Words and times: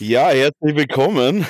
Ja, 0.00 0.30
herzlich 0.30 0.76
willkommen. 0.76 1.44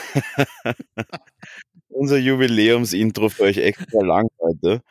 Unser 1.89 2.19
Jubiläumsintro 2.19 3.29
für 3.29 3.45
euch 3.45 3.59
extra 3.59 4.01
lang 4.01 4.27
heute. 4.41 4.83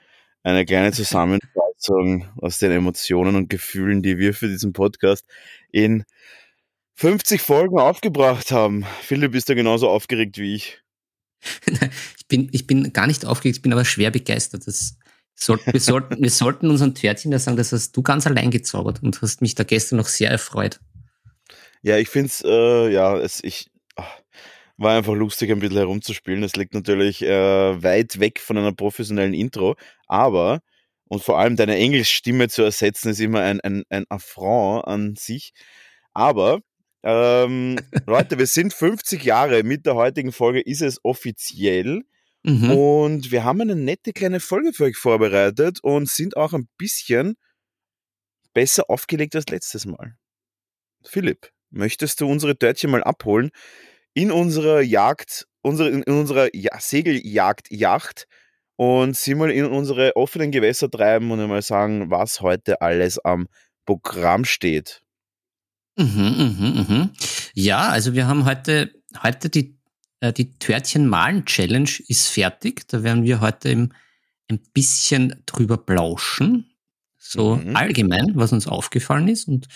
Eine 0.43 0.63
kleine 0.63 0.93
Zusammenfassung 0.93 2.29
aus 2.37 2.59
den 2.59 2.71
Emotionen 2.71 3.35
und 3.35 3.49
Gefühlen, 3.49 4.01
die 4.01 4.17
wir 4.17 4.33
für 4.33 4.47
diesen 4.47 4.71
Podcast 4.71 5.25
in 5.73 6.05
50 6.95 7.41
Folgen 7.41 7.79
aufgebracht 7.79 8.49
haben. 8.51 8.85
Philipp, 9.01 9.33
bist 9.33 9.49
du 9.49 9.55
genauso 9.55 9.89
aufgeregt 9.89 10.37
wie 10.37 10.55
ich? 10.55 10.81
ich, 11.65 12.27
bin, 12.29 12.47
ich 12.53 12.65
bin 12.65 12.93
gar 12.93 13.07
nicht 13.07 13.25
aufgeregt, 13.25 13.57
ich 13.57 13.61
bin 13.61 13.73
aber 13.73 13.83
schwer 13.83 14.11
begeistert. 14.11 14.67
Das 14.67 14.97
soll, 15.35 15.59
wir, 15.65 15.81
sollten, 15.81 16.23
wir 16.23 16.31
sollten 16.31 16.69
unseren 16.69 16.95
Törtchen 16.95 17.33
ja 17.33 17.39
sagen, 17.39 17.57
das 17.57 17.73
hast 17.73 17.91
du 17.91 18.03
ganz 18.03 18.25
allein 18.25 18.51
gezaubert 18.51 19.03
und 19.03 19.21
hast 19.21 19.41
mich 19.41 19.55
da 19.55 19.65
gestern 19.65 19.97
noch 19.97 20.07
sehr 20.07 20.31
erfreut. 20.31 20.79
Ja, 21.81 21.97
ich 21.97 22.09
finde 22.09 22.27
es, 22.27 22.43
äh, 22.43 22.91
ja, 22.91 23.17
es, 23.17 23.43
ich, 23.43 23.69
ach, 23.95 24.19
war 24.77 24.97
einfach 24.97 25.13
lustig, 25.13 25.51
ein 25.51 25.59
bisschen 25.59 25.77
herumzuspielen. 25.77 26.43
Es 26.43 26.55
liegt 26.55 26.73
natürlich 26.73 27.21
äh, 27.21 27.83
weit 27.83 28.19
weg 28.19 28.39
von 28.39 28.57
einer 28.57 28.73
professionellen 28.73 29.33
Intro, 29.33 29.75
aber, 30.07 30.61
und 31.09 31.23
vor 31.23 31.39
allem 31.39 31.55
deine 31.55 31.77
Englischstimme 31.77 32.49
zu 32.49 32.63
ersetzen, 32.63 33.09
ist 33.09 33.19
immer 33.19 33.41
ein, 33.41 33.59
ein, 33.61 33.83
ein 33.89 34.05
Affront 34.09 34.87
an 34.87 35.15
sich. 35.15 35.53
Aber, 36.13 36.61
ähm, 37.03 37.77
Leute, 38.07 38.37
wir 38.37 38.47
sind 38.47 38.73
50 38.73 39.23
Jahre 39.23 39.63
mit 39.63 39.85
der 39.85 39.95
heutigen 39.95 40.31
Folge, 40.31 40.61
ist 40.61 40.81
es 40.81 41.03
offiziell. 41.03 42.03
Mhm. 42.43 42.71
Und 42.71 43.31
wir 43.31 43.43
haben 43.43 43.59
eine 43.61 43.75
nette 43.75 44.13
kleine 44.13 44.39
Folge 44.39 44.71
für 44.71 44.85
euch 44.85 44.97
vorbereitet 44.97 45.79
und 45.81 46.07
sind 46.09 46.37
auch 46.37 46.53
ein 46.53 46.69
bisschen 46.77 47.35
besser 48.53 48.89
aufgelegt 48.89 49.35
als 49.35 49.49
letztes 49.49 49.85
Mal. 49.85 50.15
Philipp, 51.03 51.51
möchtest 51.71 52.21
du 52.21 52.27
unsere 52.27 52.57
Törtchen 52.57 52.91
mal 52.91 53.03
abholen 53.03 53.51
in 54.13 54.31
unserer 54.31 54.81
Jagd, 54.81 55.47
unsere, 55.61 55.89
in 55.89 56.03
unserer 56.03 56.53
ja, 56.55 56.79
Segeljagd-Yacht 56.79 58.27
und 58.75 59.15
sie 59.15 59.35
mal 59.35 59.51
in 59.51 59.65
unsere 59.65 60.15
offenen 60.15 60.51
Gewässer 60.51 60.89
treiben 60.89 61.31
und 61.31 61.47
mal 61.47 61.61
sagen, 61.61 62.09
was 62.09 62.41
heute 62.41 62.81
alles 62.81 63.19
am 63.19 63.47
Programm 63.85 64.45
steht. 64.45 65.01
Mhm, 65.97 66.05
mhm, 66.05 66.85
mhm. 66.87 67.09
Ja, 67.53 67.89
also 67.89 68.13
wir 68.13 68.27
haben 68.27 68.45
heute, 68.45 68.93
heute 69.21 69.49
die, 69.49 69.77
äh, 70.21 70.31
die 70.31 70.57
Törtchen-Malen-Challenge 70.57 71.89
ist 72.07 72.27
fertig. 72.27 72.87
Da 72.87 73.03
werden 73.03 73.23
wir 73.23 73.41
heute 73.41 73.69
im, 73.69 73.91
ein 74.49 74.59
bisschen 74.73 75.43
drüber 75.45 75.77
plauschen. 75.77 76.73
So 77.17 77.57
mhm. 77.57 77.75
allgemein, 77.75 78.31
was 78.35 78.53
uns 78.53 78.65
aufgefallen 78.67 79.27
ist 79.27 79.47
und 79.47 79.67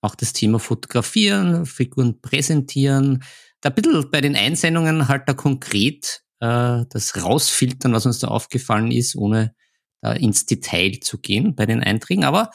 auch 0.00 0.14
das 0.14 0.32
Thema 0.32 0.58
Fotografieren, 0.58 1.66
Figuren 1.66 2.20
präsentieren, 2.20 3.22
da 3.60 3.70
ein 3.70 3.74
bisschen 3.74 4.10
bei 4.10 4.20
den 4.20 4.36
Einsendungen 4.36 5.08
halt 5.08 5.22
da 5.26 5.34
konkret 5.34 6.22
äh, 6.40 6.84
das 6.90 7.22
rausfiltern, 7.22 7.92
was 7.92 8.06
uns 8.06 8.20
da 8.20 8.28
aufgefallen 8.28 8.92
ist, 8.92 9.16
ohne 9.16 9.54
da 10.00 10.12
ins 10.12 10.46
Detail 10.46 11.00
zu 11.00 11.18
gehen 11.18 11.54
bei 11.56 11.66
den 11.66 11.82
Einträgen. 11.82 12.24
Aber 12.24 12.50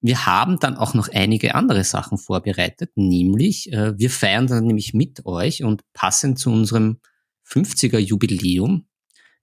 wir 0.00 0.26
haben 0.26 0.58
dann 0.58 0.76
auch 0.76 0.94
noch 0.94 1.08
einige 1.08 1.54
andere 1.54 1.84
Sachen 1.84 2.18
vorbereitet, 2.18 2.90
nämlich 2.96 3.72
äh, 3.72 3.98
wir 3.98 4.10
feiern 4.10 4.46
dann 4.46 4.66
nämlich 4.66 4.94
mit 4.94 5.26
euch 5.26 5.62
und 5.64 5.82
passend 5.92 6.38
zu 6.38 6.50
unserem 6.50 7.00
50er 7.48 7.98
Jubiläum 7.98 8.86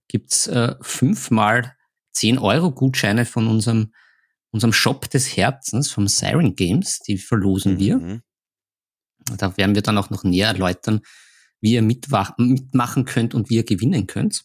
gibt's 0.08 0.46
äh, 0.48 0.74
fünfmal 0.80 1.76
10 2.12 2.38
Euro 2.38 2.72
Gutscheine 2.72 3.24
von 3.24 3.46
unserem 3.46 3.92
unserem 4.50 4.72
Shop 4.72 5.08
des 5.10 5.36
Herzens 5.36 5.90
vom 5.90 6.08
Siren 6.08 6.56
Games, 6.56 7.00
die 7.00 7.18
verlosen 7.18 7.78
wir. 7.78 7.98
Mhm. 7.98 8.22
Da 9.36 9.56
werden 9.56 9.74
wir 9.74 9.82
dann 9.82 9.98
auch 9.98 10.10
noch 10.10 10.24
näher 10.24 10.48
erläutern, 10.48 11.00
wie 11.60 11.74
ihr 11.74 11.82
mitmachen 11.82 13.04
könnt 13.04 13.34
und 13.34 13.50
wie 13.50 13.56
ihr 13.56 13.64
gewinnen 13.64 14.06
könnt. 14.06 14.44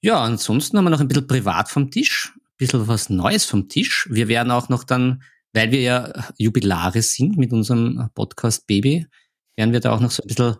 Ja, 0.00 0.20
ansonsten 0.20 0.78
haben 0.78 0.84
wir 0.84 0.90
noch 0.90 1.00
ein 1.00 1.08
bisschen 1.08 1.26
privat 1.26 1.68
vom 1.68 1.90
Tisch, 1.90 2.32
ein 2.36 2.56
bisschen 2.56 2.88
was 2.88 3.10
Neues 3.10 3.44
vom 3.44 3.68
Tisch. 3.68 4.08
Wir 4.10 4.28
werden 4.28 4.50
auch 4.50 4.68
noch 4.68 4.84
dann, 4.84 5.22
weil 5.52 5.70
wir 5.70 5.80
ja 5.80 6.28
Jubilare 6.36 7.02
sind 7.02 7.36
mit 7.36 7.52
unserem 7.52 8.08
Podcast 8.14 8.66
Baby, 8.66 9.06
werden 9.56 9.72
wir 9.72 9.80
da 9.80 9.92
auch 9.92 10.00
noch 10.00 10.12
so 10.12 10.22
ein 10.22 10.28
bisschen 10.28 10.56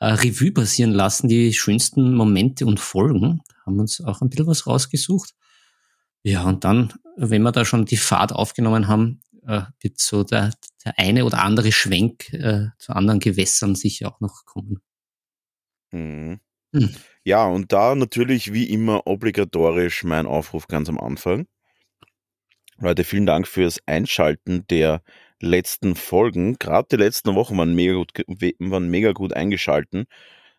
äh, 0.00 0.06
Revue 0.06 0.52
passieren 0.52 0.92
lassen, 0.92 1.28
die 1.28 1.52
schönsten 1.52 2.14
Momente 2.14 2.66
und 2.66 2.80
Folgen. 2.80 3.40
Da 3.48 3.54
haben 3.66 3.76
wir 3.76 3.82
uns 3.82 4.00
auch 4.00 4.20
ein 4.20 4.30
bisschen 4.30 4.46
was 4.46 4.66
rausgesucht. 4.66 5.34
Ja, 6.22 6.44
und 6.44 6.64
dann, 6.64 6.92
wenn 7.16 7.42
wir 7.42 7.52
da 7.52 7.64
schon 7.64 7.84
die 7.84 7.96
Fahrt 7.96 8.32
aufgenommen 8.32 8.88
haben, 8.88 9.20
äh, 9.46 9.62
wird 9.80 9.98
so 9.98 10.22
der, 10.22 10.52
der 10.84 10.98
eine 10.98 11.24
oder 11.24 11.42
andere 11.42 11.72
Schwenk 11.72 12.32
äh, 12.32 12.68
zu 12.78 12.92
anderen 12.92 13.20
Gewässern 13.20 13.74
sicher 13.74 14.08
auch 14.08 14.20
noch 14.20 14.44
kommen. 14.44 14.80
Mhm. 15.90 16.40
Hm. 16.74 16.94
Ja, 17.24 17.46
und 17.46 17.72
da 17.72 17.94
natürlich 17.94 18.52
wie 18.52 18.70
immer 18.70 19.06
obligatorisch 19.06 20.04
mein 20.04 20.26
Aufruf 20.26 20.68
ganz 20.68 20.88
am 20.88 20.98
Anfang. 20.98 21.46
Leute, 22.78 23.04
vielen 23.04 23.26
Dank 23.26 23.46
fürs 23.46 23.78
Einschalten 23.86 24.66
der 24.68 25.02
letzten 25.40 25.94
Folgen. 25.94 26.58
Gerade 26.58 26.88
die 26.92 26.96
letzten 26.96 27.34
Wochen 27.34 27.58
waren 27.58 27.74
mega 27.74 27.94
gut, 27.94 28.12
waren 28.58 28.88
mega 28.88 29.12
gut 29.12 29.34
eingeschalten 29.34 30.06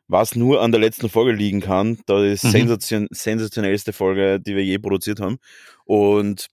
was 0.07 0.35
nur 0.35 0.61
an 0.61 0.71
der 0.71 0.81
letzten 0.81 1.09
Folge 1.09 1.31
liegen 1.31 1.61
kann. 1.61 1.99
Da 2.05 2.23
ist 2.23 2.43
mhm. 2.43 2.49
sensation 2.49 3.07
sensationellste 3.11 3.93
Folge, 3.93 4.39
die 4.39 4.55
wir 4.55 4.63
je 4.63 4.77
produziert 4.77 5.19
haben. 5.19 5.37
Und 5.85 6.47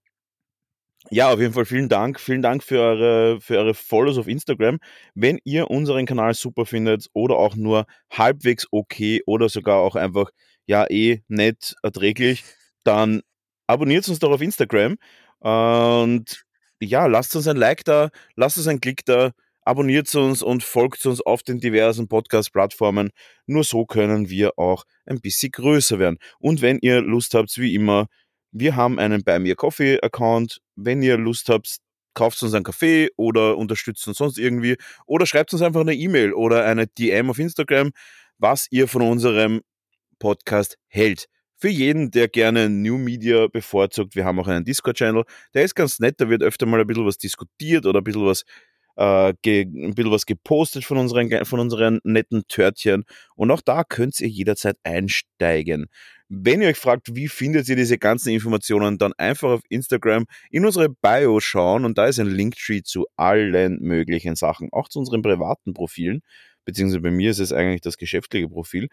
ja, 1.10 1.32
auf 1.32 1.40
jeden 1.40 1.54
Fall 1.54 1.64
vielen 1.64 1.88
Dank. 1.88 2.20
Vielen 2.20 2.42
Dank 2.42 2.62
für 2.62 2.80
eure, 2.80 3.40
für 3.40 3.58
eure 3.58 3.74
Follows 3.74 4.18
auf 4.18 4.28
Instagram. 4.28 4.78
Wenn 5.14 5.38
ihr 5.44 5.70
unseren 5.70 6.06
Kanal 6.06 6.34
super 6.34 6.66
findet 6.66 7.08
oder 7.12 7.36
auch 7.36 7.56
nur 7.56 7.86
halbwegs 8.10 8.66
okay 8.70 9.22
oder 9.26 9.48
sogar 9.48 9.78
auch 9.78 9.96
einfach, 9.96 10.30
ja, 10.66 10.88
eh 10.88 11.22
nett, 11.28 11.74
erträglich, 11.82 12.44
dann 12.84 13.22
abonniert 13.66 14.08
uns 14.08 14.18
doch 14.20 14.30
auf 14.30 14.40
Instagram. 14.40 14.96
Und 15.40 16.44
ja, 16.80 17.06
lasst 17.06 17.34
uns 17.34 17.48
ein 17.48 17.56
Like 17.56 17.84
da, 17.84 18.10
lasst 18.36 18.58
uns 18.58 18.68
einen 18.68 18.80
Klick 18.80 19.04
da 19.04 19.32
abonniert 19.70 20.12
uns 20.16 20.42
und 20.42 20.64
folgt 20.64 21.06
uns 21.06 21.20
auf 21.20 21.44
den 21.44 21.60
diversen 21.60 22.08
Podcast-Plattformen. 22.08 23.10
Nur 23.46 23.62
so 23.62 23.86
können 23.86 24.28
wir 24.28 24.58
auch 24.58 24.84
ein 25.06 25.20
bisschen 25.20 25.52
größer 25.52 26.00
werden. 26.00 26.18
Und 26.40 26.60
wenn 26.60 26.80
ihr 26.80 27.00
Lust 27.00 27.34
habt, 27.34 27.56
wie 27.56 27.76
immer, 27.76 28.08
wir 28.50 28.74
haben 28.74 28.98
einen 28.98 29.22
Buy 29.22 29.38
Me 29.38 29.54
Coffee 29.54 30.00
Account. 30.02 30.60
Wenn 30.74 31.02
ihr 31.02 31.16
Lust 31.16 31.48
habt, 31.48 31.76
kauft 32.14 32.42
uns 32.42 32.52
einen 32.52 32.64
Kaffee 32.64 33.10
oder 33.16 33.56
unterstützt 33.56 34.08
uns 34.08 34.18
sonst 34.18 34.38
irgendwie 34.38 34.76
oder 35.06 35.24
schreibt 35.24 35.52
uns 35.52 35.62
einfach 35.62 35.82
eine 35.82 35.94
E-Mail 35.94 36.32
oder 36.32 36.64
eine 36.64 36.88
DM 36.88 37.30
auf 37.30 37.38
Instagram, 37.38 37.92
was 38.38 38.66
ihr 38.72 38.88
von 38.88 39.02
unserem 39.02 39.60
Podcast 40.18 40.78
hält. 40.88 41.26
Für 41.58 41.68
jeden, 41.68 42.10
der 42.10 42.26
gerne 42.26 42.68
New 42.68 42.98
Media 42.98 43.46
bevorzugt, 43.46 44.16
wir 44.16 44.24
haben 44.24 44.40
auch 44.40 44.48
einen 44.48 44.64
Discord-Channel, 44.64 45.22
der 45.54 45.62
ist 45.62 45.76
ganz 45.76 46.00
nett, 46.00 46.20
da 46.20 46.28
wird 46.28 46.42
öfter 46.42 46.66
mal 46.66 46.80
ein 46.80 46.86
bisschen 46.88 47.06
was 47.06 47.18
diskutiert 47.18 47.86
oder 47.86 48.00
ein 48.00 48.04
bisschen 48.04 48.26
was 48.26 48.44
äh, 48.96 49.32
ein 49.44 49.94
bisschen 49.94 50.10
was 50.10 50.26
gepostet 50.26 50.84
von 50.84 50.98
unseren, 50.98 51.44
von 51.44 51.60
unseren 51.60 52.00
netten 52.04 52.42
Törtchen. 52.48 53.04
Und 53.34 53.50
auch 53.50 53.60
da 53.60 53.84
könnt 53.84 54.20
ihr 54.20 54.28
jederzeit 54.28 54.76
einsteigen. 54.82 55.86
Wenn 56.28 56.62
ihr 56.62 56.68
euch 56.68 56.76
fragt, 56.76 57.16
wie 57.16 57.26
findet 57.26 57.68
ihr 57.68 57.74
diese 57.74 57.98
ganzen 57.98 58.28
Informationen, 58.28 58.98
dann 58.98 59.12
einfach 59.14 59.50
auf 59.50 59.62
Instagram 59.68 60.26
in 60.50 60.64
unsere 60.64 60.88
Bio 60.88 61.40
schauen 61.40 61.84
und 61.84 61.98
da 61.98 62.06
ist 62.06 62.20
ein 62.20 62.28
Linktree 62.28 62.82
zu 62.82 63.06
allen 63.16 63.80
möglichen 63.80 64.36
Sachen, 64.36 64.68
auch 64.70 64.88
zu 64.88 65.00
unseren 65.00 65.22
privaten 65.22 65.74
Profilen, 65.74 66.20
beziehungsweise 66.64 67.00
bei 67.00 67.10
mir 67.10 67.32
ist 67.32 67.40
es 67.40 67.52
eigentlich 67.52 67.80
das 67.80 67.96
geschäftliche 67.96 68.48
Profil. 68.48 68.88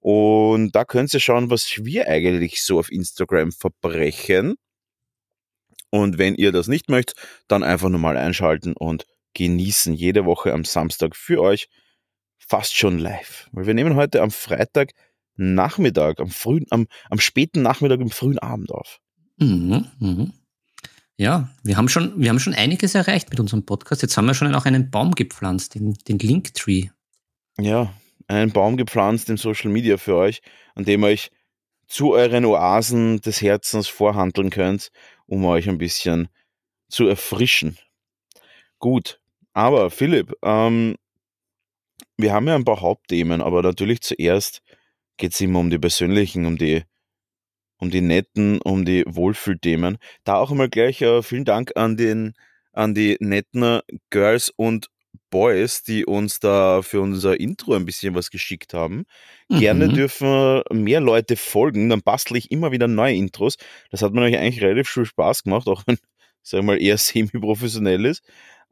Und 0.00 0.72
da 0.72 0.84
könnt 0.84 1.14
ihr 1.14 1.20
schauen, 1.20 1.48
was 1.48 1.72
wir 1.82 2.08
eigentlich 2.08 2.62
so 2.62 2.78
auf 2.78 2.92
Instagram 2.92 3.52
verbrechen. 3.52 4.56
Und 5.90 6.18
wenn 6.18 6.34
ihr 6.34 6.52
das 6.52 6.68
nicht 6.68 6.90
möchtet, 6.90 7.16
dann 7.48 7.62
einfach 7.62 7.88
nochmal 7.88 8.16
einschalten 8.16 8.74
und 8.74 9.06
genießen. 9.34 9.94
Jede 9.94 10.24
Woche 10.24 10.52
am 10.52 10.64
Samstag 10.64 11.16
für 11.16 11.40
euch 11.40 11.68
fast 12.38 12.76
schon 12.76 12.98
live. 12.98 13.48
Weil 13.52 13.66
wir 13.66 13.74
nehmen 13.74 13.96
heute 13.96 14.22
am 14.22 14.30
Freitag 14.30 14.92
Nachmittag, 15.36 16.20
am 16.20 16.28
frühen, 16.28 16.66
am, 16.70 16.86
am 17.08 17.18
späten 17.18 17.62
Nachmittag, 17.62 18.00
im 18.00 18.10
frühen 18.10 18.38
Abend 18.38 18.70
auf. 18.70 19.00
Mhm, 19.38 19.86
mhm. 19.98 20.32
Ja, 21.16 21.50
wir 21.62 21.76
haben 21.76 21.88
schon, 21.88 22.12
wir 22.20 22.30
haben 22.30 22.40
schon 22.40 22.54
einiges 22.54 22.94
erreicht 22.94 23.30
mit 23.30 23.40
unserem 23.40 23.64
Podcast. 23.64 24.02
Jetzt 24.02 24.16
haben 24.16 24.26
wir 24.26 24.34
schon 24.34 24.54
auch 24.54 24.64
einen 24.64 24.90
Baum 24.90 25.14
gepflanzt, 25.14 25.74
den, 25.74 25.94
den 26.08 26.18
Linktree. 26.18 26.88
ja, 27.58 27.92
einen 28.28 28.52
Baum 28.52 28.76
gepflanzt 28.76 29.30
im 29.30 29.36
Social 29.36 29.70
Media 29.70 29.96
für 29.96 30.16
euch, 30.16 30.42
an 30.74 30.84
dem 30.84 31.04
euch 31.04 31.30
zu 31.86 32.12
euren 32.12 32.44
Oasen 32.44 33.20
des 33.20 33.42
Herzens 33.42 33.88
vorhandeln 33.88 34.50
könnt, 34.50 34.90
um 35.26 35.44
euch 35.44 35.68
ein 35.68 35.78
bisschen 35.78 36.28
zu 36.88 37.06
erfrischen. 37.06 37.78
Gut, 38.78 39.20
aber 39.52 39.90
Philipp, 39.90 40.32
ähm, 40.42 40.96
wir 42.16 42.32
haben 42.32 42.46
ja 42.46 42.54
ein 42.54 42.64
paar 42.64 42.80
Hauptthemen, 42.80 43.40
aber 43.40 43.62
natürlich 43.62 44.00
zuerst 44.00 44.60
geht 45.16 45.32
es 45.32 45.40
immer 45.40 45.60
um 45.60 45.70
die 45.70 45.78
persönlichen, 45.78 46.46
um 46.46 46.56
die, 46.56 46.82
um 47.78 47.90
die 47.90 48.00
netten, 48.00 48.60
um 48.60 48.84
die 48.84 49.04
Wohlfühlthemen. 49.06 49.98
Da 50.24 50.36
auch 50.36 50.50
einmal 50.50 50.68
gleich 50.68 51.02
äh, 51.02 51.22
vielen 51.22 51.44
Dank 51.44 51.72
an 51.76 51.96
den, 51.96 52.34
an 52.72 52.94
die 52.94 53.16
netten 53.20 53.80
Girls 54.10 54.50
und 54.56 54.88
Boys, 55.30 55.82
die 55.82 56.04
uns 56.04 56.40
da 56.40 56.82
für 56.82 57.00
unser 57.00 57.40
Intro 57.40 57.74
ein 57.74 57.86
bisschen 57.86 58.14
was 58.14 58.30
geschickt 58.30 58.74
haben. 58.74 59.04
Mhm. 59.48 59.58
Gerne 59.58 59.88
dürfen 59.88 60.62
mehr 60.70 61.00
Leute 61.00 61.36
folgen, 61.36 61.88
dann 61.88 62.02
bastle 62.02 62.38
ich 62.38 62.50
immer 62.50 62.70
wieder 62.70 62.86
neue 62.86 63.14
Intros. 63.14 63.56
Das 63.90 64.02
hat 64.02 64.12
mir 64.12 64.22
eigentlich 64.22 64.62
relativ 64.62 64.88
viel 64.88 65.06
Spaß 65.06 65.42
gemacht, 65.42 65.66
auch 65.68 65.82
wenn, 65.86 65.98
sagen 66.42 66.66
wir 66.66 66.74
mal, 66.74 66.82
eher 66.82 66.98
semi-professionell 66.98 68.04
ist. 68.06 68.22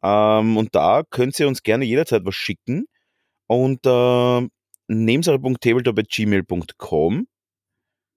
Ähm, 0.02 0.56
und 0.56 0.74
da 0.74 1.02
könnt 1.08 1.38
ihr 1.38 1.46
uns 1.48 1.62
gerne 1.62 1.84
jederzeit 1.84 2.24
was 2.24 2.34
schicken. 2.34 2.86
Und 3.46 3.86
äh, 3.86 4.48
nebensache.tabletop.gmail.com 4.88 7.26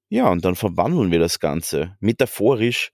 Ja, 0.09 0.29
und 0.29 0.45
dann 0.45 0.55
verwandeln 0.55 1.11
wir 1.11 1.19
das 1.19 1.39
Ganze. 1.39 1.95
Metaphorisch 1.99 2.91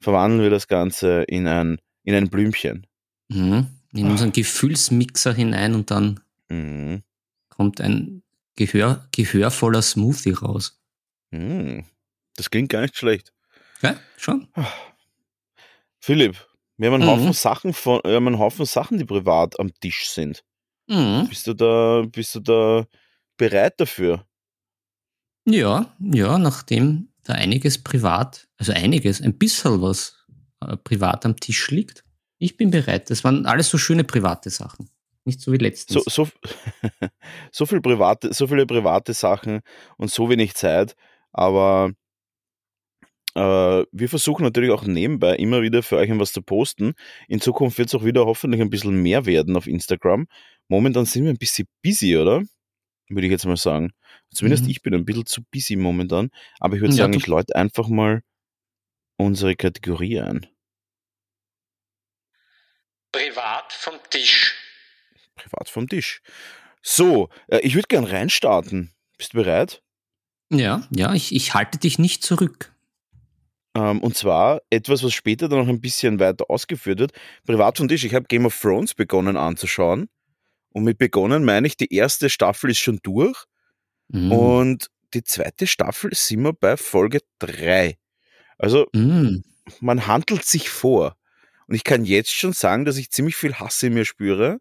verwandeln 0.00 0.42
wir 0.42 0.50
das 0.50 0.68
Ganze 0.68 1.22
in 1.24 1.46
ein, 1.46 1.78
in 2.04 2.14
ein 2.14 2.28
Blümchen. 2.28 2.86
Mhm 3.28 3.68
in 3.92 4.10
unseren 4.10 4.32
Gefühlsmixer 4.32 5.32
hinein 5.32 5.74
und 5.74 5.90
dann 5.90 6.20
Mhm. 6.48 7.02
kommt 7.48 7.80
ein 7.80 8.22
Gehör, 8.56 9.06
gehörvoller 9.12 9.82
Smoothie 9.82 10.32
raus. 10.32 10.80
Mhm. 11.30 11.84
Das 12.36 12.50
klingt 12.50 12.70
gar 12.70 12.82
nicht 12.82 12.96
schlecht. 12.96 13.32
Ja, 13.82 13.96
schon. 14.16 14.48
Philipp, 16.00 16.46
wir 16.78 16.88
haben 16.90 16.94
einen 17.02 17.04
Mhm. 17.04 17.20
Haufen 17.22 17.32
Sachen 17.32 17.72
von, 17.72 18.00
wir 18.04 18.14
haben 18.14 18.26
einen 18.26 18.38
Haufen 18.38 18.66
Sachen, 18.66 18.98
die 18.98 19.04
privat 19.04 19.58
am 19.60 19.72
Tisch 19.80 20.08
sind. 20.08 20.42
Mhm. 20.88 21.26
Bist 21.28 21.46
du 21.46 21.54
da, 21.54 22.04
bist 22.10 22.34
du 22.34 22.40
da 22.40 22.86
bereit 23.36 23.74
dafür? 23.80 24.26
Ja, 25.48 25.94
ja, 26.00 26.38
nachdem 26.38 27.08
da 27.22 27.34
einiges 27.34 27.82
privat, 27.82 28.48
also 28.58 28.72
einiges, 28.72 29.20
ein 29.20 29.38
bisschen 29.38 29.80
was 29.80 30.16
äh, 30.60 30.76
privat 30.76 31.24
am 31.24 31.36
Tisch 31.36 31.70
liegt. 31.70 32.04
Ich 32.38 32.56
bin 32.56 32.70
bereit. 32.70 33.10
Das 33.10 33.24
waren 33.24 33.46
alles 33.46 33.68
so 33.70 33.78
schöne 33.78 34.04
private 34.04 34.50
Sachen. 34.50 34.90
Nicht 35.24 35.40
so 35.40 35.52
wie 35.52 35.56
letztens. 35.58 36.04
So, 36.04 36.24
so, 36.24 36.30
so 37.52 37.66
viel 37.66 37.80
private, 37.80 38.32
so 38.32 38.46
viele 38.46 38.66
private 38.66 39.12
Sachen 39.14 39.60
und 39.96 40.10
so 40.10 40.28
wenig 40.30 40.54
Zeit, 40.54 40.94
aber 41.32 41.92
wir 43.36 44.08
versuchen 44.08 44.42
natürlich 44.44 44.70
auch 44.70 44.84
nebenbei 44.84 45.36
immer 45.36 45.62
wieder 45.62 45.82
für 45.82 45.96
euch 45.96 46.10
was 46.18 46.32
zu 46.32 46.42
posten. 46.42 46.94
In 47.28 47.40
Zukunft 47.40 47.78
wird 47.78 47.88
es 47.88 47.94
auch 47.94 48.04
wieder 48.04 48.24
hoffentlich 48.26 48.60
ein 48.62 48.70
bisschen 48.70 49.02
mehr 49.02 49.26
werden 49.26 49.56
auf 49.56 49.66
Instagram. 49.66 50.26
Momentan 50.68 51.04
sind 51.04 51.24
wir 51.24 51.30
ein 51.30 51.36
bisschen 51.38 51.68
busy, 51.82 52.16
oder? 52.16 52.42
Würde 53.08 53.26
ich 53.26 53.30
jetzt 53.30 53.46
mal 53.46 53.56
sagen. 53.56 53.92
Zumindest 54.32 54.64
Mhm. 54.64 54.70
ich 54.70 54.82
bin 54.82 54.94
ein 54.94 55.04
bisschen 55.04 55.26
zu 55.26 55.42
busy 55.52 55.76
momentan. 55.76 56.30
Aber 56.60 56.74
ich 56.76 56.80
würde 56.80 56.94
Ja, 56.94 57.04
sagen, 57.04 57.14
ich 57.14 57.26
läute 57.26 57.54
einfach 57.54 57.88
mal 57.88 58.22
unsere 59.16 59.54
Kategorie 59.54 60.20
ein. 60.20 60.46
privat 63.12 63.72
vom 63.72 63.94
Tisch. 64.10 64.54
Privat 65.36 65.68
vom 65.70 65.88
Tisch. 65.88 66.20
So, 66.82 67.28
äh, 67.48 67.60
ich 67.60 67.74
würde 67.74 67.88
gern 67.88 68.04
reinstarten. 68.04 68.92
Bist 69.16 69.32
du 69.32 69.38
bereit? 69.38 69.82
Ja, 70.50 70.86
ja, 70.90 71.14
ich, 71.14 71.34
ich 71.34 71.54
halte 71.54 71.78
dich 71.78 71.98
nicht 71.98 72.22
zurück. 72.22 72.74
Ähm, 73.76 74.00
und 74.00 74.16
zwar 74.16 74.62
etwas, 74.70 75.02
was 75.04 75.12
später 75.12 75.48
dann 75.48 75.58
noch 75.58 75.68
ein 75.68 75.80
bisschen 75.82 76.18
weiter 76.18 76.48
ausgeführt 76.48 76.98
wird. 76.98 77.12
Privat 77.46 77.76
vom 77.78 77.88
Tisch. 77.88 78.04
Ich 78.04 78.14
habe 78.14 78.26
Game 78.26 78.46
of 78.46 78.58
Thrones 78.58 78.94
begonnen 78.94 79.36
anzuschauen. 79.36 80.08
Und 80.70 80.84
mit 80.84 80.98
begonnen 80.98 81.44
meine 81.44 81.66
ich, 81.66 81.76
die 81.76 81.92
erste 81.94 82.30
Staffel 82.30 82.70
ist 82.70 82.78
schon 82.78 83.00
durch. 83.02 83.44
Mhm. 84.08 84.32
Und 84.32 84.86
die 85.14 85.24
zweite 85.24 85.66
Staffel 85.66 86.10
sind 86.14 86.42
wir 86.42 86.52
bei 86.54 86.76
Folge 86.76 87.20
3. 87.38 87.96
Also 88.58 88.86
Mhm. 88.94 89.44
man 89.80 90.06
handelt 90.06 90.44
sich 90.44 90.70
vor. 90.70 91.16
Und 91.68 91.74
ich 91.74 91.84
kann 91.84 92.04
jetzt 92.04 92.32
schon 92.32 92.52
sagen, 92.54 92.84
dass 92.84 92.96
ich 92.96 93.10
ziemlich 93.10 93.36
viel 93.36 93.54
Hass 93.54 93.82
in 93.82 93.94
mir 93.94 94.04
spüre. 94.04 94.58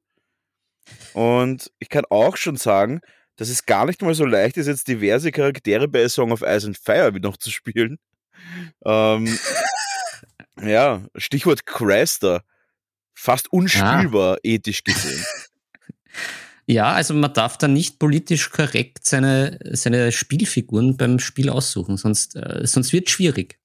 Und 1.14 1.72
ich 1.80 1.90
kann 1.90 2.06
auch 2.10 2.38
schon 2.38 2.58
sagen, 2.58 3.02
dass 3.38 3.50
es 3.50 3.66
gar 3.66 3.86
nicht 3.86 4.02
mal 4.02 4.14
so 4.14 4.26
leicht 4.26 4.58
ist, 4.58 4.68
jetzt 4.68 4.88
diverse 4.88 5.32
Charaktere 5.32 5.88
bei 5.88 6.04
A 6.06 6.10
Song 6.10 6.32
of 6.32 6.42
Ice 6.42 6.68
and 6.68 6.78
Fire 6.78 7.14
wieder 7.14 7.30
noch 7.30 7.38
zu 7.38 7.52
spielen. 7.52 7.98
Ähm, 8.86 9.38
ja, 10.62 11.02
Stichwort 11.16 11.66
Craster. 11.66 12.44
Fast 13.14 13.52
unspielbar, 13.52 14.38
ethisch 14.44 14.84
gesehen. 14.84 15.24
Ja, 16.68 16.94
also 16.94 17.14
man 17.14 17.34
darf 17.34 17.58
da 17.58 17.68
nicht 17.68 18.00
politisch 18.00 18.50
korrekt 18.50 19.06
seine, 19.06 19.60
seine 19.72 20.12
Spielfiguren 20.12 20.98
beim 20.98 21.20
Spiel 21.20 21.50
aussuchen, 21.50 21.98
sonst, 21.98 22.36
äh, 22.36 22.66
sonst 22.66 22.92
wird 22.92 23.10
schwierig. 23.10 23.60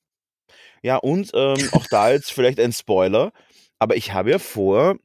Ja, 0.82 0.96
und 0.96 1.30
ähm, 1.34 1.68
auch 1.72 1.86
da 1.90 2.10
jetzt 2.10 2.30
vielleicht 2.30 2.60
ein 2.60 2.72
Spoiler, 2.72 3.32
aber 3.78 3.96
ich 3.96 4.12
habe 4.12 4.30
ja 4.30 4.38
vor 4.38 4.96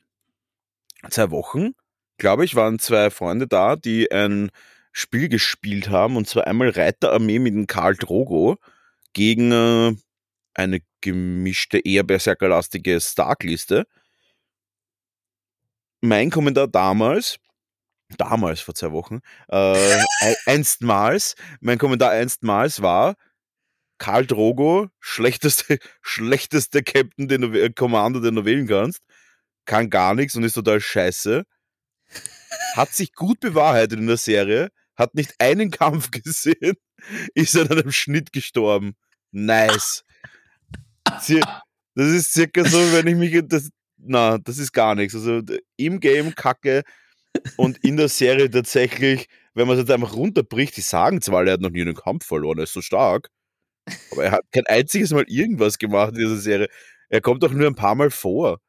zwei 1.10 1.32
Wochen, 1.32 1.72
glaube 2.18 2.44
ich, 2.44 2.56
waren 2.56 2.80
zwei 2.80 3.10
Freunde 3.10 3.48
da, 3.48 3.76
die 3.76 4.12
ein 4.12 4.52
Spiel 4.92 5.30
gespielt 5.30 5.90
haben, 5.90 6.18
und 6.18 6.28
zwar 6.28 6.48
einmal 6.48 6.70
Reiterarmee 6.70 7.40
mit 7.40 7.54
dem 7.54 7.68
Karl 7.68 7.96
Drogo 7.96 8.58
gegen 9.16 9.52
äh, 9.52 9.96
eine 10.54 10.82
gemischte, 11.02 11.80
eher 11.80 12.04
berserkerlastige 12.04 13.02
Stark-Liste. 13.02 13.86
Mein 16.02 16.30
Kommentar 16.30 16.68
damals, 16.68 17.38
damals 18.18 18.62
vor 18.62 18.76
zwei 18.76 18.92
Wochen, 18.92 19.22
äh, 19.50 19.98
ein- 20.22 20.36
einstmals, 20.46 21.36
mein 21.62 21.78
Kommentar 21.80 22.12
einstmals 22.12 22.82
war, 22.82 23.16
Karl 23.98 24.26
Drogo, 24.28 24.90
schlechteste, 25.00 25.80
schlechteste 26.02 26.84
Captain, 26.84 27.28
den 27.28 27.42
du, 27.42 27.48
äh, 27.60 27.72
Commander, 27.74 28.22
den 28.22 28.36
du 28.36 28.46
wählen 28.46 28.68
kannst, 28.68 29.02
kann 29.66 29.90
gar 29.90 30.16
nichts 30.16 30.36
und 30.36 30.44
ist 30.44 30.54
total 30.54 30.82
scheiße. 30.82 31.46
Hat 32.76 32.94
sich 32.94 33.14
gut 33.14 33.40
bewahrheitet 33.40 34.00
in 34.00 34.08
der 34.08 34.18
Serie, 34.18 34.70
hat 34.96 35.16
nicht 35.16 35.34
einen 35.40 35.72
Kampf 35.72 36.12
gesehen, 36.12 36.76
ist 37.34 37.58
an 37.58 37.70
einem 37.72 37.92
Schnitt 37.92 38.34
gestorben. 38.34 38.96
Nice. 39.38 40.06
Das 41.04 41.30
ist 41.96 42.34
circa 42.34 42.64
so, 42.64 42.78
wenn 42.94 43.08
ich 43.08 43.16
mich, 43.16 43.38
das, 43.48 43.70
na, 43.98 44.38
das 44.38 44.58
ist 44.58 44.72
gar 44.72 44.96
nichts. 44.96 45.14
Also 45.14 45.42
im 45.76 46.00
Game 46.00 46.34
kacke 46.36 46.84
und 47.58 47.84
in 47.84 47.98
der 47.98 48.08
Serie 48.08 48.50
tatsächlich, 48.50 49.28
wenn 49.54 49.68
man 49.68 49.76
es 49.76 49.82
jetzt 49.82 49.92
einfach 49.92 50.16
runterbricht, 50.16 50.78
die 50.78 50.82
sagen 50.82 51.22
zwar, 51.22 51.46
er 51.46 51.54
hat 51.54 51.62
noch 51.62 51.70
nie 51.70 51.82
einen 51.82 51.96
Kampf 51.96 52.26
verloren, 52.26 52.60
er 52.60 52.64
ist 52.64 52.72
so 52.72 52.82
stark, 52.82 53.30
aber 54.12 54.24
er 54.24 54.32
hat 54.32 54.46
kein 54.54 54.66
einziges 54.68 55.12
Mal 55.12 55.26
irgendwas 55.28 55.78
gemacht 55.80 56.14
in 56.14 56.20
dieser 56.20 56.38
Serie. 56.38 56.70
Er 57.10 57.20
kommt 57.20 57.44
doch 57.44 57.52
nur 57.52 57.68
ein 57.68 57.76
paar 57.76 57.96
Mal 57.96 58.12
vor. 58.12 58.62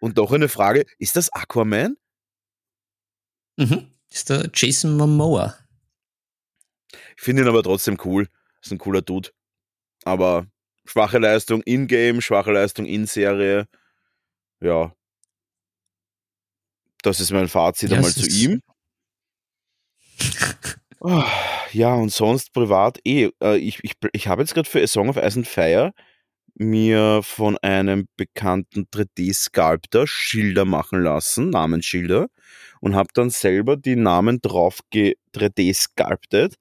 Und 0.00 0.18
doch 0.18 0.32
eine 0.32 0.48
Frage, 0.48 0.84
ist 0.98 1.14
das 1.14 1.32
Aquaman? 1.32 1.96
Mhm. 3.56 3.92
Ist 4.10 4.30
der 4.30 4.50
Jason 4.52 4.96
Momoa. 4.96 5.56
Ich 7.16 7.22
finde 7.22 7.42
ihn 7.42 7.48
aber 7.48 7.62
trotzdem 7.62 7.96
cool. 8.04 8.26
Ist 8.60 8.72
ein 8.72 8.78
cooler 8.78 9.02
Dude. 9.02 9.30
Aber 10.04 10.46
schwache 10.84 11.18
Leistung 11.18 11.62
in-game, 11.62 12.20
schwache 12.20 12.52
Leistung 12.52 12.86
in 12.86 13.06
Serie. 13.06 13.66
Ja. 14.60 14.92
Das 17.02 17.20
ist 17.20 17.32
mein 17.32 17.48
Fazit 17.48 17.90
Ja, 17.90 17.96
einmal 17.96 18.12
zu 18.12 18.26
ihm. 18.28 18.62
Ah, 21.04 21.26
Ja, 21.72 21.94
und 21.94 22.12
sonst 22.12 22.52
privat 22.52 23.00
eh. 23.04 23.30
äh, 23.42 23.56
Ich, 23.56 23.82
ich, 23.82 23.94
ich 24.12 24.28
habe 24.28 24.42
jetzt 24.42 24.54
gerade 24.54 24.70
für 24.70 24.80
A 24.80 24.86
Song 24.86 25.08
of 25.08 25.16
Ice 25.16 25.36
and 25.36 25.48
Fire 25.48 25.92
mir 26.54 27.22
von 27.24 27.58
einem 27.58 28.06
bekannten 28.16 28.86
3D-Sculptor 28.92 30.06
Schilder 30.06 30.64
machen 30.64 31.02
lassen, 31.02 31.50
Namensschilder, 31.50 32.28
und 32.80 32.94
habe 32.94 33.08
dann 33.14 33.30
selber 33.30 33.76
die 33.76 33.96
Namen 33.96 34.40
drauf 34.40 34.80
3D-sculptet 34.92 36.54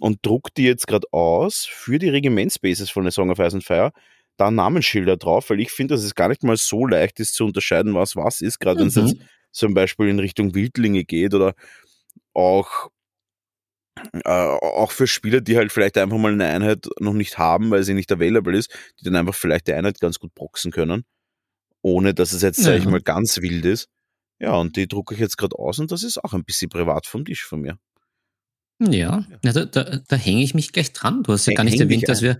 und 0.00 0.24
druck 0.24 0.54
die 0.54 0.64
jetzt 0.64 0.86
gerade 0.86 1.06
aus 1.12 1.64
für 1.64 1.98
die 1.98 2.08
Regimentsbases 2.08 2.90
von 2.90 3.06
A 3.06 3.10
Song 3.10 3.30
of 3.30 3.38
Ice 3.38 3.54
and 3.56 3.64
Fire. 3.64 3.92
Da 4.36 4.50
Namensschilder 4.52 5.16
drauf, 5.16 5.50
weil 5.50 5.60
ich 5.60 5.70
finde, 5.72 5.94
dass 5.94 6.04
es 6.04 6.14
gar 6.14 6.28
nicht 6.28 6.44
mal 6.44 6.56
so 6.56 6.86
leicht 6.86 7.18
ist 7.20 7.34
zu 7.34 7.44
unterscheiden, 7.46 7.94
was 7.94 8.14
was 8.16 8.40
ist, 8.40 8.60
gerade 8.60 8.80
wenn 8.80 8.86
es 8.88 8.96
Mhm. 8.96 9.06
jetzt 9.08 9.16
zum 9.50 9.74
Beispiel 9.74 10.08
in 10.08 10.20
Richtung 10.20 10.54
Wildlinge 10.54 11.04
geht 11.04 11.34
oder 11.34 11.54
auch 12.34 12.90
äh, 14.24 14.28
auch 14.30 14.92
für 14.92 15.06
Spieler, 15.08 15.40
die 15.40 15.56
halt 15.56 15.72
vielleicht 15.72 15.98
einfach 15.98 16.18
mal 16.18 16.32
eine 16.32 16.46
Einheit 16.46 16.86
noch 17.00 17.14
nicht 17.14 17.38
haben, 17.38 17.70
weil 17.70 17.82
sie 17.82 17.94
nicht 17.94 18.12
available 18.12 18.56
ist, 18.56 18.72
die 19.00 19.04
dann 19.04 19.16
einfach 19.16 19.34
vielleicht 19.34 19.66
die 19.66 19.74
Einheit 19.74 19.98
ganz 20.00 20.18
gut 20.20 20.34
boxen 20.34 20.70
können, 20.70 21.04
ohne 21.82 22.14
dass 22.14 22.32
es 22.32 22.42
jetzt, 22.42 22.62
sag 22.62 22.76
ich 22.76 22.84
Ja. 22.84 22.90
mal, 22.90 23.00
ganz 23.00 23.40
wild 23.42 23.64
ist. 23.64 23.88
Ja, 24.40 24.54
und 24.54 24.76
die 24.76 24.86
drucke 24.86 25.14
ich 25.14 25.20
jetzt 25.20 25.36
gerade 25.36 25.56
aus 25.58 25.80
und 25.80 25.90
das 25.90 26.04
ist 26.04 26.22
auch 26.22 26.32
ein 26.32 26.44
bisschen 26.44 26.68
privat 26.70 27.06
vom 27.06 27.24
Tisch 27.24 27.44
von 27.44 27.60
mir. 27.60 27.78
Ja, 28.80 29.24
ja 29.44 29.52
da, 29.52 29.64
da, 29.64 29.98
da 30.06 30.16
hänge 30.16 30.42
ich 30.42 30.54
mich 30.54 30.72
gleich 30.72 30.92
dran. 30.92 31.22
Du 31.22 31.32
hast 31.32 31.46
ja 31.46 31.54
gar 31.54 31.64
nicht 31.64 31.80
erwähnt, 31.80 32.08
dass 32.08 32.22
wir, 32.22 32.38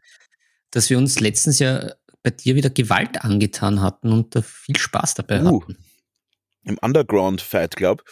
dass 0.70 0.88
wir 0.90 0.98
uns 0.98 1.20
letztens 1.20 1.58
ja 1.58 1.92
bei 2.22 2.30
dir 2.30 2.54
wieder 2.54 2.70
Gewalt 2.70 3.22
angetan 3.24 3.80
hatten 3.80 4.12
und 4.12 4.34
da 4.36 4.42
viel 4.42 4.76
Spaß 4.78 5.14
dabei 5.14 5.42
Uh, 5.42 5.60
hatten. 5.62 5.76
Im 6.64 6.78
Underground 6.80 7.40
Fight 7.40 7.76
Club. 7.76 8.02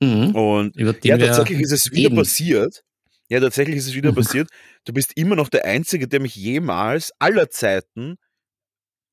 Mhm. 0.00 0.34
Und 0.34 0.76
ja, 0.76 1.18
tatsächlich 1.18 1.60
ist 1.60 1.72
es 1.72 1.90
wieder 1.90 2.08
reden. 2.10 2.16
passiert. 2.16 2.82
Ja, 3.28 3.40
tatsächlich 3.40 3.76
ist 3.76 3.88
es 3.88 3.94
wieder 3.94 4.12
Mhm. 4.12 4.16
passiert. 4.16 4.48
Du 4.84 4.92
bist 4.92 5.12
immer 5.16 5.36
noch 5.36 5.48
der 5.48 5.64
Einzige, 5.66 6.08
der 6.08 6.20
mich 6.20 6.34
jemals 6.36 7.12
aller 7.18 7.50
Zeiten, 7.50 8.16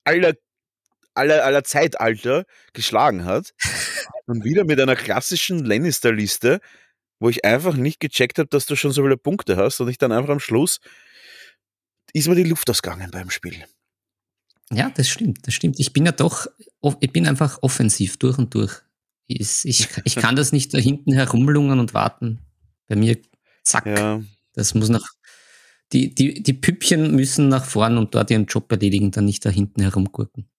aller, 0.06 0.34
aller, 1.14 1.44
aller 1.44 1.64
Zeitalter 1.64 2.46
geschlagen 2.74 3.26
hat. 3.26 3.54
Und 4.28 4.44
wieder 4.44 4.64
mit 4.66 4.80
einer 4.80 4.96
klassischen 4.96 5.64
Lannister-Liste, 5.66 6.60
wo 7.20 7.30
ich 7.30 7.44
einfach 7.46 7.76
nicht 7.76 8.00
gecheckt 8.00 8.40
habe, 8.40 8.50
dass 8.50 8.66
du 8.66 8.76
schon 8.76 8.92
so 8.92 9.02
viele 9.04 9.18
Punkte 9.18 9.58
hast 9.58 9.80
und 9.82 9.90
ich 9.90 9.98
dann 9.98 10.12
einfach 10.12 10.30
am 10.30 10.40
Schluss 10.40 10.80
ist 12.14 12.28
mir 12.28 12.36
die 12.36 12.44
Luft 12.44 12.70
ausgegangen 12.70 13.12
beim 13.12 13.30
Spiel. 13.30 13.66
Ja, 14.72 14.90
das 14.96 15.08
stimmt, 15.10 15.46
das 15.48 15.54
stimmt. 15.54 15.80
Ich 15.80 15.94
bin 15.94 16.06
ja 16.06 16.12
doch, 16.12 16.48
ich 17.00 17.12
bin 17.12 17.28
einfach 17.28 17.60
offensiv 17.62 18.18
durch 18.18 18.38
und 18.38 18.54
durch. 18.54 18.82
Ich, 19.28 19.66
ich, 19.66 19.88
ich 20.04 20.16
kann 20.16 20.36
das 20.36 20.52
nicht 20.52 20.74
da 20.74 20.78
hinten 20.78 21.14
herumlungern 21.14 21.80
und 21.80 21.94
warten. 21.94 22.40
Bei 22.88 22.96
mir, 22.96 23.18
zack, 23.64 23.86
Ja, 23.86 24.22
das 24.54 24.74
muss 24.74 24.90
nach, 24.90 25.06
die, 25.94 26.14
die, 26.16 26.42
die 26.44 26.54
Püppchen 26.54 27.16
müssen 27.16 27.50
nach 27.50 27.66
vorn 27.66 27.98
und 27.98 28.16
dort 28.16 28.32
ihren 28.32 28.46
Job 28.46 28.72
erledigen, 28.72 29.12
dann 29.12 29.26
nicht 29.26 29.46
da 29.46 29.50
hinten 29.50 29.82
herumgurken. 29.82 30.50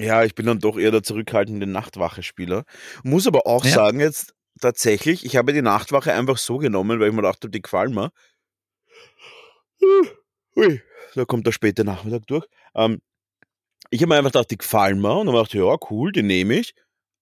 Ja, 0.00 0.24
ich 0.24 0.34
bin 0.34 0.46
dann 0.46 0.58
doch 0.58 0.78
eher 0.78 0.90
der 0.90 1.02
zurückhaltende 1.02 1.66
Nachtwache-Spieler. 1.66 2.64
Muss 3.04 3.26
aber 3.26 3.46
auch 3.46 3.64
Ja. 3.64 3.72
sagen, 3.74 4.00
jetzt 4.00 4.34
tatsächlich, 4.62 5.24
ich 5.26 5.36
habe 5.36 5.52
die 5.52 5.62
Nachtwache 5.62 6.12
einfach 6.14 6.38
so 6.38 6.58
genommen, 6.58 7.00
weil 7.00 7.08
ich 7.10 7.14
mir 7.14 7.22
dachte, 7.22 7.50
die 7.50 7.62
gefallen 7.62 7.94
mir. 7.94 8.10
Hui, 10.56 10.80
da 11.14 11.24
kommt 11.24 11.46
der 11.46 11.52
späte 11.52 11.84
Nachmittag 11.84 12.26
durch. 12.26 12.46
Ähm, 12.74 13.00
ich 13.90 14.00
habe 14.02 14.10
mir 14.10 14.16
einfach 14.16 14.32
gedacht, 14.32 14.50
die 14.50 14.58
gefallen 14.58 15.00
mir 15.00 15.14
und 15.16 15.26
dann 15.26 15.36
habe 15.36 15.46
ich 15.46 15.52
gedacht, 15.52 15.80
ja, 15.82 15.88
cool, 15.90 16.12
die 16.12 16.22
nehme 16.22 16.58
ich. 16.58 16.74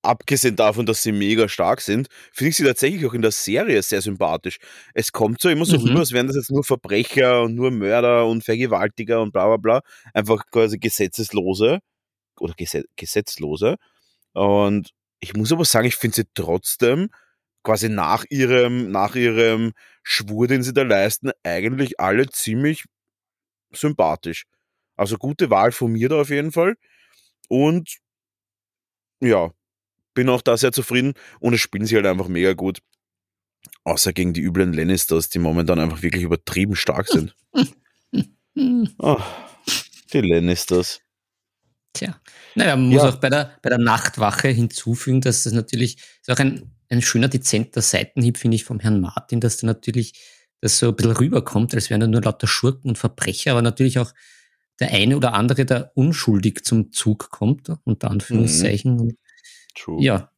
Abgesehen 0.02 0.56
davon, 0.56 0.86
dass 0.86 1.02
sie 1.02 1.12
mega 1.12 1.48
stark 1.48 1.82
sind, 1.82 2.08
finde 2.32 2.50
ich 2.50 2.56
sie 2.56 2.64
tatsächlich 2.64 3.04
auch 3.06 3.12
in 3.14 3.22
der 3.22 3.32
Serie 3.32 3.82
sehr 3.82 4.00
sympathisch. 4.00 4.58
Es 4.94 5.12
kommt 5.12 5.42
so 5.42 5.50
immer 5.50 5.66
so 5.66 5.76
Mhm. 5.76 5.82
rüber, 5.84 6.00
als 6.00 6.12
wären 6.12 6.26
das 6.26 6.36
jetzt 6.36 6.50
nur 6.50 6.64
Verbrecher 6.64 7.42
und 7.42 7.54
nur 7.54 7.70
Mörder 7.70 8.26
und 8.26 8.42
Vergewaltiger 8.44 9.20
und 9.20 9.32
bla 9.32 9.46
bla 9.46 9.56
bla. 9.58 9.80
Einfach 10.14 10.46
quasi 10.50 10.78
Gesetzeslose 10.78 11.80
oder 12.40 12.54
Gesetz 12.56 12.86
Gesetzlose. 12.96 13.76
Und 14.34 14.90
ich 15.20 15.34
muss 15.34 15.52
aber 15.52 15.64
sagen, 15.66 15.88
ich 15.88 15.96
finde 15.96 16.16
sie 16.16 16.24
trotzdem 16.34 17.10
quasi 17.62 17.88
nach 17.88 18.24
ihrem, 18.30 18.90
nach 18.90 19.14
ihrem 19.14 19.72
Schwur, 20.02 20.48
den 20.48 20.62
sie 20.62 20.72
da 20.72 20.82
leisten, 20.82 21.30
eigentlich 21.42 22.00
alle 22.00 22.28
ziemlich 22.28 22.84
sympathisch. 23.72 24.44
Also 24.96 25.16
gute 25.16 25.50
Wahl 25.50 25.72
von 25.72 25.92
mir 25.92 26.08
da 26.08 26.20
auf 26.20 26.30
jeden 26.30 26.52
Fall. 26.52 26.76
Und 27.48 27.98
ja, 29.20 29.50
bin 30.14 30.28
auch 30.28 30.42
da 30.42 30.56
sehr 30.56 30.72
zufrieden. 30.72 31.14
Und 31.40 31.54
es 31.54 31.60
spielen 31.60 31.86
sie 31.86 31.96
halt 31.96 32.06
einfach 32.06 32.28
mega 32.28 32.52
gut. 32.54 32.80
Außer 33.84 34.12
gegen 34.12 34.32
die 34.32 34.40
üblen 34.42 34.72
Lannisters, 34.72 35.28
die 35.28 35.38
momentan 35.38 35.78
einfach 35.80 36.02
wirklich 36.02 36.22
übertrieben 36.22 36.76
stark 36.76 37.08
sind. 37.08 37.34
Ah, 38.98 39.24
die 40.12 40.20
Lannisters. 40.20 41.00
Tja. 41.92 42.20
Naja, 42.56 42.76
man 42.76 42.88
muss 42.88 43.02
Ja. 43.02 43.08
auch 43.08 43.16
bei 43.16 43.30
der, 43.30 43.56
bei 43.62 43.70
der 43.70 43.78
Nachtwache 43.78 44.48
hinzufügen, 44.48 45.20
dass 45.20 45.44
das 45.44 45.52
natürlich 45.52 45.96
ist 46.20 46.30
auch 46.30 46.38
ein, 46.38 46.70
ein 46.90 47.02
schöner, 47.02 47.28
dezenter 47.28 47.82
Seitenhieb, 47.82 48.36
finde 48.36 48.56
ich, 48.56 48.64
vom 48.64 48.80
Herrn 48.80 49.00
Martin, 49.00 49.40
dass 49.40 49.58
da 49.58 49.66
natürlich 49.66 50.20
das 50.60 50.78
so 50.78 50.88
ein 50.88 50.96
bisschen 50.96 51.12
rüberkommt, 51.12 51.74
als 51.74 51.88
wären 51.88 52.00
da 52.00 52.06
nur 52.06 52.22
lauter 52.22 52.46
Schurken 52.46 52.90
und 52.90 52.98
Verbrecher, 52.98 53.52
aber 53.52 53.62
natürlich 53.62 53.98
auch 53.98 54.12
der 54.80 54.90
eine 54.90 55.16
oder 55.16 55.34
andere, 55.34 55.64
der 55.64 55.92
unschuldig 55.94 56.64
zum 56.64 56.92
Zug 56.92 57.30
kommt, 57.30 57.70
unter 57.84 58.10
Anführungszeichen. 58.10 58.98
Und 58.98 59.18
True. 59.74 60.02
Ja. 60.02 60.30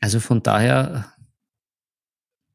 Also 0.00 0.20
von 0.20 0.42
daher, 0.42 1.12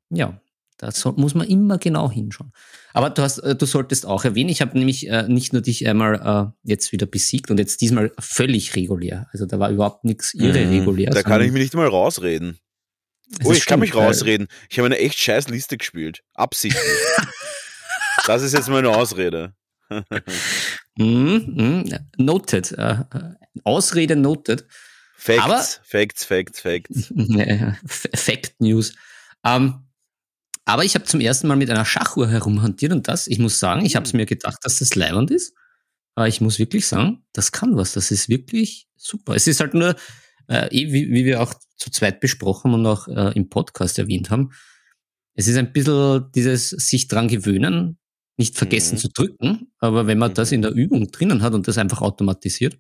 ja, 0.10 0.42
da 0.78 0.92
muss 1.16 1.36
man 1.36 1.48
immer 1.48 1.78
genau 1.78 2.12
hinschauen. 2.12 2.52
Aber 2.94 3.10
du 3.10 3.22
hast, 3.22 3.38
äh, 3.40 3.56
du 3.56 3.66
solltest 3.66 4.06
auch 4.06 4.26
erwähnen, 4.26 4.50
ich 4.50 4.62
habe 4.62 4.78
nämlich 4.78 5.08
äh, 5.08 5.28
nicht 5.28 5.54
nur 5.54 5.62
dich 5.62 5.88
einmal 5.88 6.16
äh, 6.16 6.70
jetzt 6.70 6.92
wieder 6.92 7.06
besiegt 7.06 7.52
und 7.52 7.60
jetzt 7.60 7.82
diesmal 7.82 8.12
völlig 8.20 8.76
regulär. 8.76 9.28
Also 9.32 9.46
da 9.46 9.60
war 9.60 9.70
überhaupt 9.70 10.04
nichts 10.04 10.34
irregulär. 10.34 11.12
Mhm. 11.12 11.14
Da 11.14 11.24
kann 11.24 11.42
ich 11.42 11.52
mich 11.52 11.62
nicht 11.62 11.76
mal 11.76 11.88
rausreden. 11.88 12.60
Oh, 13.44 13.52
ich 13.52 13.66
kann 13.66 13.80
mich 13.80 13.96
rausreden. 13.96 14.48
Ich 14.70 14.78
habe 14.78 14.86
eine 14.88 14.98
echt 15.00 15.18
scheiß 15.20 15.48
Liste 15.50 15.78
gespielt. 15.78 16.22
Absichtlich. 16.34 16.84
das 18.28 18.42
ist 18.44 18.54
jetzt 18.54 18.70
meine 18.70 18.90
Ausrede. 18.90 19.54
Mhm, 20.98 21.54
mhm, 21.56 22.00
noted. 22.18 22.72
Äh, 22.72 22.92
äh, 22.94 23.34
Ausrede 23.64 24.16
noted. 24.16 24.66
Facts, 25.18 25.44
Aber- 25.44 25.64
Facts, 25.84 26.24
Facts, 26.26 26.60
Facts. 26.62 27.12
F- 27.18 28.08
Fact 28.16 28.54
News. 28.60 28.94
Ähm, 29.46 29.82
aber 30.64 30.84
ich 30.86 30.96
habe 30.96 31.06
zum 31.06 31.20
ersten 31.20 31.48
Mal 31.48 31.58
mit 31.58 31.70
einer 31.70 31.86
Schachuhr 31.86 32.30
herumhantiert 32.30 32.92
und 32.94 33.08
das, 33.08 33.28
ich 33.28 33.40
muss 33.40 33.60
sagen, 33.60 33.86
ich 33.86 33.96
habe 33.96 34.06
es 34.06 34.14
mir 34.14 34.26
gedacht, 34.26 34.60
dass 34.64 34.80
das 34.80 34.96
leibend 34.96 35.32
ist. 35.32 35.54
Aber 36.16 36.28
ich 36.30 36.40
muss 36.40 36.60
wirklich 36.60 36.88
sagen, 36.88 37.26
das 37.34 37.52
kann 37.52 37.76
was. 37.76 37.92
Das 37.94 38.10
ist 38.10 38.30
wirklich 38.30 38.88
super. 38.96 39.36
Es 39.36 39.48
ist 39.48 39.60
halt 39.60 39.74
nur, 39.74 39.96
äh, 40.48 40.68
eh, 40.68 40.92
wie, 40.92 41.12
wie 41.12 41.26
wir 41.26 41.42
auch 41.42 41.54
zu 41.76 41.90
zweit 41.92 42.20
besprochen 42.20 42.74
und 42.74 42.86
auch 42.86 43.08
äh, 43.08 43.32
im 43.36 43.50
Podcast 43.50 44.00
erwähnt 44.00 44.30
haben, 44.30 44.52
es 45.34 45.48
ist 45.48 45.58
ein 45.58 45.74
bisschen 45.74 46.32
dieses 46.34 46.70
sich 46.70 47.08
dran 47.08 47.28
gewöhnen, 47.28 47.98
nicht 48.38 48.58
vergessen 48.58 48.96
Mhm. 48.96 49.00
zu 49.00 49.10
drücken, 49.10 49.72
aber 49.80 50.08
wenn 50.08 50.18
man 50.18 50.34
das 50.34 50.52
in 50.52 50.62
der 50.62 50.72
Übung 50.72 51.08
drinnen 51.12 51.42
hat 51.42 51.54
und 51.54 51.68
das 51.68 51.78
einfach 51.78 52.02
automatisiert, 52.02 52.78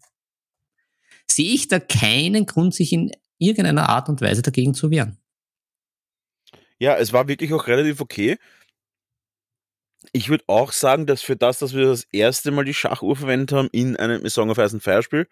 sehe 1.29 1.53
ich 1.53 1.67
da 1.67 1.79
keinen 1.79 2.45
Grund, 2.45 2.74
sich 2.74 2.93
in 2.93 3.12
irgendeiner 3.38 3.89
Art 3.89 4.10
und 4.10 4.22
Weise 4.22 4.41
dagegen 4.41 4.74
zu 4.74 4.91
wehren. 4.91 5.17
Ja, 6.79 6.98
es 6.98 7.13
war 7.13 7.27
wirklich 7.27 7.53
auch 7.53 7.67
relativ 7.67 8.01
okay. 8.01 8.38
Ich 10.12 10.29
würde 10.29 10.43
auch 10.48 10.72
sagen, 10.72 11.05
dass 11.07 11.22
für 11.22 11.36
das, 11.36 11.60
dass 11.60 11.74
wir 11.74 11.86
das 11.86 12.05
erste 12.12 12.51
Mal 12.51 12.65
die 12.65 12.74
Schachuhr 12.74 13.15
verwendet 13.15 13.51
haben 13.53 13.69
in 13.72 13.95
einem 13.98 14.27
Song 14.29 14.50
of 14.50 14.57
Ice 14.57 14.74
and 14.75 14.84
Fire 14.84 15.01
Spiel, 15.03 15.27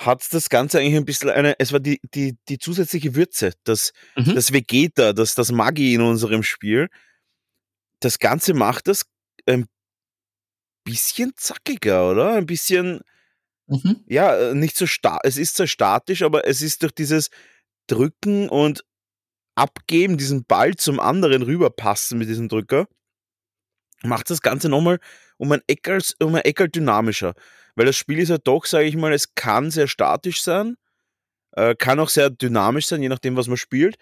hat 0.00 0.26
das 0.32 0.48
Ganze 0.48 0.78
eigentlich 0.78 0.96
ein 0.96 1.04
bisschen 1.04 1.28
eine, 1.30 1.54
es 1.60 1.72
war 1.72 1.80
die, 1.80 2.00
die, 2.14 2.36
die 2.48 2.58
zusätzliche 2.58 3.14
Würze, 3.14 3.52
das, 3.64 3.92
Mhm. 4.16 4.34
das 4.34 4.52
Vegeta, 4.52 5.12
das, 5.12 5.34
das 5.34 5.52
Magi 5.52 5.94
in 5.94 6.00
unserem 6.00 6.42
Spiel. 6.42 6.88
Das 8.00 8.18
Ganze 8.18 8.54
macht 8.54 8.88
das 8.88 9.04
ein 9.46 9.66
bisschen 10.84 11.32
zackiger, 11.36 12.10
oder? 12.10 12.34
Ein 12.34 12.46
bisschen, 12.46 13.00
Mhm. 13.66 14.02
ja, 14.06 14.34
äh, 14.36 14.54
nicht 14.54 14.76
so 14.76 14.86
stark. 14.86 15.20
Es 15.24 15.36
ist 15.36 15.56
zwar 15.56 15.66
statisch, 15.66 16.22
aber 16.22 16.46
es 16.46 16.62
ist 16.62 16.82
durch 16.82 16.92
dieses 16.92 17.30
Drücken 17.86 18.48
und 18.48 18.84
Abgeben, 19.56 20.16
diesen 20.16 20.44
Ball 20.44 20.74
zum 20.76 20.98
anderen 21.00 21.42
rüberpassen 21.42 22.18
mit 22.18 22.28
diesem 22.28 22.48
Drücker, 22.48 22.86
macht 24.02 24.30
das 24.30 24.40
Ganze 24.40 24.68
nochmal 24.70 24.98
um 25.36 25.52
ein 25.52 25.60
Eckerl, 25.66 26.00
um 26.22 26.34
ein 26.34 26.44
Eckerl 26.44 26.68
dynamischer. 26.70 27.34
Weil 27.80 27.86
das 27.86 27.96
Spiel 27.96 28.18
ist 28.18 28.28
ja 28.28 28.36
doch, 28.36 28.66
sage 28.66 28.84
ich 28.84 28.94
mal, 28.94 29.10
es 29.14 29.34
kann 29.34 29.70
sehr 29.70 29.88
statisch 29.88 30.42
sein, 30.42 30.76
äh, 31.52 31.74
kann 31.74 31.98
auch 31.98 32.10
sehr 32.10 32.28
dynamisch 32.28 32.84
sein, 32.84 33.00
je 33.00 33.08
nachdem, 33.08 33.38
was 33.38 33.46
man 33.46 33.56
spielt. 33.56 33.96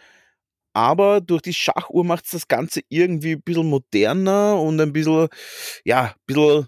Aber 0.73 1.21
durch 1.21 1.43
die 1.43 1.55
Schachuhr 1.55 2.05
macht 2.05 2.25
es 2.25 2.33
das 2.33 2.49
Ganze 2.49 2.81
irgendwie 2.89 3.35
ein 3.35 3.43
bisschen 3.43 3.69
moderner 3.69 4.61
und 4.61 4.81
ein 4.81 4.93
bisschen, 4.93 5.29
ja, 5.85 6.07
ein 6.07 6.15
bisschen 6.27 6.67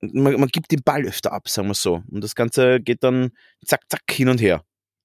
man, 0.00 0.38
man 0.38 0.48
gibt 0.50 0.70
den 0.70 0.84
Ball 0.84 1.04
öfter 1.04 1.32
ab, 1.32 1.48
sagen 1.48 1.66
wir 1.66 1.74
so. 1.74 2.04
Und 2.08 2.22
das 2.22 2.36
Ganze 2.36 2.78
geht 2.80 3.02
dann 3.02 3.32
zack, 3.66 3.80
zack 3.88 4.02
hin 4.08 4.28
und 4.28 4.40
her. 4.40 4.62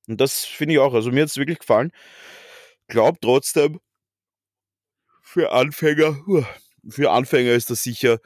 Und 0.08 0.22
das 0.22 0.46
finde 0.46 0.76
ich 0.76 0.80
auch. 0.80 0.94
Also 0.94 1.10
mir 1.10 1.24
hat 1.24 1.30
es 1.30 1.38
wirklich 1.38 1.58
gefallen. 1.58 1.92
Glaub 2.88 3.20
trotzdem, 3.20 3.80
für 5.24 5.52
Anfänger, 5.54 6.20
für 6.88 7.10
Anfänger 7.10 7.54
ist 7.54 7.72
das 7.72 7.82
sicher 7.82 8.20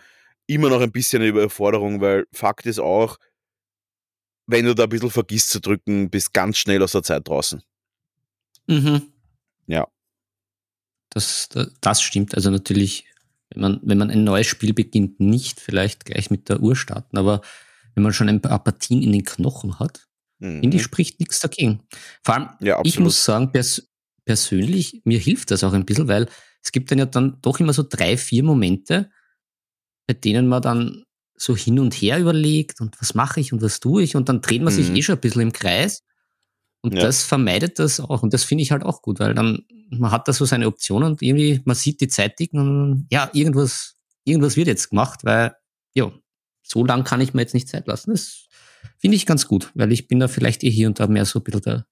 immer 0.47 0.69
noch 0.69 0.81
ein 0.81 0.91
bisschen 0.91 1.21
eine 1.21 1.29
Überforderung, 1.29 2.01
weil 2.01 2.25
Fakt 2.31 2.65
ist 2.65 2.79
auch, 2.79 3.17
wenn 4.47 4.65
du 4.65 4.73
da 4.73 4.83
ein 4.83 4.89
bisschen 4.89 5.11
vergisst 5.11 5.49
zu 5.49 5.59
drücken, 5.59 6.09
bist 6.09 6.33
ganz 6.33 6.57
schnell 6.57 6.81
aus 6.81 6.93
der 6.93 7.03
Zeit 7.03 7.27
draußen. 7.27 7.61
Mhm. 8.67 9.01
Ja. 9.67 9.87
Das, 11.09 11.49
das, 11.81 12.01
stimmt. 12.01 12.35
Also 12.35 12.49
natürlich, 12.49 13.05
wenn 13.49 13.61
man, 13.61 13.79
wenn 13.83 13.97
man 13.97 14.09
ein 14.09 14.23
neues 14.23 14.47
Spiel 14.47 14.73
beginnt, 14.73 15.19
nicht 15.19 15.59
vielleicht 15.59 16.05
gleich 16.05 16.29
mit 16.31 16.49
der 16.49 16.61
Uhr 16.61 16.75
starten, 16.75 17.17
aber 17.17 17.41
wenn 17.95 18.03
man 18.03 18.13
schon 18.13 18.29
ein 18.29 18.41
paar 18.41 18.63
Partien 18.63 19.01
in 19.01 19.11
den 19.11 19.23
Knochen 19.23 19.79
hat, 19.79 20.07
Mhm. 20.39 20.59
finde 20.61 20.77
ich, 20.77 20.83
spricht 20.83 21.19
nichts 21.19 21.39
dagegen. 21.39 21.81
Vor 22.23 22.35
allem, 22.35 22.49
Ja, 22.59 22.79
ich 22.83 22.99
muss 22.99 23.23
sagen, 23.23 23.51
pers 23.51 23.89
persönlich, 24.23 25.01
mir 25.03 25.17
hilft 25.19 25.49
das 25.51 25.63
auch 25.63 25.73
ein 25.73 25.85
bisschen, 25.85 26.07
weil 26.07 26.27
es 26.61 26.71
gibt 26.71 26.91
dann 26.91 26.99
ja 26.99 27.05
dann 27.05 27.39
doch 27.41 27.59
immer 27.59 27.73
so 27.73 27.83
drei, 27.87 28.17
vier 28.17 28.43
Momente, 28.43 29.09
bei 30.07 30.13
denen 30.13 30.47
man 30.47 30.61
dann 30.61 31.03
so 31.35 31.55
hin 31.55 31.79
und 31.79 31.93
her 31.93 32.19
überlegt 32.19 32.81
und 32.81 32.99
was 32.99 33.13
mache 33.13 33.39
ich 33.39 33.53
und 33.53 33.61
was 33.61 33.79
tue 33.79 34.01
ich 34.03 34.15
und 34.15 34.27
dann 34.29 34.41
dreht 34.41 34.63
man 34.63 34.73
sich 34.73 34.89
Mhm. 34.89 34.95
eh 34.95 35.01
schon 35.03 35.15
ein 35.15 35.21
bisschen 35.21 35.41
im 35.43 35.51
Kreis. 35.53 36.01
Und 36.81 36.93
Ja. 36.93 37.01
das 37.01 37.23
vermeidet 37.23 37.79
das 37.79 37.99
auch. 37.99 38.23
Und 38.23 38.33
das 38.33 38.43
finde 38.43 38.61
ich 38.63 38.71
halt 38.71 38.83
auch 38.83 39.01
gut, 39.01 39.19
weil 39.19 39.33
dann, 39.33 39.65
man 39.89 40.11
hat 40.11 40.27
da 40.27 40.33
so 40.33 40.45
seine 40.45 40.67
Optionen 40.67 41.11
und 41.11 41.21
irgendwie, 41.21 41.61
man 41.65 41.75
sieht 41.75 42.01
die 42.01 42.07
Zeit 42.07 42.37
ticken 42.37 42.59
und 42.59 43.07
ja, 43.11 43.29
irgendwas, 43.33 43.95
irgendwas 44.23 44.55
wird 44.55 44.67
jetzt 44.67 44.89
gemacht, 44.89 45.21
weil, 45.23 45.53
ja, 45.93 46.11
so 46.63 46.85
lang 46.85 47.03
kann 47.03 47.21
ich 47.21 47.33
mir 47.33 47.41
jetzt 47.41 47.53
nicht 47.53 47.67
Zeit 47.67 47.87
lassen. 47.87 48.11
Das 48.11 48.47
finde 48.97 49.15
ich 49.15 49.25
ganz 49.25 49.47
gut, 49.47 49.71
weil 49.75 49.91
ich 49.91 50.07
bin 50.07 50.19
da 50.19 50.27
vielleicht 50.27 50.63
eh 50.63 50.69
hier 50.71 50.87
und 50.87 50.99
da 50.99 51.07
mehr 51.07 51.25
so 51.25 51.39
ein 51.39 51.43
bisschen 51.43 51.61
der, 51.61 51.85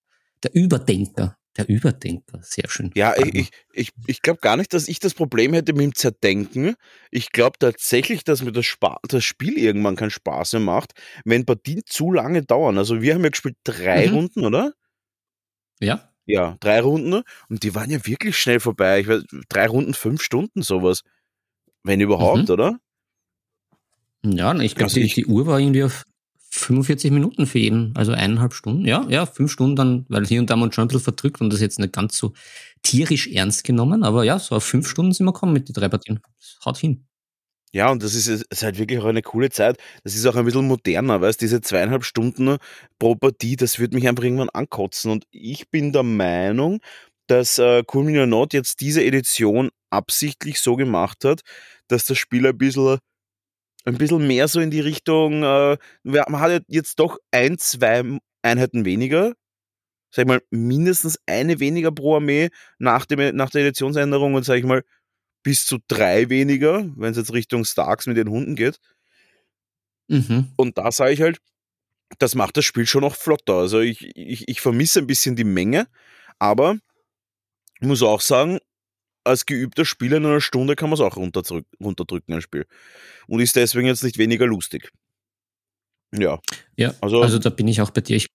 der 0.44 0.56
Überdenker. 0.56 1.38
Der 1.58 1.70
Überdenker, 1.70 2.40
sehr 2.42 2.70
schön. 2.70 2.92
Ja, 2.96 3.16
ich, 3.18 3.34
ich, 3.34 3.52
ich, 3.72 3.92
ich 4.08 4.22
glaube 4.22 4.42
gar 4.42 4.58
nicht, 4.58 4.74
dass 4.74 4.90
ich 4.90 5.00
das 5.00 5.14
Problem 5.14 5.54
hätte 5.54 5.72
mit 5.74 5.84
dem 5.84 5.96
Zerdenken. 5.96 6.76
Ich 7.12 7.32
glaube 7.32 7.58
tatsächlich, 7.60 8.24
dass 8.26 8.42
mir 8.44 8.52
das, 8.52 8.66
Spa 8.66 9.00
das 9.08 9.24
Spiel 9.24 9.58
irgendwann 9.58 9.96
keinen 9.96 10.12
Spaß 10.12 10.54
mehr 10.54 10.62
macht, 10.62 10.94
wenn 11.24 11.46
Partien 11.46 11.84
zu 11.86 12.12
lange 12.12 12.44
dauern. 12.44 12.78
Also 12.78 13.02
wir 13.02 13.14
haben 13.14 13.24
ja 13.24 13.30
gespielt 13.30 13.56
drei 13.64 14.08
Mhm. 14.10 14.16
Runden, 14.16 14.46
oder? 14.46 14.74
Ja, 15.80 16.12
Ja, 16.26 16.58
drei 16.60 16.82
Runden 16.82 17.22
und 17.50 17.64
die 17.64 17.76
waren 17.76 17.90
ja 17.92 18.06
wirklich 18.06 18.38
schnell 18.38 18.60
vorbei. 18.60 19.00
Ich 19.02 19.08
weiß, 19.08 19.24
drei 19.48 19.68
Runden, 19.68 19.94
fünf 19.94 20.24
Stunden, 20.24 20.62
sowas. 20.64 21.04
Wenn 21.84 22.02
überhaupt, 22.02 22.50
Mhm. 22.50 22.54
oder? 22.54 22.80
Ja, 24.26 24.54
ich 24.60 24.74
glaube, 24.76 24.86
Also 24.86 25.00
die, 25.00 25.08
die 25.08 25.26
Uhr 25.28 25.46
war 25.46 25.60
irgendwie 25.60 25.84
auf 25.84 26.04
45 26.58 27.12
Minuten 27.12 27.46
für 27.48 27.60
jeden, 27.60 27.96
also 27.96 28.12
eineinhalb 28.12 28.54
Stunden. 28.54 28.86
Ja, 28.86 29.06
ja, 29.10 29.26
fünf 29.26 29.52
Stunden 29.52 29.76
dann, 29.76 30.06
weil 30.10 30.26
hier 30.26 30.40
und 30.40 30.50
da 30.50 30.56
uns 30.56 30.74
schon 30.74 30.86
ein 30.86 30.88
bisschen 30.88 31.04
verdrückt 31.04 31.42
und 31.42 31.52
das 31.52 31.62
jetzt 31.62 31.80
nicht 31.80 31.94
ganz 31.94 32.18
so 32.18 32.34
tierisch 32.82 33.28
ernst 33.28 33.64
genommen, 33.64 34.04
aber 34.04 34.24
ja, 34.24 34.40
so 34.40 34.56
auf 34.56 34.64
fünf 34.64 34.88
Stunden 34.88 35.12
sind 35.12 35.26
wir 35.26 35.34
gekommen 35.34 35.54
mit 35.54 35.68
den 35.68 35.74
drei 35.74 35.90
Partien. 35.90 36.22
Haut 36.64 36.78
hin. 36.78 37.06
Ja, 37.74 37.92
und 37.92 38.02
das 38.04 38.16
ist, 38.16 38.28
ist 38.30 38.64
halt 38.64 38.78
wirklich 38.78 39.00
auch 39.00 39.06
eine 39.06 39.22
coole 39.22 39.50
Zeit. 39.50 39.78
Das 40.06 40.16
ist 40.16 40.26
auch 40.26 40.38
ein 40.38 40.46
bisschen 40.46 40.66
moderner, 40.66 41.20
weißt 41.20 41.42
diese 41.42 41.60
zweieinhalb 41.60 42.06
Stunden 42.06 42.56
pro 43.00 43.16
Partie, 43.16 43.58
das 43.58 43.80
wird 43.80 43.94
mich 43.94 44.08
einfach 44.08 44.24
irgendwann 44.24 44.50
ankotzen. 44.50 45.12
Und 45.12 45.26
ich 45.32 45.70
bin 45.70 45.92
der 45.92 46.04
Meinung, 46.04 46.80
dass 47.28 47.58
äh, 47.58 47.84
Cool 47.94 48.26
Not 48.28 48.54
jetzt 48.54 48.80
diese 48.80 49.04
Edition 49.04 49.72
absichtlich 49.90 50.62
so 50.62 50.78
gemacht 50.78 51.26
hat, 51.26 51.42
dass 51.90 52.06
das 52.06 52.18
Spiel 52.18 52.48
ein 52.48 52.58
bisschen, 52.58 53.00
ein 53.86 53.98
bisschen 53.98 54.26
mehr 54.28 54.48
so 54.48 54.60
in 54.60 54.72
die 54.72 54.80
Richtung, 54.80 55.44
äh, 55.44 55.78
man 56.04 56.40
hat 56.40 56.64
jetzt 56.68 57.00
doch 57.00 57.18
ein, 57.32 57.58
zwei 57.58 58.04
Einheiten 58.42 58.86
weniger. 58.86 59.34
Sag 60.12 60.24
ich 60.24 60.28
mal, 60.28 60.42
mindestens 60.50 61.20
eine 61.26 61.60
weniger 61.60 61.92
pro 61.92 62.16
Armee 62.16 62.50
nach, 62.80 63.06
dem, 63.06 63.36
nach 63.36 63.50
der 63.50 63.62
Editionsänderung 63.62 64.34
und 64.34 64.44
sag 64.46 64.58
ich 64.58 64.64
mal, 64.64 64.84
bis 65.44 65.66
zu 65.66 65.78
drei 65.88 66.30
weniger, 66.30 66.90
wenn 66.96 67.12
es 67.12 67.18
jetzt 67.18 67.34
Richtung 67.34 67.66
Starks 67.66 68.08
mit 68.08 68.18
den 68.18 68.30
Hunden 68.30 68.56
geht. 68.56 68.80
Mhm. 70.08 70.52
Und 70.56 70.78
da 70.78 70.92
sage 70.92 71.12
ich 71.12 71.22
halt, 71.22 71.40
das 72.18 72.36
macht 72.36 72.58
das 72.58 72.66
Spiel 72.66 72.88
schon 72.88 73.02
noch 73.02 73.16
flotter. 73.16 73.56
Also 73.56 73.80
ich, 73.80 74.16
ich, 74.16 74.48
ich 74.48 74.62
vermisse 74.62 75.00
ein 75.00 75.08
bisschen 75.08 75.36
die 75.36 75.44
Menge, 75.44 75.88
aber 76.40 76.78
ich 77.80 77.88
muss 77.88 78.02
auch 78.02 78.22
sagen, 78.22 78.60
als 79.26 79.46
geübter 79.46 79.84
Spieler 79.86 80.18
in 80.18 80.26
einer 80.26 80.40
Stunde 80.42 80.76
kann 80.76 80.90
man 80.90 80.96
es 80.96 81.02
auch 81.02 81.18
runterdrück, 81.18 81.66
runterdrücken, 81.82 82.34
ein 82.34 82.42
Spiel. 82.42 82.66
Und 83.28 83.40
ist 83.42 83.56
deswegen 83.56 83.88
jetzt 83.88 84.04
nicht 84.04 84.18
weniger 84.18 84.46
lustig. 84.48 84.92
Ja. 86.18 86.40
Ja, 86.78 86.94
Also- 87.02 87.22
also, 87.22 87.40
da 87.40 87.50
bin 87.50 87.68
ich 87.68 87.82
auch 87.82 87.90
bei 87.92 88.02
dir. 88.02 88.16
Ich, 88.18 88.28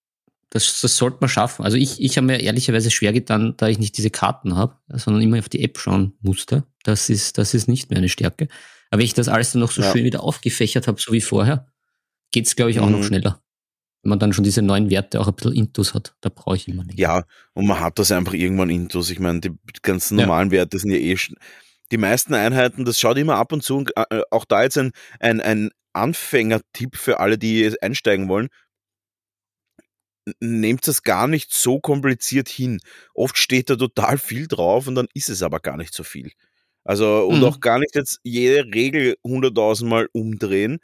das, 0.49 0.81
das 0.81 0.97
sollte 0.97 1.17
man 1.21 1.29
schaffen. 1.29 1.63
Also 1.63 1.77
ich, 1.77 2.01
ich 2.01 2.17
habe 2.17 2.27
mir 2.27 2.41
ehrlicherweise 2.41 2.91
schwer 2.91 3.13
getan, 3.13 3.53
da 3.57 3.67
ich 3.69 3.79
nicht 3.79 3.97
diese 3.97 4.09
Karten 4.09 4.55
habe, 4.57 4.77
sondern 4.89 5.21
immer 5.23 5.39
auf 5.39 5.47
die 5.49 5.63
App 5.63 5.79
schauen 5.79 6.13
musste. 6.21 6.65
Das 6.83 7.09
ist, 7.09 7.37
das 7.37 7.53
ist 7.53 7.67
nicht 7.67 7.89
mehr 7.89 7.97
eine 7.97 8.09
Stärke. 8.09 8.47
Aber 8.89 8.99
wenn 8.99 9.05
ich 9.05 9.13
das 9.13 9.29
alles 9.29 9.53
dann 9.53 9.61
noch 9.61 9.71
so 9.71 9.81
Ja. 9.81 9.91
schön 9.91 10.03
wieder 10.03 10.21
aufgefächert 10.23 10.87
habe, 10.87 10.99
so 11.01 11.13
wie 11.13 11.21
vorher, 11.21 11.71
geht's 12.31 12.55
glaube 12.57 12.71
ich, 12.71 12.79
auch 12.81 12.89
noch 12.89 12.99
Mhm. 12.99 13.03
schneller. 13.03 13.41
Wenn 14.03 14.09
man 14.09 14.19
dann 14.19 14.33
schon 14.33 14.43
diese 14.43 14.61
neuen 14.63 14.89
Werte 14.89 15.19
auch 15.19 15.27
ein 15.27 15.35
bisschen 15.35 15.53
Intus 15.53 15.93
hat. 15.93 16.15
Da 16.21 16.29
brauche 16.29 16.55
ich 16.55 16.67
immer 16.67 16.83
nicht. 16.83 16.97
Ja, 16.99 17.23
und 17.53 17.67
man 17.67 17.79
hat 17.79 17.99
das 17.99 18.11
einfach 18.11 18.33
irgendwann 18.33 18.69
intus. 18.71 19.09
Ich 19.11 19.19
meine, 19.19 19.41
die 19.41 19.51
ganzen 19.83 20.17
Ja. 20.17 20.25
normalen 20.25 20.49
Werte 20.51 20.79
sind 20.79 20.91
ja 20.91 20.97
eh. 20.97 21.13
sch- 21.13 21.35
Die 21.91 21.97
meisten 21.97 22.33
Einheiten, 22.33 22.83
das 22.85 22.97
schaut 22.99 23.17
immer 23.17 23.35
ab 23.35 23.51
und 23.51 23.63
zu. 23.63 23.77
Und 23.77 23.91
äh, 23.95 24.21
auch 24.31 24.45
da 24.45 24.63
jetzt 24.63 24.77
ein, 24.77 24.91
ein, 25.19 25.39
ein 25.41 25.69
Anfängertipp 25.93 26.95
für 26.95 27.19
alle, 27.19 27.37
die 27.37 27.75
einsteigen 27.81 28.27
wollen. 28.27 28.47
Nehmt 30.39 30.87
das 30.87 31.01
gar 31.03 31.27
nicht 31.27 31.51
so 31.53 31.79
kompliziert 31.79 32.47
hin. 32.47 32.79
Oft 33.15 33.37
steht 33.37 33.69
da 33.69 33.75
total 33.75 34.17
viel 34.19 34.47
drauf 34.47 34.87
und 34.87 34.95
dann 34.95 35.07
ist 35.13 35.29
es 35.29 35.41
aber 35.41 35.59
gar 35.59 35.77
nicht 35.77 35.93
so 35.93 36.03
viel. 36.03 36.31
Also, 36.83 37.25
und 37.27 37.39
Mhm. 37.39 37.43
auch 37.45 37.59
gar 37.59 37.79
nicht 37.79 37.95
jetzt 37.95 38.19
jede 38.23 38.63
Regel 38.73 39.15
hunderttausend 39.23 39.89
Mal 39.89 40.07
umdrehen. 40.13 40.79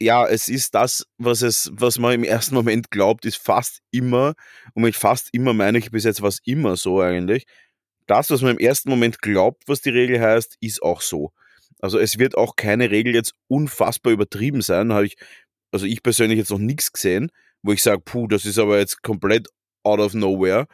Ja, 0.00 0.26
es 0.28 0.48
ist 0.48 0.74
das, 0.74 1.06
was 1.18 1.42
es, 1.42 1.70
was 1.72 1.98
man 1.98 2.12
im 2.14 2.24
ersten 2.24 2.54
Moment 2.54 2.90
glaubt, 2.90 3.24
ist 3.24 3.36
fast 3.36 3.80
immer, 3.90 4.34
und 4.74 4.84
mit 4.84 4.94
fast 4.94 5.28
immer 5.32 5.52
meine 5.54 5.78
ich 5.78 5.90
bis 5.90 6.04
jetzt 6.04 6.22
was 6.22 6.38
immer 6.44 6.76
so 6.76 7.00
eigentlich. 7.00 7.46
Das, 8.06 8.30
was 8.30 8.40
man 8.42 8.52
im 8.52 8.58
ersten 8.58 8.90
Moment 8.90 9.20
glaubt, 9.20 9.64
was 9.66 9.80
die 9.80 9.90
Regel 9.90 10.20
heißt, 10.20 10.56
ist 10.60 10.82
auch 10.82 11.00
so. 11.00 11.32
Also 11.80 11.98
es 11.98 12.18
wird 12.18 12.36
auch 12.36 12.56
keine 12.56 12.90
Regel 12.90 13.14
jetzt 13.14 13.34
unfassbar 13.48 14.12
übertrieben 14.12 14.62
sein. 14.62 14.92
Habe 14.92 15.06
ich, 15.06 15.16
also 15.72 15.84
ich 15.86 16.02
persönlich 16.02 16.38
jetzt 16.38 16.50
noch 16.50 16.58
nichts 16.58 16.92
gesehen, 16.92 17.30
wo 17.62 17.72
ich 17.72 17.82
sage, 17.82 18.00
puh, 18.00 18.28
das 18.28 18.44
ist 18.44 18.58
aber 18.58 18.78
jetzt 18.78 19.02
komplett 19.02 19.48
out 19.82 20.00
of 20.00 20.14
nowhere. 20.14 20.66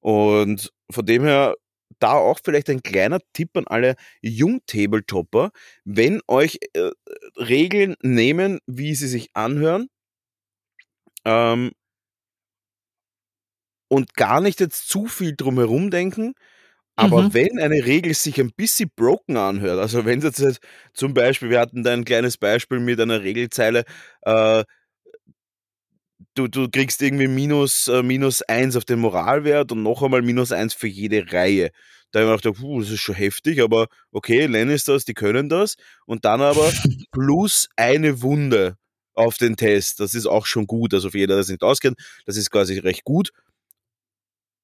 Und 0.00 0.72
von 0.90 1.04
dem 1.04 1.24
her 1.24 1.54
da 2.00 2.12
auch 2.12 2.40
vielleicht 2.42 2.70
ein 2.70 2.82
kleiner 2.82 3.20
Tipp 3.32 3.56
an 3.56 3.66
alle 3.66 3.96
Jung-Tabletopper. 4.22 5.50
Wenn 5.84 6.20
euch 6.28 6.58
äh, 6.74 6.90
Regeln 7.36 7.96
nehmen, 8.02 8.60
wie 8.66 8.94
sie 8.94 9.08
sich 9.08 9.30
anhören, 9.34 9.88
ähm, 11.24 11.70
und 13.88 14.14
gar 14.14 14.40
nicht 14.40 14.60
jetzt 14.60 14.88
zu 14.88 15.06
viel 15.06 15.34
drumherum 15.36 15.90
denken, 15.90 16.34
aber 16.96 17.26
Mhm. 17.26 17.34
wenn 17.34 17.58
eine 17.60 17.86
Regel 17.86 18.14
sich 18.14 18.40
ein 18.40 18.52
bisschen 18.52 18.90
broken 18.96 19.36
anhört, 19.36 19.80
also 19.80 20.04
wenn 20.06 20.20
es 20.22 20.38
jetzt 20.38 20.60
zum 20.94 21.14
Beispiel, 21.14 21.50
wir 21.50 21.60
hatten 21.60 21.84
da 21.84 21.92
ein 21.94 22.04
kleines 22.04 22.38
Beispiel 22.38 22.80
mit 22.80 23.00
einer 23.00 23.22
Regelzeile, 23.22 23.84
äh, 24.22 24.64
du, 26.38 26.48
du 26.48 26.68
kriegst 26.70 27.02
irgendwie 27.02 27.28
minus, 27.28 27.88
äh, 27.88 28.02
minus 28.02 28.42
eins 28.42 28.76
auf 28.76 28.84
den 28.84 29.00
Moralwert 29.00 29.72
und 29.72 29.82
noch 29.82 30.02
einmal 30.02 30.22
minus 30.22 30.52
eins 30.52 30.74
für 30.74 30.86
jede 30.86 31.30
Reihe. 31.32 31.70
Da 32.12 32.20
habe 32.20 32.28
ich 32.28 32.44
mir 32.44 32.50
gedacht, 32.50 32.60
puh, 32.62 32.80
das 32.80 32.90
ist 32.90 33.00
schon 33.00 33.16
heftig, 33.16 33.60
aber 33.60 33.88
okay, 34.12 34.46
Lannisters, 34.46 35.04
die 35.04 35.14
können 35.14 35.48
das. 35.48 35.76
Und 36.06 36.24
dann 36.24 36.40
aber 36.40 36.72
plus 37.12 37.68
eine 37.76 38.22
Wunde 38.22 38.76
auf 39.14 39.36
den 39.36 39.56
Test. 39.56 40.00
Das 40.00 40.14
ist 40.14 40.26
auch 40.26 40.46
schon 40.46 40.66
gut. 40.66 40.94
Also 40.94 41.10
für 41.10 41.18
jeder, 41.18 41.34
der 41.34 41.38
das 41.38 41.48
nicht 41.48 41.62
auskennt, 41.62 41.98
das 42.24 42.36
ist 42.36 42.50
quasi 42.50 42.78
recht 42.78 43.04
gut. 43.04 43.30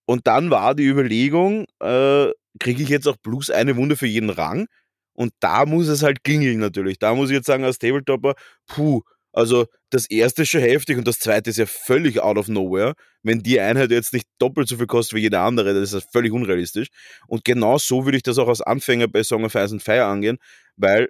Und 0.06 0.26
dann 0.26 0.50
war 0.50 0.74
die 0.74 0.84
Überlegung, 0.86 1.66
äh, 1.80 2.30
kriege 2.60 2.82
ich 2.82 2.88
jetzt 2.88 3.08
auch 3.08 3.16
plus 3.20 3.50
eine 3.50 3.76
Wunde 3.76 3.96
für 3.96 4.06
jeden 4.06 4.30
Rang? 4.30 4.66
Und 5.14 5.32
da 5.40 5.66
muss 5.66 5.88
es 5.88 6.02
halt 6.02 6.24
klingeln 6.24 6.58
natürlich. 6.58 6.98
Da 6.98 7.14
muss 7.14 7.30
ich 7.30 7.36
jetzt 7.36 7.46
sagen, 7.46 7.64
als 7.64 7.78
Tabletopper, 7.78 8.34
puh, 8.66 9.02
also 9.34 9.66
das 9.90 10.06
erste 10.08 10.42
ist 10.42 10.50
schon 10.50 10.60
heftig 10.60 10.96
und 10.96 11.08
das 11.08 11.18
zweite 11.18 11.50
ist 11.50 11.56
ja 11.56 11.66
völlig 11.66 12.20
out 12.20 12.38
of 12.38 12.48
nowhere. 12.48 12.94
Wenn 13.22 13.42
die 13.42 13.60
Einheit 13.60 13.90
jetzt 13.90 14.12
nicht 14.12 14.28
doppelt 14.38 14.68
so 14.68 14.76
viel 14.76 14.86
kostet 14.86 15.16
wie 15.16 15.22
jede 15.22 15.40
andere, 15.40 15.74
dann 15.74 15.82
ist 15.82 15.92
das 15.92 16.04
völlig 16.04 16.32
unrealistisch. 16.32 16.88
Und 17.26 17.44
genau 17.44 17.78
so 17.78 18.04
würde 18.04 18.16
ich 18.16 18.22
das 18.22 18.38
auch 18.38 18.48
als 18.48 18.60
Anfänger 18.60 19.08
bei 19.08 19.24
Song 19.24 19.44
of 19.44 19.54
Ice 19.54 19.72
and 19.72 19.82
Fire 19.82 20.04
angehen, 20.04 20.38
weil 20.76 21.08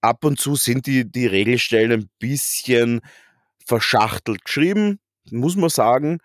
ab 0.00 0.24
und 0.24 0.40
zu 0.40 0.56
sind 0.56 0.86
die, 0.86 1.10
die 1.10 1.26
Regelstellen 1.26 1.92
ein 1.92 2.10
bisschen 2.18 3.00
verschachtelt 3.64 4.44
geschrieben, 4.44 4.98
muss 5.30 5.56
man 5.56 5.70
sagen. 5.70 6.18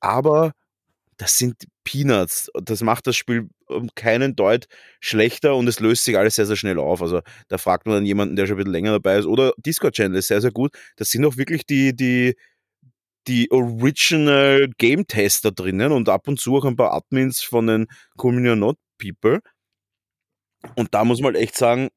Aber 0.00 0.52
das 1.16 1.38
sind 1.38 1.64
Peanuts. 1.84 2.50
Das 2.62 2.82
macht 2.82 3.06
das 3.06 3.16
Spiel 3.16 3.48
um 3.70 3.88
keinen 3.94 4.36
Deut 4.36 4.66
schlechter 5.00 5.54
und 5.56 5.68
es 5.68 5.80
löst 5.80 6.04
sich 6.04 6.18
alles 6.18 6.34
sehr, 6.34 6.46
sehr 6.46 6.56
schnell 6.56 6.78
auf. 6.78 7.02
Also 7.02 7.20
da 7.48 7.58
fragt 7.58 7.86
man 7.86 7.96
dann 7.96 8.06
jemanden, 8.06 8.36
der 8.36 8.46
schon 8.46 8.54
ein 8.54 8.58
bisschen 8.58 8.72
länger 8.72 8.92
dabei 8.92 9.18
ist. 9.18 9.26
Oder 9.26 9.52
Discord-Channel 9.58 10.18
ist 10.18 10.28
sehr, 10.28 10.40
sehr 10.40 10.50
gut. 10.50 10.72
Das 10.96 11.10
sind 11.10 11.24
auch 11.24 11.36
wirklich 11.36 11.66
die, 11.66 11.94
die, 11.94 12.36
die 13.26 13.50
Original 13.50 14.68
Game 14.78 15.06
Tester 15.06 15.52
drinnen 15.52 15.92
und 15.92 16.08
ab 16.08 16.28
und 16.28 16.40
zu 16.40 16.56
auch 16.56 16.64
ein 16.64 16.76
paar 16.76 16.92
Admins 16.92 17.42
von 17.42 17.66
den 17.66 17.86
Community 18.16 18.56
Not 18.56 18.78
People. 18.98 19.40
Und 20.76 20.94
da 20.94 21.04
muss 21.04 21.20
man 21.20 21.34
halt 21.34 21.42
echt 21.42 21.56
sagen, 21.56 21.88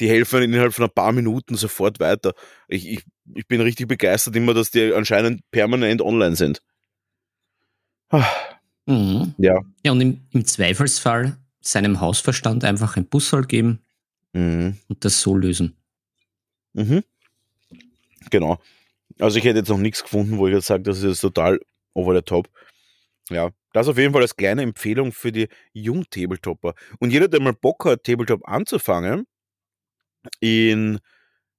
die 0.00 0.08
helfen 0.08 0.42
innerhalb 0.42 0.74
von 0.74 0.84
ein 0.84 0.90
paar 0.94 1.12
Minuten 1.12 1.56
sofort 1.56 2.00
weiter. 2.00 2.34
Ich, 2.68 2.86
ich, 2.88 3.04
ich 3.34 3.46
bin 3.46 3.60
richtig 3.60 3.88
begeistert 3.88 4.36
immer, 4.36 4.54
dass 4.54 4.70
die 4.70 4.92
anscheinend 4.92 5.42
permanent 5.50 6.02
online 6.02 6.36
sind. 6.36 6.60
Ah, 8.10 8.26
Mhm. 8.86 9.34
Ja. 9.38 9.60
Ja, 9.84 9.92
und 9.92 10.00
im, 10.00 10.20
im 10.32 10.44
Zweifelsfall 10.44 11.36
seinem 11.60 12.00
Hausverstand 12.00 12.64
einfach 12.64 12.96
ein 12.96 13.06
Busshal 13.06 13.44
geben 13.44 13.80
Mhm. 14.32 14.76
und 14.88 15.04
das 15.04 15.20
so 15.20 15.34
lösen. 15.34 15.76
Mhm. 16.74 17.02
Genau. 18.30 18.58
Also 19.18 19.38
ich 19.38 19.44
hätte 19.44 19.58
jetzt 19.60 19.68
noch 19.68 19.78
nichts 19.78 20.02
gefunden, 20.02 20.36
wo 20.38 20.46
ich 20.46 20.54
jetzt 20.54 20.66
sage, 20.66 20.82
das 20.82 21.02
ist 21.02 21.20
total 21.20 21.58
over 21.94 22.14
the 22.14 22.22
top. 22.22 22.48
Ja, 23.30 23.50
das 23.72 23.88
auf 23.88 23.98
jeden 23.98 24.12
Fall 24.12 24.22
als 24.22 24.36
kleine 24.36 24.62
Empfehlung 24.62 25.10
für 25.12 25.32
die 25.32 25.48
Jung-Tabletopper. 25.72 26.74
Und 26.98 27.10
jeder, 27.12 27.28
der 27.28 27.40
mal 27.40 27.54
Bock 27.54 27.84
hat, 27.86 28.04
Tabletop 28.04 28.46
anzufangen, 28.46 29.26
in 30.40 30.98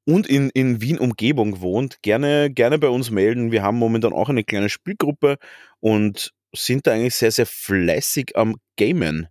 und 0.05 0.27
in, 0.27 0.49
in 0.51 0.79
Wien-Umgebung 0.81 1.59
wohnt, 1.59 2.01
gerne, 2.01 2.49
gerne 2.49 2.77
bei 2.79 2.87
uns 2.87 3.11
melden. 3.11 3.51
Wir 3.51 3.63
haben 3.63 3.77
momentan 3.77 4.13
auch 4.13 4.29
eine 4.29 4.43
kleine 4.45 4.69
Spielgruppe 4.69 5.37
und 5.79 6.33
sind 6.55 6.87
da 6.87 6.91
eigentlich 6.93 7.15
sehr, 7.15 7.31
sehr 7.31 7.45
fleißig 7.45 8.35
am 8.35 8.55
Gamen. 8.77 9.27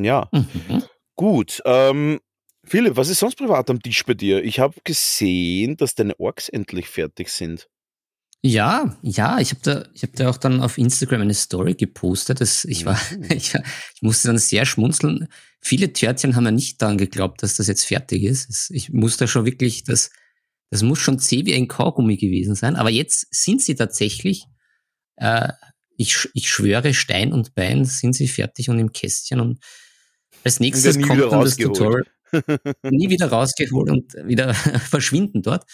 Ja, 0.00 0.28
Mhm. 0.32 0.82
gut. 1.16 1.60
Ähm, 1.64 2.20
Philipp, 2.64 2.96
was 2.96 3.08
ist 3.08 3.18
sonst 3.20 3.36
privat 3.36 3.68
am 3.70 3.80
Tisch 3.80 4.04
bei 4.04 4.14
dir? 4.14 4.42
Ich 4.44 4.60
habe 4.60 4.76
gesehen, 4.84 5.76
dass 5.76 5.94
deine 5.94 6.18
Orks 6.20 6.48
endlich 6.48 6.88
fertig 6.88 7.28
sind. 7.30 7.68
Ja, 8.42 8.98
ja, 9.02 9.38
ich 9.38 9.50
habe 9.50 9.60
da, 9.62 9.84
ich 9.92 10.02
hab 10.02 10.14
da 10.14 10.30
auch 10.30 10.38
dann 10.38 10.62
auf 10.62 10.78
Instagram 10.78 11.20
eine 11.22 11.34
Story 11.34 11.74
gepostet. 11.74 12.40
Das, 12.40 12.64
ich, 12.64 12.86
war, 12.86 12.98
Mhm. 13.16 13.24
ich, 13.30 13.54
ich 13.54 14.02
musste 14.02 14.28
dann 14.28 14.38
sehr 14.38 14.64
schmunzeln. 14.64 15.28
Viele 15.60 15.92
Törtchen 15.92 16.36
haben 16.36 16.44
ja 16.46 16.50
nicht 16.50 16.80
daran 16.80 16.96
geglaubt, 16.96 17.42
dass 17.42 17.56
das 17.56 17.66
jetzt 17.66 17.84
fertig 17.84 18.22
ist. 18.22 18.70
Ich 18.70 18.90
musste 18.90 19.28
schon 19.28 19.44
wirklich, 19.44 19.84
das, 19.84 20.10
das 20.70 20.82
muss 20.82 20.98
schon 21.00 21.18
zäh 21.18 21.44
wie 21.44 21.54
ein 21.54 21.68
Kaugummi 21.68 22.16
gewesen 22.16 22.54
sein. 22.54 22.76
Aber 22.76 22.88
jetzt 22.88 23.26
sind 23.30 23.60
sie 23.60 23.74
tatsächlich, 23.74 24.46
äh, 25.20 25.52
ich, 25.96 26.28
ich 26.34 26.48
schwöre, 26.48 26.94
Stein 26.94 27.32
und 27.32 27.54
Bein 27.54 27.84
sind 27.84 28.14
sie 28.14 28.26
fertig 28.26 28.70
und 28.70 28.78
im 28.78 28.92
Kästchen. 28.92 29.38
Und 29.38 29.60
als 30.44 30.58
nächstes 30.58 30.96
nie 30.96 31.02
kommt 31.02 31.20
dann 31.20 31.44
das. 31.44 31.56
Tutorial. 31.56 32.04
nie 32.82 33.10
wieder 33.10 33.26
rausgeholt 33.26 33.90
und 33.90 34.14
wieder 34.24 34.54
verschwinden 34.54 35.42
dort. 35.42 35.64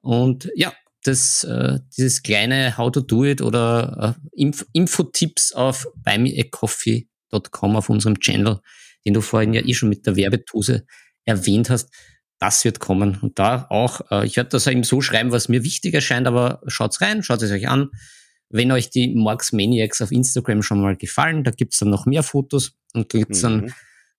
Und 0.00 0.50
ja, 0.56 0.72
das, 1.04 1.44
äh, 1.44 1.78
dieses 1.96 2.22
kleine 2.22 2.76
How 2.76 2.90
to 2.90 3.00
do 3.00 3.24
it 3.24 3.40
oder 3.40 4.16
äh, 4.16 4.40
Inf 4.40 4.66
Infotipps 4.72 5.52
auf 5.52 5.86
buymeacoffee.com 5.96 7.76
auf 7.76 7.88
unserem 7.88 8.18
Channel, 8.18 8.60
den 9.04 9.14
du 9.14 9.20
vorhin 9.20 9.52
ja 9.52 9.62
eh 9.64 9.74
schon 9.74 9.88
mit 9.88 10.06
der 10.06 10.16
Werbetuse 10.16 10.86
erwähnt 11.24 11.70
hast, 11.70 11.90
das 12.38 12.64
wird 12.64 12.80
kommen. 12.80 13.18
Und 13.20 13.38
da 13.38 13.66
auch, 13.68 14.00
äh, 14.10 14.26
ich 14.26 14.36
werde 14.36 14.50
das 14.50 14.66
eben 14.66 14.82
so 14.82 15.00
schreiben, 15.00 15.30
was 15.30 15.48
mir 15.48 15.62
wichtig 15.62 15.94
erscheint, 15.94 16.26
aber 16.26 16.62
schaut's 16.66 17.00
rein, 17.00 17.22
schaut 17.22 17.42
es 17.42 17.50
euch 17.52 17.68
an. 17.68 17.90
Wenn 18.52 18.70
euch 18.70 18.90
die 18.90 19.14
Morgs 19.14 19.52
Maniacs 19.52 20.00
auf 20.02 20.12
Instagram 20.12 20.62
schon 20.62 20.80
mal 20.80 20.96
gefallen, 20.96 21.42
da 21.42 21.50
gibt's 21.50 21.78
dann 21.78 21.90
noch 21.90 22.06
mehr 22.06 22.22
Fotos 22.22 22.74
und 22.94 23.08
gibt's 23.08 23.40
dann 23.40 23.62
Mhm. 23.62 23.72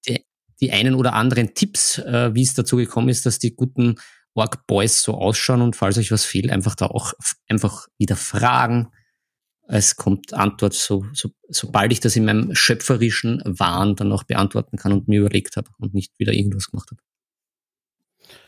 die, 0.08 0.26
die 0.60 0.72
einen 0.72 0.96
oder 0.96 1.14
anderen 1.14 1.54
Tipps, 1.54 2.00
äh, 2.00 2.34
wie 2.34 2.42
es 2.42 2.54
dazu 2.54 2.78
gekommen 2.78 3.10
ist, 3.10 3.26
dass 3.26 3.40
die 3.40 3.56
guten 3.56 3.96
Org 4.34 4.66
Boys 4.66 5.02
so 5.04 5.14
ausschauen 5.14 5.62
und 5.62 5.76
falls 5.76 5.98
euch 5.98 6.12
was 6.12 6.26
fehlt, 6.26 6.50
einfach 6.52 6.76
da 6.76 6.88
auch 6.88 7.14
einfach 7.48 7.88
wieder 7.98 8.16
fragen. 8.16 8.92
Es 9.68 9.96
kommt 9.96 10.34
Antwort, 10.34 10.74
so, 10.74 11.06
so, 11.14 11.30
sobald 11.48 11.92
ich 11.94 12.00
das 12.00 12.16
in 12.16 12.26
meinem 12.26 12.54
schöpferischen 12.54 13.42
Wahn 13.46 13.96
dann 13.96 14.12
auch 14.12 14.24
beantworten 14.24 14.78
kann 14.78 14.92
und 14.92 15.08
mir 15.08 15.22
überlegt 15.22 15.56
habe 15.56 15.70
und 15.78 15.94
nicht 15.94 16.18
wieder 16.20 16.34
irgendwas 16.34 16.70
gemacht 16.70 16.90
habe. 16.92 17.02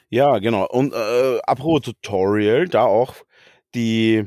Ja, 0.09 0.39
genau. 0.39 0.67
Und 0.67 0.93
äh, 0.93 1.39
apropos 1.43 1.81
Tutorial, 1.81 2.67
da 2.67 2.83
auch 2.83 3.15
die, 3.73 4.25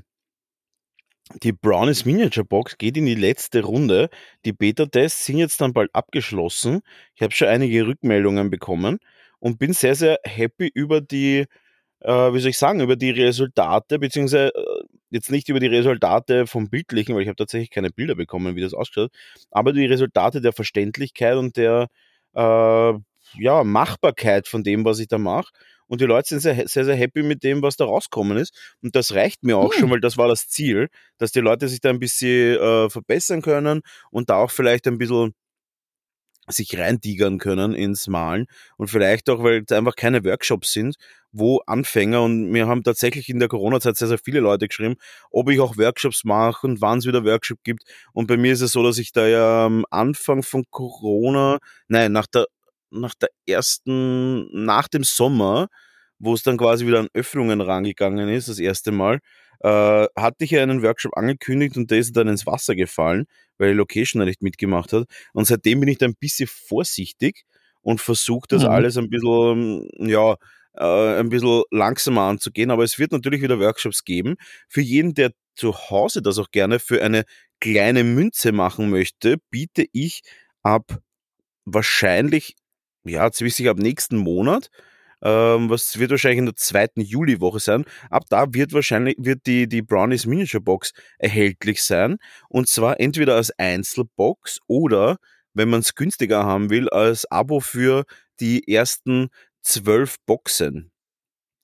die 1.43 1.53
Brownies 1.53 2.05
Miniature 2.05 2.45
Box 2.45 2.79
geht 2.79 2.97
in 2.97 3.07
die 3.07 3.15
letzte 3.15 3.63
Runde. 3.63 4.09
Die 4.45 4.53
Beta-Tests 4.53 5.27
sind 5.27 5.39
jetzt 5.39 5.61
dann 5.61 5.73
bald 5.73 5.95
abgeschlossen. 5.95 6.81
Ich 7.15 7.23
habe 7.23 7.35
schon 7.35 7.49
einige 7.49 7.87
Rückmeldungen 7.87 8.51
bekommen 8.51 8.99
und 9.39 9.59
bin 9.59 9.73
sehr, 9.73 9.95
sehr 9.95 10.19
happy 10.25 10.71
über 10.73 11.01
die, 11.01 11.47
äh, 12.01 12.33
wie 12.33 12.41
soll 12.41 12.51
ich 12.51 12.59
sagen, 12.59 12.81
über 12.81 12.97
die 12.97 13.11
Resultate, 13.11 13.99
beziehungsweise 13.99 14.55
äh, 14.55 14.85
jetzt 15.11 15.31
nicht 15.31 15.49
über 15.49 15.61
die 15.61 15.67
Resultate 15.67 16.47
vom 16.47 16.71
Bildlichen, 16.71 17.15
weil 17.15 17.23
ich 17.23 17.29
habe 17.29 17.37
tatsächlich 17.37 17.71
keine 17.71 17.91
Bilder 17.91 18.15
bekommen, 18.15 18.57
wie 18.57 18.61
das 18.61 18.75
ausschaut, 18.75 19.11
aber 19.51 19.73
die 19.73 19.87
Resultate 19.87 20.41
der 20.41 20.53
Verständlichkeit 20.53 21.37
und 21.37 21.57
der 21.57 21.89
äh, 22.35 22.93
ja, 23.39 23.65
Machbarkeit 23.65 24.49
von 24.49 24.63
dem, 24.63 24.85
was 24.85 24.99
ich 24.99 25.09
da 25.09 25.19
mache. 25.19 25.53
Und 25.89 26.01
die 26.01 26.05
Leute 26.07 26.29
sind 26.29 26.41
sehr, 26.41 26.67
sehr, 26.69 26.85
sehr 26.85 26.97
happy 26.97 27.23
mit 27.23 27.43
dem, 27.43 27.63
was 27.63 27.77
da 27.77 27.85
rauskommen 27.85 28.37
ist. 28.39 28.55
Und 28.83 28.95
das 28.97 29.15
reicht 29.15 29.43
mir 29.43 29.57
auch 29.59 29.73
Hm. 29.75 29.81
schon, 29.81 29.91
weil 29.91 30.01
das 30.01 30.17
war 30.17 30.29
das 30.29 30.49
Ziel, 30.49 30.89
dass 31.19 31.33
die 31.33 31.41
Leute 31.41 31.69
sich 31.69 31.81
da 31.81 31.91
ein 31.91 31.99
bisschen 31.99 32.59
äh, 32.61 32.91
verbessern 32.91 33.43
können 33.43 33.81
und 34.11 34.31
da 34.31 34.37
auch 34.37 34.51
vielleicht 34.51 34.87
ein 34.87 34.99
bisschen 34.99 35.35
sich 36.51 36.79
reintigern 36.79 37.39
können 37.39 37.75
ins 37.75 38.07
Malen 38.07 38.47
und 38.79 38.89
vielleicht 38.89 39.29
auch, 39.29 39.43
weil 39.43 39.63
es 39.67 39.73
einfach 39.77 39.97
keine 39.97 40.25
Workshops 40.25 40.73
sind, 40.73 40.97
wo 41.31 41.59
Anfänger 41.67 42.23
und 42.23 42.53
wir 42.55 42.67
haben 42.67 42.83
tatsächlich 42.83 43.29
in 43.29 43.39
der 43.39 43.49
Corona-Zeit 43.49 43.97
sehr, 43.99 44.09
sehr 44.09 44.19
viele 44.19 44.41
Leute 44.41 44.67
geschrieben, 44.67 44.95
ob 45.31 45.51
ich 45.51 45.61
auch 45.61 45.77
Workshops 45.77 46.25
mache 46.25 46.67
und 46.67 46.81
wann 46.81 46.99
es 46.99 47.07
wieder 47.07 47.25
Workshop 47.25 47.59
gibt. 47.65 47.83
Und 48.15 48.29
bei 48.29 48.39
mir 48.39 48.53
ist 48.55 48.63
es 48.63 48.73
so, 48.73 48.83
dass 48.83 48.97
ich 48.97 49.13
da 49.13 49.27
ja 49.27 49.67
am 49.67 49.85
Anfang 49.91 50.43
von 50.43 50.65
Corona, 50.71 51.59
nein, 51.89 52.13
nach 52.13 52.27
der, 52.27 52.47
nach 52.91 53.15
der 53.15 53.31
ersten, 53.47 54.49
nach 54.65 54.89
dem 54.89 55.05
Sommer, 55.05 55.69
wo 56.19 56.35
es 56.35 56.43
dann 56.43 56.57
quasi 56.57 56.87
wieder 56.87 57.01
an 57.01 57.09
Öffnungen 57.15 57.61
rangegangen 57.61 58.29
ist, 58.29 58.49
das 58.49 58.59
erste 58.59 58.91
Mal, 58.93 59.21
äh, 59.61 60.07
hatte 60.17 60.45
ich 60.45 60.51
ja 60.53 60.63
einen 60.63 60.83
Workshop 60.83 61.17
angekündigt 61.17 61.77
und 61.77 61.91
der 61.91 61.99
ist 61.99 62.17
dann 62.17 62.29
ins 62.29 62.47
Wasser 62.47 62.75
gefallen, 62.77 63.27
weil 63.59 63.71
die 63.73 63.77
Location 63.77 64.21
da 64.21 64.27
nicht 64.27 64.43
mitgemacht 64.43 64.93
hat. 64.93 65.07
Und 65.33 65.47
seitdem 65.47 65.81
bin 65.81 65.89
ich 65.89 65.99
da 65.99 66.07
ein 66.07 66.15
bisschen 66.19 66.49
vorsichtig 66.49 67.45
und 67.83 68.01
versuche 68.01 68.47
das 68.49 68.65
Mhm. 68.65 68.69
alles 68.69 68.97
ein 68.97 69.11
bisschen, 69.11 69.89
ja, 69.99 70.37
äh, 70.75 71.19
ein 71.21 71.29
bisschen 71.29 71.63
langsamer 71.71 72.23
anzugehen. 72.23 72.71
Aber 72.71 72.85
es 72.85 72.99
wird 72.99 73.13
natürlich 73.13 73.43
wieder 73.43 73.59
Workshops 73.61 74.05
geben. 74.05 74.37
Für 74.69 74.81
jeden, 74.81 75.15
der 75.15 75.33
zu 75.57 75.75
Hause 75.91 76.23
das 76.23 76.39
auch 76.39 76.51
gerne 76.53 76.79
für 76.79 77.03
eine 77.03 77.25
kleine 77.61 78.05
Münze 78.05 78.53
machen 78.53 78.91
möchte, 78.91 79.39
biete 79.51 79.87
ich 79.93 80.23
ab 80.63 81.01
wahrscheinlich, 81.65 82.57
ja, 83.09 83.31
ziemlich 83.31 83.55
sicher 83.55 83.71
ab 83.71 83.79
nächsten 83.79 84.17
Monat, 84.17 84.71
ähm, 85.23 85.71
was 85.71 85.99
wird 85.99 86.11
wahrscheinlich 86.11 86.39
in 86.39 86.47
der 86.47 86.57
zweiten 86.57 87.01
Juliwoche 87.01 87.61
sein. 87.61 87.85
Ab 88.11 88.25
da 88.29 88.47
wird 88.53 88.73
wahrscheinlich 88.73 89.17
wird 89.19 89.47
die, 89.47 89.69
die 89.69 89.83
Brownies 89.83 90.27
Miniature 90.27 90.63
Box 90.63 90.93
erhältlich 91.19 91.83
sein. 91.83 92.19
Und 92.49 92.69
zwar 92.69 93.01
entweder 93.01 93.37
als 93.37 93.51
Einzelbox 93.59 94.59
oder, 94.67 95.17
wenn 95.55 95.69
man 95.69 95.81
es 95.81 95.95
günstiger 95.95 96.45
haben 96.45 96.71
will, 96.71 96.89
als 96.89 97.31
Abo 97.31 97.61
für 97.61 98.05
die 98.41 98.73
ersten 98.73 99.29
zwölf 99.63 100.17
Boxen. 100.27 100.93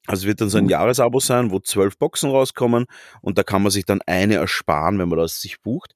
Also 0.06 0.26
wird 0.26 0.40
dann 0.40 0.50
so 0.50 0.58
ein 0.58 0.68
Jahresabo 0.68 1.18
sein, 1.18 1.50
wo 1.50 1.60
zwölf 1.60 1.96
Boxen 1.96 2.30
rauskommen 2.30 2.84
und 3.22 3.38
da 3.38 3.42
kann 3.42 3.62
man 3.62 3.70
sich 3.70 3.86
dann 3.86 4.02
eine 4.02 4.34
ersparen, 4.34 4.98
wenn 4.98 5.08
man 5.08 5.18
das 5.18 5.40
sich 5.40 5.62
bucht. 5.62 5.94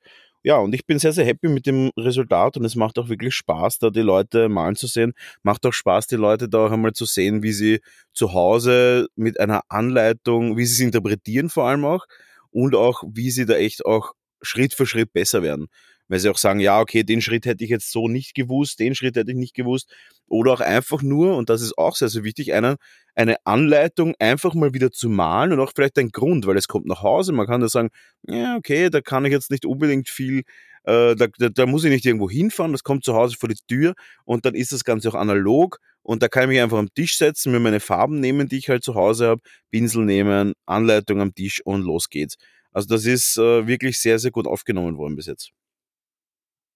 Ja, 0.48 0.56
und 0.56 0.74
ich 0.74 0.86
bin 0.86 0.98
sehr, 0.98 1.12
sehr 1.12 1.26
happy 1.26 1.46
mit 1.46 1.66
dem 1.66 1.90
Resultat 1.98 2.56
und 2.56 2.64
es 2.64 2.74
macht 2.74 2.98
auch 2.98 3.10
wirklich 3.10 3.34
Spaß, 3.34 3.80
da 3.80 3.90
die 3.90 4.00
Leute 4.00 4.48
malen 4.48 4.76
zu 4.76 4.86
sehen. 4.86 5.12
Macht 5.42 5.66
auch 5.66 5.74
Spaß, 5.74 6.06
die 6.06 6.16
Leute 6.16 6.48
da 6.48 6.64
auch 6.64 6.70
einmal 6.70 6.94
zu 6.94 7.04
sehen, 7.04 7.42
wie 7.42 7.52
sie 7.52 7.80
zu 8.14 8.32
Hause 8.32 9.08
mit 9.14 9.38
einer 9.40 9.60
Anleitung, 9.68 10.56
wie 10.56 10.64
sie 10.64 10.72
es 10.72 10.80
interpretieren 10.80 11.50
vor 11.50 11.68
allem 11.68 11.84
auch 11.84 12.06
und 12.50 12.74
auch, 12.74 13.02
wie 13.06 13.30
sie 13.30 13.44
da 13.44 13.56
echt 13.56 13.84
auch 13.84 14.14
Schritt 14.40 14.72
für 14.72 14.86
Schritt 14.86 15.12
besser 15.12 15.42
werden. 15.42 15.66
Weil 16.08 16.18
sie 16.18 16.28
auch 16.30 16.38
sagen, 16.38 16.60
ja, 16.60 16.80
okay, 16.80 17.02
den 17.04 17.20
Schritt 17.20 17.46
hätte 17.46 17.64
ich 17.64 17.70
jetzt 17.70 17.92
so 17.92 18.08
nicht 18.08 18.34
gewusst, 18.34 18.80
den 18.80 18.94
Schritt 18.94 19.16
hätte 19.16 19.30
ich 19.30 19.36
nicht 19.36 19.54
gewusst. 19.54 19.92
Oder 20.26 20.52
auch 20.52 20.60
einfach 20.60 21.02
nur, 21.02 21.36
und 21.36 21.50
das 21.50 21.62
ist 21.62 21.76
auch 21.78 21.96
sehr, 21.96 22.08
sehr 22.08 22.24
wichtig, 22.24 22.52
eine, 22.54 22.76
eine 23.14 23.36
Anleitung 23.44 24.14
einfach 24.18 24.54
mal 24.54 24.74
wieder 24.74 24.90
zu 24.90 25.08
malen 25.08 25.52
und 25.52 25.60
auch 25.60 25.72
vielleicht 25.74 25.98
ein 25.98 26.10
Grund, 26.10 26.46
weil 26.46 26.56
es 26.56 26.68
kommt 26.68 26.86
nach 26.86 27.02
Hause, 27.02 27.32
man 27.32 27.46
kann 27.46 27.60
da 27.60 27.68
sagen, 27.68 27.90
ja, 28.26 28.56
okay, 28.56 28.90
da 28.90 29.00
kann 29.00 29.24
ich 29.24 29.32
jetzt 29.32 29.50
nicht 29.50 29.66
unbedingt 29.66 30.08
viel, 30.08 30.42
äh, 30.84 31.16
da, 31.16 31.26
da, 31.38 31.48
da 31.48 31.66
muss 31.66 31.84
ich 31.84 31.90
nicht 31.90 32.06
irgendwo 32.06 32.30
hinfahren, 32.30 32.72
das 32.72 32.82
kommt 32.84 33.04
zu 33.04 33.14
Hause 33.14 33.36
vor 33.38 33.48
die 33.48 33.56
Tür 33.66 33.94
und 34.24 34.44
dann 34.46 34.54
ist 34.54 34.72
das 34.72 34.84
Ganze 34.84 35.08
auch 35.08 35.14
analog 35.14 35.78
und 36.02 36.22
da 36.22 36.28
kann 36.28 36.44
ich 36.44 36.48
mich 36.48 36.60
einfach 36.60 36.78
am 36.78 36.92
Tisch 36.94 37.18
setzen, 37.18 37.52
mir 37.52 37.60
meine 37.60 37.80
Farben 37.80 38.20
nehmen, 38.20 38.48
die 38.48 38.58
ich 38.58 38.68
halt 38.68 38.84
zu 38.84 38.94
Hause 38.94 39.28
habe, 39.28 39.42
Pinsel 39.70 40.04
nehmen, 40.04 40.54
Anleitung 40.66 41.20
am 41.20 41.34
Tisch 41.34 41.60
und 41.64 41.82
los 41.82 42.08
geht's. 42.08 42.36
Also 42.72 42.88
das 42.88 43.04
ist 43.04 43.36
äh, 43.38 43.66
wirklich 43.66 43.98
sehr, 43.98 44.18
sehr 44.18 44.30
gut 44.30 44.46
aufgenommen 44.46 44.96
worden 44.96 45.16
bis 45.16 45.26
jetzt. 45.26 45.52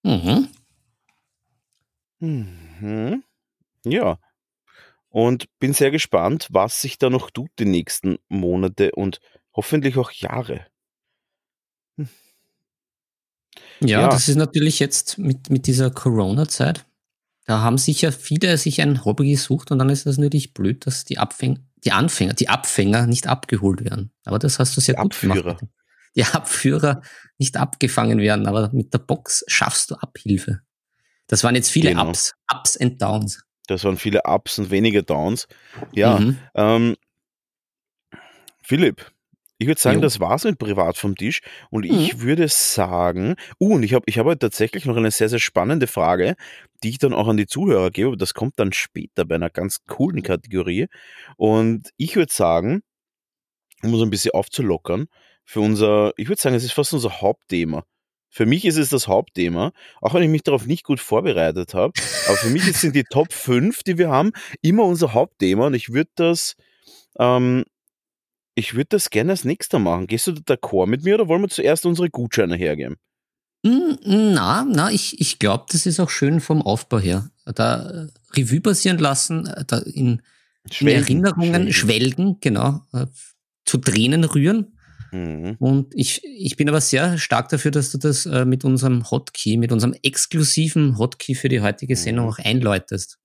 Mhm. 0.05 0.49
Mhm. 2.21 3.23
Ja. 3.85 4.19
Und 5.11 5.47
bin 5.61 5.75
sehr 5.75 5.91
gespannt, 5.91 6.49
was 6.53 6.81
sich 6.83 6.99
da 6.99 7.11
noch 7.11 7.31
tut 7.31 7.51
die 7.59 7.67
nächsten 7.67 8.19
Monate 8.29 8.93
und 8.93 9.21
hoffentlich 9.55 9.97
auch 9.99 10.11
Jahre. 10.13 10.67
Ja, 13.81 14.01
Ja. 14.03 14.09
das 14.09 14.29
ist 14.29 14.37
natürlich 14.37 14.79
jetzt 14.79 15.19
mit, 15.19 15.51
mit 15.51 15.67
dieser 15.67 15.91
Corona-Zeit. 15.91 16.85
Da 17.47 17.61
haben 17.61 17.79
sicher 17.79 18.13
viele 18.13 18.57
sich 18.59 18.81
ein 18.81 19.05
Hobby 19.05 19.31
gesucht 19.31 19.71
und 19.73 19.79
dann 19.79 19.91
ist 19.91 20.07
das 20.07 20.19
natürlich 20.19 20.55
blöd, 20.55 20.87
dass 20.87 21.05
die 21.05 21.19
Abfänger, 21.19 21.59
die 21.85 21.93
Anfänger, 21.93 22.35
die 22.35 22.49
Abfänger 22.49 23.07
nicht 23.07 23.27
abgeholt 23.27 23.85
werden. 23.85 24.13
Aber 24.25 24.39
das 24.39 24.59
hast 24.59 24.77
du 24.77 24.81
sehr 24.81 24.95
Die 24.95 25.03
gut 25.03 25.13
Abführer. 25.15 25.57
gemacht. 25.57 25.65
Die 26.17 26.25
Abführer 26.25 27.03
nicht 27.39 27.57
abgefangen 27.57 28.19
werden, 28.19 28.47
aber 28.47 28.71
mit 28.73 28.93
der 28.93 28.99
Box 28.99 29.45
schaffst 29.49 29.91
du 29.91 29.95
Abhilfe. 29.97 30.61
Das 31.27 31.43
waren 31.45 31.55
jetzt 31.55 31.71
viele 31.71 31.91
Genau. 31.91 32.09
Ups, 32.09 32.35
Ups 32.53 32.77
and 32.77 33.01
Downs. 33.01 33.43
Das 33.69 33.85
waren 33.85 33.97
viele 33.97 34.23
Ups 34.25 34.59
und 34.59 34.71
wenige 34.71 35.03
Downs. 35.03 35.47
Ja, 35.93 36.19
Mhm. 36.19 36.39
ähm, 36.55 36.97
Philipp, 38.63 39.11
ich 39.59 39.67
würde 39.67 39.81
sagen, 39.81 39.97
Jo. 39.99 40.03
das 40.03 40.21
war's 40.21 40.45
mit 40.45 40.59
Privat 40.59 40.97
vom 40.97 41.15
Tisch. 41.17 41.41
Und 41.71 41.85
ich 41.85 42.17
Mhm. 42.17 42.21
würde 42.23 42.49
sagen, 42.49 43.37
uh, 43.61 43.75
und 43.75 43.83
ich 43.85 43.95
habe 43.95 44.05
ich 44.07 44.19
hab 44.19 44.27
heute 44.27 44.41
tatsächlich 44.41 44.85
noch 44.87 44.97
eine 44.97 45.11
sehr, 45.11 45.29
sehr 45.29 45.39
spannende 45.39 45.87
Frage, 45.87 46.35
die 46.83 46.91
ich 46.91 46.99
dann 46.99 47.13
auch 47.15 47.29
an 47.29 47.37
die 47.37 47.47
Zuhörer 47.47 47.91
gebe, 47.91 48.09
aber 48.09 48.17
das 48.17 48.35
kommt 48.35 48.59
dann 48.59 48.73
später 48.73 49.25
bei 49.25 49.37
einer 49.37 49.51
ganz 49.51 49.85
coolen 49.87 50.23
Kategorie. 50.23 50.89
Und 51.37 51.91
ich 51.97 52.17
würde 52.17 52.33
sagen, 52.33 52.83
um 53.83 53.95
uns 53.95 54.03
ein 54.03 54.11
bisschen 54.11 54.33
aufzulockern, 54.33 55.07
für 55.45 55.61
unser, 55.61 56.13
ich 56.17 56.29
würde 56.29 56.41
sagen, 56.41 56.55
es 56.57 56.65
ist 56.65 56.73
fast 56.73 56.93
unser 56.93 57.21
Hauptthema. 57.21 57.85
Für 58.31 58.47
mich 58.47 58.65
ist 58.65 58.79
es 58.79 58.89
das 58.89 59.09
Hauptthema, 59.09 59.73
auch 60.01 60.15
wenn 60.15 60.23
ich 60.23 60.31
mich 60.31 60.43
darauf 60.43 60.65
nicht 60.65 60.85
gut 60.85 61.01
vorbereitet 61.01 61.75
habe. 61.75 61.93
Aber 62.29 62.37
für 62.39 62.49
mich 62.49 62.65
sind 62.79 62.97
die 62.97 63.05
Top 63.05 63.33
5, 63.33 63.83
die 63.83 63.99
wir 63.99 64.09
haben, 64.09 64.33
immer 64.63 64.85
unser 64.85 65.13
Hauptthema 65.13 65.67
und 65.67 65.75
ich 65.75 65.93
würde 65.93 66.11
das, 66.15 66.57
ähm, 67.19 67.65
ich 68.55 68.75
würde 68.75 68.89
das 68.91 69.11
gerne 69.11 69.33
als 69.33 69.45
nächster 69.45 69.79
machen. 69.79 70.07
Gehst 70.07 70.27
du 70.27 70.33
da 70.33 70.55
d'accord 70.55 70.87
mit 70.87 71.05
mir 71.05 71.15
oder 71.17 71.29
wollen 71.29 71.43
wir 71.43 71.49
zuerst 71.49 71.85
unsere 71.85 72.09
Gutscheine 72.09 72.57
hergeben? 72.57 72.97
Hm, 73.65 73.99
Na, 74.05 74.65
na, 74.69 74.91
ich, 74.91 75.21
ich 75.21 75.39
glaube, 75.39 75.67
das 75.71 75.87
ist 75.87 76.01
auch 76.01 76.11
schön 76.11 76.41
vom 76.41 76.63
Aufbau 76.63 76.99
her. 76.99 77.31
Da 77.45 77.89
äh, 77.91 78.09
Revue 78.37 78.61
passieren 78.61 78.99
lassen, 78.99 79.47
äh, 79.47 79.65
da 79.67 79.79
in, 79.79 80.23
in 80.81 80.89
Erinnerungen 80.89 81.71
schwelgen. 81.71 81.73
schwelgen, 81.73 82.37
genau, 82.41 82.81
äh, 82.93 83.07
zu 83.65 83.79
Tränen 83.79 84.25
rühren. 84.25 84.79
Mhm. 85.13 85.57
Und 85.59 85.93
ich, 85.95 86.23
ich 86.25 86.57
bin 86.57 86.69
aber 86.69 86.81
sehr 86.81 87.19
stark 87.19 87.49
dafür, 87.51 87.71
dass 87.71 87.93
du 87.93 87.99
das 87.99 88.27
äh, 88.27 88.45
mit 88.45 88.65
unserem 88.65 89.11
Hotkey, 89.11 89.59
mit 89.59 89.71
unserem 89.71 89.95
exklusiven 90.03 90.99
Hotkey 90.99 91.35
für 91.35 91.49
die 91.49 91.61
heutige 91.61 91.97
Sendung 91.97 92.27
Mhm. 92.27 92.33
auch 92.33 92.39
einläutest. 92.39 93.19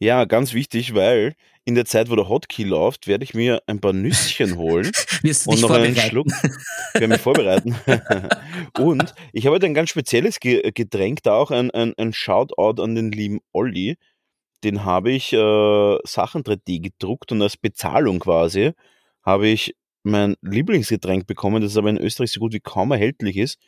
Ja, 0.00 0.24
ganz 0.24 0.52
wichtig, 0.54 0.94
weil 0.94 1.34
in 1.64 1.74
der 1.74 1.84
Zeit, 1.84 2.08
wo 2.08 2.16
der 2.16 2.28
Hotkey 2.28 2.64
läuft, 2.64 3.06
werde 3.06 3.24
ich 3.24 3.34
mir 3.34 3.62
ein 3.66 3.80
paar 3.80 3.92
Nüsschen 3.92 4.56
holen 4.56 4.90
Wirst 5.22 5.46
du 5.46 5.50
und 5.50 5.60
noch 5.60 5.70
einen? 5.70 5.94
Schluck. 5.96 6.28
Ich 6.28 6.94
werde 6.94 7.08
mich 7.08 7.20
vorbereiten. 7.20 7.76
und 8.78 9.14
ich 9.32 9.46
habe 9.46 9.56
heute 9.56 9.66
ein 9.66 9.74
ganz 9.74 9.90
spezielles 9.90 10.40
Ge 10.40 10.70
Getränk, 10.72 11.22
da 11.24 11.34
auch 11.34 11.50
ein, 11.50 11.70
ein, 11.72 11.94
ein 11.96 12.12
Shoutout 12.12 12.82
an 12.82 12.94
den 12.94 13.12
lieben 13.12 13.40
Olli. 13.52 13.96
Den 14.64 14.84
habe 14.84 15.12
ich 15.12 15.32
äh, 15.32 15.98
Sachen 16.04 16.42
3D 16.42 16.80
gedruckt 16.80 17.30
und 17.32 17.42
als 17.42 17.56
Bezahlung 17.56 18.18
quasi 18.20 18.72
habe 19.22 19.48
ich 19.48 19.74
mein 20.02 20.36
Lieblingsgetränk 20.42 21.26
bekommen, 21.26 21.62
das 21.62 21.76
aber 21.76 21.90
in 21.90 21.98
Österreich 21.98 22.30
so 22.32 22.40
gut 22.40 22.52
wie 22.52 22.60
kaum 22.60 22.90
erhältlich 22.92 23.36
ist. 23.36 23.58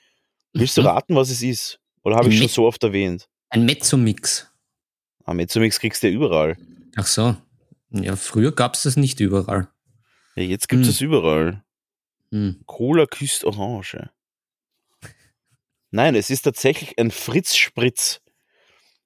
Willst 0.52 0.76
du 0.76 0.82
Mhm. 0.82 0.86
raten, 0.88 1.14
was 1.16 1.30
es 1.30 1.42
ist? 1.42 1.78
Oder 2.02 2.16
habe 2.16 2.28
ich 2.30 2.38
schon 2.38 2.48
so 2.48 2.66
oft 2.66 2.82
erwähnt? 2.82 3.28
Ein 3.50 3.64
Mezzo-Mix. 3.66 4.50
Am 5.24 5.36
Mezzomix 5.36 5.78
kriegst 5.78 6.02
du 6.02 6.08
ja 6.08 6.12
überall. 6.14 6.56
Ach 6.96 7.06
so. 7.06 7.36
Ja, 7.90 8.16
früher 8.16 8.52
gab 8.52 8.74
es 8.74 8.82
das 8.82 8.96
nicht 8.96 9.20
überall. 9.20 9.68
Ja, 10.36 10.42
jetzt 10.44 10.68
gibt 10.68 10.82
es 10.82 10.88
Hm. 10.88 10.94
es 10.94 11.00
überall. 11.00 11.64
Hm. 12.32 12.62
Cola 12.66 13.06
küsst 13.06 13.44
Orange. 13.44 14.10
Nein, 15.90 16.14
es 16.14 16.30
ist 16.30 16.42
tatsächlich 16.42 16.98
ein 16.98 17.10
Fritz 17.10 17.56
Spritz. 17.56 18.20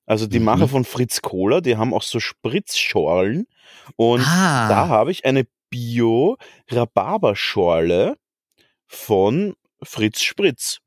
Also 0.06 0.26
die 0.26 0.38
Mhm. 0.38 0.44
Macher 0.44 0.68
von 0.68 0.84
Fritz 0.84 1.22
Cola, 1.22 1.62
die 1.62 1.76
haben 1.78 1.94
auch 1.94 2.02
so 2.02 2.20
Spritzschorlen. 2.20 3.46
Und 3.96 4.20
ah, 4.20 4.68
da 4.68 4.88
habe 4.88 5.10
ich 5.10 5.24
eine 5.24 5.46
Bio-Rhabarberschorle 5.74 8.16
von 8.86 9.56
Fritz 9.82 10.22
Spritz. 10.22 10.78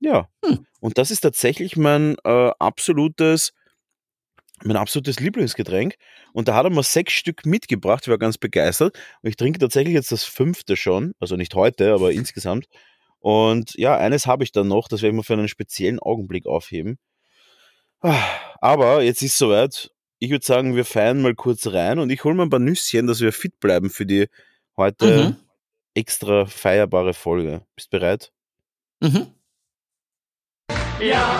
Ja. 0.00 0.28
Hm. 0.44 0.66
Und 0.80 0.98
das 0.98 1.12
ist 1.12 1.20
tatsächlich 1.20 1.76
mein 1.76 2.16
äh, 2.24 2.50
absolutes, 2.58 3.52
mein 4.64 4.76
absolutes 4.76 5.20
Lieblingsgetränk. 5.20 5.94
Und 6.32 6.48
da 6.48 6.56
hat 6.56 6.64
er 6.64 6.70
mal 6.70 6.82
sechs 6.82 7.12
Stück 7.12 7.46
mitgebracht. 7.46 8.02
Ich 8.04 8.10
war 8.10 8.18
ganz 8.18 8.38
begeistert. 8.38 8.98
Und 9.22 9.28
ich 9.28 9.36
trinke 9.36 9.60
tatsächlich 9.60 9.94
jetzt 9.94 10.10
das 10.10 10.24
fünfte 10.24 10.74
schon. 10.76 11.12
Also 11.20 11.36
nicht 11.36 11.54
heute, 11.54 11.94
aber 11.94 12.10
insgesamt. 12.12 12.66
Und 13.20 13.74
ja, 13.76 13.96
eines 13.96 14.26
habe 14.26 14.42
ich 14.42 14.50
dann 14.52 14.68
noch. 14.68 14.88
Das 14.88 15.02
werde 15.02 15.12
ich 15.12 15.16
mir 15.16 15.24
für 15.24 15.34
einen 15.34 15.48
speziellen 15.48 16.00
Augenblick 16.00 16.46
aufheben. 16.46 16.98
Ah, 18.00 18.22
Aber 18.60 19.02
jetzt 19.02 19.22
ist 19.22 19.38
soweit. 19.38 19.90
Ich 20.20 20.30
würde 20.30 20.44
sagen, 20.44 20.74
wir 20.74 20.84
feiern 20.84 21.22
mal 21.22 21.34
kurz 21.34 21.66
rein 21.68 21.98
und 21.98 22.10
ich 22.10 22.24
hole 22.24 22.34
mal 22.34 22.44
ein 22.44 22.50
paar 22.50 22.58
Nüsschen, 22.58 23.06
dass 23.06 23.20
wir 23.20 23.32
fit 23.32 23.60
bleiben 23.60 23.88
für 23.90 24.04
die 24.06 24.26
heute 24.76 25.06
Mhm. 25.06 25.36
extra 25.94 26.46
feierbare 26.46 27.14
Folge. 27.14 27.62
Bist 27.76 27.90
bereit? 27.90 28.32
mhm. 29.00 29.28
Ja, 31.00 31.38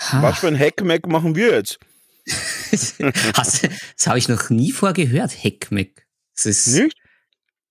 Ha. 0.00 0.22
was 0.22 0.38
für 0.40 0.48
ein 0.48 0.58
Hackmack 0.58 1.06
machen 1.06 1.34
wir 1.34 1.52
jetzt? 1.52 1.78
Das 2.70 4.06
habe 4.06 4.18
ich 4.18 4.28
noch 4.28 4.50
nie 4.50 4.72
vorgehört, 4.72 5.32
ist, 6.44 6.66
Nicht? 6.68 6.96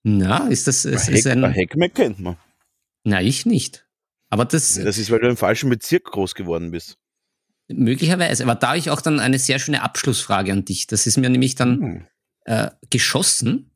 na, 0.02 0.48
ist 0.48 0.66
das, 0.66 0.84
Hack, 0.84 1.08
ist 1.08 1.26
ein, 1.26 1.44
Hackmack 1.54 1.94
kennt 1.94 2.18
man. 2.18 2.36
na, 3.04 3.22
ich 3.22 3.46
nicht. 3.46 3.86
Aber 4.30 4.44
das, 4.44 4.74
Das 4.74 4.98
ist, 4.98 5.10
weil 5.10 5.20
du 5.20 5.28
im 5.28 5.36
falschen 5.36 5.70
Bezirk 5.70 6.04
groß 6.04 6.34
geworden 6.34 6.70
bist. 6.70 6.98
möglicherweise, 7.68 8.42
aber 8.42 8.56
da 8.56 8.68
habe 8.68 8.78
ich 8.78 8.90
auch 8.90 9.00
dann 9.00 9.20
eine 9.20 9.38
sehr 9.38 9.58
schöne 9.58 9.82
Abschlussfrage 9.82 10.52
an 10.52 10.64
dich. 10.64 10.86
Das 10.86 11.06
ist 11.06 11.16
mir 11.18 11.30
nämlich 11.30 11.54
dann 11.54 11.80
Hm. 11.80 12.06
äh, 12.44 12.70
geschossen. 12.90 13.70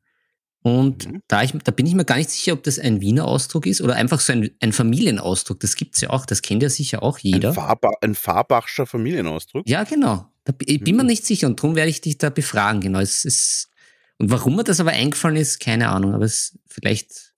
Und 0.63 1.07
Mhm. 1.11 1.21
da, 1.27 1.43
ich, 1.43 1.51
da 1.51 1.71
bin 1.71 1.85
ich 1.85 1.93
mir 1.93 2.05
gar 2.05 2.15
nicht 2.17 2.29
sicher, 2.29 2.53
ob 2.53 2.63
das 2.63 2.79
ein 2.79 3.01
Wiener 3.01 3.25
Ausdruck 3.25 3.65
ist 3.65 3.81
oder 3.81 3.95
einfach 3.95 4.21
so 4.21 4.31
ein, 4.33 4.49
ein 4.61 4.71
Familienausdruck. 4.71 5.59
Das 5.59 5.75
gibt's 5.75 5.99
ja 6.01 6.09
auch, 6.09 6.25
das 6.25 6.41
kennt 6.41 6.63
ja 6.63 6.69
sicher 6.69 7.03
auch 7.03 7.19
jeder. 7.19 7.49
Ein, 7.49 7.53
Fahrba 7.55 7.91
ein 8.01 8.15
Fahrbachscher 8.15 8.85
Familienausdruck. 8.85 9.67
Ja, 9.67 9.83
genau. 9.83 10.25
Da, 10.45 10.53
ich 10.65 10.81
bin 10.81 10.95
mir 10.95 11.03
Mhm. 11.03 11.07
nicht 11.09 11.25
sicher 11.25 11.47
und 11.47 11.59
darum 11.59 11.75
werde 11.75 11.89
ich 11.89 11.99
dich 12.01 12.17
da 12.17 12.29
befragen. 12.29 12.79
Genau. 12.79 12.99
Es 12.99 13.25
ist, 13.25 13.69
und 14.19 14.31
warum 14.31 14.55
mir 14.55 14.63
das 14.63 14.79
aber 14.79 14.91
eingefallen 14.91 15.35
ist, 15.35 15.59
keine 15.59 15.89
Ahnung. 15.89 16.13
Aber 16.13 16.23
es 16.23 16.57
vielleicht, 16.67 17.33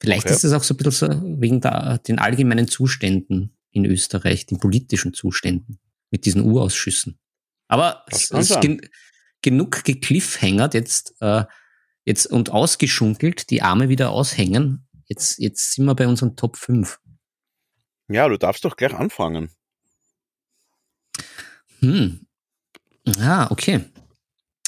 vielleicht 0.00 0.24
Okay. 0.24 0.34
ist 0.34 0.44
das 0.44 0.52
auch 0.52 0.62
so 0.64 0.72
ein 0.72 0.78
bisschen 0.78 0.92
so 1.20 1.40
wegen 1.42 1.60
der, 1.60 1.98
den 1.98 2.18
allgemeinen 2.18 2.68
Zuständen 2.68 3.54
in 3.70 3.84
Österreich, 3.84 4.46
den 4.46 4.58
politischen 4.58 5.12
Zuständen 5.12 5.78
mit 6.10 6.24
diesen 6.24 6.42
Urausschüssen. 6.42 7.18
Aber 7.68 8.04
es 8.10 8.30
ist 8.30 8.60
gen 8.62 8.80
genug 9.42 9.84
gekliffhängert 9.84 10.72
jetzt, 10.74 11.14
äh, 11.20 11.44
jetzt 12.04 12.26
und 12.26 12.50
ausgeschunkelt, 12.50 13.50
die 13.50 13.62
Arme 13.62 13.88
wieder 13.88 14.10
aushängen. 14.10 14.86
Jetzt, 15.06 15.38
jetzt 15.38 15.72
sind 15.74 15.84
wir 15.84 15.94
bei 15.94 16.06
unseren 16.08 16.36
Top 16.36 16.56
5. 16.56 16.98
Ja, 18.08 18.28
du 18.28 18.36
darfst 18.38 18.64
doch 18.64 18.76
gleich 18.76 18.94
anfangen. 18.94 19.50
Hm. 21.80 22.26
Ah, 23.20 23.48
okay. 23.50 23.84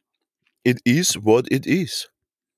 it 0.65 0.81
is 0.85 1.17
what 1.23 1.51
it 1.51 1.67
is. 1.67 2.11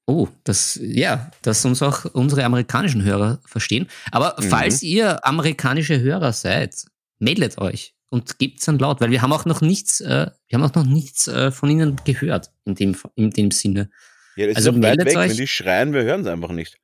Oh, 0.06 0.28
das, 0.44 0.78
ja, 0.82 1.30
dass 1.42 1.64
uns 1.64 1.80
auch 1.80 2.04
unsere 2.06 2.44
amerikanischen 2.44 3.04
Hörer 3.04 3.40
verstehen. 3.46 3.88
Aber 4.11 4.37
Mhm. 4.38 4.42
falls 4.44 4.82
ihr 4.82 5.24
amerikanische 5.24 6.00
Hörer 6.00 6.32
seid, 6.32 6.74
meldet 7.20 7.58
euch 7.58 7.94
und 8.12 8.38
gebt's 8.38 8.66
dann 8.66 8.79
laut, 8.79 9.01
weil 9.01 9.11
wir 9.11 9.22
haben 9.22 9.33
auch 9.33 9.44
noch 9.44 9.61
nichts, 9.61 10.01
äh, 10.01 10.31
wir 10.48 10.59
haben 10.59 10.62
auch 10.62 10.75
noch 10.75 10.85
nichts 10.87 11.27
äh, 11.29 11.51
von 11.51 11.68
ihnen 11.70 11.96
gehört 12.05 12.51
in 12.64 12.75
dem, 12.75 12.96
in 13.14 13.31
dem 13.31 13.51
Sinne. 13.51 13.90
Ja, 14.37 14.46
das 14.46 14.57
Also 14.57 14.70
ist 14.72 14.83
weit 14.83 14.98
weg. 15.05 15.16
euch. 15.16 15.31
Wenn 15.31 15.37
die 15.37 15.46
schreien, 15.46 15.92
wir 15.92 16.03
hören 16.05 16.20
es 16.22 16.27
einfach 16.27 16.53
nicht. 16.53 16.79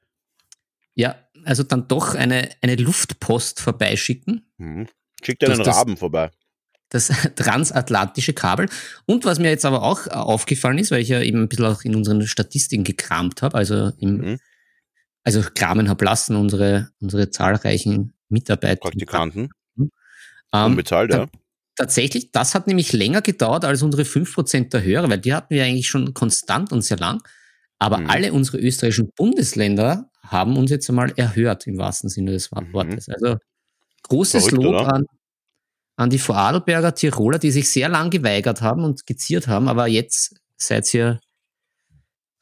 Ja, 0.94 1.16
also 1.44 1.62
dann 1.62 1.86
doch 1.88 2.14
eine, 2.14 2.48
eine 2.62 2.74
Luftpost 2.76 3.60
vorbeischicken. 3.60 4.50
Mhm. 4.58 4.88
Schickt 5.22 5.44
einen 5.44 5.56
Das- 5.58 5.66
das- 5.66 5.76
Raben 5.76 5.96
vorbei. 5.96 6.30
das 6.90 7.08
transatlantische 7.36 8.32
Kabel. 8.32 8.68
Und 9.06 9.24
was 9.24 9.38
mir 9.38 9.50
jetzt 9.50 9.64
aber 9.64 9.82
auch 9.82 10.06
äh, 10.06 10.10
aufgefallen 10.10 10.78
ist, 10.78 10.90
weil 10.90 11.02
ich 11.02 11.08
ja 11.08 11.20
eben 11.20 11.42
ein 11.42 11.48
bisschen 11.48 11.66
auch 11.66 11.82
in 11.82 11.94
unseren 11.94 12.26
Statistiken 12.26 12.84
gekramt 12.84 13.42
habe, 13.42 13.56
also 13.56 13.92
im, 13.98 14.16
Mhm. 14.16 14.38
also 15.24 15.42
kramen 15.54 15.88
habe 15.88 16.04
lassen, 16.04 16.36
unsere, 16.36 16.90
unsere 17.00 17.30
zahlreichen 17.30 18.14
Mitarbeiter. 18.28 18.80
Praktikanten. 18.80 19.50
Ähm, 20.52 20.66
Unbezahlt, 20.72 21.12
da- 21.12 21.18
ja. 21.18 21.26
Tatsächlich, 21.76 22.32
das 22.32 22.54
hat 22.56 22.66
nämlich 22.66 22.92
länger 22.92 23.22
gedauert 23.22 23.64
als 23.64 23.82
unsere 23.82 24.04
5% 24.04 24.72
der 24.72 24.82
Hörer, 24.82 25.08
weil 25.08 25.18
die 25.20 25.32
hatten 25.32 25.54
wir 25.54 25.62
eigentlich 25.64 25.86
schon 25.88 26.12
konstant 26.12 26.72
und 26.72 26.82
sehr 26.82 26.96
lang. 26.98 27.22
Aber 27.78 27.98
Mhm. 27.98 28.10
alle 28.10 28.32
unsere 28.32 28.58
österreichischen 28.58 29.12
Bundesländer 29.14 30.10
haben 30.24 30.56
uns 30.56 30.70
jetzt 30.72 30.88
einmal 30.88 31.12
erhört, 31.16 31.68
im 31.68 31.78
wahrsten 31.78 32.10
Sinne 32.10 32.32
des 32.32 32.50
Mhm. 32.50 32.72
Wortes. 32.72 33.08
Also 33.08 33.36
großes 34.02 34.46
Verrückt, 34.48 34.62
Lob 34.64 34.74
oder? 34.74 34.92
an, 34.94 35.04
an 35.96 36.10
die 36.10 36.18
Vorarlberger 36.18 36.94
Tiroler, 36.96 37.38
die 37.38 37.52
sich 37.52 37.70
sehr 37.70 37.88
lang 37.88 38.10
geweigert 38.10 38.60
haben 38.60 38.82
und 38.82 38.98
skizziert 38.98 39.46
haben, 39.46 39.68
aber 39.68 39.86
jetzt 39.86 40.34
seid 40.56 40.92
ihr 40.94 41.20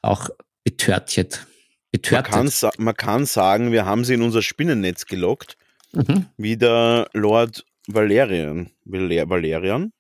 auch 0.03 0.31
betörtet. 0.65 1.41
Man 1.41 1.47
Betörtet. 1.93 2.33
kann, 2.33 2.49
sa- 2.49 2.73
man 2.79 2.95
kann 2.97 3.27
sagen, 3.27 3.73
wir 3.73 3.85
haben 3.87 4.05
sie 4.05 4.15
in 4.15 4.23
unser 4.23 4.43
Spinnennetz 4.43 5.07
gelockt, 5.07 5.57
Mhm. 5.93 6.27
wie 6.37 6.57
der 6.57 7.09
Lord 7.13 7.65
Valerian. 7.87 8.71
Valer 8.85 9.29
Valerian? 9.29 9.93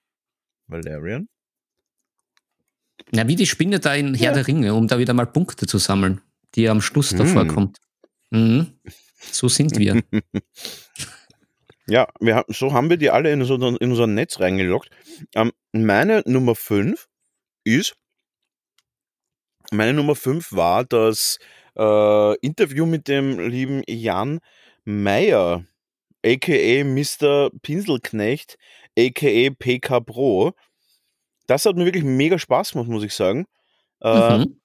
Valerian? 0.66 1.28
Ja, 3.12 3.28
wie 3.28 3.36
die 3.36 3.46
Spinne 3.46 3.78
da 3.78 3.94
in 3.94 4.14
Herr 4.14 4.32
der 4.32 4.46
Ringe, 4.46 4.74
um 4.74 4.88
da 4.88 4.98
wieder 4.98 5.14
mal 5.14 5.26
Punkte 5.26 5.66
zu 5.66 5.78
sammeln, 5.78 6.20
die 6.54 6.68
am 6.68 6.80
Schluss 6.80 7.12
Mhm. 7.12 7.18
davor 7.18 7.46
kommt. 7.46 7.78
Mhm. 8.30 8.72
So 9.32 9.48
sind 9.48 9.78
wir. 9.78 10.02
Ja, 11.88 12.08
wir 12.18 12.34
haben, 12.34 12.52
so 12.52 12.72
haben 12.72 12.90
wir 12.90 12.96
die 12.96 13.10
alle 13.10 13.32
in, 13.32 13.44
so, 13.44 13.54
in 13.54 13.90
unser 13.92 14.08
Netz 14.08 14.40
reingeloggt. 14.40 14.90
Ähm, 15.36 15.52
meine 15.70 16.24
Nummer 16.26 16.56
5 16.56 17.06
ist, 17.62 17.94
meine 19.70 19.92
Nummer 19.94 20.16
5 20.16 20.50
war 20.50 20.84
das 20.84 21.38
äh, 21.76 22.36
Interview 22.38 22.86
mit 22.86 23.06
dem 23.06 23.38
lieben 23.38 23.84
Jan 23.86 24.40
Meyer, 24.84 25.64
a.k.a. 26.24 26.84
Mr. 26.84 27.50
Pinselknecht, 27.62 28.58
a.k.a. 28.98 29.50
PK 29.50 30.00
Pro. 30.00 30.52
Das 31.46 31.66
hat 31.66 31.76
mir 31.76 31.84
wirklich 31.84 32.04
mega 32.04 32.38
Spaß 32.38 32.72
gemacht, 32.72 32.88
muss 32.88 33.04
ich 33.04 33.14
sagen. 33.14 33.46
Äh, 34.00 34.38
Mhm. 34.38 34.60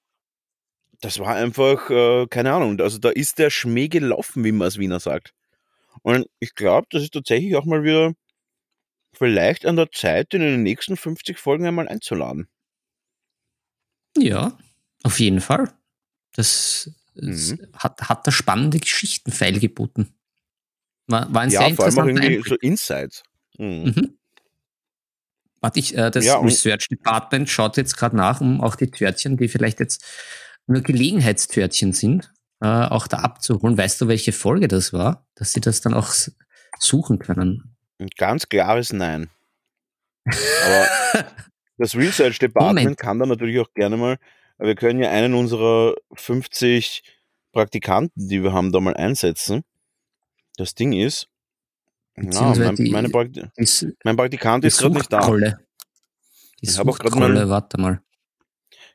das 1.00 1.18
war 1.18 1.34
einfach, 1.34 1.90
äh, 1.90 2.26
keine 2.28 2.52
Ahnung, 2.52 2.80
also 2.80 2.98
da 2.98 3.10
ist 3.10 3.38
der 3.38 3.50
Schmäh 3.50 3.88
gelaufen, 3.88 4.44
wie 4.44 4.52
man 4.52 4.62
als 4.66 4.78
Wiener 4.78 5.00
sagt. 5.00 5.34
Und 6.02 6.26
ich 6.40 6.54
glaube, 6.54 6.86
das 6.90 7.02
ist 7.04 7.14
tatsächlich 7.14 7.56
auch 7.56 7.64
mal 7.66 7.84
wieder 7.84 8.14
vielleicht 9.14 9.66
an 9.66 9.76
der 9.76 9.90
Zeit, 9.90 10.32
den 10.32 10.42
in 10.42 10.48
den 10.52 10.62
nächsten 10.64 10.96
50 10.96 11.38
Folgen 11.38 11.66
einmal 11.66 11.88
einzuladen. 11.88 12.48
Ja, 14.16 14.58
auf 15.02 15.18
jeden 15.20 15.40
Fall. 15.40 15.72
Das, 16.34 16.90
das 17.14 17.52
Mhm. 17.52 17.66
hat, 17.74 18.02
hat 18.08 18.26
da 18.26 18.30
spannende 18.32 18.78
Geschichten 18.78 19.32
feilgeboten. 19.32 20.14
War, 21.12 21.32
war 21.32 21.42
ein 21.42 21.50
sehr 21.50 21.68
Ja, 21.68 21.74
vor 21.74 21.84
allem 21.84 21.98
auch 21.98 22.06
irgendwie 22.06 22.26
Einblick. 22.26 22.46
so 22.46 22.56
Insights. 22.56 23.22
Mhm. 23.58 23.92
Mhm. 23.96 24.18
Warte, 25.60 25.78
ich, 25.78 25.96
äh, 25.96 26.10
das 26.10 26.24
Ja, 26.24 26.38
Research 26.38 26.88
Department 26.88 27.48
schaut 27.48 27.76
jetzt 27.76 27.96
gerade 27.96 28.16
nach, 28.16 28.40
um 28.40 28.60
auch 28.60 28.74
die 28.74 28.90
Törtchen, 28.90 29.36
die 29.36 29.46
vielleicht 29.48 29.78
jetzt 29.78 30.04
nur 30.66 30.80
Gelegenheitstörtchen 30.82 31.92
sind, 31.92 32.32
äh, 32.60 32.66
auch 32.66 33.06
da 33.06 33.18
abzuholen. 33.18 33.78
Weißt 33.78 34.00
du, 34.00 34.08
welche 34.08 34.32
Folge 34.32 34.66
das 34.66 34.92
war? 34.92 35.24
Dass 35.36 35.52
sie 35.52 35.60
das 35.60 35.80
dann 35.80 35.94
auch 35.94 36.12
suchen 36.80 37.18
können. 37.20 37.76
Ein 37.98 38.08
ganz 38.16 38.48
klares 38.48 38.92
Nein. 38.92 39.30
Aber 40.24 40.86
das 41.78 41.94
Research 41.94 42.38
Department 42.38 42.84
Moment. 42.84 42.98
kann 42.98 43.18
da 43.18 43.26
natürlich 43.26 43.60
auch 43.60 43.72
gerne 43.74 43.96
mal, 43.96 44.16
wir 44.58 44.74
können 44.74 45.00
ja 45.00 45.10
einen 45.10 45.34
unserer 45.34 45.94
50 46.14 47.02
Praktikanten, 47.52 48.28
die 48.28 48.42
wir 48.42 48.52
haben, 48.52 48.72
da 48.72 48.80
mal 48.80 48.94
einsetzen. 48.94 49.62
Das 50.56 50.74
Ding 50.74 50.92
ist, 50.92 51.28
ja, 52.16 52.54
mein, 52.66 52.76
die- 52.76 52.90
meine 52.90 53.08
Prakti 53.08 53.42
S- 53.56 53.86
mein 54.04 54.16
Praktikant 54.16 54.64
ist 54.64 54.78
gerade 54.78 54.94
nicht 54.94 55.12
da. 55.12 55.20
Die 56.62 56.68
Ich 56.68 56.78
hab 56.78 56.86
auch 56.88 56.96
Suchtrolle, 56.96 57.34
mal- 57.34 57.48
warte 57.48 57.80
mal. 57.80 58.02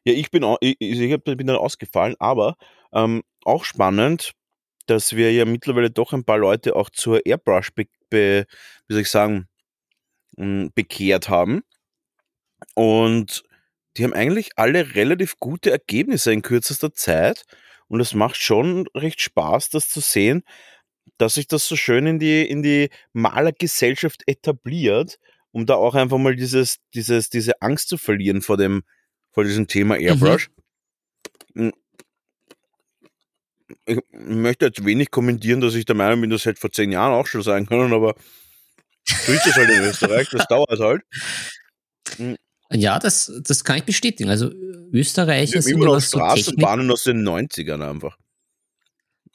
Ja, 0.04 0.14
ich 0.14 0.32
bin, 0.32 0.44
ich, 0.62 0.78
ich 0.80 1.24
bin 1.24 1.48
dann 1.48 1.56
ausgefallen, 1.58 2.16
aber 2.20 2.56
ähm, 2.94 3.24
auch 3.44 3.66
spannend, 3.66 4.32
dass 4.86 5.16
wir 5.16 5.34
ja 5.34 5.44
mittlerweile 5.46 5.92
doch 5.92 6.14
ein 6.14 6.24
paar 6.24 6.38
Leute 6.38 6.76
auch 6.76 6.90
zur 6.90 7.26
Airbrush, 7.26 7.72
be, 7.74 7.88
be, 8.10 8.46
wie 8.88 8.94
soll 8.94 9.02
ich 9.02 9.10
sagen, 9.10 9.48
m, 10.38 10.72
bekehrt 10.76 11.28
haben. 11.28 11.64
Und 12.76 13.44
die 13.98 14.04
haben 14.04 14.14
eigentlich 14.14 14.52
alle 14.56 14.96
relativ 14.96 15.38
gute 15.40 15.72
Ergebnisse 15.72 16.32
in 16.32 16.42
kürzester 16.42 16.94
Zeit. 16.94 17.44
Und 17.88 18.00
es 18.02 18.14
macht 18.14 18.36
schon 18.38 18.88
recht 18.94 19.22
Spaß, 19.22 19.70
das 19.70 19.90
zu 19.90 20.00
sehen, 20.02 20.44
dass 21.18 21.36
sich 21.36 21.48
das 21.48 21.68
so 21.68 21.76
schön 21.76 22.06
in 22.06 22.20
die, 22.20 22.48
in 22.48 22.64
die 22.64 22.90
Malergesellschaft 23.14 24.24
etabliert, 24.28 25.20
um 25.52 25.66
da 25.66 25.76
auch 25.76 25.96
einfach 25.96 26.18
mal 26.18 26.36
dieses, 26.36 26.78
dieses, 26.94 27.30
diese 27.30 27.62
Angst 27.62 27.90
zu 27.90 27.98
verlieren 27.98 28.42
vor 28.42 28.58
dem, 28.58 28.84
vor 29.32 29.44
diesem 29.44 29.68
Thema 29.68 29.98
Airbrush. 29.98 30.50
Mm. 31.54 31.70
Ich 33.86 34.00
möchte 34.12 34.66
jetzt 34.66 34.86
wenig 34.86 35.12
kommentieren, 35.12 35.60
dass 35.60 35.76
ich 35.76 35.86
der 35.86 35.96
Meinung 35.96 36.22
bin, 36.22 36.30
das 36.30 36.46
hätte 36.46 36.60
vor 36.60 36.72
zehn 36.72 36.92
Jahren 36.92 37.14
auch 37.14 37.28
schon 37.28 37.42
sein 37.42 37.66
können, 37.66 37.94
aber 37.94 38.16
so 39.04 39.32
ist 39.32 39.46
es 39.46 39.56
halt 39.56 39.70
in 39.70 39.82
Österreich, 39.84 40.30
das 40.30 40.48
dauert 40.48 40.80
halt. 40.80 41.02
Ja, 42.72 43.00
das, 43.00 43.32
das 43.44 43.64
kann 43.64 43.78
ich 43.78 43.84
bestätigen. 43.84 44.30
Also 44.30 44.52
Österreicher 44.92 45.62
sind 45.62 45.76
Immer 45.76 45.86
noch 45.86 45.96
was 45.96 46.10
so 46.10 46.18
Straßenbahnen 46.18 46.90
aus 46.92 47.04
den 47.04 47.28
90ern 47.28 47.90
einfach. 47.90 48.18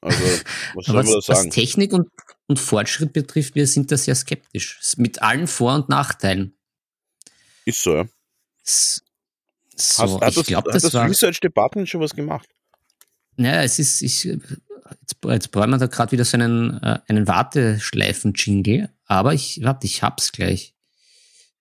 Also, 0.02 0.18
was 0.74 0.86
soll 0.86 0.94
man 0.96 1.06
da 1.06 1.12
was, 1.12 1.28
was 1.28 1.38
sagen? 1.38 1.50
Technik 1.50 1.92
und, 1.92 2.08
und 2.48 2.58
Fortschritt 2.58 3.12
betrifft, 3.12 3.54
wir 3.54 3.66
sind 3.66 3.90
da 3.90 3.96
sehr 3.96 4.14
skeptisch. 4.14 4.78
Mit 4.98 5.22
allen 5.22 5.46
Vor- 5.46 5.74
und 5.76 5.88
Nachteilen. 5.88 6.54
Ist 7.64 7.82
so, 7.82 7.94
ja. 7.94 8.04
S- 8.64 9.02
Hast, 9.78 9.96
So, 9.96 10.20
hat 10.20 10.36
ich 10.36 10.44
glaube, 10.46 10.70
das 10.70 10.82
das 10.82 10.94
war. 10.94 11.08
Research 11.08 11.40
Department 11.40 11.88
schon 11.88 12.00
was 12.00 12.14
gemacht? 12.14 12.48
Naja, 13.36 13.62
es 13.62 13.78
ist, 13.78 14.02
ich, 14.02 14.24
jetzt, 14.24 15.16
jetzt 15.24 15.50
brauchen 15.50 15.70
wir 15.70 15.78
da 15.78 15.86
gerade 15.86 16.12
wieder 16.12 16.24
so 16.24 16.36
einen, 16.36 16.80
äh, 16.82 16.98
einen 17.08 17.26
Warteschleifen-Jingle, 17.26 18.90
aber 19.06 19.32
ich, 19.32 19.60
warte, 19.62 19.86
ich 19.86 20.02
hab's 20.02 20.30
gleich. 20.32 20.74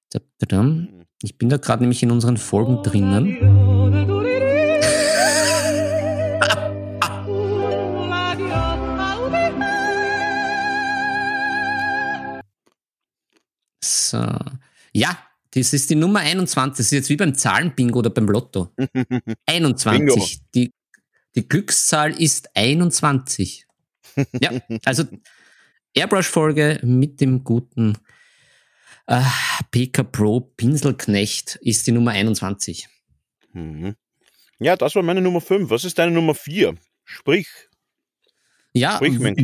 Da. 0.10 0.20
Ich 1.24 1.38
bin 1.38 1.48
da 1.50 1.58
gerade 1.58 1.84
nämlich 1.84 2.04
in 2.04 2.12
unseren 2.12 2.36
Folgen 2.38 2.84
drinnen. 2.84 3.71
So. 14.12 14.36
Ja, 14.94 15.18
das 15.54 15.74
ist 15.74 15.90
die 15.90 15.96
Nummer 15.96 16.20
21. 16.20 16.78
Das 16.78 16.86
ist 16.88 16.92
jetzt 16.92 17.10
wie 17.10 17.18
beim 17.18 17.36
Zahlenbingo 17.36 18.00
oder 18.00 18.10
beim 18.10 18.28
Lotto. 18.28 18.74
21. 19.46 20.00
Bingo. 20.00 20.28
Die, 20.54 20.74
die 21.36 21.48
Glückszahl 21.48 22.12
ist 22.12 22.56
21. 22.56 23.66
Ja, 24.42 24.52
also 24.86 25.06
Airbrush-Folge 25.94 26.80
mit 26.84 27.22
dem 27.22 27.44
guten 27.44 27.98
äh, 29.08 29.22
PK 29.72 30.04
Pro 30.04 30.42
Pinselknecht 30.42 31.56
ist 31.62 31.88
die 31.88 31.92
Nummer 31.92 32.12
21. 32.12 32.88
Mhm. 33.54 33.96
Ja, 34.60 34.76
das 34.76 34.96
war 34.96 35.04
meine 35.04 35.22
Nummer 35.22 35.42
5. 35.42 35.70
Was 35.70 35.86
ist 35.86 35.98
deine 35.98 36.12
Nummer 36.12 36.36
4? 36.36 36.76
Sprich. 37.04 37.48
Ja, 38.74 38.96
Sprich, 38.96 39.20
mein 39.20 39.36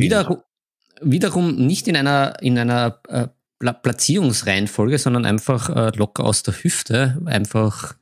wiederum, 1.00 1.56
nicht 1.56 1.88
in 1.88 1.96
einer, 1.96 2.40
in 2.40 2.58
einer 2.58 3.00
äh, 3.08 3.28
Platzierungsreihenfolge, 3.58 4.98
sondern 4.98 5.24
einfach 5.24 5.68
äh, 5.74 5.96
locker 5.96 6.24
aus 6.24 6.42
der 6.42 6.54
Hüfte, 6.54 7.20
einfach, 7.26 7.96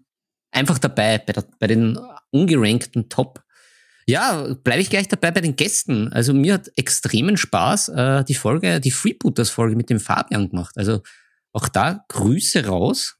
einfach 0.51 0.79
dabei 0.79 1.19
bei, 1.19 1.33
der, 1.33 1.45
bei 1.59 1.67
den 1.67 1.99
ungerankten 2.31 3.09
Top. 3.09 3.43
Ja, 4.07 4.55
bleibe 4.63 4.83
ich 4.83 4.91
gleich 4.91 5.09
dabei 5.09 5.33
bei 5.33 5.41
den 5.41 5.57
Gästen. 5.57 6.13
Also 6.13 6.33
mir 6.33 6.55
hat 6.55 6.71
extremen 6.77 7.37
Spaß 7.37 7.89
äh, 7.89 8.25
die 8.25 8.35
Folge, 8.35 8.81
die 8.81 8.93
Freebooters-Folge 8.93 9.75
mit 9.75 9.91
dem 9.91 9.99
Fabian 9.99 10.51
gemacht. 10.51 10.77
Also 10.77 11.03
auch 11.53 11.69
da 11.69 12.05
Grüße 12.09 12.67
raus. 12.67 13.19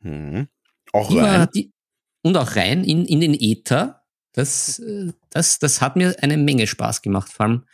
Mhm. 0.00 0.48
Auch 0.92 1.14
rein. 1.14 1.48
die, 1.54 1.72
und 2.22 2.36
auch 2.36 2.56
rein 2.56 2.84
in, 2.84 3.06
in 3.06 3.20
den 3.20 3.34
Äther. 3.34 4.02
Das, 4.32 4.78
äh, 4.80 5.12
das, 5.30 5.58
das 5.58 5.80
hat 5.80 5.96
mir 5.96 6.16
eine 6.20 6.36
Menge 6.36 6.66
Spaß 6.66 7.00
gemacht, 7.00 7.32
vor 7.32 7.46
allem, 7.46 7.64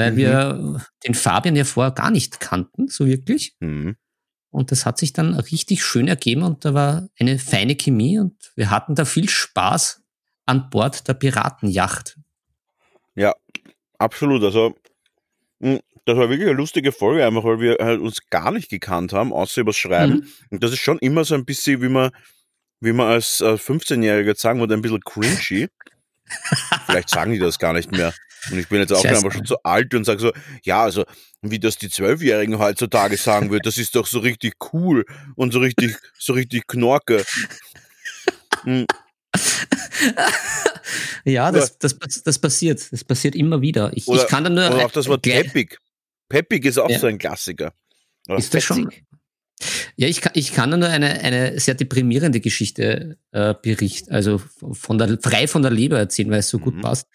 weil 0.00 0.12
Mhm. 0.12 0.16
wir 0.16 0.86
den 1.06 1.14
Fabian 1.14 1.56
ja 1.56 1.64
vorher 1.64 1.92
gar 1.92 2.10
nicht 2.10 2.40
kannten, 2.40 2.88
so 2.88 3.06
wirklich. 3.06 3.54
Mhm. 3.60 3.96
Und 4.50 4.72
das 4.72 4.84
hat 4.84 4.98
sich 4.98 5.12
dann 5.12 5.34
richtig 5.34 5.84
schön 5.84 6.08
ergeben 6.08 6.42
und 6.42 6.64
da 6.64 6.74
war 6.74 7.08
eine 7.18 7.38
feine 7.38 7.76
Chemie 7.76 8.18
und 8.18 8.34
wir 8.56 8.70
hatten 8.70 8.94
da 8.96 9.04
viel 9.04 9.28
Spaß 9.28 10.02
an 10.46 10.70
Bord 10.70 11.06
der 11.06 11.14
Piratenjacht. 11.14 12.16
Ja, 13.14 13.32
absolut. 13.98 14.42
Also, 14.42 14.74
mh, 15.60 15.78
das 16.04 16.16
war 16.16 16.28
wirklich 16.30 16.48
eine 16.48 16.56
lustige 16.56 16.90
Folge, 16.90 17.24
einfach 17.24 17.44
weil 17.44 17.60
wir 17.60 17.76
halt 17.80 18.00
uns 18.00 18.28
gar 18.30 18.50
nicht 18.50 18.70
gekannt 18.70 19.12
haben, 19.12 19.32
außer 19.32 19.60
übers 19.60 19.76
Schreiben. 19.76 20.14
Mhm. 20.14 20.26
Und 20.50 20.64
das 20.64 20.72
ist 20.72 20.80
schon 20.80 20.98
immer 20.98 21.24
so 21.24 21.36
ein 21.36 21.44
bisschen, 21.44 21.80
wie 21.82 21.88
man, 21.88 22.10
wie 22.80 22.92
man 22.92 23.06
als 23.06 23.40
äh, 23.40 23.52
15-Jähriger 23.54 24.36
sagen 24.36 24.58
würde, 24.58 24.74
ein 24.74 24.82
bisschen 24.82 25.00
cringy. 25.02 25.68
Vielleicht 26.86 27.10
sagen 27.10 27.32
die 27.32 27.38
das 27.38 27.58
gar 27.60 27.72
nicht 27.74 27.92
mehr. 27.92 28.12
Und 28.50 28.58
ich 28.58 28.68
bin 28.68 28.80
jetzt 28.80 28.92
auch 28.92 29.04
einfach 29.04 29.32
schon 29.32 29.44
zu 29.44 29.62
alt 29.64 29.92
und 29.94 30.04
sage 30.04 30.20
so, 30.20 30.32
ja, 30.62 30.82
also, 30.82 31.04
wie 31.42 31.58
das 31.58 31.76
die 31.78 31.88
Zwölfjährigen 31.90 32.58
heutzutage 32.58 33.16
sagen 33.16 33.50
würden, 33.50 33.62
das 33.64 33.78
ist 33.78 33.94
doch 33.96 34.06
so 34.06 34.20
richtig 34.20 34.54
cool 34.72 35.04
und 35.36 35.52
so 35.52 35.58
richtig, 35.60 35.96
so 36.18 36.32
richtig 36.32 36.66
Knorke. 36.66 37.24
Hm, 38.64 38.86
Ja, 41.24 41.52
das, 41.52 41.78
das, 41.78 41.96
das 42.24 42.38
passiert. 42.38 42.90
Das 42.92 43.04
passiert 43.04 43.34
immer 43.34 43.60
wieder. 43.60 43.90
Ich, 43.94 44.08
Oder, 44.08 44.22
ich 44.22 44.28
kann 44.28 44.44
da 44.44 44.50
nur. 44.50 44.66
oder 44.74 44.86
auch 44.86 44.90
das 44.92 45.06
Wort 45.08 45.22
gleich- 45.22 45.44
peppig. 45.46 45.78
Peppig 46.28 46.64
ist 46.64 46.78
auch 46.78 46.88
Ja. 46.90 46.98
so 46.98 47.06
ein 47.06 47.18
Klassiker. 47.18 47.72
Oder 48.28 48.38
Ist 48.38 48.54
das 48.54 48.62
schon? 48.64 48.90
Ja, 49.96 50.08
ich 50.08 50.20
kann, 50.22 50.32
ich 50.34 50.52
kann 50.54 50.70
da 50.70 50.76
nur 50.78 50.88
eine, 50.88 51.20
eine 51.20 51.60
sehr 51.60 51.74
deprimierende 51.74 52.40
Geschichte 52.40 53.18
äh, 53.32 53.54
berichten, 53.60 54.10
also 54.12 54.40
von 54.72 54.96
der, 54.96 55.18
frei 55.20 55.46
von 55.48 55.60
der 55.62 55.70
Leber 55.70 55.98
erzählen, 55.98 56.30
weil 56.30 56.38
es 56.38 56.48
so 56.48 56.58
gut 56.58 56.76
Mhm. 56.76 56.80
passt. 56.80 57.06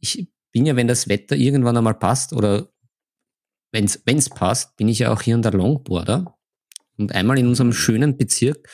Ich 0.00 0.26
bin 0.56 0.64
ja, 0.64 0.74
wenn 0.74 0.88
das 0.88 1.06
Wetter 1.06 1.36
irgendwann 1.36 1.76
einmal 1.76 1.92
passt 1.92 2.32
oder 2.32 2.72
wenn 3.72 3.84
es 3.84 4.30
passt, 4.30 4.74
bin 4.78 4.88
ich 4.88 5.00
ja 5.00 5.12
auch 5.12 5.20
hier 5.20 5.34
an 5.34 5.42
der 5.42 5.52
Longboarder. 5.52 6.34
Und 6.96 7.14
einmal 7.14 7.38
in 7.38 7.46
unserem 7.46 7.74
schönen 7.74 8.16
Bezirk 8.16 8.66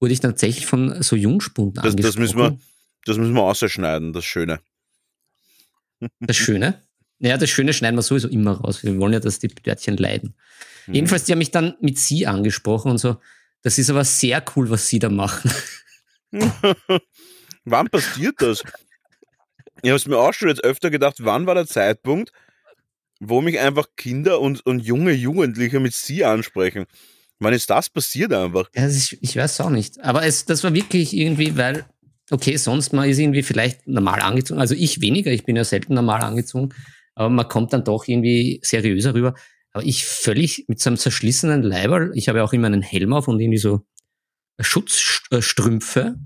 wurde 0.00 0.12
ich 0.12 0.18
tatsächlich 0.18 0.66
von 0.66 1.00
so 1.04 1.14
Jungspunden 1.14 1.74
Das, 1.74 1.94
das, 1.94 2.16
angesprochen. 2.16 2.20
müssen 2.20 2.36
wir, 2.36 2.58
das 3.04 3.16
müssen 3.16 3.34
wir 3.34 3.42
ausschneiden, 3.42 4.12
das 4.12 4.24
Schöne. 4.24 4.58
Das 6.18 6.36
Schöne. 6.36 6.82
Ja, 7.22 7.36
das 7.36 7.50
Schöne 7.50 7.74
schneiden 7.74 7.96
wir 7.98 8.02
sowieso 8.02 8.28
immer 8.28 8.52
raus. 8.52 8.82
Wir 8.82 8.96
wollen 8.96 9.12
ja, 9.12 9.20
dass 9.20 9.38
die 9.38 9.48
Törtchen 9.48 9.98
leiden. 9.98 10.34
Mhm. 10.86 10.94
Jedenfalls, 10.94 11.24
die 11.24 11.32
haben 11.32 11.38
mich 11.38 11.50
dann 11.50 11.74
mit 11.82 11.98
sie 11.98 12.26
angesprochen 12.26 12.90
und 12.90 12.96
so. 12.96 13.18
Das 13.60 13.76
ist 13.76 13.90
aber 13.90 14.06
sehr 14.06 14.42
cool, 14.56 14.70
was 14.70 14.88
sie 14.88 15.00
da 15.00 15.10
machen. 15.10 15.52
wann 17.66 17.88
passiert 17.88 18.36
das? 18.38 18.62
Ich 19.82 19.90
habe 19.90 19.96
es 19.96 20.06
mir 20.06 20.18
auch 20.18 20.32
schon 20.32 20.48
jetzt 20.48 20.64
öfter 20.64 20.90
gedacht, 20.90 21.16
wann 21.20 21.46
war 21.46 21.54
der 21.54 21.66
Zeitpunkt, 21.66 22.32
wo 23.20 23.40
mich 23.40 23.58
einfach 23.58 23.86
Kinder 23.96 24.40
und, 24.40 24.64
und 24.66 24.80
junge 24.80 25.12
Jugendliche 25.12 25.80
mit 25.80 25.94
sie 25.94 26.24
ansprechen? 26.24 26.86
Wann 27.38 27.54
ist 27.54 27.70
das 27.70 27.88
passiert 27.88 28.32
einfach? 28.32 28.68
Das 28.74 28.94
ist, 28.94 29.16
ich 29.20 29.36
weiß 29.36 29.60
auch 29.62 29.70
nicht. 29.70 30.00
Aber 30.00 30.24
es, 30.24 30.44
das 30.44 30.62
war 30.62 30.74
wirklich 30.74 31.16
irgendwie, 31.16 31.56
weil, 31.56 31.86
okay, 32.30 32.56
sonst 32.56 32.92
man 32.92 33.08
ist 33.08 33.18
irgendwie 33.18 33.42
vielleicht 33.42 33.86
normal 33.86 34.20
angezogen. 34.20 34.60
Also 34.60 34.74
ich 34.74 35.00
weniger, 35.00 35.30
ich 35.30 35.44
bin 35.44 35.56
ja 35.56 35.64
selten 35.64 35.94
normal 35.94 36.20
angezogen. 36.20 36.70
Aber 37.14 37.30
man 37.30 37.48
kommt 37.48 37.72
dann 37.72 37.84
doch 37.84 38.06
irgendwie 38.06 38.60
seriöser 38.62 39.14
rüber. 39.14 39.34
Aber 39.72 39.84
ich 39.84 40.04
völlig 40.04 40.64
mit 40.68 40.80
so 40.80 40.90
einem 40.90 40.96
zerschlissenen 40.98 41.62
Leiberl, 41.62 42.12
ich 42.14 42.28
habe 42.28 42.38
ja 42.38 42.44
auch 42.44 42.52
immer 42.52 42.66
einen 42.66 42.82
Helm 42.82 43.12
auf 43.12 43.28
und 43.28 43.40
irgendwie 43.40 43.58
so 43.58 43.80
Schutzstrümpfe. 44.58 46.16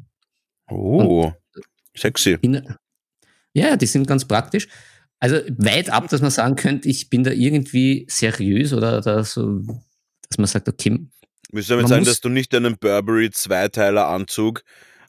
Oh, 0.69 1.33
sexy. 1.97 2.39
In, 2.41 2.77
ja, 3.55 3.77
die 3.77 3.87
sind 3.87 4.07
ganz 4.07 4.25
praktisch. 4.27 4.69
Also 5.21 5.37
weit 5.57 5.91
ab, 5.91 6.09
dass 6.09 6.21
man 6.21 6.31
sagen 6.31 6.57
könnte, 6.57 6.89
ich 6.89 7.09
bin 7.09 7.25
da 7.25 7.31
irgendwie 7.31 8.07
seriös 8.11 8.73
oder 8.75 9.01
da 9.01 9.25
so, 9.25 9.61
dass 10.29 10.39
man 10.39 10.47
sagt, 10.47 10.69
okay, 10.69 11.07
Willst 11.51 11.71
du 11.71 11.75
damit 11.75 11.89
sagen, 11.89 12.05
dass 12.05 12.21
du 12.21 12.29
nicht 12.29 12.53
deinen 12.53 12.77
Burberry 12.77 13.31
Zweiteiler 13.31 14.09
Anzug 14.09 14.65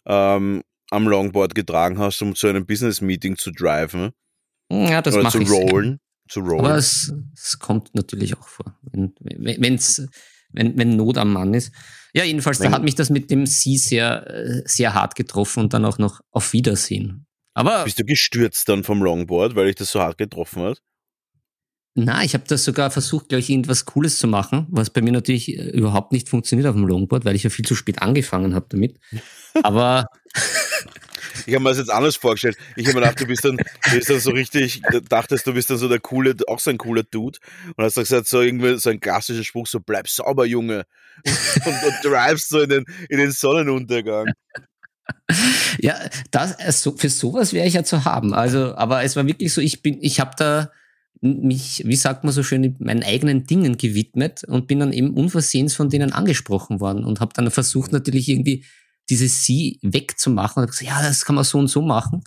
ähm, 0.05 0.61
am 0.91 1.07
Longboard 1.07 1.55
getragen 1.55 1.97
hast, 1.97 2.21
um 2.21 2.35
zu 2.35 2.47
einem 2.47 2.65
Business-Meeting 2.67 3.37
zu 3.37 3.51
driven? 3.51 4.11
ja, 4.71 5.01
das 5.01 5.15
mache 5.15 5.37
zu 5.37 5.41
ich. 5.41 5.49
sehr. 5.49 5.69
rollen? 5.69 5.99
Zu 6.29 6.41
rollen. 6.41 6.59
Aber 6.59 6.75
es, 6.75 7.13
es 7.35 7.57
kommt 7.59 7.93
natürlich 7.95 8.37
auch 8.37 8.47
vor, 8.47 8.77
wenn, 8.91 9.13
wenn, 9.19 9.61
wenn's, 9.61 10.07
wenn, 10.51 10.77
wenn 10.77 10.95
Not 10.95 11.17
am 11.17 11.33
Mann 11.33 11.53
ist. 11.53 11.71
Ja, 12.13 12.23
jedenfalls, 12.23 12.59
da 12.59 12.65
Wenn- 12.65 12.73
hat 12.73 12.83
mich 12.83 12.95
das 12.95 13.09
mit 13.09 13.29
dem 13.31 13.45
Sie 13.45 13.77
sehr, 13.77 14.27
äh, 14.29 14.61
sehr 14.65 14.93
hart 14.93 15.15
getroffen 15.15 15.61
und 15.61 15.73
dann 15.73 15.83
auch 15.83 15.97
noch 15.97 16.21
auf 16.31 16.53
Wiedersehen. 16.53 17.24
Aber 17.55 17.83
Bist 17.85 17.99
du 17.99 18.03
gestürzt 18.03 18.69
dann 18.69 18.83
vom 18.83 19.01
Longboard, 19.01 19.55
weil 19.55 19.67
dich 19.67 19.75
das 19.75 19.91
so 19.91 19.99
hart 19.99 20.19
getroffen 20.19 20.61
hat? 20.61 20.81
na, 21.97 22.25
ich 22.25 22.33
habe 22.33 22.43
das 22.45 22.65
sogar 22.65 22.91
versucht, 22.91 23.29
glaube 23.29 23.39
ich, 23.39 23.49
irgendwas 23.49 23.85
Cooles 23.85 24.19
zu 24.19 24.27
machen, 24.27 24.67
was 24.69 24.89
bei 24.89 25.01
mir 25.01 25.13
natürlich 25.13 25.57
äh, 25.57 25.69
überhaupt 25.69 26.11
nicht 26.11 26.27
funktioniert 26.27 26.67
auf 26.67 26.75
dem 26.75 26.85
Longboard, 26.85 27.23
weil 27.23 27.35
ich 27.35 27.43
ja 27.43 27.49
viel 27.49 27.63
zu 27.63 27.73
spät 27.73 28.01
angefangen 28.01 28.53
habe 28.53 28.65
damit. 28.67 28.99
Aber 29.63 30.05
Ich 31.45 31.53
habe 31.53 31.63
mir 31.63 31.69
das 31.69 31.77
jetzt 31.77 31.91
anders 31.91 32.15
vorgestellt. 32.15 32.57
Ich 32.75 32.87
habe 32.87 32.95
mir 32.95 33.01
gedacht, 33.01 33.21
du 33.21 33.27
bist 33.27 33.45
dann, 33.45 33.57
du 33.57 33.91
bist 33.91 34.09
dann 34.09 34.19
so 34.19 34.31
richtig, 34.31 34.81
dachtest, 35.09 35.45
du 35.47 35.53
bist 35.53 35.69
dann 35.69 35.77
so 35.77 35.87
der 35.87 35.99
coole, 35.99 36.35
auch 36.47 36.59
so 36.59 36.69
ein 36.69 36.77
cooler 36.77 37.03
Dude. 37.03 37.39
Und 37.75 37.83
hast 37.83 37.97
dann 37.97 38.03
gesagt, 38.03 38.27
so 38.27 38.41
irgendwie 38.41 38.77
so 38.77 38.89
ein 38.89 38.99
klassischer 38.99 39.43
Spruch, 39.43 39.67
so 39.67 39.79
bleib 39.79 40.07
sauber, 40.07 40.45
Junge. 40.45 40.85
Und, 41.23 41.83
und 41.83 41.95
drivest 42.03 42.49
so 42.49 42.61
in 42.61 42.69
den, 42.69 42.85
in 43.09 43.19
den 43.19 43.31
Sonnenuntergang. 43.31 44.27
Ja, 45.79 45.95
das, 46.31 46.59
äh, 46.59 46.71
so, 46.71 46.95
für 46.97 47.09
sowas 47.09 47.53
wäre 47.53 47.67
ich 47.67 47.73
ja 47.73 47.83
zu 47.83 48.05
haben. 48.05 48.33
Also, 48.33 48.75
aber 48.75 49.03
es 49.03 49.15
war 49.15 49.27
wirklich 49.27 49.53
so, 49.53 49.61
ich 49.61 49.81
bin, 49.81 49.97
ich 50.01 50.19
habe 50.19 50.31
da 50.37 50.71
mich, 51.21 51.83
wie 51.85 51.95
sagt 51.95 52.23
man 52.23 52.33
so 52.33 52.43
schön, 52.43 52.75
meinen 52.79 53.03
eigenen 53.03 53.45
Dingen 53.45 53.77
gewidmet 53.77 54.43
und 54.43 54.67
bin 54.67 54.79
dann 54.79 54.93
eben 54.93 55.13
unversehens 55.13 55.75
von 55.75 55.89
denen 55.89 56.11
angesprochen 56.11 56.79
worden 56.79 57.03
und 57.03 57.19
habe 57.19 57.33
dann 57.33 57.49
versucht 57.51 57.91
natürlich 57.91 58.29
irgendwie 58.29 58.65
dieses 59.09 59.45
Sie 59.45 59.79
wegzumachen 59.81 60.61
und 60.61 60.69
gesagt, 60.69 60.87
ja, 60.87 61.01
das 61.01 61.25
kann 61.25 61.35
man 61.35 61.43
so 61.43 61.57
und 61.57 61.67
so 61.67 61.81
machen. 61.81 62.23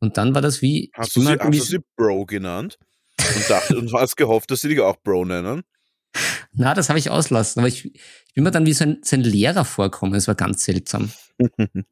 Und 0.00 0.16
dann 0.16 0.34
war 0.34 0.42
das 0.42 0.62
wie, 0.62 0.90
Hast 0.94 1.16
du 1.16 1.20
sie, 1.20 1.36
hast 1.38 1.54
du 1.54 1.60
sie 1.60 1.78
Bro 1.96 2.26
genannt? 2.26 2.78
Und, 3.18 3.50
dachte, 3.50 3.78
und 3.78 3.92
hast 3.92 4.16
gehofft, 4.16 4.50
dass 4.50 4.60
sie 4.60 4.68
dich 4.68 4.80
auch 4.80 4.96
Bro 5.02 5.26
nennen? 5.26 5.62
na, 6.52 6.74
das 6.74 6.88
habe 6.88 6.98
ich 6.98 7.10
auslassen, 7.10 7.60
aber 7.60 7.68
ich, 7.68 7.86
ich 7.94 8.34
bin 8.34 8.44
mir 8.44 8.50
dann 8.50 8.66
wie 8.66 8.72
so 8.72 8.84
ein, 8.84 8.98
so 9.02 9.16
ein 9.16 9.22
Lehrer 9.22 9.64
vorkommen, 9.64 10.14
es 10.14 10.28
war 10.28 10.34
ganz 10.34 10.64
seltsam. 10.64 11.10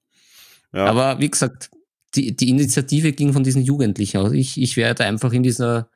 Ja. 0.73 0.87
Aber 0.87 1.18
wie 1.21 1.31
gesagt, 1.31 1.71
die, 2.14 2.35
die 2.37 2.49
Initiative 2.49 3.12
ging 3.12 3.33
von 3.33 3.43
diesen 3.45 3.62
Jugendlichen 3.62 4.18
aus. 4.18 4.33
Ich, 4.33 4.61
ich 4.61 4.77
wäre 4.77 4.95
da 4.95 5.05
einfach 5.05 5.33
in 5.33 5.43
dieser, 5.43 5.89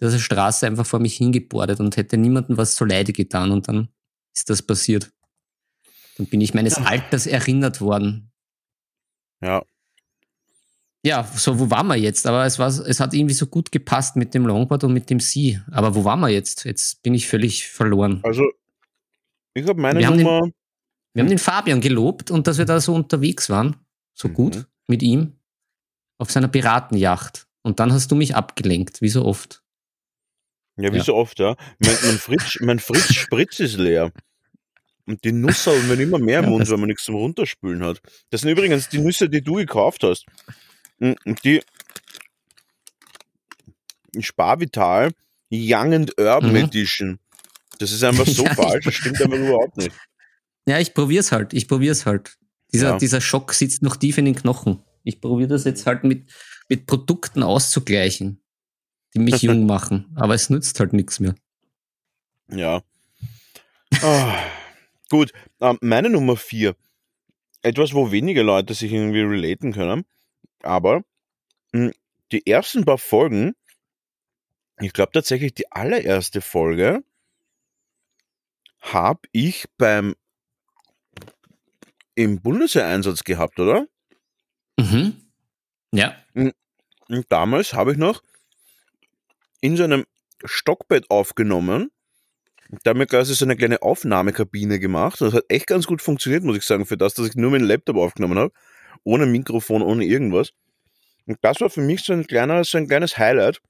dieser 0.00 0.18
Straße 0.18 0.66
einfach 0.66 0.86
vor 0.86 1.00
mich 1.00 1.16
hingebordet 1.16 1.80
und 1.80 1.96
hätte 1.96 2.16
niemandem 2.16 2.56
was 2.56 2.74
zuleide 2.74 3.12
getan 3.12 3.50
und 3.50 3.68
dann 3.68 3.88
ist 4.34 4.50
das 4.50 4.62
passiert. 4.62 5.10
Dann 6.16 6.26
bin 6.26 6.40
ich 6.40 6.54
meines 6.54 6.74
Alters 6.76 7.26
erinnert 7.26 7.80
worden. 7.80 8.30
Ja. 9.42 9.62
Ja, 11.02 11.24
so 11.34 11.58
wo 11.58 11.70
waren 11.70 11.86
wir 11.86 11.96
jetzt? 11.96 12.26
Aber 12.26 12.44
es 12.44 12.58
war, 12.58 12.68
es 12.68 13.00
hat 13.00 13.14
irgendwie 13.14 13.34
so 13.34 13.46
gut 13.46 13.72
gepasst 13.72 14.16
mit 14.16 14.34
dem 14.34 14.44
Longboard 14.46 14.84
und 14.84 14.92
mit 14.92 15.08
dem 15.08 15.18
Sie. 15.18 15.58
Aber 15.70 15.94
wo 15.94 16.04
waren 16.04 16.20
wir 16.20 16.28
jetzt? 16.28 16.64
Jetzt 16.64 17.02
bin 17.02 17.14
ich 17.14 17.26
völlig 17.26 17.66
verloren. 17.68 18.20
Also, 18.22 18.44
ich 19.54 19.66
habe 19.66 19.80
meine 19.80 19.98
Wir 20.00 20.06
haben 20.08 20.18
den- 20.18 20.26
Nummer. 20.26 20.50
Wir 21.14 21.22
haben 21.22 21.28
den 21.30 21.38
Fabian 21.38 21.80
gelobt 21.80 22.30
und 22.30 22.46
dass 22.46 22.58
wir 22.58 22.66
da 22.66 22.80
so 22.80 22.94
unterwegs 22.94 23.48
waren, 23.50 23.76
so 24.20 24.28
Mhm. 24.28 24.34
gut 24.34 24.66
mit 24.86 25.02
ihm, 25.02 25.32
auf 26.18 26.30
seiner 26.30 26.48
Piratenjacht. 26.48 27.46
Und 27.62 27.80
dann 27.80 27.92
hast 27.92 28.10
du 28.10 28.14
mich 28.16 28.34
abgelenkt, 28.36 29.00
wie 29.02 29.08
so 29.08 29.24
oft. 29.24 29.62
Ja, 30.76 30.92
wie 30.92 30.98
Ja. 30.98 31.04
so 31.04 31.14
oft, 31.14 31.38
ja. 31.38 31.56
Mein, 31.78 31.96
mein, 32.04 32.18
Fritz, 32.18 32.58
mein 32.60 32.78
Fritz 32.78 33.12
Spritz 33.14 33.60
ist 33.60 33.76
leer. 33.76 34.12
Und 35.06 35.24
die 35.24 35.32
Nusseln 35.32 35.88
werden 35.88 36.00
immer 36.00 36.18
mehr 36.18 36.38
im 36.40 36.44
Ja, 36.46 36.50
Mund, 36.50 36.70
wenn 36.70 36.80
man 36.80 36.88
nichts 36.88 37.04
zum 37.04 37.16
Runterspülen 37.16 37.82
hat. 37.84 38.00
Das 38.30 38.42
sind 38.42 38.50
übrigens 38.50 38.88
die 38.88 38.98
Nüsse, 38.98 39.28
die 39.28 39.42
du 39.42 39.54
gekauft 39.54 40.02
hast. 40.04 40.24
Mm, 40.98 41.12
Und 41.24 41.42
die 41.44 41.62
Sparvital 44.18 45.12
Young 45.52 45.94
and 45.94 46.18
Urban 46.18 46.50
Mhm. 46.50 46.56
Edition. 46.56 47.18
Das 47.78 47.92
ist 47.92 48.04
einfach 48.04 48.26
so 48.26 48.44
Ja, 48.46 48.54
falsch, 48.54 48.84
das 48.84 48.94
stimmt 48.94 49.20
einfach 49.22 49.36
überhaupt 49.38 49.76
nicht. 49.78 49.92
Ja, 50.66 50.78
ich 50.78 50.94
probier's 50.94 51.32
halt, 51.32 51.52
ich 51.54 51.66
probier's 51.66 52.06
halt. 52.06 52.36
Dieser, 52.72 52.90
Ja. 52.90 52.98
dieser 52.98 53.20
Schock 53.20 53.52
sitzt 53.52 53.82
noch 53.82 53.96
tief 53.96 54.18
in 54.18 54.24
den 54.26 54.34
Knochen. 54.34 54.82
Ich 55.04 55.20
probiere 55.20 55.48
das 55.48 55.64
jetzt 55.64 55.86
halt 55.86 56.04
mit, 56.04 56.30
mit 56.68 56.86
Produkten 56.86 57.42
auszugleichen, 57.42 58.40
die 59.14 59.18
mich 59.18 59.42
jung 59.42 59.66
machen. 59.66 60.12
Aber 60.14 60.34
es 60.34 60.50
nützt 60.50 60.78
halt 60.80 60.92
nichts 60.92 61.20
mehr. 61.20 61.34
Ja. 62.48 62.82
Ah, 64.02 64.38
gut, 65.08 65.32
ähm, 65.60 65.78
meine 65.80 66.10
Nummer 66.10 66.36
vier. 66.36 66.76
Etwas, 67.62 67.92
wo 67.92 68.10
wenige 68.12 68.42
Leute 68.42 68.74
sich 68.74 68.92
irgendwie 68.92 69.20
relaten 69.20 69.72
können. 69.72 70.04
Aber 70.62 71.02
mh, 71.72 71.90
die 72.32 72.46
ersten 72.46 72.84
paar 72.84 72.98
Folgen, 72.98 73.54
ich 74.80 74.92
glaube 74.92 75.12
tatsächlich 75.12 75.54
die 75.54 75.70
allererste 75.72 76.40
Folge, 76.40 77.02
habe 78.80 79.20
ich 79.32 79.66
beim 79.76 80.14
im 82.22 82.40
Bundeswehreinsatz 82.42 83.24
gehabt, 83.24 83.58
oder? 83.58 83.86
Mhm. 84.78 85.14
Ja. 85.92 86.14
Und 86.34 86.54
damals 87.28 87.72
habe 87.72 87.92
ich 87.92 87.98
noch 87.98 88.22
in 89.60 89.76
so 89.76 89.84
einem 89.84 90.04
Stockbett 90.44 91.10
aufgenommen. 91.10 91.90
Da 92.84 92.90
haben 92.90 93.00
wir 93.00 93.06
quasi 93.06 93.34
so 93.34 93.44
eine 93.44 93.56
kleine 93.56 93.82
Aufnahmekabine 93.82 94.78
gemacht. 94.78 95.20
Das 95.20 95.32
hat 95.32 95.44
echt 95.48 95.66
ganz 95.66 95.86
gut 95.86 96.02
funktioniert, 96.02 96.44
muss 96.44 96.56
ich 96.56 96.64
sagen, 96.64 96.86
für 96.86 96.96
das, 96.96 97.14
dass 97.14 97.28
ich 97.28 97.34
nur 97.34 97.50
meinen 97.50 97.64
Laptop 97.64 97.96
aufgenommen 97.96 98.38
habe. 98.38 98.52
Ohne 99.02 99.26
Mikrofon, 99.26 99.82
ohne 99.82 100.04
irgendwas. 100.04 100.52
Und 101.26 101.38
das 101.42 101.60
war 101.60 101.70
für 101.70 101.80
mich 101.80 102.04
so 102.04 102.12
ein, 102.12 102.26
kleiner, 102.26 102.62
so 102.64 102.78
ein 102.78 102.86
kleines 102.86 103.18
Highlight. 103.18 103.60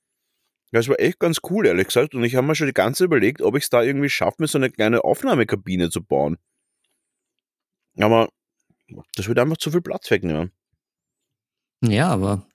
Das 0.72 0.88
war 0.88 1.01
echt 1.01 1.18
ganz 1.18 1.38
cool, 1.51 1.66
ehrlich 1.66 1.86
gesagt. 1.86 2.14
Und 2.14 2.24
ich 2.24 2.34
habe 2.34 2.46
mir 2.46 2.55
schon 2.55 2.66
die 2.66 2.74
ganze 2.74 2.98
Zeit 2.98 3.07
überlegt, 3.07 3.42
ob 3.42 3.57
ich 3.57 3.64
es 3.64 3.70
da 3.70 3.82
irgendwie 3.82 4.11
schaffe, 4.11 4.36
mir 4.38 4.48
so 4.48 4.59
eine 4.59 4.70
kleine 4.70 5.05
Aufnahmekabine 5.05 5.90
zu 5.90 6.03
bauen. 6.03 6.36
Aber 7.98 8.28
das 9.14 9.28
würde 9.28 9.43
einfach 9.43 9.57
zu 9.57 9.70
viel 9.70 9.80
Platz 9.80 10.11
wegnehmen. 10.11 10.53
Ja, 11.82 12.09
aber 12.09 12.47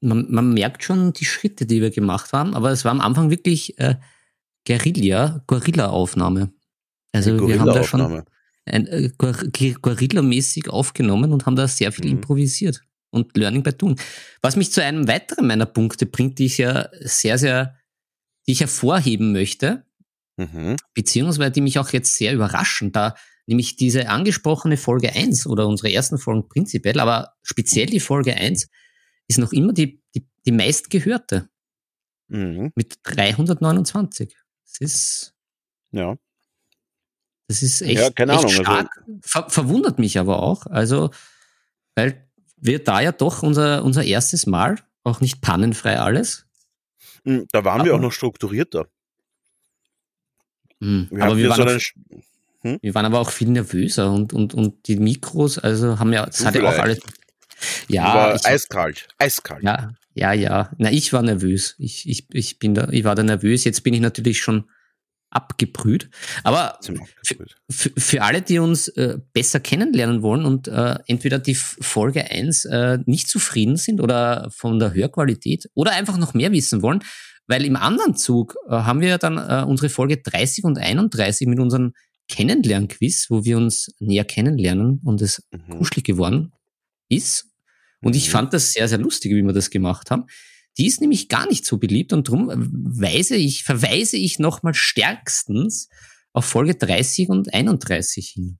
man, 0.00 0.26
man 0.30 0.52
merkt 0.54 0.84
schon 0.84 1.12
die 1.12 1.24
Schritte, 1.24 1.66
die 1.66 1.80
wir 1.80 1.90
gemacht 1.90 2.32
haben. 2.32 2.54
Aber 2.54 2.70
es 2.70 2.84
war 2.84 2.92
am 2.92 3.00
Anfang 3.00 3.30
wirklich 3.30 3.78
äh, 3.78 3.96
Guerilla, 4.66 5.42
Gorilla-Aufnahme. 5.46 6.52
Also 7.12 7.48
wir 7.48 7.60
haben 7.60 7.66
da 7.66 7.84
schon 7.84 8.24
ein, 8.66 8.86
äh, 8.86 9.10
Gorilla-mäßig 9.18 10.68
aufgenommen 10.68 11.32
und 11.32 11.46
haben 11.46 11.56
da 11.56 11.68
sehr 11.68 11.92
viel 11.92 12.06
mhm. 12.06 12.12
improvisiert 12.12 12.82
und 13.10 13.36
Learning 13.36 13.62
by 13.62 13.72
Doing. 13.72 14.00
Was 14.42 14.56
mich 14.56 14.72
zu 14.72 14.82
einem 14.82 15.06
weiteren 15.06 15.46
meiner 15.46 15.66
Punkte 15.66 16.06
bringt, 16.06 16.38
die 16.38 16.46
ich 16.46 16.58
ja 16.58 16.88
sehr, 17.00 17.38
sehr, 17.38 17.76
die 18.46 18.52
ich 18.52 18.60
hervorheben 18.60 19.32
möchte, 19.32 19.84
mhm. 20.36 20.76
beziehungsweise 20.94 21.52
die 21.52 21.60
mich 21.60 21.78
auch 21.78 21.90
jetzt 21.90 22.14
sehr 22.14 22.34
überraschen, 22.34 22.90
da 22.90 23.14
nämlich 23.46 23.76
diese 23.76 24.08
angesprochene 24.08 24.76
Folge 24.76 25.12
1 25.12 25.46
oder 25.46 25.66
unsere 25.66 25.92
ersten 25.92 26.18
Folgen 26.18 26.48
prinzipiell, 26.48 27.00
aber 27.00 27.34
speziell 27.42 27.86
die 27.86 28.00
Folge 28.00 28.34
1 28.34 28.68
ist 29.28 29.38
noch 29.38 29.52
immer 29.52 29.72
die, 29.72 30.02
die, 30.14 30.26
die 30.46 30.52
meistgehörte. 30.52 31.48
Mhm. 32.28 32.72
Mit 32.74 32.98
329. 33.02 34.36
Das 34.64 34.80
ist. 34.80 35.34
Ja. 35.92 36.16
Das 37.46 37.62
ist 37.62 37.82
echt, 37.82 38.00
ja, 38.00 38.10
keine 38.10 38.32
echt 38.32 38.40
Ahnung, 38.40 38.50
also 38.50 38.62
stark. 38.62 38.90
Also, 38.96 39.20
Ver 39.22 39.50
verwundert 39.50 39.98
mich 39.98 40.18
aber 40.18 40.42
auch. 40.42 40.66
Also, 40.66 41.10
weil 41.94 42.26
wir 42.56 42.82
da 42.82 43.00
ja 43.00 43.12
doch 43.12 43.42
unser, 43.42 43.84
unser 43.84 44.04
erstes 44.04 44.46
Mal, 44.46 44.78
auch 45.02 45.20
nicht 45.20 45.42
pannenfrei 45.42 45.98
alles. 45.98 46.46
Hm, 47.24 47.46
da 47.52 47.64
waren 47.64 47.80
aber, 47.80 47.90
wir 47.90 47.94
auch 47.94 48.00
noch 48.00 48.12
strukturierter. 48.12 48.88
Mh, 50.80 51.08
wir 51.10 51.24
aber 51.24 51.36
wir 51.36 51.50
waren, 51.50 51.68
so 51.68 51.76
auch, 51.76 52.22
hm? 52.64 52.78
wir 52.80 52.94
waren 52.94 53.04
aber 53.04 53.20
auch 53.20 53.30
viel 53.30 53.48
nervöser 53.48 54.10
und, 54.10 54.32
und, 54.32 54.54
und 54.54 54.88
die 54.88 54.96
Mikros, 54.96 55.58
also 55.58 55.98
haben 55.98 56.12
ja, 56.12 56.24
das 56.26 56.44
hat 56.44 56.54
ja 56.54 56.62
auch 56.62 56.78
alles. 56.78 57.00
Ja, 57.88 58.14
war 58.14 58.34
ich, 58.34 58.44
eiskalt, 58.44 59.06
eiskalt. 59.18 59.62
Ja, 59.62 59.92
ja, 60.14 60.32
ja. 60.32 60.70
Na, 60.78 60.90
ich 60.90 61.12
war 61.12 61.22
nervös. 61.22 61.74
Ich, 61.78 62.08
ich, 62.08 62.26
ich 62.32 62.58
bin 62.58 62.74
da, 62.74 62.88
ich 62.90 63.04
war 63.04 63.14
da 63.14 63.22
nervös. 63.22 63.64
Jetzt 63.64 63.82
bin 63.82 63.94
ich 63.94 64.00
natürlich 64.00 64.38
schon 64.38 64.64
abgebrüht. 65.30 66.08
Aber 66.42 66.78
für, 67.70 67.90
für 67.96 68.22
alle, 68.22 68.40
die 68.40 68.58
uns 68.58 68.88
äh, 68.88 69.18
besser 69.32 69.60
kennenlernen 69.60 70.22
wollen 70.22 70.44
und 70.44 70.68
äh, 70.68 70.96
entweder 71.06 71.38
die 71.38 71.56
Folge 71.56 72.30
1 72.30 72.64
äh, 72.66 72.98
nicht 73.06 73.28
zufrieden 73.28 73.76
sind 73.76 74.00
oder 74.00 74.48
von 74.50 74.78
der 74.78 74.94
Hörqualität 74.94 75.68
oder 75.74 75.92
einfach 75.92 76.16
noch 76.16 76.34
mehr 76.34 76.52
wissen 76.52 76.82
wollen, 76.82 77.00
weil 77.46 77.64
im 77.64 77.76
anderen 77.76 78.14
Zug 78.16 78.56
äh, 78.68 78.70
haben 78.70 79.00
wir 79.00 79.18
dann 79.18 79.38
äh, 79.38 79.64
unsere 79.66 79.88
Folge 79.88 80.18
30 80.18 80.64
und 80.64 80.78
31 80.78 81.48
mit 81.48 81.58
unserem 81.58 81.92
Kennenlernquiz, 82.28 83.30
wo 83.30 83.44
wir 83.44 83.56
uns 83.56 83.94
näher 83.98 84.24
kennenlernen 84.24 85.00
und 85.04 85.20
es 85.22 85.42
mhm. 85.50 85.78
kuschelig 85.78 86.04
geworden 86.04 86.52
ist. 87.08 87.46
Und 88.00 88.16
ich 88.16 88.28
mhm. 88.28 88.32
fand 88.32 88.52
das 88.52 88.72
sehr, 88.72 88.88
sehr 88.88 88.98
lustig, 88.98 89.32
wie 89.32 89.42
wir 89.42 89.52
das 89.52 89.70
gemacht 89.70 90.10
haben. 90.10 90.26
Die 90.76 90.86
ist 90.86 91.00
nämlich 91.00 91.28
gar 91.28 91.46
nicht 91.48 91.64
so 91.64 91.78
beliebt 91.78 92.12
und 92.12 92.28
darum 92.28 92.50
weise 92.52 93.36
ich, 93.36 93.62
verweise 93.62 94.16
ich 94.16 94.38
nochmal 94.38 94.74
stärkstens 94.74 95.88
auf 96.32 96.44
Folge 96.44 96.74
30 96.74 97.28
und 97.28 97.54
31 97.54 98.28
hin. 98.28 98.58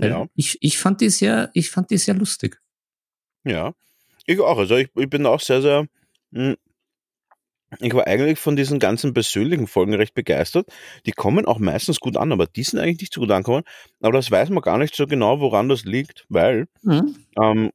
Ja. 0.00 0.26
Ich, 0.34 0.56
ich 0.62 0.78
fand 0.78 1.02
die 1.02 1.10
sehr, 1.10 1.50
ich 1.52 1.70
fand 1.70 1.90
die 1.90 1.98
sehr 1.98 2.14
lustig. 2.14 2.58
Ja, 3.44 3.74
ich 4.24 4.40
auch. 4.40 4.58
Also 4.58 4.76
ich, 4.76 4.88
ich 4.96 5.10
bin 5.10 5.26
auch 5.26 5.40
sehr, 5.40 5.60
sehr, 5.60 5.86
mh, 6.30 6.50
hm, 6.50 6.56
ich 7.78 7.94
war 7.94 8.06
eigentlich 8.06 8.38
von 8.38 8.56
diesen 8.56 8.80
ganzen 8.80 9.14
persönlichen 9.14 9.68
Folgen 9.68 9.94
recht 9.94 10.14
begeistert. 10.14 10.66
Die 11.06 11.12
kommen 11.12 11.46
auch 11.46 11.58
meistens 11.58 12.00
gut 12.00 12.16
an, 12.16 12.32
aber 12.32 12.46
die 12.46 12.64
sind 12.64 12.80
eigentlich 12.80 13.00
nicht 13.00 13.14
so 13.14 13.20
gut 13.20 13.30
angekommen. 13.30 13.62
Aber 14.00 14.12
das 14.12 14.30
weiß 14.30 14.50
man 14.50 14.62
gar 14.62 14.78
nicht 14.78 14.96
so 14.96 15.06
genau, 15.06 15.40
woran 15.40 15.68
das 15.68 15.84
liegt, 15.84 16.26
weil 16.28 16.66
mhm. 16.82 17.16
ähm, 17.40 17.70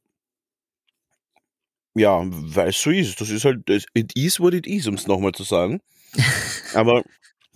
ja, 1.94 2.20
weil 2.26 2.68
es 2.68 2.82
so 2.82 2.90
ist. 2.90 3.20
Das 3.22 3.30
ist 3.30 3.46
halt, 3.46 3.68
it 3.94 4.12
is 4.14 4.38
what 4.38 4.52
it 4.52 4.66
is, 4.66 4.86
um 4.86 4.94
es 4.94 5.06
nochmal 5.06 5.32
zu 5.32 5.44
sagen. 5.44 5.80
Aber 6.74 7.02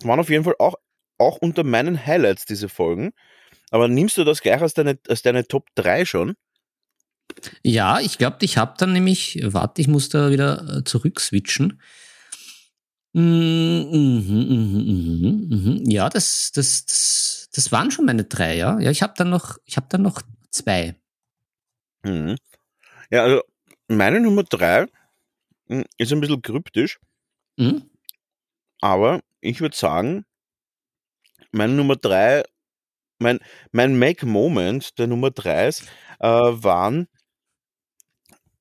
waren 0.03 0.19
auf 0.19 0.31
jeden 0.31 0.43
Fall 0.43 0.55
auch, 0.57 0.73
auch 1.19 1.37
unter 1.37 1.63
meinen 1.63 2.07
Highlights 2.07 2.45
diese 2.45 2.67
Folgen. 2.67 3.11
Aber 3.69 3.87
nimmst 3.87 4.17
du 4.17 4.23
das 4.23 4.41
gleich 4.41 4.61
als 4.61 4.73
deine, 4.73 4.97
als 5.07 5.21
deine 5.21 5.47
Top 5.47 5.67
3 5.75 6.05
schon? 6.05 6.35
Ja, 7.63 7.99
ich 7.99 8.17
glaube, 8.17 8.37
ich 8.41 8.57
habe 8.57 8.73
dann 8.77 8.93
nämlich, 8.93 9.39
warte, 9.43 9.79
ich 9.79 9.87
muss 9.87 10.09
da 10.09 10.31
wieder 10.31 10.79
äh, 10.79 10.83
zurückswitchen. 10.83 11.79
Mhm, 13.13 13.89
mhm, 13.91 14.29
mhm, 14.29 15.47
mhm, 15.49 15.89
ja, 15.89 16.09
das, 16.09 16.51
das, 16.53 16.85
das, 16.85 17.49
das 17.53 17.71
waren 17.71 17.91
schon 17.91 18.05
meine 18.05 18.23
drei, 18.23 18.55
ja. 18.55 18.79
Ja, 18.79 18.89
ich 18.89 19.01
habe 19.03 19.13
dann 19.17 19.29
noch, 19.29 19.57
ich 19.65 19.75
habe 19.75 19.87
dann 19.89 20.01
noch 20.01 20.21
zwei. 20.49 20.95
Mhm. 22.03 22.35
Ja, 23.11 23.23
also 23.23 23.41
meine 23.89 24.19
Nummer 24.21 24.43
drei 24.43 24.87
hm, 25.69 25.85
ist 25.97 26.13
ein 26.13 26.21
bisschen 26.21 26.41
kryptisch, 26.41 26.99
mhm. 27.57 27.89
aber 28.81 29.21
ich 29.41 29.61
würde 29.61 29.77
sagen, 29.77 30.25
meine 31.51 31.73
Nummer 31.73 31.95
drei, 31.95 32.43
mein, 33.19 33.39
mein 33.71 33.97
Make-Moment 33.99 34.99
der 34.99 35.07
Nummer 35.07 35.31
drei 35.31 35.67
ist, 35.69 35.83
äh, 36.19 36.27
waren, 36.27 37.07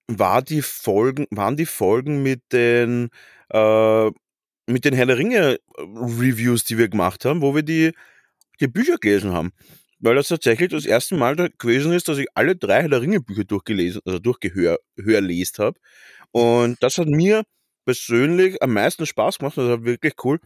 war 0.08 0.42
die 0.42 0.62
Folgen, 0.62 1.26
waren 1.30 1.56
die 1.56 1.66
Folgen 1.66 2.22
mit 2.22 2.52
den, 2.52 3.10
äh, 3.50 4.10
mit 4.70 4.84
den 4.84 4.94
Herr 4.94 5.06
der 5.06 5.18
Ringe 5.18 5.58
Reviews, 5.76 6.64
die 6.64 6.78
wir 6.78 6.88
gemacht 6.88 7.24
haben, 7.24 7.42
wo 7.42 7.54
wir 7.54 7.62
die, 7.62 7.92
die 8.60 8.68
Bücher 8.68 8.98
gelesen 8.98 9.32
haben 9.32 9.52
weil 10.00 10.14
das 10.14 10.28
tatsächlich 10.28 10.70
das 10.70 10.86
erste 10.86 11.14
Mal 11.14 11.36
da 11.36 11.48
gewesen 11.48 11.92
ist, 11.92 12.08
dass 12.08 12.18
ich 12.18 12.26
alle 12.34 12.56
drei 12.56 12.82
Herr 12.82 12.88
der 12.88 13.02
Ringe 13.02 13.20
Bücher 13.20 13.44
durchgelesen, 13.44 14.00
also 14.04 14.18
durchgehörlest 14.18 15.58
habe. 15.58 15.78
Und 16.32 16.82
das 16.82 16.98
hat 16.98 17.08
mir 17.08 17.44
persönlich 17.84 18.62
am 18.62 18.72
meisten 18.72 19.06
Spaß 19.06 19.38
gemacht. 19.38 19.58
Das 19.58 19.66
war 19.66 19.84
wirklich 19.84 20.14
cool. 20.24 20.40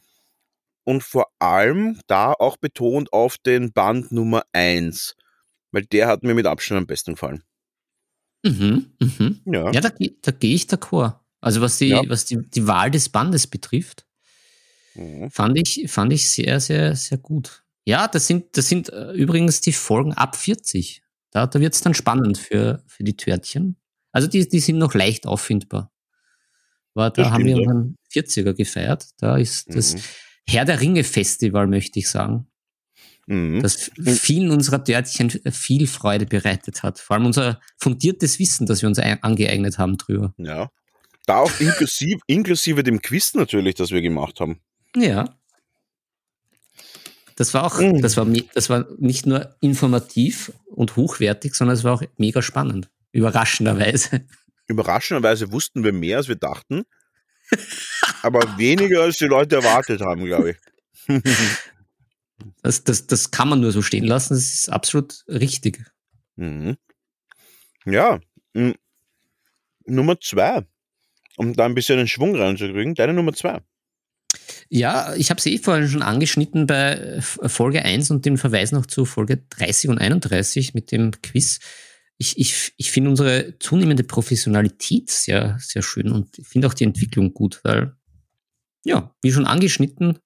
Und 0.84 1.02
vor 1.02 1.28
allem 1.38 2.00
da 2.08 2.32
auch 2.32 2.56
betont 2.56 3.12
auf 3.12 3.38
den 3.38 3.72
Band 3.72 4.12
Nummer 4.12 4.42
1. 4.52 5.14
Weil 5.70 5.84
der 5.86 6.08
hat 6.08 6.22
mir 6.22 6.34
mit 6.34 6.46
Abstand 6.46 6.78
am 6.78 6.86
besten 6.86 7.12
gefallen. 7.12 7.42
Mhm, 8.44 8.92
mhm. 9.00 9.40
Ja, 9.46 9.70
ja 9.70 9.80
da, 9.80 9.88
da 9.88 10.30
gehe 10.32 10.54
ich 10.54 10.64
d'accord. 10.64 11.20
Also 11.40 11.60
was 11.60 11.78
die, 11.78 11.88
ja. 11.88 12.02
was 12.08 12.26
die, 12.26 12.38
die 12.38 12.66
Wahl 12.66 12.90
des 12.90 13.08
Bandes 13.08 13.46
betrifft, 13.46 14.06
mhm. 14.94 15.30
fand, 15.30 15.58
ich, 15.58 15.84
fand 15.88 16.12
ich 16.12 16.28
sehr, 16.28 16.60
sehr, 16.60 16.96
sehr 16.96 17.18
gut. 17.18 17.64
Ja, 17.84 18.08
das 18.08 18.26
sind, 18.26 18.56
das 18.56 18.68
sind 18.68 18.90
äh, 18.90 19.12
übrigens 19.12 19.60
die 19.60 19.72
Folgen 19.72 20.14
ab 20.14 20.36
40. 20.36 21.02
Da, 21.30 21.46
da 21.46 21.60
wird 21.60 21.74
es 21.74 21.80
dann 21.80 21.94
spannend 21.94 22.38
für, 22.38 22.82
für 22.86 23.04
die 23.04 23.16
Törtchen. 23.16 23.76
Also 24.12 24.28
die, 24.28 24.48
die 24.48 24.60
sind 24.60 24.78
noch 24.78 24.94
leicht 24.94 25.26
auffindbar. 25.26 25.92
Aber 26.94 27.10
da 27.10 27.24
das 27.24 27.32
haben 27.32 27.44
wir 27.44 27.56
unseren 27.56 27.96
40er 28.12 28.54
gefeiert. 28.54 29.08
Da 29.18 29.36
ist 29.36 29.68
mhm. 29.68 29.74
das 29.74 29.96
Herr 30.48 30.64
der 30.64 30.80
Ringe 30.80 31.04
Festival, 31.04 31.66
möchte 31.66 31.98
ich 31.98 32.08
sagen. 32.08 32.46
Mhm. 33.26 33.62
Das 33.62 33.90
vielen 33.96 34.50
unserer 34.50 34.84
Törtchen 34.84 35.30
viel 35.30 35.86
Freude 35.86 36.26
bereitet 36.26 36.82
hat. 36.82 36.98
Vor 36.98 37.16
allem 37.16 37.26
unser 37.26 37.60
fundiertes 37.78 38.38
Wissen, 38.38 38.66
das 38.66 38.82
wir 38.82 38.88
uns 38.88 38.98
angeeignet 38.98 39.78
haben 39.78 39.96
drüber. 39.96 40.34
Ja. 40.38 40.70
Da 41.26 41.38
auch 41.38 41.58
inklusive, 41.58 42.20
inklusive 42.26 42.82
dem 42.82 43.00
Quiz 43.00 43.34
natürlich, 43.34 43.74
das 43.74 43.90
wir 43.90 44.02
gemacht 44.02 44.40
haben. 44.40 44.60
Ja. 44.96 45.36
Das 47.36 47.52
war 47.52 47.64
auch, 47.64 47.80
mhm. 47.80 48.00
das 48.00 48.16
war, 48.16 48.26
das 48.54 48.70
war 48.70 48.86
nicht 48.98 49.26
nur 49.26 49.56
informativ 49.60 50.52
und 50.66 50.96
hochwertig, 50.96 51.54
sondern 51.54 51.76
es 51.76 51.84
war 51.84 51.94
auch 51.94 52.02
mega 52.16 52.42
spannend. 52.42 52.90
Überraschenderweise. 53.12 54.26
Überraschenderweise 54.66 55.52
wussten 55.52 55.84
wir 55.84 55.92
mehr, 55.92 56.18
als 56.18 56.28
wir 56.28 56.36
dachten. 56.36 56.84
aber 58.22 58.58
weniger, 58.58 59.02
als 59.02 59.18
die 59.18 59.26
Leute 59.26 59.56
erwartet 59.56 60.00
haben, 60.00 60.24
glaube 60.24 60.52
ich. 60.52 61.22
das, 62.62 62.84
das, 62.84 63.06
das 63.06 63.30
kann 63.30 63.48
man 63.48 63.60
nur 63.60 63.72
so 63.72 63.82
stehen 63.82 64.04
lassen. 64.04 64.34
Das 64.34 64.54
ist 64.54 64.70
absolut 64.70 65.24
richtig. 65.28 65.84
Mhm. 66.36 66.76
Ja. 67.84 68.20
Mhm. 68.54 68.74
Nummer 69.86 70.18
zwei. 70.20 70.64
Um 71.36 71.52
da 71.54 71.64
ein 71.64 71.74
bisschen 71.74 71.98
den 71.98 72.08
Schwung 72.08 72.36
reinzukriegen. 72.36 72.94
Deine 72.94 73.12
Nummer 73.12 73.32
zwei. 73.32 73.60
Ja, 74.70 75.14
ich 75.14 75.30
habe 75.30 75.38
es 75.38 75.46
eh 75.46 75.58
vorhin 75.58 75.88
schon 75.88 76.02
angeschnitten 76.02 76.66
bei 76.66 77.18
Folge 77.20 77.84
1 77.84 78.10
und 78.10 78.24
den 78.24 78.38
Verweis 78.38 78.72
noch 78.72 78.86
zu 78.86 79.04
Folge 79.04 79.44
30 79.50 79.90
und 79.90 79.98
31 79.98 80.74
mit 80.74 80.90
dem 80.90 81.12
Quiz. 81.22 81.60
Ich, 82.16 82.38
ich, 82.38 82.72
ich 82.76 82.90
finde 82.90 83.10
unsere 83.10 83.58
zunehmende 83.58 84.04
Professionalität 84.04 85.10
sehr, 85.10 85.58
sehr 85.60 85.82
schön 85.82 86.10
und 86.10 86.38
ich 86.38 86.46
finde 86.46 86.68
auch 86.68 86.74
die 86.74 86.84
Entwicklung 86.84 87.34
gut, 87.34 87.60
weil, 87.64 87.94
ja, 88.84 89.14
wie 89.22 89.32
schon 89.32 89.46
angeschnitten, 89.46 90.18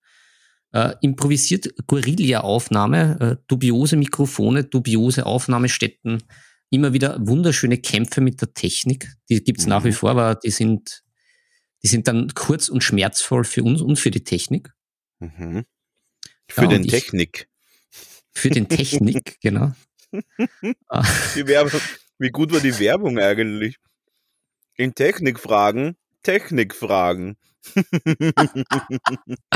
äh, 0.73 0.95
improvisiert 1.01 1.75
Guerilla-Aufnahme, 1.87 3.19
äh, 3.21 3.45
dubiose 3.49 3.97
Mikrofone, 3.97 4.65
dubiose 4.65 5.25
Aufnahmestätten, 5.27 6.23
immer 6.71 6.93
wieder 6.93 7.17
wunderschöne 7.27 7.79
Kämpfe 7.79 8.21
mit 8.21 8.41
der 8.43 8.53
Technik. 8.53 9.09
Die 9.31 9.43
gibt's 9.43 9.67
nach 9.67 9.85
wie 9.85 9.89
Mhm. 9.89 9.95
vor, 9.95 10.11
aber 10.11 10.35
die 10.35 10.51
sind, 10.51 11.03
die 11.83 11.89
sind 11.89 12.09
dann 12.09 12.35
kurz 12.35 12.69
und 12.69 12.83
schmerzvoll 12.83 13.45
für 13.45 13.63
uns 13.63 13.81
und 13.81 13.97
für 13.99 14.11
die 14.11 14.25
Technik. 14.25 14.73
Mhm. 15.21 15.65
Für 16.49 16.63
Ja, 16.63 16.69
den 16.69 16.85
ich- 16.85 16.91
Technik. 16.91 17.49
Für 18.33 18.51
den 18.51 18.69
Technik, 18.69 19.39
genau. 19.43 19.73
Die 20.13 21.47
Werbung. 21.47 21.81
Wie 22.19 22.31
gut 22.31 22.53
war 22.53 22.61
die 22.61 22.79
Werbung 22.79 23.19
eigentlich? 23.19 23.77
In 24.77 24.95
Technikfragen, 24.95 25.97
Technikfragen. 26.23 27.37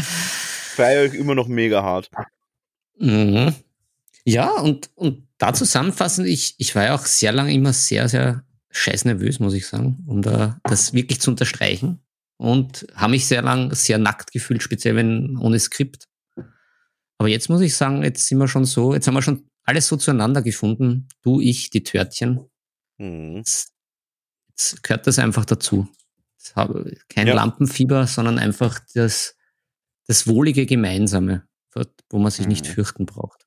Feiere 0.00 1.04
ich 1.04 1.14
immer 1.14 1.34
noch 1.34 1.48
mega 1.48 1.82
hart. 1.82 2.10
mhm. 2.98 3.54
Ja, 4.24 4.50
und, 4.60 4.90
und 4.94 5.26
da 5.38 5.52
zusammenfassend, 5.52 6.28
ich, 6.28 6.54
ich 6.58 6.74
war 6.76 6.84
ja 6.84 6.94
auch 6.94 7.06
sehr 7.06 7.32
lange 7.32 7.52
immer 7.52 7.72
sehr, 7.72 8.08
sehr 8.08 8.44
scheiß 8.70 9.04
nervös, 9.04 9.40
muss 9.40 9.54
ich 9.54 9.66
sagen, 9.66 10.04
um 10.06 10.22
da 10.22 10.60
das 10.62 10.92
wirklich 10.92 11.20
zu 11.20 11.30
unterstreichen. 11.30 11.98
Und 12.43 12.86
habe 12.97 13.12
mich 13.12 13.26
sehr 13.28 13.40
lang 13.43 13.72
sehr 13.72 13.99
nackt 13.99 14.32
gefühlt, 14.32 14.62
speziell 14.64 14.97
wenn 14.97 15.36
ohne 15.38 15.61
Skript. 15.61 16.09
Aber 17.18 17.28
jetzt 17.28 17.49
muss 17.49 17.61
ich 17.61 17.76
sagen, 17.76 18.03
jetzt 18.03 18.26
sind 18.26 18.38
wir 18.38 18.49
schon 18.49 18.64
so, 18.64 18.95
jetzt 18.95 19.07
haben 19.07 19.14
wir 19.14 19.22
schon 19.22 19.49
alles 19.62 19.86
so 19.86 19.97
zueinander 19.97 20.43
gefunden. 20.43 21.07
Du, 21.22 21.40
ich, 21.40 21.70
die 21.70 21.84
Törtchen. 21.84 22.40
Mhm. 22.99 23.36
Jetzt, 23.36 23.72
jetzt 24.49 24.82
gehört 24.82 25.07
das 25.07 25.20
einfach 25.20 25.45
dazu. 25.45 25.86
Habe 26.57 26.97
kein 27.09 27.28
Ja. 27.28 27.34
Lampenfieber, 27.34 28.09
sondern 28.09 28.40
einfach 28.40 28.80
das, 28.95 29.36
das 30.09 30.26
wohlige 30.26 30.66
Gemeinsame, 30.66 31.47
wo 32.11 32.18
man 32.18 32.32
sich 32.32 32.49
nicht 32.49 32.66
Mhm. 32.66 32.72
fürchten 32.72 33.07
braucht. 33.07 33.47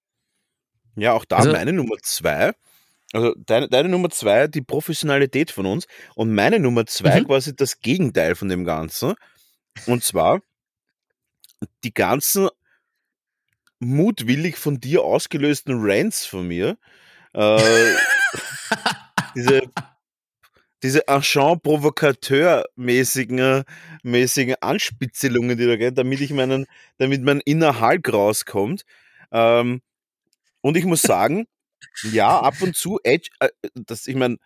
Ja, 0.96 1.12
auch 1.12 1.26
da 1.26 1.36
Also- 1.36 1.52
meine 1.52 1.74
Nummer 1.74 1.98
zwei. 2.02 2.54
Also 3.16 3.34
deine, 3.38 3.70
deine 3.70 3.88
Nummer 3.88 4.10
zwei, 4.10 4.48
die 4.48 4.62
Professionalität 4.62 5.50
von 5.50 5.66
uns. 5.66 5.88
Und 6.16 6.36
meine 6.36 6.60
Nummer 6.60 6.86
zwei 6.86 7.22
Mhm. 7.22 7.28
quasi 7.28 7.56
das 7.56 7.80
Gegenteil 7.80 8.36
von 8.36 8.50
dem 8.50 8.66
Ganzen. 8.66 9.14
Und 9.86 10.04
zwar 10.04 10.42
die 11.86 11.94
ganzen 11.94 12.50
mutwillig 13.80 14.58
von 14.58 14.82
dir 14.82 15.04
ausgelösten 15.04 15.76
Rants 15.80 16.26
von 16.26 16.46
mir. 16.48 16.78
Äh, 17.34 17.94
diese 19.36 19.62
diese 20.84 21.08
Agent-Provokateur-mäßigen 21.08 23.40
äh, 23.40 23.64
mäßigen 24.04 24.56
Anspitzelungen, 24.62 25.58
die 25.58 25.66
da 25.66 25.78
geht, 25.78 25.98
damit 25.98 26.20
ich 26.22 26.32
meinen, 26.32 26.68
damit 26.98 27.24
mein 27.24 27.40
inner 27.40 27.80
Hulk 27.80 28.12
rauskommt. 28.12 28.84
Ähm, 29.32 29.82
und 30.62 30.78
ich 30.78 30.86
muss 30.86 31.02
sagen, 31.02 31.48
ja, 32.12 32.40
ab 32.40 32.62
und 32.62 32.76
zu, 32.76 33.00
Edge, 33.04 33.30
äh, 33.40 33.50
das, 33.74 34.08
ich 34.08 34.16
meine, 34.16 34.38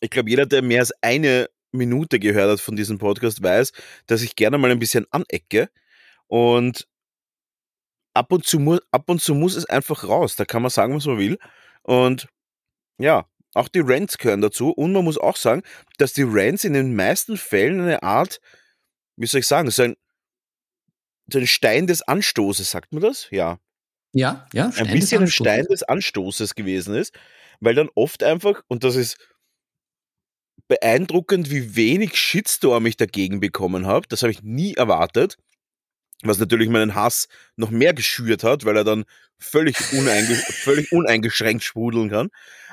ich 0.00 0.10
glaube, 0.10 0.30
jeder, 0.30 0.46
der 0.46 0.62
mehr 0.62 0.80
als 0.80 0.92
eine 1.02 1.48
Minute 1.72 2.18
gehört 2.18 2.50
hat 2.50 2.60
von 2.60 2.76
diesem 2.76 2.98
Podcast, 2.98 3.42
weiß, 3.42 3.72
dass 4.06 4.22
ich 4.22 4.36
gerne 4.36 4.58
mal 4.58 4.70
ein 4.70 4.78
bisschen 4.78 5.06
anecke. 5.10 5.70
Und 6.26 6.88
ab 8.14 8.32
und 8.32 8.44
zu, 8.44 8.58
mu 8.58 8.78
ab 8.90 9.08
und 9.08 9.20
zu 9.20 9.34
muss 9.34 9.56
es 9.56 9.66
einfach 9.66 10.04
raus. 10.04 10.36
Da 10.36 10.44
kann 10.44 10.62
man 10.62 10.70
sagen, 10.70 10.94
was 10.94 11.06
man 11.06 11.18
will. 11.18 11.38
Und 11.82 12.28
ja, 12.98 13.26
auch 13.54 13.68
die 13.68 13.80
Rants 13.80 14.18
gehören 14.18 14.40
dazu. 14.40 14.70
Und 14.70 14.92
man 14.92 15.04
muss 15.04 15.18
auch 15.18 15.36
sagen, 15.36 15.62
dass 15.98 16.12
die 16.12 16.26
Rants 16.26 16.64
in 16.64 16.72
den 16.72 16.94
meisten 16.94 17.36
Fällen 17.36 17.80
eine 17.80 18.02
Art, 18.02 18.40
wie 19.16 19.26
soll 19.26 19.40
ich 19.40 19.46
sagen, 19.46 19.70
so 19.70 19.82
ein, 19.82 19.96
so 21.32 21.38
ein 21.38 21.46
Stein 21.46 21.86
des 21.86 22.02
Anstoßes, 22.02 22.70
sagt 22.70 22.92
man 22.92 23.02
das? 23.02 23.28
Ja 23.30 23.58
Ja, 24.12 24.46
ja, 24.52 24.66
ein 24.66 24.72
Stein 24.72 24.86
des 24.86 25.00
bisschen 25.00 25.22
ein. 25.22 25.28
Stein 25.28 25.64
des 25.66 25.82
Anstoßes 25.82 26.54
gewesen 26.54 26.94
ist, 26.94 27.14
weil 27.60 27.74
dann 27.74 27.88
oft 27.94 28.22
einfach, 28.22 28.62
und 28.68 28.84
das 28.84 28.96
ist 28.96 29.16
beeindruckend, 30.68 31.50
wie 31.50 31.76
wenig 31.76 32.16
Shitstorm 32.16 32.86
ich 32.86 32.96
dagegen 32.96 33.40
bekommen 33.40 33.86
habe. 33.86 34.06
Das 34.08 34.22
habe 34.22 34.30
ich 34.30 34.42
nie 34.42 34.74
erwartet. 34.74 35.36
Was 36.22 36.38
natürlich 36.38 36.68
meinen 36.68 36.94
Hass 36.94 37.28
noch 37.56 37.70
mehr 37.70 37.94
geschürt 37.94 38.44
hat, 38.44 38.64
weil 38.64 38.76
er 38.76 38.84
dann 38.84 39.04
völlig, 39.38 39.76
uneinge 39.92 40.34
völlig 40.34 40.92
uneingeschränkt 40.92 41.64
sprudeln 41.64 42.10
kann. 42.10 42.28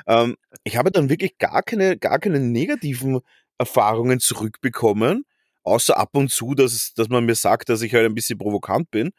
Ähm, 0.05 0.35
ich 0.63 0.77
habe 0.77 0.91
dann 0.91 1.09
wirklich 1.09 1.37
gar 1.37 1.63
keine, 1.63 1.97
gar 1.97 2.19
keine 2.19 2.39
negativen 2.39 3.21
Erfahrungen 3.57 4.19
zurückbekommen, 4.19 5.25
außer 5.63 5.97
ab 5.97 6.09
und 6.13 6.29
zu, 6.29 6.53
dass, 6.55 6.93
dass 6.93 7.09
man 7.09 7.25
mir 7.25 7.35
sagt, 7.35 7.69
dass 7.69 7.81
ich 7.81 7.93
halt 7.93 8.05
ein 8.05 8.15
bisschen 8.15 8.37
provokant 8.37 8.91
bin. 8.91 9.11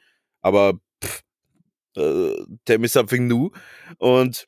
Aber 0.43 0.75
äh, 1.99 2.44
tell 2.64 2.78
me 2.78 2.88
something 2.88 3.26
new. 3.26 3.51
Und 3.99 4.46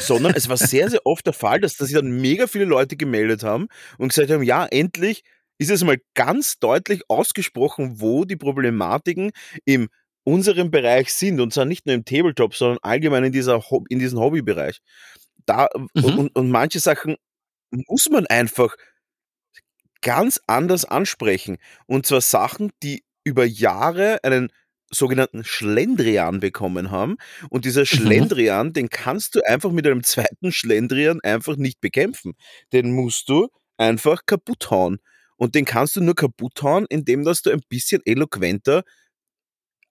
sondern 0.00 0.34
es 0.34 0.48
war 0.48 0.56
sehr, 0.56 0.90
sehr 0.90 1.06
oft 1.06 1.26
der 1.26 1.32
Fall, 1.32 1.60
dass, 1.60 1.76
dass 1.76 1.88
sich 1.88 1.96
dann 1.96 2.20
mega 2.20 2.46
viele 2.46 2.64
Leute 2.64 2.96
gemeldet 2.96 3.42
haben 3.44 3.68
und 3.98 4.08
gesagt 4.08 4.30
haben, 4.30 4.42
ja, 4.42 4.66
endlich 4.66 5.22
ist 5.58 5.70
es 5.70 5.84
mal 5.84 5.98
ganz 6.14 6.58
deutlich 6.58 7.02
ausgesprochen, 7.08 8.00
wo 8.00 8.24
die 8.24 8.36
Problematiken 8.36 9.30
in 9.64 9.88
unserem 10.24 10.70
Bereich 10.70 11.12
sind. 11.12 11.40
Und 11.40 11.52
zwar 11.52 11.64
nicht 11.66 11.86
nur 11.86 11.94
im 11.94 12.04
Tabletop, 12.04 12.54
sondern 12.54 12.78
allgemein 12.82 13.24
in, 13.24 13.32
dieser, 13.32 13.62
in 13.88 13.98
diesem 14.00 14.18
Hobbybereich. 14.18 14.80
Da, 15.46 15.68
Mhm. 15.94 16.04
und, 16.18 16.36
und 16.36 16.50
manche 16.50 16.80
Sachen 16.80 17.16
muss 17.70 18.08
man 18.10 18.26
einfach 18.26 18.74
ganz 20.02 20.40
anders 20.46 20.84
ansprechen. 20.84 21.58
Und 21.86 22.06
zwar 22.06 22.20
Sachen, 22.20 22.70
die 22.82 23.04
über 23.24 23.44
Jahre 23.44 24.18
einen 24.22 24.50
sogenannten 24.94 25.44
Schlendrian 25.44 26.40
bekommen 26.40 26.90
haben. 26.90 27.16
Und 27.50 27.64
dieser 27.64 27.86
Schlendrian, 27.86 28.72
den 28.72 28.88
kannst 28.88 29.34
du 29.34 29.40
einfach 29.46 29.70
mit 29.70 29.86
einem 29.86 30.02
zweiten 30.02 30.52
Schlendrian 30.52 31.20
einfach 31.22 31.56
nicht 31.56 31.80
bekämpfen. 31.80 32.34
Den 32.72 32.92
musst 32.92 33.28
du 33.28 33.48
einfach 33.76 34.22
kaputt 34.26 34.70
hauen. 34.70 34.98
Und 35.36 35.54
den 35.54 35.64
kannst 35.64 35.96
du 35.96 36.00
nur 36.00 36.14
kaputt 36.14 36.62
hauen, 36.62 36.86
indem 36.88 37.24
dass 37.24 37.42
du 37.42 37.50
ein 37.50 37.60
bisschen 37.68 38.00
eloquenter 38.04 38.82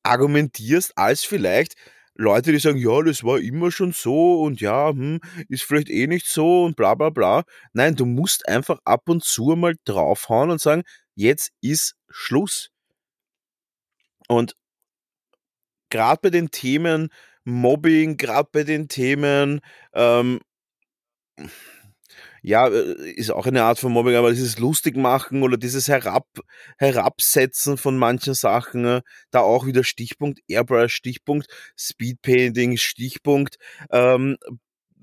argumentierst, 0.04 0.98
als 0.98 1.24
vielleicht 1.24 1.76
Leute, 2.16 2.52
die 2.52 2.60
sagen, 2.60 2.78
ja, 2.78 3.02
das 3.02 3.24
war 3.24 3.40
immer 3.40 3.72
schon 3.72 3.92
so 3.92 4.42
und 4.42 4.62
ja, 4.62 4.90
hm, 4.90 5.20
ist 5.50 5.64
vielleicht 5.64 5.90
eh 5.90 6.06
nicht 6.06 6.28
so 6.28 6.66
und 6.66 6.76
bla 6.76 6.94
bla 6.94 7.10
bla. 7.10 7.44
Nein, 7.74 7.96
du 7.96 8.06
musst 8.06 8.48
einfach 8.48 8.80
ab 8.86 9.10
und 9.10 9.24
zu 9.24 9.56
mal 9.56 9.76
draufhauen 9.86 10.52
und 10.52 10.62
sagen, 10.62 10.84
jetzt 11.16 11.52
ist 11.62 11.96
Schluss. 12.10 12.70
Und 14.28 14.56
gerade 15.94 16.20
bei 16.22 16.30
den 16.32 16.50
Themen 16.52 17.10
Mobbing, 17.46 18.18
gerade 18.18 18.50
bei 18.52 18.64
den 18.64 18.88
Themen, 18.88 19.62
ähm, 19.94 20.40
ja, 22.42 22.68
äh, 22.68 23.12
ist 23.12 23.32
auch 23.32 23.46
eine 23.46 23.64
Art 23.64 23.80
von 23.80 23.92
Mobbing, 23.92 24.16
aber 24.16 24.32
dieses 24.32 24.60
Lustigmachen 24.60 25.44
oder 25.44 25.58
dieses 25.58 25.88
Herab, 25.88 26.28
Herabsetzen 26.78 27.78
von 27.78 27.98
manchen 27.98 28.34
Sachen, 28.34 28.86
äh, 28.86 29.02
da 29.32 29.42
auch 29.42 29.66
wieder 29.66 29.84
Stichpunkt 29.84 30.42
Airbrush, 30.48 30.94
Stichpunkt 30.96 31.48
Speedpainting, 31.78 32.78
Stichpunkt 32.78 33.58
ähm, 33.92 34.38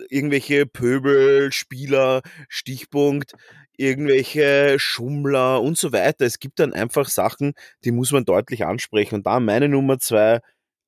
irgendwelche 0.08 0.66
Pöbelspieler, 0.66 2.22
Stichpunkt 2.48 3.34
irgendwelche 3.76 4.78
Schummler 4.78 5.62
und 5.62 5.78
so 5.78 5.92
weiter. 5.92 6.26
Es 6.26 6.38
gibt 6.38 6.58
dann 6.58 6.74
einfach 6.74 7.08
Sachen, 7.08 7.54
die 7.84 7.92
muss 7.92 8.12
man 8.12 8.24
deutlich 8.24 8.64
ansprechen. 8.66 9.16
Und 9.16 9.26
da 9.26 9.40
meine 9.40 9.68
Nummer 9.68 9.98
zwei 9.98 10.40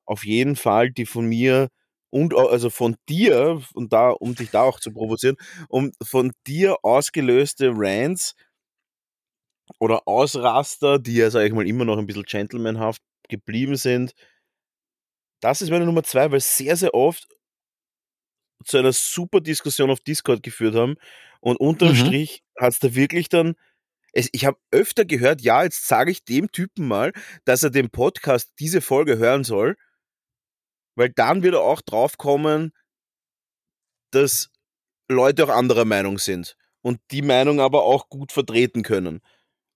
auf 0.05 0.25
jeden 0.25 0.55
Fall, 0.55 0.91
die 0.91 1.05
von 1.05 1.25
mir 1.25 1.69
und 2.09 2.35
also 2.35 2.69
von 2.69 2.95
dir, 3.09 3.61
und 3.73 3.91
da, 3.93 4.09
um 4.11 4.35
dich 4.35 4.51
da 4.51 4.63
auch 4.63 4.79
zu 4.79 4.91
provozieren, 4.93 5.35
um 5.69 5.91
von 6.03 6.31
dir 6.47 6.77
ausgelöste 6.83 7.71
Rants 7.73 8.35
oder 9.79 10.07
Ausraster, 10.07 10.99
die 10.99 11.15
ja, 11.15 11.29
sag 11.29 11.45
ich 11.45 11.53
mal, 11.53 11.67
immer 11.67 11.85
noch 11.85 11.97
ein 11.97 12.05
bisschen 12.07 12.23
gentlemanhaft 12.23 13.01
geblieben 13.29 13.75
sind. 13.75 14.13
Das 15.41 15.61
ist 15.61 15.69
meine 15.69 15.85
Nummer 15.85 16.03
zwei, 16.03 16.31
weil 16.31 16.39
sehr, 16.39 16.75
sehr 16.77 16.93
oft 16.93 17.27
zu 18.65 18.77
einer 18.77 18.93
super 18.93 19.41
Diskussion 19.41 19.89
auf 19.89 19.99
Discord 19.99 20.43
geführt 20.43 20.75
haben. 20.75 20.95
Und 21.41 21.57
unterm 21.57 21.89
Mhm. 21.89 21.95
Strich 21.95 22.43
hat 22.57 22.73
es 22.73 22.79
da 22.79 22.95
wirklich 22.95 23.29
dann. 23.29 23.55
Es, 24.13 24.29
ich 24.31 24.45
habe 24.45 24.57
öfter 24.71 25.05
gehört, 25.05 25.41
ja, 25.41 25.63
jetzt 25.63 25.87
sage 25.87 26.11
ich 26.11 26.23
dem 26.23 26.51
Typen 26.51 26.87
mal, 26.87 27.13
dass 27.45 27.63
er 27.63 27.71
den 27.71 27.89
Podcast 27.89 28.53
diese 28.59 28.81
Folge 28.81 29.17
hören 29.17 29.43
soll, 29.43 29.75
weil 30.95 31.09
dann 31.09 31.43
wird 31.43 31.55
er 31.55 31.61
auch 31.61 31.81
draufkommen, 31.81 32.73
dass 34.11 34.49
Leute 35.09 35.45
auch 35.45 35.49
anderer 35.49 35.85
Meinung 35.85 36.17
sind 36.17 36.55
und 36.81 36.99
die 37.11 37.21
Meinung 37.21 37.59
aber 37.59 37.83
auch 37.83 38.09
gut 38.09 38.31
vertreten 38.31 38.83
können. 38.83 39.21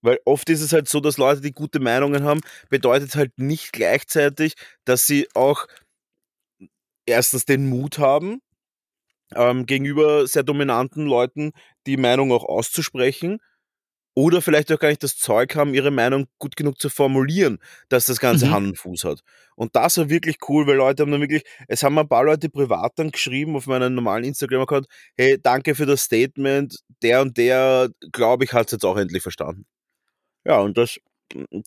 Weil 0.02 0.20
oft 0.26 0.50
ist 0.50 0.62
es 0.62 0.74
halt 0.74 0.88
so, 0.88 1.00
dass 1.00 1.18
Leute, 1.18 1.42
die 1.42 1.52
gute 1.52 1.80
Meinungen 1.80 2.24
haben, 2.24 2.42
bedeutet 2.70 3.16
halt 3.16 3.38
nicht 3.38 3.74
gleichzeitig, 3.74 4.56
dass 4.86 5.08
sie 5.08 5.28
auch 5.34 5.68
erstens 7.06 7.46
den 7.46 7.68
Mut 7.68 7.98
haben, 8.00 8.42
ähm, 9.36 9.66
gegenüber 9.66 10.28
sehr 10.28 10.44
dominanten 10.44 11.06
Leuten 11.06 11.52
die 11.88 11.98
Meinung 11.98 12.32
auch 12.32 12.46
auszusprechen 12.46 13.40
oder 14.18 14.42
vielleicht 14.42 14.72
auch 14.72 14.80
gar 14.80 14.90
nicht 14.90 15.04
das 15.04 15.16
Zeug 15.16 15.56
haben, 15.56 15.76
ihre 15.76 15.92
Meinung 15.92 16.26
gut 16.40 16.56
genug 16.56 16.80
zu 16.82 16.90
formulieren, 16.90 17.60
dass 17.88 18.06
das 18.08 18.20
Ganze 18.20 18.48
Mhm. 18.48 18.52
Hand 18.52 18.68
und 18.70 18.78
Fuß 18.80 19.04
hat. 19.04 19.22
Und 19.56 19.76
das 19.76 19.96
war 20.00 20.10
wirklich 20.10 20.38
cool, 20.50 20.66
weil 20.66 20.78
Leute 20.78 21.04
haben 21.04 21.12
dann 21.12 21.22
wirklich, 21.22 21.44
es 21.68 21.84
haben 21.84 22.00
ein 22.00 22.08
paar 22.08 22.24
Leute 22.24 22.50
privat 22.50 22.94
dann 22.96 23.12
geschrieben 23.12 23.56
auf 23.56 23.68
meinem 23.68 23.94
normalen 23.94 24.24
Instagram-Account, 24.24 24.88
hey, 25.16 25.38
danke 25.40 25.76
für 25.76 25.86
das 25.86 26.02
Statement, 26.02 26.80
der 27.04 27.22
und 27.22 27.38
der, 27.38 27.90
glaube 28.12 28.44
ich, 28.46 28.54
hat 28.54 28.66
es 28.66 28.72
jetzt 28.72 28.86
auch 28.86 28.98
endlich 28.98 29.22
verstanden. 29.22 29.68
Ja, 30.46 30.62
und 30.62 30.80
das, 30.80 30.98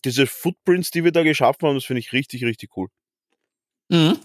diese 0.04 0.26
Footprints, 0.26 0.90
die 0.90 1.04
wir 1.04 1.12
da 1.12 1.22
geschaffen 1.22 1.68
haben, 1.68 1.76
das 1.76 1.84
finde 1.84 2.00
ich 2.00 2.12
richtig, 2.12 2.44
richtig 2.44 2.76
cool. 2.76 2.88
Mhm. 3.90 4.18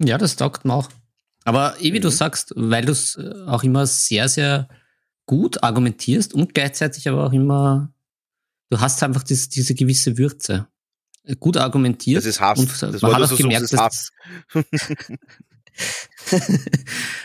Ja, 0.00 0.18
das 0.18 0.34
taugt 0.34 0.64
mir 0.64 0.74
auch. 0.74 0.88
Aber 1.44 1.76
eh 1.80 1.92
wie 1.92 2.00
du 2.00 2.08
Mhm. 2.08 2.12
sagst, 2.12 2.52
weil 2.56 2.84
du 2.84 2.90
es 2.90 3.16
auch 3.46 3.62
immer 3.62 3.86
sehr, 3.86 4.28
sehr 4.28 4.68
gut 5.32 5.62
argumentierst 5.62 6.34
und 6.34 6.52
gleichzeitig 6.52 7.08
aber 7.08 7.24
auch 7.24 7.32
immer, 7.32 7.90
du 8.68 8.78
hast 8.80 9.02
einfach 9.02 9.22
dies, 9.22 9.48
diese 9.48 9.74
gewisse 9.74 10.18
Würze. 10.18 10.68
Gut 11.40 11.56
argumentiert. 11.56 12.18
Das 12.18 12.26
ist 12.26 12.38
Hass. 12.38 12.58
Und 12.58 12.82
das 12.82 13.00
man 13.00 13.14
hat 13.14 13.22
das 13.22 13.32
auch 13.32 13.38
gemerkt, 13.38 13.62
ist 13.62 13.72
dass, 13.72 13.80
Hass. 13.80 14.10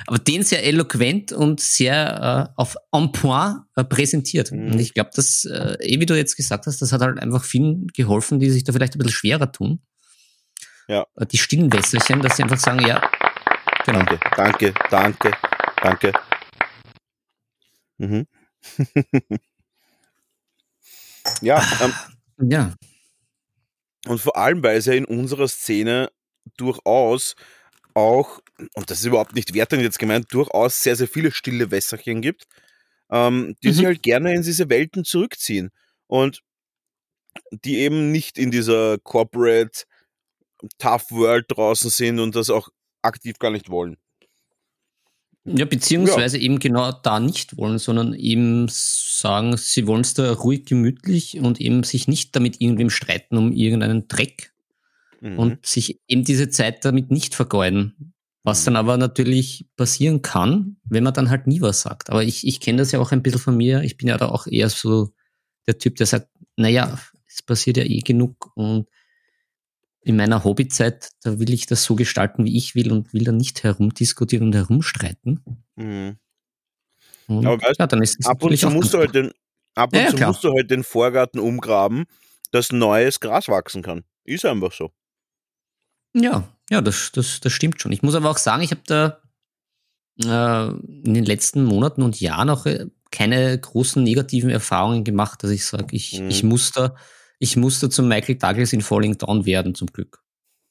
aber 0.07 0.19
den 0.19 0.43
sehr 0.43 0.63
eloquent 0.63 1.33
und 1.33 1.59
sehr 1.59 2.49
äh, 2.49 2.53
auf 2.55 2.77
en 2.93 3.11
point 3.11 3.57
äh, 3.75 3.83
präsentiert. 3.83 4.53
Mhm. 4.53 4.71
Und 4.71 4.79
ich 4.79 4.93
glaube, 4.93 5.09
dass, 5.13 5.43
äh, 5.43 5.75
eh 5.81 5.99
wie 5.99 6.05
du 6.05 6.15
jetzt 6.15 6.37
gesagt 6.37 6.65
hast, 6.65 6.81
das 6.81 6.93
hat 6.93 7.01
halt 7.01 7.19
einfach 7.19 7.43
vielen 7.43 7.87
geholfen, 7.87 8.39
die 8.39 8.51
sich 8.51 8.63
da 8.63 8.71
vielleicht 8.71 8.95
ein 8.95 8.99
bisschen 8.99 9.11
schwerer 9.11 9.51
tun. 9.51 9.81
Ja. 10.87 11.05
Äh, 11.17 11.25
Die 11.25 11.39
stillen 11.39 11.73
Wässerchen, 11.73 12.21
dass 12.21 12.37
sie 12.37 12.43
einfach 12.43 12.57
sagen, 12.57 12.87
ja, 12.87 13.01
genau. 13.85 13.99
Danke, 13.99 14.21
danke, 14.37 14.73
danke, 14.89 15.31
danke. 15.81 16.13
Mhm. 17.97 18.27
ja, 21.41 21.63
ähm, 21.81 21.93
Ja. 22.49 22.73
und 24.07 24.19
vor 24.19 24.37
allem, 24.37 24.63
weil 24.63 24.77
es 24.77 24.85
ja 24.85 24.93
in 24.93 25.05
unserer 25.05 25.47
Szene 25.47 26.09
durchaus 26.57 27.35
auch, 27.93 28.39
und 28.75 28.89
das 28.91 28.99
ist 28.99 29.05
überhaupt 29.05 29.35
nicht 29.35 29.53
wertend 29.53 29.81
jetzt 29.83 29.99
gemeint, 29.99 30.27
durchaus 30.33 30.81
sehr, 30.83 30.95
sehr 30.95 31.07
viele 31.07 31.31
stille 31.31 31.71
Wässerchen 31.71 32.21
gibt, 32.21 32.45
ähm, 33.11 33.55
die 33.63 33.71
sich 33.71 33.83
Mhm. 33.83 33.87
halt 33.87 34.03
gerne 34.03 34.33
in 34.35 34.43
diese 34.43 34.69
Welten 34.69 35.03
zurückziehen 35.05 35.71
und 36.07 36.41
die 37.51 37.77
eben 37.79 38.11
nicht 38.11 38.37
in 38.37 38.51
dieser 38.51 38.97
Corporate 38.99 39.83
Tough 40.79 41.11
World 41.11 41.45
draußen 41.49 41.89
sind 41.89 42.19
und 42.19 42.35
das 42.35 42.49
auch 42.49 42.69
aktiv 43.03 43.39
gar 43.39 43.51
nicht 43.51 43.69
wollen. 43.69 43.97
Ja, 45.55 45.65
beziehungsweise 45.65 46.37
eben 46.37 46.59
genau 46.59 46.91
da 46.91 47.19
nicht 47.19 47.57
wollen, 47.57 47.77
sondern 47.79 48.13
eben 48.13 48.67
sagen, 48.69 49.55
sie 49.57 49.87
wollen 49.87 50.01
es 50.01 50.13
da 50.13 50.31
ruhig 50.33 50.65
gemütlich 50.65 51.39
und 51.39 51.61
eben 51.61 51.83
sich 51.83 52.07
nicht 52.07 52.35
damit 52.35 52.59
irgendwem 52.59 52.89
streiten 52.89 53.37
um 53.37 53.51
irgendeinen 53.53 54.07
Dreck 54.07 54.53
Mhm. 55.21 55.39
und 55.39 55.65
sich 55.65 55.99
eben 56.07 56.23
diese 56.23 56.49
Zeit 56.49 56.85
damit 56.85 57.09
nicht 57.11 57.33
vergeuden. 57.33 58.13
Was 58.43 58.63
dann 58.63 58.75
aber 58.75 58.97
natürlich 58.97 59.67
passieren 59.75 60.21
kann, 60.21 60.77
wenn 60.85 61.03
man 61.03 61.13
dann 61.13 61.29
halt 61.29 61.47
nie 61.47 61.59
was 61.59 61.81
sagt. 61.81 62.09
Aber 62.09 62.23
ich, 62.23 62.47
ich 62.47 62.59
kenne 62.61 62.77
das 62.77 62.91
ja 62.91 62.99
auch 62.99 63.11
ein 63.11 63.23
bisschen 63.23 63.41
von 63.41 63.57
mir. 63.57 63.81
Ich 63.81 63.97
bin 63.97 64.07
ja 64.07 64.17
da 64.17 64.27
auch 64.29 64.47
eher 64.47 64.69
so 64.69 65.09
der 65.65 65.77
Typ, 65.79 65.95
der 65.95 66.05
sagt, 66.05 66.29
naja, 66.55 66.97
es 67.27 67.41
passiert 67.41 67.77
ja 67.77 67.83
eh 67.83 67.99
genug 67.99 68.51
und 68.55 68.87
in 70.07 70.15
meiner 70.15 70.43
Hobbyzeit, 70.43 71.09
da 71.21 71.37
will 71.37 71.53
ich 71.53 71.65
das 71.65 71.83
so 71.83 71.95
gestalten, 71.95 72.45
wie 72.45 72.57
ich 72.57 72.75
will 72.75 72.91
und 72.91 73.13
will 73.13 73.25
dann 73.25 73.37
nicht 73.37 73.63
herumdiskutieren 73.63 74.47
und 74.47 74.55
herumstreiten. 74.55 75.63
Mhm. 75.75 76.17
Und 77.27 77.45
Aber 77.45 77.61
weißt, 77.61 77.79
ja, 77.79 77.87
dann 77.87 78.01
ist 78.01 78.17
es 78.19 78.25
ab 78.25 78.41
und 78.41 78.57
zu 78.57 78.69
musst 78.69 78.93
du 78.93 78.99
halt 78.99 79.13
den, 79.13 79.31
ab 79.75 79.91
und 79.91 79.99
Ja, 79.99 80.07
zu 80.15 80.23
musst 80.25 80.43
du 80.45 80.53
halt 80.53 80.71
den 80.71 80.85
Vorgarten 80.85 81.39
umgraben, 81.39 82.05
dass 82.51 82.71
neues 82.71 83.19
Gras 83.19 83.49
wachsen 83.49 83.81
kann. 83.81 84.05
Ist 84.23 84.45
einfach 84.45 84.71
so. 84.71 84.91
Ja, 86.15 86.47
ja, 86.69 86.81
das, 86.81 87.11
das, 87.11 87.41
das 87.41 87.51
stimmt 87.51 87.81
schon. 87.81 87.91
Ich 87.91 88.01
muss 88.01 88.15
aber 88.15 88.29
auch 88.29 88.37
sagen, 88.37 88.63
ich 88.63 88.71
habe 88.71 88.81
da 88.85 89.21
äh, 90.23 90.69
in 91.05 91.13
den 91.13 91.25
letzten 91.25 91.65
Monaten 91.65 92.01
und 92.01 92.19
Jahren 92.21 92.49
auch 92.49 92.65
äh, 92.65 92.85
keine 93.11 93.59
großen 93.59 94.01
negativen 94.01 94.49
Erfahrungen 94.49 95.03
gemacht, 95.03 95.43
dass 95.43 95.51
ich 95.51 95.65
sage, 95.65 95.87
ich, 95.91 96.19
Mhm. 96.21 96.29
ich 96.29 96.43
muss 96.43 96.71
da, 96.71 96.95
ich 97.39 97.55
muss 97.55 97.79
da 97.79 97.89
zum 97.89 98.07
Michael 98.07 98.35
Douglas 98.35 98.73
in 98.73 98.81
Falling 98.81 99.17
Down 99.17 99.45
werden, 99.45 99.75
zum 99.75 99.87
Glück. 99.87 100.23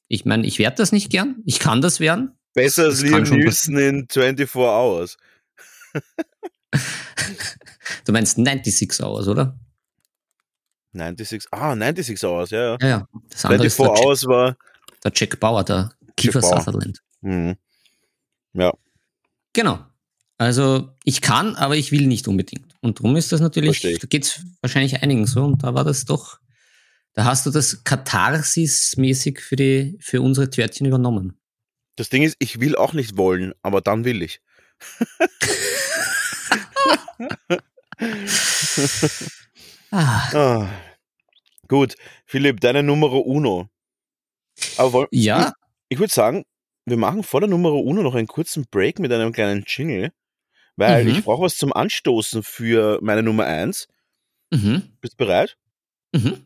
Ich 0.09 0.25
meine, 0.25 0.47
ich 0.47 0.59
werde 0.59 0.77
das 0.77 0.93
nicht 0.93 1.11
gern, 1.11 1.37
ich 1.45 1.59
kann 1.59 1.81
das 1.81 2.01
werden. 2.01 2.33
Besser 2.55 2.85
als 2.85 3.03
Liam 3.03 3.23
Nielsen 3.23 3.77
in 3.79 4.07
24 4.11 4.55
Hours. 4.57 5.17
Du 8.05 8.13
meinst 8.13 8.37
96 8.37 9.01
Hours, 9.03 9.29
oder? 9.29 9.59
96, 10.93 11.49
ah, 11.53 11.77
96 11.77 12.25
Hours, 12.25 12.51
ja, 12.51 12.59
ja. 12.59 12.77
Ja, 12.81 12.89
ja. 12.89 13.09
Das 13.31 13.45
andere 13.45 13.71
24 13.71 13.73
ist 13.73 13.79
der 13.79 13.87
Jack, 13.87 14.05
Hours 14.05 14.27
war, 14.27 14.57
der 15.05 15.13
Jack 15.15 15.41
Bauer, 15.41 15.65
der 15.65 15.93
Kiefer 16.17 16.41
Bauer. 16.41 16.61
Sutherland. 16.61 17.03
mhm. 17.21 17.57
ja, 18.55 18.73
Genau. 19.53 19.79
Also 20.39 20.91
ich 21.05 21.23
kann, 21.23 21.57
aber 21.57 21.77
ich 21.77 21.93
will 21.93 22.07
nicht 22.07 22.29
unbedingt. 22.29 22.75
Und 22.83 22.99
darum 22.99 23.17
ist 23.17 23.33
das 23.33 23.41
natürlich, 23.41 23.81
da 23.81 24.07
geht 24.07 24.25
es 24.25 24.45
wahrscheinlich 24.61 25.03
einigen 25.03 25.27
so. 25.27 25.45
Und 25.45 25.63
da 25.63 25.73
war 25.73 25.83
das 25.83 26.05
doch, 26.05 26.39
da 27.17 27.25
hast 27.25 27.45
du 27.47 27.51
das 27.51 27.83
Katharsis-mäßig 27.83 29.41
für, 29.41 29.57
die, 29.57 29.97
für 30.01 30.21
unsere 30.23 30.49
Törtchen 30.51 30.87
übernommen. 30.87 31.39
das 31.97 32.09
Ding 32.11 32.23
ist, 32.23 32.37
ich 32.39 32.61
will 32.61 32.77
auch 32.77 32.93
nicht 32.93 33.17
wollen, 33.17 33.53
aber 33.63 33.81
dann 33.81 34.05
will 34.05 34.23
ich. 34.23 34.41
Ah, 39.91 40.29
Ah. 40.35 40.69
Gut, 41.69 41.95
Philipp, 42.27 42.61
deine 42.61 42.83
Numero 42.83 43.19
Uno. 43.19 43.69
Aber 44.77 45.09
ja, 45.11 45.53
ich 45.89 45.99
würde 45.99 46.13
sagen, 46.13 46.45
wir 46.85 46.97
machen 46.97 47.23
vor 47.25 47.41
der 47.41 47.49
Numero 47.51 47.79
Uno 47.81 48.03
noch 48.03 48.15
einen 48.15 48.29
kurzen 48.29 48.67
Break 48.71 48.99
mit 49.01 49.11
einem 49.13 49.33
kleinen 49.33 49.65
Jingle, 49.67 50.13
weil 50.77 51.05
Mhm. 51.05 51.11
ich 51.11 51.25
brauche 51.25 51.43
was 51.43 51.57
zum 51.57 51.73
Anstoßen 51.73 52.43
für 52.43 52.99
meine 53.03 53.23
Nummer 53.23 53.47
eins. 53.47 53.89
mhm, 54.53 54.97
Bist 55.01 55.15
du 55.15 55.25
bereit? 55.25 55.57
mhm. 56.15 56.46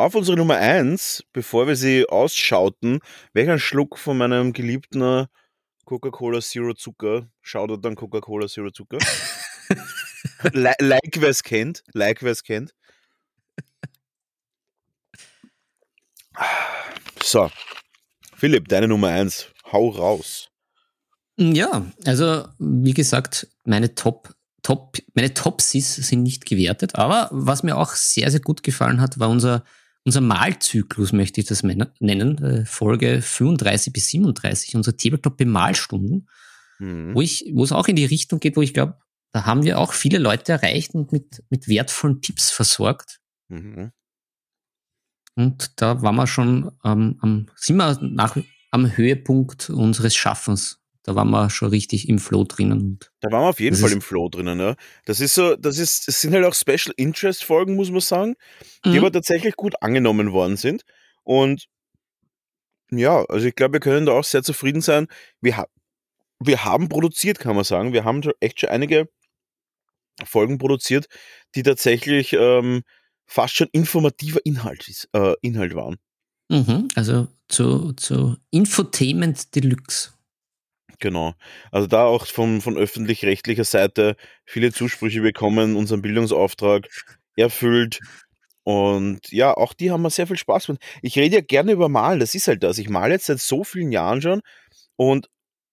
auf 0.00 0.14
unsere 0.14 0.36
Nummer 0.36 0.56
eins, 0.56 1.24
bevor 1.32 1.66
wir 1.66 1.76
sie 1.76 2.08
ausschauten, 2.08 3.00
welcher 3.32 3.58
Schluck 3.58 3.98
von 3.98 4.18
meinem 4.18 4.52
geliebten 4.52 5.26
Coca-Cola 5.84 6.40
Zero 6.40 6.74
Zucker, 6.74 7.28
schaut 7.42 7.84
dann 7.84 7.96
Coca-Cola 7.96 8.46
Zero 8.46 8.70
Zucker. 8.70 8.98
Li- 10.52 10.72
like 10.80 11.16
wer 11.18 11.28
es 11.28 11.42
kennt, 11.42 11.82
like 11.92 12.22
wer 12.22 12.32
es 12.32 12.42
kennt. 12.42 12.74
So, 17.22 17.50
Philipp, 18.36 18.68
deine 18.68 18.88
Nummer 18.88 19.08
eins, 19.08 19.48
hau 19.70 19.90
raus. 19.90 20.48
Ja, 21.36 21.90
also 22.06 22.48
wie 22.58 22.94
gesagt, 22.94 23.48
meine 23.64 23.94
Top, 23.94 24.34
Top, 24.62 24.96
meine 25.14 25.32
Topsies 25.34 25.94
sind 25.96 26.22
nicht 26.22 26.46
gewertet, 26.46 26.94
aber 26.96 27.28
was 27.32 27.62
mir 27.62 27.76
auch 27.76 27.92
sehr, 27.94 28.30
sehr 28.30 28.40
gut 28.40 28.62
gefallen 28.62 29.00
hat, 29.00 29.18
war 29.18 29.28
unser, 29.30 29.64
unser 30.04 30.20
Malzyklus, 30.20 31.12
möchte 31.12 31.40
ich 31.40 31.46
das 31.46 31.62
nennen, 31.62 32.38
äh, 32.42 32.64
Folge 32.64 33.22
35 33.22 33.92
bis 33.92 34.08
37, 34.08 34.76
unsere 34.76 34.96
Tabletop-Bemalstunden, 34.96 36.28
Mhm. 36.80 37.14
wo 37.14 37.20
ich, 37.20 37.50
wo 37.54 37.62
es 37.62 37.72
auch 37.72 37.88
in 37.88 37.96
die 37.96 38.06
Richtung 38.06 38.40
geht, 38.40 38.56
wo 38.56 38.62
ich 38.62 38.74
glaube, 38.74 38.98
da 39.32 39.44
haben 39.44 39.62
wir 39.62 39.78
auch 39.78 39.92
viele 39.92 40.18
Leute 40.18 40.52
erreicht 40.52 40.94
und 40.94 41.12
mit, 41.12 41.44
mit 41.50 41.68
wertvollen 41.68 42.20
Tipps 42.22 42.50
versorgt. 42.50 43.20
Mhm. 43.48 43.92
Und 45.36 45.80
da 45.80 46.02
waren 46.02 46.16
wir 46.16 46.26
schon 46.26 46.72
ähm, 46.84 47.18
am, 47.20 47.46
sind 47.54 47.76
wir 47.76 47.98
nach, 48.02 48.36
am 48.70 48.96
Höhepunkt 48.96 49.70
unseres 49.70 50.16
Schaffens. 50.16 50.79
Da 51.02 51.14
waren 51.14 51.30
wir 51.30 51.48
schon 51.48 51.70
richtig 51.70 52.08
im 52.08 52.18
Flow 52.18 52.44
drinnen. 52.44 52.98
Da 53.20 53.30
waren 53.30 53.42
wir 53.42 53.48
auf 53.48 53.60
jeden 53.60 53.74
Das 53.74 53.80
Fall 53.80 53.92
im 53.92 54.02
Flow 54.02 54.28
drinnen, 54.28 54.60
ja. 54.60 54.76
Das 55.06 55.20
ist 55.20 55.34
so, 55.34 55.56
das 55.56 55.78
ist, 55.78 56.08
es 56.08 56.20
sind 56.20 56.34
halt 56.34 56.44
auch 56.44 56.54
Special 56.54 56.92
Interest 56.96 57.42
Folgen, 57.42 57.74
muss 57.76 57.90
man 57.90 58.00
sagen, 58.00 58.34
die 58.84 58.90
Mhm. 58.90 58.98
aber 58.98 59.12
tatsächlich 59.12 59.56
gut 59.56 59.82
angenommen 59.82 60.32
worden 60.32 60.56
sind. 60.56 60.82
Und 61.24 61.66
ja, 62.90 63.24
also 63.26 63.46
ich 63.46 63.54
glaube, 63.54 63.74
wir 63.74 63.80
können 63.80 64.06
da 64.06 64.12
auch 64.12 64.24
sehr 64.24 64.42
zufrieden 64.42 64.82
sein. 64.82 65.06
Wir, 65.40 65.56
ha 65.56 65.66
wir 66.38 66.64
haben 66.64 66.88
produziert, 66.88 67.38
kann 67.38 67.54
man 67.54 67.64
sagen. 67.64 67.92
Wir 67.92 68.04
haben 68.04 68.22
echt 68.40 68.60
schon 68.60 68.70
einige 68.70 69.08
Folgen 70.24 70.58
produziert, 70.58 71.06
die 71.54 71.62
tatsächlich 71.62 72.32
ähm, 72.32 72.82
fast 73.26 73.54
schon 73.54 73.68
informativer 73.72 74.40
Inhalt, 74.44 74.88
ist, 74.88 75.08
äh, 75.12 75.34
Inhalt 75.40 75.74
waren. 75.74 75.96
Mhm, 76.48 76.88
also 76.94 77.28
zu, 77.48 77.92
zu 77.92 78.36
Infotainment 78.50 79.54
Deluxe. 79.54 80.12
Genau. 81.00 81.34
Also 81.72 81.86
da 81.86 82.04
auch 82.04 82.26
von, 82.26 82.60
von 82.60 82.76
öffentlich-rechtlicher 82.76 83.64
Seite 83.64 84.16
viele 84.44 84.72
Zusprüche 84.72 85.22
bekommen, 85.22 85.76
unseren 85.76 86.02
Bildungsauftrag 86.02 86.88
erfüllt. 87.36 88.00
Und 88.64 89.20
ja, 89.32 89.54
auch 89.56 89.72
die 89.72 89.90
haben 89.90 90.02
mir 90.02 90.10
sehr 90.10 90.26
viel 90.26 90.36
Spaß 90.36 90.66
gemacht. 90.66 90.82
Ich 91.02 91.16
rede 91.18 91.36
ja 91.36 91.40
gerne 91.42 91.72
über 91.72 91.88
Malen, 91.88 92.20
das 92.20 92.34
ist 92.34 92.48
halt 92.48 92.62
das. 92.62 92.78
Ich 92.78 92.90
male 92.90 93.14
jetzt 93.14 93.26
seit 93.26 93.40
so 93.40 93.64
vielen 93.64 93.92
Jahren 93.92 94.20
schon 94.22 94.42
und 94.96 95.28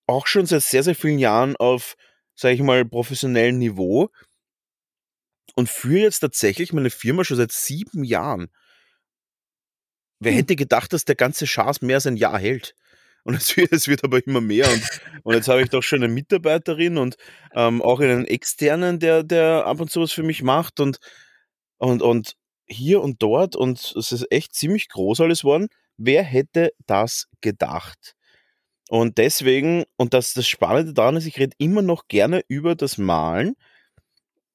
auch 0.08 0.28
schon 0.28 0.46
seit 0.46 0.64
sehr, 0.64 0.84
sehr 0.84 0.96
vielen 0.96 1.20
Jahren 1.20 1.56
auf, 1.58 1.96
sage 2.36 2.56
ich 2.56 2.62
mal, 2.62 2.86
professionellem 2.86 3.58
Niveau 3.60 4.10
und 5.56 5.70
führe 5.70 6.04
jetzt 6.04 6.20
tatsächlich 6.20 6.72
meine 6.74 6.90
Firma 6.90 7.24
schon 7.26 7.38
seit 7.38 7.52
sieben 7.52 8.04
Jahren. 8.06 8.50
Wer 10.20 10.32
Hm. 10.34 10.38
hätte 10.40 10.56
gedacht, 10.56 10.94
dass 10.94 11.06
der 11.06 11.16
ganze 11.16 11.48
Schaß 11.48 11.82
mehr 11.82 11.96
als 11.98 12.08
ein 12.08 12.18
Jahr 12.18 12.40
hält? 12.40 12.76
Und 13.28 13.36
es 13.36 13.58
wird, 13.58 13.74
es 13.74 13.90
wird 13.90 14.06
aber 14.06 14.26
immer 14.26 14.40
mehr. 14.40 14.72
Und, 14.72 15.02
und 15.24 15.36
jetzt 15.36 15.50
habe 15.50 15.62
ich 15.62 15.68
doch 15.68 15.84
schon 15.84 16.02
eine 16.02 16.12
Mitarbeiterin 16.12 16.98
und 16.98 17.18
ähm, 17.54 17.82
auch 17.82 18.00
einen 18.00 18.24
externen, 18.24 19.00
der, 19.00 19.24
der 19.24 19.66
ab 19.66 19.82
und 19.82 19.92
zu 19.92 20.00
was 20.00 20.14
für 20.14 20.24
mich 20.24 20.44
macht 20.44 20.80
und, 20.80 21.00
und, 21.78 22.02
und 22.02 22.38
hier 22.68 23.02
und 23.02 23.22
dort. 23.22 23.58
Und 23.58 23.94
es 23.98 24.14
ist 24.14 24.32
echt 24.32 24.56
ziemlich 24.56 24.88
groß 24.88 25.20
alles 25.20 25.42
geworden. 25.42 25.68
Wer 25.98 26.24
hätte 26.24 26.72
das 26.86 27.28
gedacht? 27.42 28.16
Und 28.88 29.18
deswegen, 29.18 29.84
und 29.98 30.14
das, 30.14 30.34
das 30.34 30.48
Spannende 30.48 30.94
daran 30.94 31.18
ist, 31.18 31.26
ich 31.26 31.38
rede 31.38 31.54
immer 31.58 31.82
noch 31.82 32.08
gerne 32.08 32.46
über 32.48 32.76
das 32.76 32.98
Malen 32.98 33.58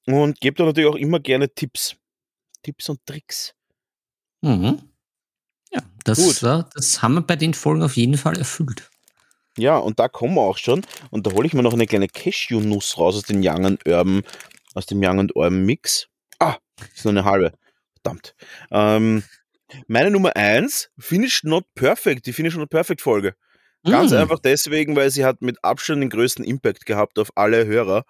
und 0.06 0.40
gebe 0.40 0.56
da 0.56 0.64
natürlich 0.64 0.88
auch 0.88 0.96
immer 0.96 1.20
gerne 1.20 1.52
Tipps. 1.52 1.96
Tipps 2.62 2.88
und 2.88 3.04
Tricks. 3.04 3.52
Mhm. 4.40 4.91
Ja, 5.72 5.80
das, 6.04 6.42
äh, 6.42 6.62
das 6.74 7.02
haben 7.02 7.14
wir 7.14 7.22
bei 7.22 7.36
den 7.36 7.54
Folgen 7.54 7.82
auf 7.82 7.96
jeden 7.96 8.16
Fall 8.18 8.36
erfüllt. 8.38 8.90
Ja, 9.58 9.76
und 9.76 9.98
da 9.98 10.08
kommen 10.08 10.34
wir 10.34 10.42
auch 10.42 10.58
schon. 10.58 10.84
Und 11.10 11.26
da 11.26 11.32
hole 11.32 11.46
ich 11.46 11.52
mir 11.54 11.62
noch 11.62 11.72
eine 11.74 11.86
kleine 11.86 12.08
Cashew-Nuss 12.08 12.96
raus 12.98 13.16
aus 13.16 13.22
dem 13.24 13.40
Young 13.42 13.66
and 13.66 13.86
Urban, 13.86 14.22
aus 14.74 14.86
dem 14.86 15.02
Young 15.02 15.20
and 15.20 15.36
Urban 15.36 15.64
Mix. 15.64 16.08
Ah, 16.38 16.56
ist 16.94 17.04
nur 17.04 17.12
eine 17.12 17.24
halbe. 17.24 17.52
Verdammt. 18.02 18.34
Ähm, 18.70 19.22
meine 19.86 20.10
Nummer 20.10 20.34
eins, 20.36 20.90
Finished 20.98 21.44
Not 21.44 21.64
Perfect, 21.74 22.26
die 22.26 22.32
Finished 22.32 22.56
Not 22.58 22.70
Perfect 22.70 23.00
Folge. 23.02 23.34
Ganz 23.84 24.12
Mhm. 24.12 24.18
einfach 24.18 24.38
deswegen, 24.38 24.94
weil 24.96 25.10
sie 25.10 25.24
hat 25.24 25.42
mit 25.42 25.58
Abstand 25.62 26.02
den 26.02 26.10
größten 26.10 26.44
Impact 26.44 26.86
gehabt 26.86 27.18
auf 27.18 27.30
alle 27.34 27.66
Hörer. 27.66 28.04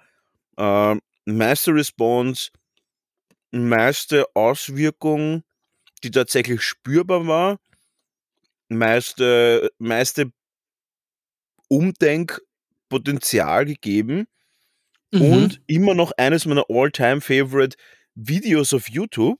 Ähm, 0.58 1.00
meiste 1.24 1.72
Response, 1.74 2.50
meiste 3.50 4.26
Auswirkung, 4.34 5.42
die 6.04 6.10
tatsächlich 6.10 6.62
spürbar 6.62 7.26
war, 7.26 7.58
meiste, 8.68 9.70
meiste 9.78 10.32
Umdenkpotenzial 11.68 13.64
gegeben 13.66 14.26
Mhm. 15.14 15.20
und 15.22 15.60
immer 15.66 15.94
noch 15.94 16.12
eines 16.16 16.46
meiner 16.46 16.64
all-time-favorite 16.70 17.76
Videos 18.14 18.72
auf 18.72 18.88
YouTube. 18.88 19.38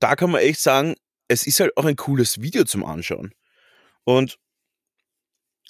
Da 0.00 0.16
kann 0.16 0.30
man 0.30 0.40
echt 0.40 0.60
sagen, 0.60 0.94
es 1.28 1.46
ist 1.46 1.60
halt 1.60 1.76
auch 1.76 1.84
ein 1.84 1.96
cooles 1.96 2.40
Video 2.40 2.64
zum 2.64 2.84
Anschauen. 2.84 3.32
Und 4.04 4.38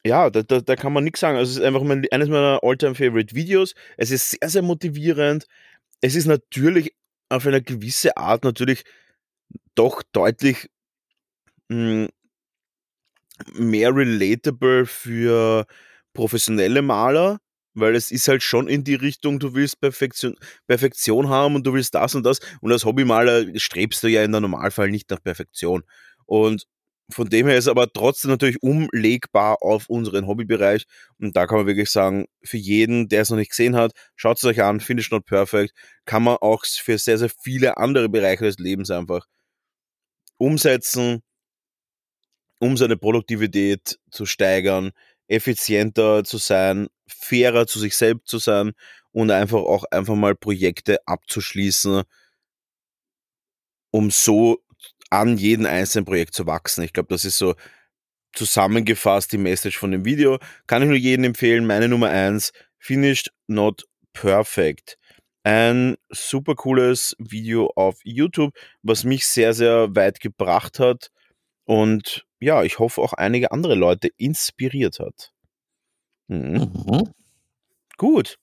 ja, 0.07 0.29
da, 0.31 0.43
da, 0.43 0.61
da 0.61 0.77
kann 0.77 0.93
man 0.93 1.05
nichts 1.05 1.21
sagen. 1.21 1.39
Also 1.39 1.53
es 1.53 1.57
ist 1.59 1.65
einfach 1.65 1.83
mein, 1.83 2.07
eines 2.11 2.29
meiner 2.29 2.61
all-time-favorite 2.63 3.35
Videos. 3.35 3.75
Es 3.97 4.11
ist 4.11 4.31
sehr, 4.33 4.49
sehr 4.51 4.63
motivierend. 4.63 5.47
Es 6.03 6.15
ist 6.15 6.27
natürlich 6.27 6.95
auf 7.35 7.47
eine 7.47 7.63
gewisse 7.63 8.17
Art 8.17 8.45
natürlich 8.45 8.85
doch 9.75 10.03
deutlich 10.13 10.71
mh, 11.69 12.09
mehr 13.55 13.95
relatable 13.95 14.87
für 14.87 15.67
professionelle 16.13 16.83
Maler, 16.83 17.41
weil 17.75 17.97
es 17.97 18.11
ist 18.11 18.29
halt 18.29 18.43
schon 18.43 18.69
in 18.69 18.85
die 18.85 18.95
Richtung, 18.95 19.39
du 19.41 19.55
willst 19.55 19.81
Perfektion, 19.81 20.37
Perfektion 20.67 21.29
haben 21.29 21.57
und 21.57 21.67
du 21.67 21.75
willst 21.75 21.95
das 21.95 22.15
und 22.15 22.25
das. 22.25 22.39
Und 22.61 22.73
als 22.73 22.85
Hobbymaler 22.85 23.47
strebst 23.59 24.03
du 24.03 24.09
ja 24.09 24.23
in 24.25 24.33
der 24.33 24.41
Normalfall 24.41 24.91
nicht 24.91 25.11
nach 25.11 25.23
Perfektion. 25.23 25.83
Und 26.27 26.67
von 27.11 27.29
dem 27.29 27.47
her 27.47 27.59
ist 27.59 27.69
aber 27.69 27.93
trotzdem 27.93 28.31
natürlich 28.31 28.63
umlegbar 28.63 29.59
auf 29.63 29.89
unseren 29.89 30.27
Hobbybereich. 30.27 30.87
Und 31.19 31.37
da 31.37 31.47
kann 31.47 31.59
man 31.59 31.67
wirklich 31.67 31.91
sagen, 31.91 32.27
für 32.43 32.57
jeden, 32.57 33.09
der 33.09 33.23
es 33.23 33.31
noch 33.31 33.37
nicht 33.37 33.51
gesehen 33.51 33.77
hat, 33.77 33.93
schaut 34.17 34.39
es 34.39 34.45
euch 34.45 34.63
an, 34.63 34.81
Finish 34.81 35.11
Not 35.11 35.27
Perfect, 35.27 35.75
kann 36.07 36.23
man 36.23 36.37
auch 36.41 36.65
für 36.65 36.99
sehr, 36.99 37.19
sehr 37.19 37.31
viele 37.43 37.77
andere 37.77 38.09
Bereiche 38.09 38.45
des 38.45 38.59
Lebens 38.59 38.91
einfach 38.91 39.27
umsetzen, 40.39 41.23
um 42.59 42.77
seine 42.77 42.97
Produktivität 42.97 43.99
zu 44.11 44.27
steigern, 44.27 44.93
effizienter 45.29 46.25
zu 46.25 46.39
sein, 46.39 46.89
fairer 47.07 47.67
zu 47.67 47.79
sich 47.79 47.97
selbst 47.97 48.29
zu 48.29 48.39
sein 48.39 48.73
und 49.13 49.31
einfach 49.31 49.61
auch 49.61 49.85
einfach 49.91 50.15
mal 50.15 50.35
Projekte 50.35 50.99
abzuschließen, 51.07 52.03
um 53.91 54.11
so 54.11 54.64
an 55.21 55.37
jedem 55.37 55.67
einzelnen 55.67 56.05
Projekt 56.05 56.35
zu 56.35 56.47
wachsen. 56.47 56.85
Ich 56.85 56.93
glaube, 56.93 57.09
das 57.09 57.25
ist 57.25 57.39
so 57.39 57.55
zusammengefasst 58.33 59.33
die 59.33 59.39
Message 59.39 59.79
von 59.79 59.91
dem 59.93 60.05
Video. 60.05 60.39
Kann 60.67 60.83
ich 60.83 60.89
nur 60.89 60.97
jedem 60.97 61.25
empfehlen. 61.25 61.67
Meine 61.67 61.89
Nummer 61.89 62.11
eins, 62.11 62.53
Finished 62.79 63.31
Not 63.47 63.85
Perfect. 64.13 64.99
Ein 65.45 65.97
super 66.11 66.55
cooles 66.55 67.15
Video 67.19 67.71
auf 67.77 67.99
YouTube, 68.03 68.55
was 68.83 69.05
mich 69.05 69.27
sehr, 69.27 69.53
sehr 69.53 69.95
weit 69.95 70.21
gebracht 70.21 70.79
hat 70.79 71.11
und 71.65 72.27
ja, 72.41 72.63
ich 72.63 72.79
hoffe 72.79 73.01
auch 73.01 73.15
einige 73.15 73.53
andere 73.53 73.75
Leute 73.75 74.09
inspiriert 74.17 74.99
hat. 75.01 75.33
Mhm. 76.29 76.71
Mhm. 76.87 77.15
Gut. 77.97 78.39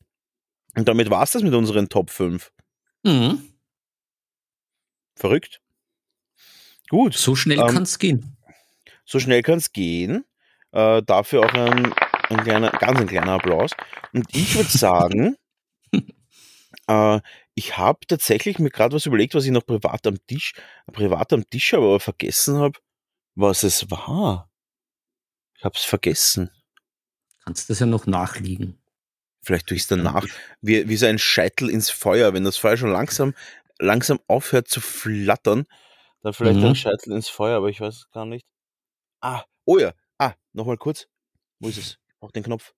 Und 0.75 0.87
damit 0.87 1.09
war 1.09 1.23
es 1.23 1.31
das 1.31 1.43
mit 1.43 1.53
unseren 1.53 1.89
Top 1.89 2.09
5. 2.09 2.51
Mhm. 3.03 3.53
Verrückt. 5.15 5.61
Gut. 6.91 7.13
So 7.13 7.37
schnell 7.37 7.57
Ähm, 7.57 7.67
kann 7.67 7.83
es 7.83 7.99
gehen. 7.99 8.35
So 9.05 9.17
schnell 9.19 9.43
kann 9.43 9.59
es 9.59 9.71
gehen. 9.71 10.25
Äh, 10.73 11.01
dafür 11.03 11.45
auch 11.45 11.53
ein, 11.53 11.93
ein 12.29 12.43
kleiner, 12.43 12.69
ganz 12.71 12.99
ein 12.99 13.07
kleiner 13.07 13.31
Applaus. 13.31 13.71
Und 14.11 14.25
ich 14.35 14.55
würde 14.57 14.69
sagen, 14.77 15.37
äh, 16.87 17.21
ich 17.55 17.77
habe 17.77 17.99
tatsächlich 18.05 18.59
mir 18.59 18.71
gerade 18.71 18.93
was 18.93 19.05
überlegt, 19.05 19.35
was 19.35 19.45
ich 19.45 19.51
noch 19.51 19.65
privat 19.65 20.05
am 20.05 20.17
Tisch, 20.27 20.51
privat 20.91 21.31
am 21.31 21.49
Tisch 21.49 21.71
habe, 21.71 21.85
aber 21.85 22.01
vergessen 22.01 22.57
habe, 22.57 22.77
was 23.35 23.63
es 23.63 23.89
war. 23.89 24.51
Ich 25.57 25.63
habe 25.63 25.77
es 25.77 25.85
vergessen. 25.85 26.51
Kannst 27.45 27.69
das 27.69 27.79
ja 27.79 27.85
noch 27.85 28.05
nachliegen. 28.05 28.81
Vielleicht 29.41 29.67
tue 29.67 29.77
ich 29.77 29.83
es 29.83 29.87
danach. 29.87 30.25
Wie, 30.59 30.89
wie 30.89 30.97
so 30.97 31.05
ein 31.05 31.19
Scheitel 31.19 31.69
ins 31.69 31.89
Feuer, 31.89 32.33
wenn 32.33 32.43
das 32.43 32.57
Feuer 32.57 32.75
schon 32.75 32.91
langsam, 32.91 33.33
langsam 33.79 34.19
aufhört 34.27 34.67
zu 34.67 34.81
flattern, 34.81 35.65
dann 36.23 36.33
vielleicht 36.33 36.59
Mhm. 36.59 36.65
ein 36.65 36.75
Scheitel 36.75 37.13
ins 37.13 37.29
Feuer, 37.29 37.57
aber 37.57 37.69
ich 37.69 37.81
weiß 37.81 37.95
es 37.95 38.11
gar 38.11 38.25
nicht. 38.25 38.45
Ah, 39.21 39.43
oh 39.65 39.77
ja. 39.77 39.93
Ah, 40.17 40.33
nochmal 40.53 40.77
kurz. 40.77 41.07
Wo 41.59 41.69
ist 41.69 41.77
es? 41.77 41.97
Auch 42.19 42.31
den 42.31 42.43
Knopf. 42.43 42.73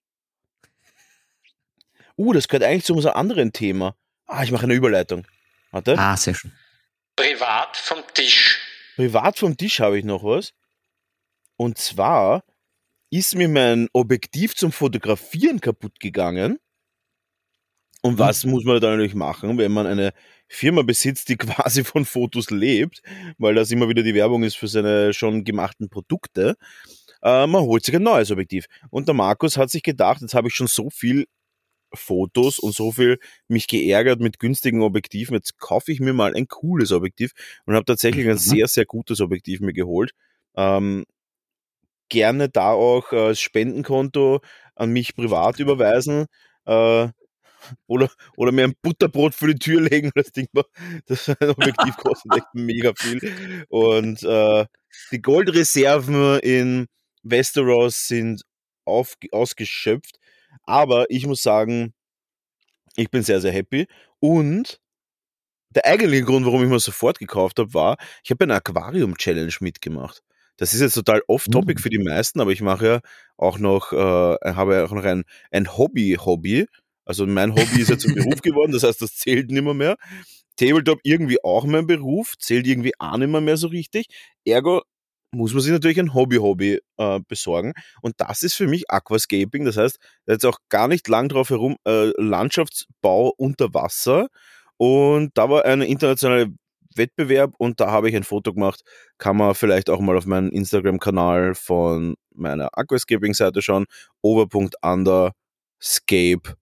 Uh, 2.18 2.34
das 2.34 2.48
gehört 2.48 2.64
eigentlich 2.64 2.86
zu 2.86 2.94
unserem 2.94 3.16
anderen 3.16 3.54
Thema. 3.54 3.96
Ah, 4.26 4.44
ich 4.44 4.52
mache 4.52 4.64
eine 4.64 4.74
Überleitung. 4.76 5.26
Warte. 5.72 5.98
Ah, 5.98 6.16
sehr 6.16 6.36
schön. 6.36 6.52
Privat 7.16 7.76
vom 7.78 8.00
Tisch. 8.14 8.60
Privat 8.96 9.38
vom 9.40 9.58
Tisch 9.58 9.80
habe 9.80 9.98
ich 9.98 10.06
noch 10.06 10.24
was. 10.24 10.54
Und 11.58 11.78
zwar 11.78 12.44
ist 13.10 13.36
mir 13.36 13.48
mein 13.48 13.90
Objektiv 13.94 14.56
zum 14.56 14.72
Fotografieren 14.72 15.60
kaputt 15.60 16.00
gegangen. 16.00 16.60
Und 18.02 18.20
was 18.20 18.44
muss 18.46 18.64
man 18.66 18.82
da 18.82 18.90
natürlich 18.92 19.16
machen, 19.16 19.58
wenn 19.58 19.72
man 19.72 19.88
eine 19.88 20.14
Firma 20.54 20.82
besitzt, 20.84 21.30
die 21.30 21.38
quasi 21.38 21.84
von 21.84 22.06
Fotos 22.06 22.50
lebt, 22.50 23.02
weil 23.38 23.56
das 23.56 23.72
immer 23.72 23.90
wieder 23.90 24.04
die 24.04 24.16
Werbung 24.16 24.44
ist 24.44 24.56
für 24.56 24.68
seine 24.68 25.14
schon 25.14 25.44
gemachten 25.44 25.90
Produkte. 25.90 26.56
Äh, 27.22 27.48
man 27.48 27.62
holt 27.64 27.86
sich 27.86 27.96
ein 27.96 28.04
neues 28.04 28.32
Objektiv. 28.32 28.66
Und 28.90 29.08
der 29.08 29.16
Markus 29.16 29.58
hat 29.58 29.70
sich 29.70 29.84
gedacht, 29.84 30.22
jetzt 30.22 30.34
habe 30.34 30.48
ich 30.50 30.56
schon 30.56 30.68
so 30.68 30.90
viel 30.90 31.26
Fotos 31.96 32.58
und 32.60 32.74
so 32.74 32.92
viel 32.92 33.20
mich 33.48 33.68
geärgert 33.68 34.20
mit 34.20 34.40
günstigen 34.40 34.82
Objektiven. 34.82 35.36
Jetzt 35.36 35.60
kaufe 35.60 35.92
ich 35.92 36.00
mir 36.00 36.14
mal 36.14 36.34
ein 36.36 36.48
cooles 36.48 36.92
Objektiv 36.92 37.32
und 37.66 37.76
habe 37.76 37.86
tatsächlich 37.86 38.26
ein 38.28 38.34
Mhm. 38.34 38.38
sehr, 38.40 38.68
sehr 38.68 38.86
gutes 38.86 39.22
Objektiv 39.22 39.60
mir 39.62 39.74
geholt. 39.74 40.12
Ähm, 40.56 41.06
gerne 42.10 42.50
da 42.50 42.72
auch 42.72 43.12
äh, 43.12 43.30
das 43.30 43.40
Spendenkonto 43.40 44.42
an 44.76 44.92
mich 44.92 45.16
privat 45.16 45.60
überweisen. 45.60 46.26
Äh, 46.66 47.10
oder, 47.88 48.10
oder 48.38 48.52
mir 48.52 48.66
ein 48.66 48.76
Butterbrot 48.82 49.36
für 49.36 49.48
die 49.48 49.60
Tür 49.60 49.82
legen. 49.82 50.12
Das 50.16 50.32
Ding 50.32 50.48
war, 50.54 50.66
das 51.08 51.30
Objektiv 51.42 51.98
kostet 51.98 52.36
echt 52.36 52.48
mega 52.54 52.94
viel. 52.98 53.66
Und 53.70 54.24
äh, 54.24 54.66
die 55.12 55.22
Goldreserven 55.22 56.40
in 56.40 56.88
Westeros 57.24 58.08
sind 58.08 58.44
auf, 58.86 59.16
ausgeschöpft. 59.32 60.20
Aber 60.64 61.06
ich 61.10 61.26
muss 61.28 61.44
sagen, 61.44 61.94
ich 62.96 63.10
bin 63.10 63.24
sehr, 63.24 63.42
sehr 63.42 63.52
happy. 63.52 63.88
Und 64.20 64.80
der 65.72 65.86
eigentliche 65.86 66.24
Grund, 66.26 66.46
warum 66.46 66.64
ich 66.64 66.70
mir 66.70 66.80
sofort 66.80 67.20
gekauft 67.20 67.60
habe, 67.60 67.74
war, 67.74 67.98
ich 68.24 68.32
habe 68.32 68.44
eine 68.44 68.56
Aquarium-Challenge 68.56 69.54
mitgemacht. 69.62 70.22
Das 70.58 70.74
ist 70.74 70.82
jetzt 70.82 70.94
total 70.94 71.24
off-topic 71.28 71.80
Mhm. 71.80 71.82
für 71.82 71.90
die 71.90 71.98
meisten, 72.00 72.40
aber 72.40 72.52
ich 72.52 72.62
mache 72.62 72.86
ja 72.86 73.00
auch 73.38 73.58
noch, 73.58 73.92
äh, 73.92 73.98
habe 73.98 74.76
ja 74.76 74.86
auch 74.86 74.92
noch 74.92 75.04
ein, 75.04 75.24
ein 75.52 75.76
Hobby-Hobby. 75.76 76.68
Also 77.06 77.26
mein 77.26 77.52
Hobby 77.52 77.82
ist 77.82 77.90
jetzt 77.90 78.08
ein 78.08 78.16
Beruf 78.16 78.42
geworden, 78.42 78.72
das 78.72 78.84
heißt, 78.84 79.02
das 79.02 79.16
zählt 79.16 79.52
nimmer 79.52 79.74
mehr. 79.74 79.98
Tabletop 80.56 81.00
irgendwie 81.04 81.44
auch 81.44 81.66
mein 81.66 81.88
Beruf, 81.88 82.36
zählt 82.38 82.68
irgendwie 82.68 82.94
auch 83.00 83.18
nicht 83.18 83.30
mehr, 83.30 83.42
mehr 83.42 83.58
so 83.58 83.68
richtig. 83.68 84.08
Ergo 84.46 84.84
muss 85.34 85.54
man 85.54 85.62
sich 85.62 85.72
natürlich 85.72 86.00
ein 86.00 86.14
Hobby-Hobby 86.14 86.80
äh, 86.98 87.20
besorgen. 87.28 87.74
Und 88.02 88.14
das 88.18 88.44
ist 88.44 88.54
für 88.54 88.68
mich 88.68 88.92
Aquascaping. 88.92 89.66
Das 89.66 89.78
heißt, 89.78 89.98
jetzt 90.28 90.46
auch 90.46 90.60
gar 90.70 90.88
nicht 90.88 91.08
lang 91.08 91.28
drauf 91.28 91.50
herum, 91.50 91.78
äh, 91.88 92.12
Landschaftsbau 92.18 93.34
unter 93.38 93.74
Wasser. 93.74 94.28
Und 94.78 95.32
da 95.36 95.50
war 95.50 95.66
ein 95.66 95.82
internationaler 95.82 96.50
Wettbewerb 96.96 97.54
und 97.58 97.80
da 97.80 97.90
habe 97.90 98.10
ich 98.10 98.16
ein 98.16 98.24
Foto 98.24 98.54
gemacht. 98.54 98.82
Kann 99.18 99.38
man 99.38 99.56
vielleicht 99.56 99.90
auch 99.90 100.00
mal 100.00 100.18
auf 100.18 100.28
meinen 100.28 100.52
Instagram-Kanal 100.52 101.56
von 101.56 102.14
meiner 102.36 102.70
Aquascaping-Seite 102.78 103.64
schauen. 103.64 103.86
Over.under.scape 104.22 106.54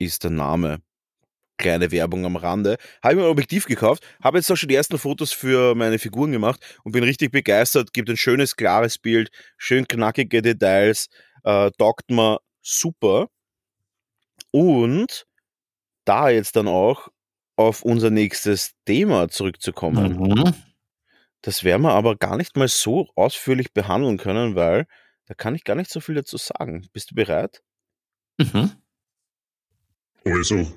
ist 0.00 0.24
der 0.24 0.30
Name 0.30 0.80
kleine 1.58 1.90
Werbung 1.92 2.24
am 2.24 2.36
Rande. 2.36 2.78
Habe 3.02 3.14
ich 3.14 3.18
mir 3.20 3.26
ein 3.26 3.30
Objektiv 3.30 3.66
gekauft, 3.66 4.02
habe 4.22 4.38
jetzt 4.38 4.50
auch 4.50 4.56
schon 4.56 4.70
die 4.70 4.74
ersten 4.74 4.98
Fotos 4.98 5.32
für 5.32 5.74
meine 5.74 5.98
Figuren 5.98 6.32
gemacht 6.32 6.60
und 6.84 6.92
bin 6.92 7.04
richtig 7.04 7.32
begeistert. 7.32 7.92
Gibt 7.92 8.08
ein 8.08 8.16
schönes, 8.16 8.56
klares 8.56 8.98
Bild, 8.98 9.30
schön 9.58 9.86
knackige 9.86 10.40
Details, 10.42 11.08
äh, 11.44 11.70
taugt 11.78 12.10
mir 12.10 12.40
super. 12.62 13.28
Und 14.52 15.26
da 16.04 16.28
jetzt 16.30 16.56
dann 16.56 16.66
auch 16.68 17.08
auf 17.56 17.82
unser 17.82 18.10
nächstes 18.10 18.72
Thema 18.86 19.28
zurückzukommen, 19.28 20.16
Mhm. 20.18 20.54
das 21.42 21.62
werden 21.62 21.82
wir 21.82 21.92
aber 21.92 22.16
gar 22.16 22.36
nicht 22.38 22.56
mal 22.56 22.68
so 22.68 23.08
ausführlich 23.16 23.72
behandeln 23.72 24.16
können, 24.16 24.54
weil 24.54 24.86
da 25.26 25.34
kann 25.34 25.54
ich 25.54 25.64
gar 25.64 25.76
nicht 25.76 25.90
so 25.90 26.00
viel 26.00 26.14
dazu 26.14 26.38
sagen. 26.38 26.88
Bist 26.92 27.10
du 27.10 27.14
bereit? 27.14 27.62
Mhm. 28.38 28.72
Also, 30.24 30.70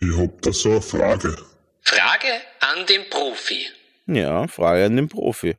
ich 0.00 0.16
hab 0.16 0.42
da 0.42 0.52
so 0.52 0.70
eine 0.70 0.82
Frage. 0.82 1.36
Frage 1.82 2.32
an 2.60 2.86
den 2.86 3.08
Profi. 3.08 3.66
Ja, 4.06 4.46
Frage 4.48 4.84
an 4.86 4.96
den 4.96 5.08
Profi. 5.08 5.56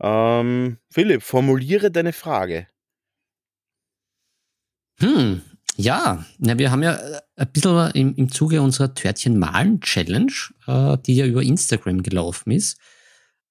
Ähm, 0.00 0.78
Philipp, 0.90 1.22
formuliere 1.22 1.90
deine 1.90 2.12
Frage. 2.12 2.66
Hm, 5.00 5.42
ja, 5.76 6.24
na, 6.38 6.58
wir 6.58 6.70
haben 6.70 6.82
ja 6.82 6.94
äh, 6.94 7.20
ein 7.36 7.52
bisschen 7.52 7.90
im, 7.92 8.14
im 8.14 8.32
Zuge 8.32 8.62
unserer 8.62 8.94
Törtchen-Malen-Challenge, 8.94 10.32
äh, 10.66 10.96
die 11.04 11.16
ja 11.16 11.26
über 11.26 11.42
Instagram 11.42 12.02
gelaufen 12.02 12.50
ist, 12.50 12.78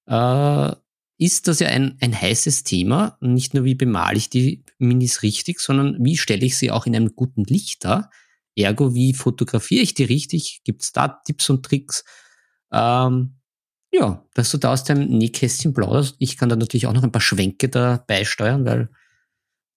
äh, 0.08 0.72
ist 1.18 1.48
das 1.48 1.60
ja 1.60 1.68
ein, 1.68 1.96
ein 2.00 2.20
heißes 2.20 2.64
Thema. 2.64 3.16
Nicht 3.20 3.54
nur, 3.54 3.64
wie 3.64 3.74
bemale 3.74 4.16
ich 4.16 4.28
die 4.28 4.64
Minis 4.78 5.22
richtig, 5.22 5.60
sondern 5.60 6.04
wie 6.04 6.16
stelle 6.16 6.44
ich 6.44 6.58
sie 6.58 6.70
auch 6.70 6.86
in 6.86 6.96
einem 6.96 7.14
guten 7.14 7.44
Licht 7.44 7.84
dar. 7.84 8.10
Ergo, 8.56 8.94
wie 8.94 9.12
fotografiere 9.12 9.82
ich 9.82 9.94
die 9.94 10.04
richtig? 10.04 10.62
Gibt 10.64 10.82
es 10.82 10.92
da 10.92 11.20
Tipps 11.24 11.50
und 11.50 11.64
Tricks? 11.64 12.04
Ähm, 12.72 13.36
ja, 13.92 14.24
dass 14.34 14.50
du 14.50 14.58
da 14.58 14.72
aus 14.72 14.84
deinem 14.84 15.08
Nähkästchen 15.08 15.72
plauderst. 15.72 16.16
Ich 16.18 16.36
kann 16.36 16.48
da 16.48 16.56
natürlich 16.56 16.86
auch 16.86 16.92
noch 16.92 17.02
ein 17.02 17.12
paar 17.12 17.20
Schwenke 17.20 17.68
da 17.68 18.02
beisteuern, 18.06 18.64
weil 18.64 18.88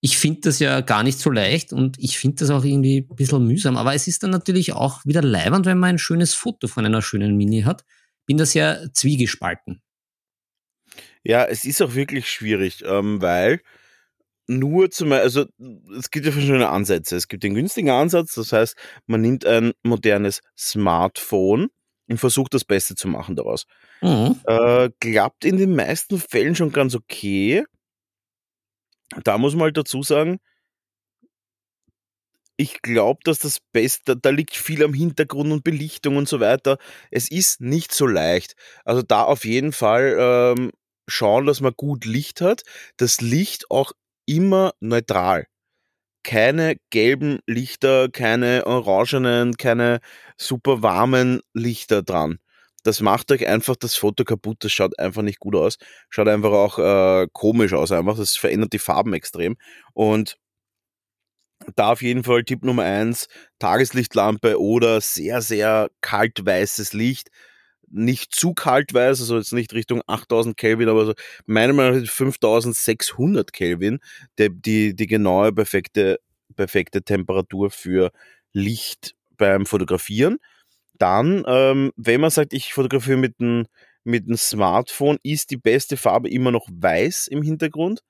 ich 0.02 0.18
finde 0.18 0.42
das 0.42 0.60
ja 0.60 0.82
gar 0.82 1.04
nicht 1.04 1.20
so 1.20 1.30
leicht 1.30 1.74
und 1.74 2.00
ich 2.00 2.18
finde 2.18 2.38
das 2.38 2.50
auch 2.50 2.64
irgendwie 2.64 3.06
ein 3.10 3.16
bisschen 3.16 3.46
mühsam. 3.46 3.78
Aber 3.78 3.94
es 3.94 4.08
ist 4.08 4.24
dann 4.24 4.32
natürlich 4.32 4.74
auch 4.74 5.06
wieder 5.06 5.22
leibernd, 5.22 5.66
wenn 5.66 5.78
man 5.78 5.92
ein 5.92 6.00
schönes 6.00 6.34
Foto 6.34 6.68
von 6.68 6.86
einer 6.86 7.02
schönen 7.02 7.36
Mini 7.36 7.62
hat. 7.64 7.84
Bin 8.26 8.38
das 8.38 8.54
ja 8.54 8.78
zwiegespalten. 8.94 9.82
Ja, 11.24 11.46
es 11.46 11.66
ist 11.66 11.82
auch 11.82 11.96
wirklich 11.96 12.30
schwierig, 12.30 12.84
ähm, 12.86 13.22
weil 13.22 13.62
nur 14.50 14.90
zum 14.90 15.12
also 15.12 15.46
es 15.98 16.10
gibt 16.10 16.26
ja 16.26 16.32
verschiedene 16.32 16.70
Ansätze. 16.70 17.16
Es 17.16 17.28
gibt 17.28 17.44
den 17.44 17.54
günstigen 17.54 17.92
Ansatz, 17.92 18.34
das 18.34 18.52
heißt, 18.52 18.76
man 19.06 19.22
nimmt 19.22 19.46
ein 19.46 19.74
modernes 19.84 20.42
Smartphone 20.58 21.70
und 22.10 22.18
versucht 22.18 22.56
das 22.56 22.66
Beste 22.66 22.96
zu 22.96 23.08
machen 23.08 23.36
daraus. 23.36 23.66
Mhm. 24.02 24.40
Äh, 24.46 24.90
klappt 25.00 25.46
in 25.46 25.58
den 25.58 25.76
meisten 25.76 26.20
Fällen 26.20 26.56
schon 26.56 26.72
ganz 26.72 26.96
okay. 26.96 27.64
Da 29.24 29.38
muss 29.38 29.54
man 29.54 29.66
halt 29.66 29.78
dazu 29.78 30.02
sagen, 30.02 30.40
ich 32.58 32.82
glaube, 32.82 33.20
dass 33.24 33.40
das 33.40 33.60
Beste, 33.72 34.18
da 34.18 34.32
liegt 34.32 34.56
viel 34.56 34.84
am 34.84 34.94
Hintergrund 34.94 35.52
und 35.52 35.64
Belichtung 35.64 36.18
und 36.18 36.28
so 36.28 36.40
weiter. 36.40 36.78
Es 37.12 37.30
ist 37.30 37.62
nicht 37.62 37.94
so 37.94 38.06
leicht. 38.08 38.56
Also 38.84 39.02
da 39.02 39.24
auf 39.24 39.46
jeden 39.46 39.72
Fall 39.72 40.18
ähm, 40.20 40.72
schauen, 41.08 41.46
dass 41.46 41.62
man 41.62 41.74
gut 41.78 42.06
Licht 42.06 42.42
hat. 42.42 42.64
Das 42.98 43.22
Licht 43.22 43.70
auch 43.70 43.94
immer 44.30 44.74
neutral. 44.80 45.48
Keine 46.24 46.76
gelben 46.92 47.40
Lichter, 47.48 48.10
keine 48.10 48.68
orangenen, 48.68 49.58
keine 49.58 50.00
super 50.38 50.84
warmen 50.84 51.42
Lichter 51.54 52.04
dran. 52.04 52.40
Das 52.84 53.02
macht 53.02 53.32
euch 53.32 53.48
einfach 53.48 53.76
das 53.76 53.96
Foto 53.96 54.24
kaputt, 54.26 54.58
das 54.64 54.72
schaut 54.72 54.98
einfach 55.00 55.22
nicht 55.24 55.40
gut 55.40 55.56
aus. 55.56 55.78
Schaut 56.10 56.28
einfach 56.28 56.52
auch 56.52 56.80
äh, 56.80 57.28
komisch 57.34 57.74
aus, 57.74 57.92
einfach. 57.92 58.18
Das 58.18 58.36
verändert 58.38 58.74
die 58.74 58.80
Farben 58.80 59.14
extrem. 59.14 59.58
Und 59.94 60.38
da 61.76 61.92
auf 61.92 62.02
jeden 62.02 62.24
Fall 62.24 62.44
Tipp 62.44 62.64
Nummer 62.64 62.84
eins: 62.84 63.28
Tageslichtlampe 63.60 64.60
oder 64.62 65.02
sehr, 65.02 65.42
sehr 65.42 65.90
kaltweißes 66.02 66.94
Licht. 66.94 67.30
Nicht 67.92 68.34
zu 68.36 68.54
kaltweiß, 68.54 69.20
also 69.22 69.38
jetzt 69.38 69.54
nicht 69.54 69.74
Richtung 69.74 70.02
8000 70.08 70.58
Kelvin, 70.58 70.90
aber 70.90 71.06
so 71.08 71.14
meiner 71.46 71.74
Meinung 71.74 72.02
nach 72.02 72.10
5600 72.10 73.52
Kelvin, 73.54 74.00
die, 74.38 74.50
die, 74.52 74.96
die 74.96 75.08
genaue, 75.08 75.52
perfekte, 75.54 76.20
perfekte 76.56 77.02
Temperatur 77.02 77.72
für 77.72 78.12
Licht 78.54 79.16
beim 79.38 79.66
Fotografieren. 79.66 80.38
Dann, 80.98 81.44
ähm, 81.48 81.92
wenn 81.96 82.22
man 82.22 82.30
sagt, 82.32 82.54
ich 82.54 82.74
fotografiere 82.74 83.18
mit 83.18 83.36
einem 83.40 83.66
mit 84.06 84.28
dem 84.28 84.38
Smartphone, 84.38 85.18
ist 85.24 85.52
die 85.52 85.58
beste 85.58 85.98
Farbe 85.98 86.30
immer 86.30 86.52
noch 86.52 86.68
weiß 86.72 87.28
im 87.28 87.42
Hintergrund 87.44 88.02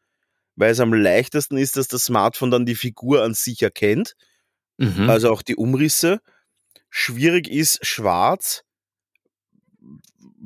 weil 0.55 0.71
es 0.71 0.81
am 0.81 0.93
leichtesten 0.93 1.57
ist, 1.57 1.77
dass 1.77 1.87
das 1.87 2.03
Smartphone 2.03 2.51
dann 2.51 2.65
die 2.65 2.75
Figur 2.75 3.23
an 3.23 3.33
sich 3.33 3.61
erkennt, 3.61 4.15
Mhm. 4.77 5.09
also 5.09 5.31
auch 5.31 5.41
die 5.41 5.55
Umrisse. 5.55 6.19
Schwierig 6.89 7.49
ist 7.49 7.85
schwarz, 7.85 8.63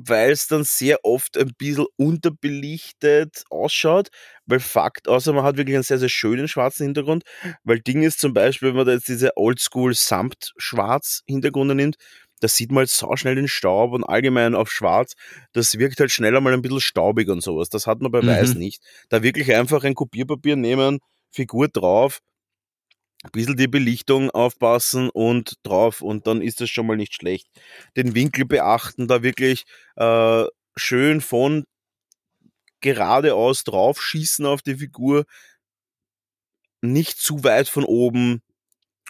weil 0.06 0.30
es 0.32 0.46
dann 0.46 0.64
sehr 0.64 0.98
oft 1.04 1.36
ein 1.38 1.52
bisschen 1.56 1.86
unterbelichtet 1.96 3.44
ausschaut, 3.50 4.08
weil 4.46 4.60
Fakt, 4.60 5.08
außer 5.08 5.32
man 5.32 5.44
hat 5.44 5.56
wirklich 5.56 5.76
einen 5.76 5.84
sehr, 5.84 5.98
sehr 5.98 6.08
schönen 6.08 6.48
schwarzen 6.48 6.84
Hintergrund, 6.84 7.24
weil 7.62 7.80
Ding 7.80 8.02
ist 8.02 8.20
zum 8.20 8.34
Beispiel, 8.34 8.68
wenn 8.70 8.76
man 8.76 8.86
da 8.86 8.92
jetzt 8.92 9.08
diese 9.08 9.36
Oldschool 9.36 9.94
Samt-Schwarz 9.94 11.22
Hintergründe 11.26 11.74
nimmt, 11.74 11.96
da 12.40 12.48
sieht 12.48 12.70
man 12.70 12.80
halt 12.80 12.90
sau 12.90 13.16
schnell 13.16 13.36
den 13.36 13.48
Staub 13.48 13.92
und 13.92 14.04
allgemein 14.04 14.54
auf 14.54 14.70
schwarz, 14.70 15.14
das 15.52 15.78
wirkt 15.78 16.00
halt 16.00 16.10
schneller 16.10 16.40
mal 16.40 16.52
ein 16.52 16.62
bisschen 16.62 16.80
staubig 16.80 17.28
und 17.28 17.42
sowas. 17.42 17.68
Das 17.70 17.86
hat 17.86 18.00
man 18.00 18.12
bei 18.12 18.20
Mhm. 18.20 18.26
Weiß 18.26 18.54
nicht. 18.54 18.82
Da 19.08 19.22
wirklich 19.22 19.54
einfach 19.54 19.84
ein 19.84 19.94
Kopierpapier 19.94 20.56
nehmen, 20.56 20.98
Figur 21.30 21.68
drauf, 21.68 22.20
ein 23.24 23.30
bisschen 23.32 23.56
die 23.56 23.68
Belichtung 23.68 24.30
aufpassen 24.30 25.08
und 25.10 25.54
drauf 25.62 26.02
und 26.02 26.26
dann 26.26 26.42
ist 26.42 26.60
das 26.60 26.70
schon 26.70 26.86
mal 26.86 26.96
nicht 26.96 27.14
schlecht. 27.14 27.48
Den 27.96 28.14
Winkel 28.14 28.44
beachten, 28.44 29.08
da 29.08 29.22
wirklich 29.22 29.64
äh, 29.96 30.44
schön 30.76 31.20
von 31.20 31.64
geradeaus 32.80 33.64
drauf 33.64 34.02
schießen 34.02 34.44
auf 34.44 34.60
die 34.60 34.76
Figur, 34.76 35.24
nicht 36.82 37.18
zu 37.18 37.42
weit 37.42 37.68
von 37.68 37.84
oben, 37.84 38.42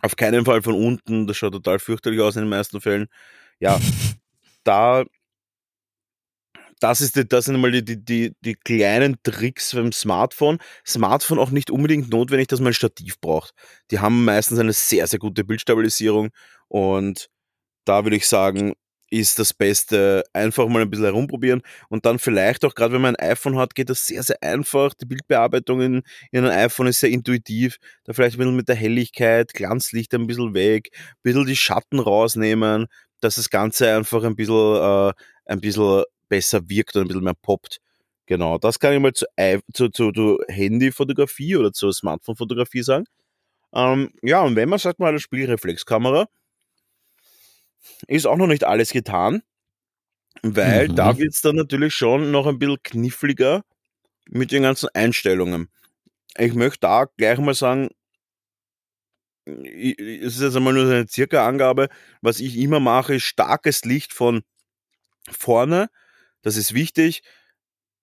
auf 0.01 0.15
keinen 0.17 0.45
Fall 0.45 0.63
von 0.63 0.75
unten, 0.75 1.27
das 1.27 1.37
schaut 1.37 1.55
total 1.55 1.81
fürchterlich 1.81 2.21
aus 2.21 2.37
in 2.37 2.43
den 2.43 2.51
meisten 2.51 2.81
Fällen. 2.81 3.09
Ja, 3.59 3.81
da 4.65 5.05
das, 6.85 7.01
ist 7.01 7.33
das 7.33 7.47
sind 7.47 7.59
mal 7.59 7.73
die, 7.73 7.83
die, 7.83 8.05
die, 8.05 8.37
die 8.45 8.55
kleinen 8.57 9.17
Tricks 9.23 9.75
beim 9.75 9.91
Smartphone. 9.91 10.59
Smartphone 10.87 11.39
auch 11.39 11.51
nicht 11.51 11.71
unbedingt 11.71 12.11
notwendig, 12.11 12.49
dass 12.49 12.61
man 12.61 12.73
ein 12.73 12.75
Stativ 12.75 13.19
braucht. 13.21 13.55
Die 13.91 14.01
haben 14.01 14.27
meistens 14.27 14.59
eine 14.59 14.75
sehr, 14.75 15.07
sehr 15.07 15.19
gute 15.19 15.45
Bildstabilisierung 15.45 16.29
und 16.69 17.31
da 17.87 18.05
würde 18.05 18.17
ich 18.17 18.29
sagen, 18.29 18.75
ist 19.09 19.39
das 19.39 19.55
Beste, 19.55 20.25
einfach 20.35 20.69
mal 20.69 20.83
ein 20.83 20.91
bisschen 20.91 21.07
herumprobieren 21.07 21.63
und 21.89 22.05
dann 22.05 22.19
vielleicht 22.19 22.67
auch, 22.67 22.75
gerade 22.75 22.93
wenn 22.93 23.01
man 23.01 23.17
ein 23.17 23.31
iPhone 23.31 23.57
hat, 23.57 23.75
geht 23.75 23.89
das 23.89 24.07
sehr, 24.07 24.23
sehr 24.23 24.43
einfach. 24.43 24.93
Die 24.93 25.07
Bildbearbeitung 25.07 25.81
in, 25.81 26.03
in 26.33 26.45
einem 26.45 26.51
iPhone 26.51 26.89
ist 26.89 27.01
sehr 27.01 27.11
intuitiv. 27.11 27.79
Da 28.05 28.13
vielleicht 28.13 28.37
ein 28.37 28.39
bisschen 28.41 28.57
mit 28.57 28.69
der 28.69 28.77
Helligkeit, 28.77 29.55
Glanzlicht 29.55 30.13
ein 30.13 30.27
bisschen 30.27 30.53
weg, 30.53 30.91
ein 30.93 31.15
bisschen 31.23 31.47
die 31.47 31.57
Schatten 31.57 31.99
rausnehmen, 31.99 32.89
dass 33.21 33.37
das 33.37 33.49
Ganze 33.49 33.95
einfach 33.97 34.23
ein 34.25 34.37
bisschen, 34.37 34.77
äh, 34.77 35.13
ein 35.47 35.61
bisschen 35.61 36.05
besser 36.35 36.69
wirkt 36.69 36.97
und 36.97 37.03
ein 37.03 37.09
bisschen 37.09 37.25
mehr 37.25 37.35
poppt. 37.35 37.81
Genau, 38.27 38.59
das 38.59 38.81
kann 38.81 38.93
ich 38.93 39.01
mal 39.01 39.13
zu, 39.13 39.27
zu, 39.73 39.89
zu, 39.91 40.11
zu 40.11 40.39
Handyfotografie 40.49 41.57
oder 41.57 41.73
zur 41.73 41.93
Smartphone-Fotografie 41.93 42.83
sagen. 42.83 43.05
Ähm, 43.73 44.13
ja, 44.23 44.43
und 44.43 44.57
wenn 44.57 44.69
man 44.69 44.79
sagt, 44.81 44.99
mal 44.99 45.09
eine 45.11 45.21
Spielreflexkamera, 45.21 46.27
ist 48.09 48.27
auch 48.27 48.37
noch 48.37 48.47
nicht 48.49 48.65
alles 48.65 48.91
getan, 48.91 49.43
weil 50.43 50.89
Mhm. 50.89 50.95
da 50.97 51.17
wird's 51.19 51.43
dann 51.43 51.57
natürlich 51.57 51.95
schon 51.95 52.31
noch 52.31 52.47
ein 52.47 52.59
bisschen 52.59 52.83
kniffliger 52.83 53.63
mit 54.29 54.53
den 54.53 54.63
ganzen 54.65 54.89
Einstellungen. 54.95 55.69
Ich 56.39 56.55
möchte 56.55 56.81
da 56.81 57.07
gleich 57.17 57.39
mal 57.39 57.55
sagen, 57.55 57.91
es 59.47 60.37
ist 60.37 60.41
jetzt 60.41 60.57
einmal 60.57 60.73
nur 60.73 60.87
so 60.87 60.93
eine 60.93 61.07
circa 61.09 61.47
Angabe, 61.47 61.89
was 62.23 62.41
ich 62.41 62.57
immer 62.57 62.81
mache, 62.81 63.17
ist 63.17 63.25
starkes 63.25 63.85
Licht 63.85 64.13
von 64.13 64.43
vorne, 65.31 65.91
das 66.45 66.57
ist 66.57 66.75
wichtig. 66.75 67.23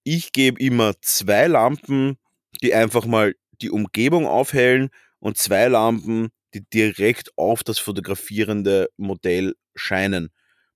Ich 0.04 0.32
gebe 0.32 0.60
immer 0.60 1.00
zwei 1.02 1.46
Lampen, 1.48 2.18
die 2.62 2.74
einfach 2.74 3.06
mal 3.06 3.36
die 3.62 3.70
Umgebung 3.70 4.26
aufhellen 4.26 4.90
und 5.20 5.38
zwei 5.38 5.68
Lampen, 5.68 6.30
die 6.56 6.68
direkt 6.74 7.38
auf 7.38 7.64
das 7.64 7.78
fotografierende 7.78 8.90
Modell 8.98 9.56
scheinen. 9.76 10.32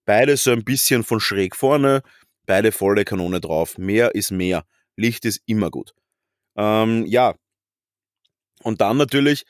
Beide 0.06 0.38
so 0.38 0.52
ein 0.52 0.64
bisschen 0.64 1.04
von 1.04 1.20
schräg 1.20 1.56
vorne, 1.56 2.04
beide 2.46 2.72
volle 2.72 3.04
Kanone 3.04 3.42
drauf. 3.42 3.80
Mehr 3.80 4.14
ist 4.14 4.32
mehr. 4.32 4.64
Licht 4.96 5.26
ist 5.26 5.42
immer 5.48 5.72
gut. 5.72 5.94
Ähm, 6.56 7.06
ja. 7.08 7.34
Und 8.62 8.80
dann 8.80 8.98
natürlich 8.98 9.46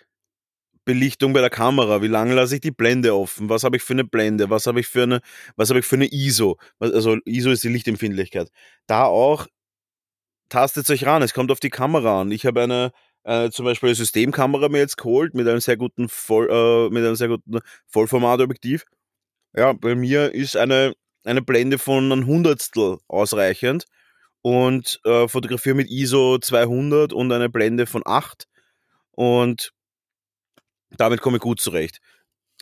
Belichtung 0.85 1.33
bei 1.33 1.41
der 1.41 1.49
Kamera. 1.49 2.01
Wie 2.01 2.07
lange 2.07 2.33
lasse 2.35 2.55
ich 2.55 2.61
die 2.61 2.71
Blende 2.71 3.15
offen? 3.15 3.49
Was 3.49 3.63
habe 3.63 3.77
ich 3.77 3.83
für 3.83 3.93
eine 3.93 4.05
Blende? 4.05 4.49
Was 4.49 4.67
habe 4.67 4.79
ich 4.79 4.87
für 4.87 5.03
eine, 5.03 5.21
was 5.55 5.69
habe 5.69 5.79
ich 5.79 5.85
für 5.85 5.95
eine 5.95 6.11
ISO? 6.11 6.57
Also 6.79 7.17
ISO 7.25 7.51
ist 7.51 7.63
die 7.63 7.69
Lichtempfindlichkeit. 7.69 8.49
Da 8.87 9.05
auch 9.05 9.47
tastet 10.49 10.89
euch 10.89 11.05
ran. 11.05 11.21
Es 11.23 11.33
kommt 11.33 11.51
auf 11.51 11.59
die 11.59 11.69
Kamera 11.69 12.21
an. 12.21 12.31
Ich 12.31 12.45
habe 12.45 12.63
eine 12.63 12.91
äh, 13.23 13.49
zum 13.49 13.65
Beispiel 13.65 13.89
eine 13.89 13.95
Systemkamera 13.95 14.69
mir 14.69 14.79
jetzt 14.79 14.97
geholt 14.97 15.33
mit 15.33 15.47
einem 15.47 15.59
sehr 15.59 15.77
guten 15.77 16.09
Voll, 16.09 16.47
äh, 16.49 16.89
mit 16.93 17.03
einem 17.03 17.15
sehr 17.15 17.29
guten 17.29 17.59
Vollformatobjektiv. 17.87 18.85
Ja, 19.55 19.73
bei 19.73 19.95
mir 19.95 20.33
ist 20.33 20.57
eine 20.57 20.93
eine 21.25 21.41
Blende 21.41 21.77
von 21.79 22.11
ein 22.11 22.25
Hundertstel 22.27 22.99
ausreichend 23.07 23.85
und 24.41 24.99
äh, 25.05 25.27
fotografiere 25.27 25.75
mit 25.75 25.89
ISO 25.89 26.37
200 26.37 27.13
und 27.13 27.31
eine 27.31 27.49
Blende 27.49 27.87
von 27.87 28.03
8 28.05 28.47
und 29.11 29.73
damit 30.99 31.21
komme 31.21 31.37
ich 31.37 31.43
gut 31.43 31.59
zurecht. 31.61 31.99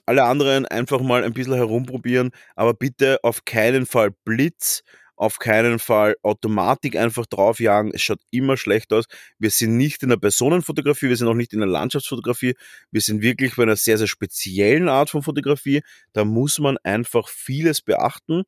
Alle 0.06 0.24
anderen 0.26 0.66
einfach 0.66 1.02
mal 1.02 1.24
ein 1.24 1.34
bisschen 1.34 1.54
herumprobieren, 1.54 2.32
aber 2.56 2.74
bitte 2.74 3.20
auf 3.24 3.46
keinen 3.46 3.86
Fall 3.86 4.12
Blitz, 4.26 4.84
auf 5.16 5.40
keinen 5.40 5.80
Fall 5.80 6.16
Automatik 6.24 6.98
einfach 6.98 7.26
draufjagen. 7.26 7.92
Es 7.94 8.02
schaut 8.02 8.20
immer 8.32 8.58
schlecht 8.58 8.92
aus. 8.92 9.06
Wir 9.40 9.50
sind 9.50 9.78
nicht 9.78 10.04
in 10.04 10.10
der 10.10 10.18
Personenfotografie, 10.18 11.08
wir 11.08 11.16
sind 11.16 11.28
auch 11.28 11.34
nicht 11.34 11.54
in 11.54 11.60
der 11.60 11.70
Landschaftsfotografie. 11.70 12.56
Wir 12.92 13.02
sind 13.02 13.22
wirklich 13.22 13.56
bei 13.56 13.64
einer 13.64 13.76
sehr, 13.76 13.98
sehr 13.98 14.08
speziellen 14.08 14.90
Art 14.90 15.10
von 15.10 15.24
Fotografie. 15.24 15.82
Da 16.14 16.26
muss 16.26 16.60
man 16.60 16.78
einfach 16.84 17.30
vieles 17.30 17.82
beachten. 17.82 18.44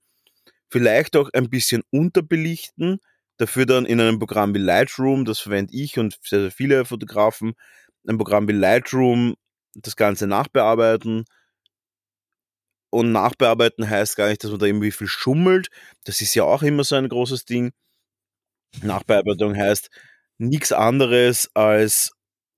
Vielleicht 0.69 1.15
auch 1.15 1.29
ein 1.33 1.49
bisschen 1.49 1.83
unterbelichten. 1.91 2.99
Dafür 3.37 3.65
dann 3.65 3.85
in 3.85 4.01
einem 4.01 4.19
Programm 4.19 4.53
wie 4.53 4.59
Lightroom, 4.59 5.25
das 5.25 5.39
verwende 5.39 5.73
ich 5.73 5.99
und 5.99 6.17
sehr, 6.23 6.41
sehr 6.41 6.51
viele 6.51 6.85
Fotografen, 6.85 7.53
ein 8.07 8.17
Programm 8.17 8.47
wie 8.47 8.53
Lightroom 8.53 9.35
das 9.75 9.95
Ganze 9.95 10.27
nachbearbeiten. 10.27 11.25
Und 12.89 13.11
nachbearbeiten 13.11 13.89
heißt 13.89 14.15
gar 14.15 14.29
nicht, 14.29 14.43
dass 14.43 14.51
man 14.51 14.59
da 14.59 14.65
irgendwie 14.65 14.91
viel 14.91 15.07
schummelt. 15.07 15.69
Das 16.05 16.21
ist 16.21 16.33
ja 16.35 16.43
auch 16.43 16.63
immer 16.63 16.83
so 16.83 16.95
ein 16.95 17.09
großes 17.09 17.45
Ding. 17.45 17.71
Nachbearbeitung 18.81 19.55
heißt 19.55 19.89
nichts 20.37 20.71
anderes 20.71 21.49
als 21.53 22.11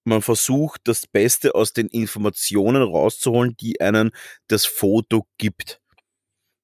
man 0.04 0.22
versucht, 0.22 0.82
das 0.86 1.06
Beste 1.06 1.54
aus 1.54 1.74
den 1.74 1.88
Informationen 1.88 2.82
rauszuholen, 2.82 3.56
die 3.58 3.82
einen 3.82 4.12
das 4.48 4.66
Foto 4.66 5.28
gibt. 5.38 5.82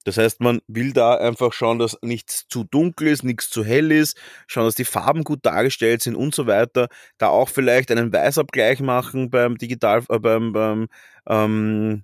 Das 0.04 0.18
heißt, 0.18 0.42
man 0.42 0.62
will 0.68 0.94
da 0.94 1.16
einfach 1.16 1.54
schauen, 1.54 1.80
dass 1.80 1.98
nichts 2.02 2.48
zu 2.48 2.64
dunkel 2.66 3.08
ist, 3.08 3.24
nichts 3.24 3.50
zu 3.50 3.64
hell 3.64 3.92
ist, 3.92 4.18
schauen, 4.48 4.66
dass 4.66 4.76
die 4.76 4.86
Farben 4.86 5.24
gut 5.24 5.46
dargestellt 5.46 6.02
sind 6.02 6.16
und 6.16 6.36
so 6.36 6.48
weiter. 6.48 6.88
Da 7.18 7.30
auch 7.30 7.50
vielleicht 7.50 7.92
einen 7.92 8.12
Weißabgleich 8.12 8.82
machen 8.82 9.30
beim 9.30 9.58
Digital, 9.58 10.04
äh, 10.10 10.20
beim, 10.20 10.52
beim 10.54 10.88
ähm, 11.28 12.04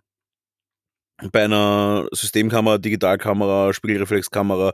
bei 1.31 1.43
einer 1.43 2.07
Systemkamera, 2.11 2.77
Digitalkamera, 2.77 3.73
Spiegelreflexkamera, 3.73 4.71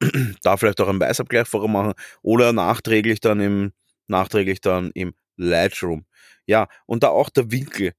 da 0.42 0.56
vielleicht 0.56 0.80
auch 0.80 0.88
einen 0.88 1.00
Weißabgleich 1.00 1.46
vorher 1.46 1.70
machen 1.70 1.94
oder 2.22 2.52
nachträglich 2.52 3.20
dann 3.20 3.40
im, 3.40 3.72
nachträglich 4.08 4.60
dann 4.60 4.90
im 4.94 5.14
Lightroom. 5.36 6.04
Ja, 6.46 6.68
und 6.86 7.02
da 7.02 7.08
auch 7.08 7.30
der 7.30 7.50
Winkel. 7.50 7.92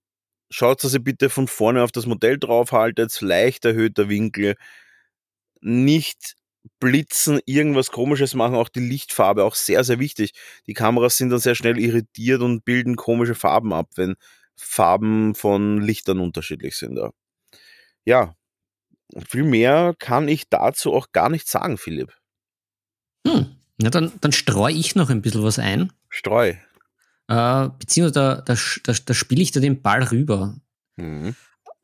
Schaut, 0.50 0.84
dass 0.84 0.94
ihr 0.94 1.00
bitte 1.00 1.30
von 1.30 1.48
vorne 1.48 1.84
auf 1.84 1.92
das 1.92 2.06
Modell 2.06 2.40
draufhaltet, 2.40 3.20
leicht 3.22 3.66
erhöhter 3.66 4.10
Winkel, 4.10 4.56
nicht 5.62 6.36
blitzen, 6.80 7.40
irgendwas 7.46 7.92
komisches 7.92 8.34
machen, 8.34 8.56
auch 8.56 8.70
die 8.70 8.80
Lichtfarbe, 8.80 9.44
auch 9.44 9.56
sehr, 9.56 9.84
sehr 9.84 10.00
wichtig. 10.00 10.34
Die 10.68 10.74
Kameras 10.74 11.18
sind 11.18 11.30
dann 11.30 11.40
sehr 11.40 11.56
schnell 11.56 11.80
irritiert 11.80 12.42
und 12.42 12.66
bilden 12.66 12.96
komische 12.96 13.36
Farben 13.36 13.74
ab, 13.74 13.90
wenn 13.96 14.16
Farben 14.56 15.36
von 15.36 15.82
Lichtern 15.82 16.20
unterschiedlich 16.20 16.76
sind. 16.76 16.98
Ja, 16.98 17.12
ja 18.06 18.36
viel 19.28 19.44
mehr 19.44 19.96
kann 19.98 20.28
ich 20.28 20.50
dazu 20.50 20.94
auch 20.94 21.12
gar 21.12 21.30
nicht 21.30 21.48
sagen, 21.48 21.78
Philipp. 21.78 22.14
Hm. 23.26 23.56
Ja, 23.82 23.90
dann, 23.90 24.12
dann 24.22 24.32
streue 24.32 24.74
ich 24.74 24.96
noch 24.96 25.10
ein 25.10 25.22
bisschen 25.22 25.44
was 25.44 25.58
ein. 25.58 25.92
Streu. 26.10 26.54
Äh, 27.30 27.70
beziehungsweise 27.78 28.14
da, 28.14 28.42
da, 28.42 28.56
da, 28.84 28.94
da 29.06 29.14
spiele 29.14 29.44
ich 29.44 29.52
da 29.52 29.60
den 29.60 29.84
Ball 29.84 30.04
rüber. 30.04 30.60
Mhm. 30.98 31.36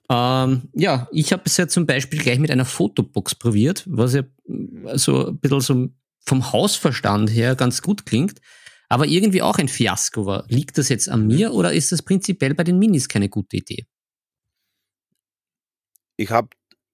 Ähm, 0.10 0.70
ja, 0.74 1.08
ich 1.12 1.32
habe 1.32 1.44
es 1.46 1.58
ja 1.58 1.68
zum 1.68 1.86
Beispiel 1.86 2.20
gleich 2.20 2.40
mit 2.40 2.50
einer 2.50 2.66
Fotobox 2.66 3.36
probiert, 3.36 3.84
was 3.88 4.16
ja 4.16 4.24
mm, 4.48 4.88
so 4.96 5.28
ein 5.28 5.38
bisschen 5.38 5.62
so 5.62 5.90
vom 6.26 6.52
Hausverstand 6.52 7.30
her 7.30 7.56
ganz 7.56 7.84
gut 7.84 8.08
klingt, 8.08 8.42
aber 8.90 9.06
irgendwie 9.06 9.44
auch 9.44 9.60
ein 9.60 9.68
Fiasko 9.68 10.26
war. 10.26 10.46
Liegt 10.48 10.80
das 10.80 10.90
jetzt 10.90 11.10
an 11.10 11.28
mir 11.28 11.54
oder 11.54 11.74
ist 11.74 11.92
das 11.92 12.02
prinzipiell 12.02 12.56
bei 12.56 12.64
den 12.64 12.80
Minis 12.80 13.08
keine 13.08 13.30
gute 13.30 13.58
Idee? 13.58 13.86
Ich 16.18 16.32
habe 16.32 16.50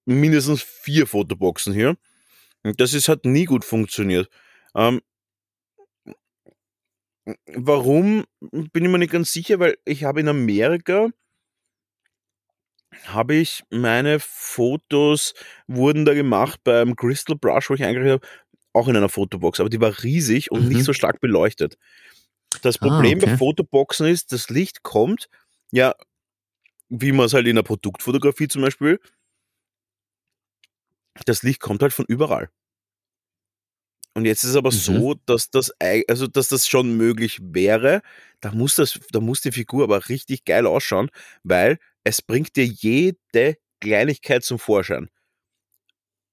mindestens 0.05 0.61
vier 0.61 1.07
Fotoboxen 1.07 1.73
hier. 1.73 1.97
Und 2.63 2.81
das 2.81 2.93
ist 2.93 3.07
halt 3.07 3.23
nie 3.23 3.45
gut 3.45 3.63
funktioniert. 3.63 4.29
Ähm, 4.75 5.01
warum 7.55 8.26
bin 8.41 8.86
ich 8.86 8.89
mir 8.89 8.97
nicht 8.99 9.11
ganz 9.11 9.32
sicher, 9.32 9.59
weil 9.59 9.78
ich 9.86 10.03
habe 10.03 10.19
in 10.22 10.28
Amerika 10.28 11.09
habe 13.05 13.36
ich 13.36 13.63
meine 13.69 14.19
Fotos 14.19 15.34
wurden 15.67 16.05
da 16.05 16.13
gemacht 16.13 16.59
beim 16.63 16.95
Crystal 16.95 17.36
Brush, 17.38 17.69
wo 17.69 17.74
ich 17.76 17.84
eingerichtet 17.84 18.22
habe, 18.22 18.28
auch 18.74 18.88
in 18.88 18.95
einer 18.97 19.09
Fotobox, 19.09 19.59
aber 19.59 19.69
die 19.69 19.82
war 19.82 20.03
riesig 20.03 20.51
und 20.51 20.63
Mhm. 20.63 20.69
nicht 20.69 20.84
so 20.84 20.93
stark 20.93 21.19
beleuchtet. 21.22 21.78
Das 22.61 22.78
Ah, 22.78 22.80
Problem 22.80 23.19
bei 23.19 23.28
okay. 23.28 23.38
Fotoboxen 23.38 24.07
ist, 24.07 24.32
das 24.34 24.49
Licht 24.49 24.84
kommt, 24.84 25.30
ja, 25.72 25.95
wie 26.89 27.11
man 27.11 27.28
es 27.28 27.34
halt 27.34 27.47
in 27.47 27.55
der 27.55 27.63
Produktfotografie 27.63 28.47
zum 28.50 28.62
Beispiel, 28.63 29.00
das 31.25 31.43
Licht 31.43 31.59
kommt 31.59 31.82
halt 31.82 31.93
von 31.93 32.05
überall. 32.08 32.50
Und 34.16 34.25
jetzt 34.25 34.43
ist 34.43 34.51
es 34.51 34.55
aber 34.58 34.71
Mhm. 34.71 34.75
so, 34.75 35.16
dass 35.25 35.50
das, 35.51 35.71
also 36.08 36.28
dass 36.28 36.50
das 36.50 36.67
schon 36.67 36.97
möglich 36.97 37.39
wäre. 37.42 38.01
Da 38.42 38.51
muss 38.51 38.75
das, 38.75 39.00
da 39.12 39.20
muss 39.21 39.42
die 39.42 39.51
Figur 39.51 39.83
aber 39.83 40.09
richtig 40.09 40.46
geil 40.46 40.66
ausschauen, 40.67 41.09
weil 41.43 41.78
es 42.04 42.21
bringt 42.21 42.55
dir 42.55 42.66
jede 42.66 43.58
Kleinigkeit 43.79 44.43
zum 44.43 44.59
Vorschein. 44.59 45.09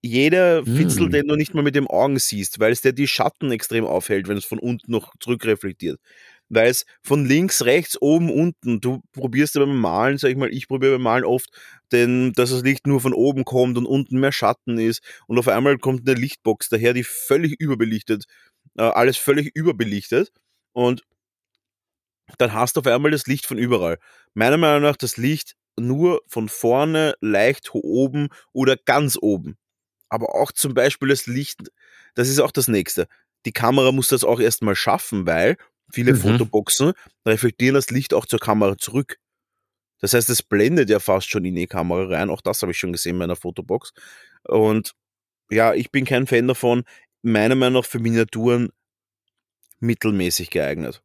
Jeder 0.03 0.65
Fitzel, 0.65 1.09
Mm. 1.09 1.11
den 1.11 1.27
du 1.27 1.35
nicht 1.35 1.55
mal 1.55 1.63
mit 1.65 1.75
den 1.75 1.89
Augen 1.89 2.19
siehst, 2.21 2.61
weil 2.61 2.71
es 2.73 2.83
dir 2.83 2.93
die 2.93 3.09
Schatten 3.09 3.51
extrem 3.51 3.85
aufhält, 3.85 4.29
wenn 4.29 4.37
es 4.37 4.45
von 4.45 4.61
unten 4.61 4.93
noch 4.93 5.13
zurückreflektiert. 5.19 6.01
Weil 6.51 6.70
es 6.70 6.87
von 7.03 7.25
links, 7.27 7.65
rechts, 7.65 8.01
oben, 8.01 8.31
unten, 8.31 8.81
du 8.81 9.03
probierst 9.12 9.55
ja 9.55 9.61
beim 9.65 9.79
Malen, 9.79 10.19
sag 10.19 10.31
ich 10.31 10.37
mal, 10.37 10.53
ich 10.53 10.69
probiere 10.69 10.93
beim 10.95 11.03
Malen 11.03 11.25
oft, 11.25 11.51
denn 11.93 12.33
dass 12.33 12.51
das 12.51 12.62
Licht 12.62 12.87
nur 12.87 13.01
von 13.01 13.12
oben 13.12 13.45
kommt 13.45 13.77
und 13.77 13.87
unten 13.87 14.19
mehr 14.20 14.33
Schatten 14.33 14.79
ist 14.79 15.03
und 15.27 15.39
auf 15.39 15.49
einmal 15.49 15.79
kommt 15.79 16.09
eine 16.09 16.19
Lichtbox 16.19 16.69
daher, 16.70 16.95
die 16.95 17.05
völlig 17.05 17.61
überbelichtet, 17.61 18.25
äh, 18.79 18.83
alles 18.83 19.19
völlig 19.19 19.51
überbelichtet 19.55 20.33
und 20.73 21.03
dann 22.39 22.53
hast 22.53 22.77
du 22.77 22.81
auf 22.81 22.87
einmal 22.87 23.11
das 23.11 23.27
Licht 23.27 23.47
von 23.47 23.59
überall. 23.59 23.99
Meiner 24.35 24.57
Meinung 24.59 24.83
nach 24.83 24.97
das 24.97 25.16
Licht 25.16 25.55
nur 25.79 26.23
von 26.27 26.49
vorne, 26.49 27.15
leicht 27.20 27.70
oben 27.73 28.29
oder 28.53 28.77
ganz 28.77 29.16
oben. 29.20 29.57
Aber 30.09 30.35
auch 30.35 30.53
zum 30.53 30.75
Beispiel 30.75 31.09
das 31.09 31.27
Licht, 31.27 31.70
das 32.15 32.29
ist 32.29 32.41
auch 32.41 32.53
das 32.53 32.69
nächste. 32.69 33.07
Die 33.47 33.53
Kamera 33.53 33.93
muss 33.93 34.09
das 34.09 34.25
auch 34.25 34.41
erstmal 34.41 34.75
schaffen, 34.75 35.27
weil 35.27 35.57
viele 35.93 36.12
Mhm. 36.12 36.19
Fotoboxen 36.19 36.93
reflektieren 37.27 37.74
das 37.74 37.90
Licht 37.90 38.15
auch 38.15 38.27
zur 38.27 38.39
Kamera 38.40 38.77
zurück. 38.78 39.19
Das 40.01 40.12
heißt, 40.12 40.31
es 40.31 40.43
blendet 40.43 40.90
ja 40.90 41.01
fast 41.01 41.28
schon 41.28 41.44
in 41.44 41.56
die 41.56 41.66
Kamera 41.66 42.05
rein. 42.16 42.31
Auch 42.31 42.40
das 42.40 42.62
habe 42.62 42.73
ich 42.73 42.78
schon 42.78 42.93
gesehen 42.93 43.19
bei 43.19 43.24
einer 43.24 43.36
Fotobox. 43.36 43.93
Und 44.44 44.93
ja, 45.51 45.74
ich 45.74 45.90
bin 45.90 46.05
kein 46.05 46.27
Fan 46.27 46.47
davon. 46.48 46.85
Meiner 47.23 47.56
Meinung 47.56 47.82
nach 47.82 47.89
für 47.89 47.98
Miniaturen 47.98 48.70
mittelmäßig 49.81 50.51
geeignet. 50.51 51.02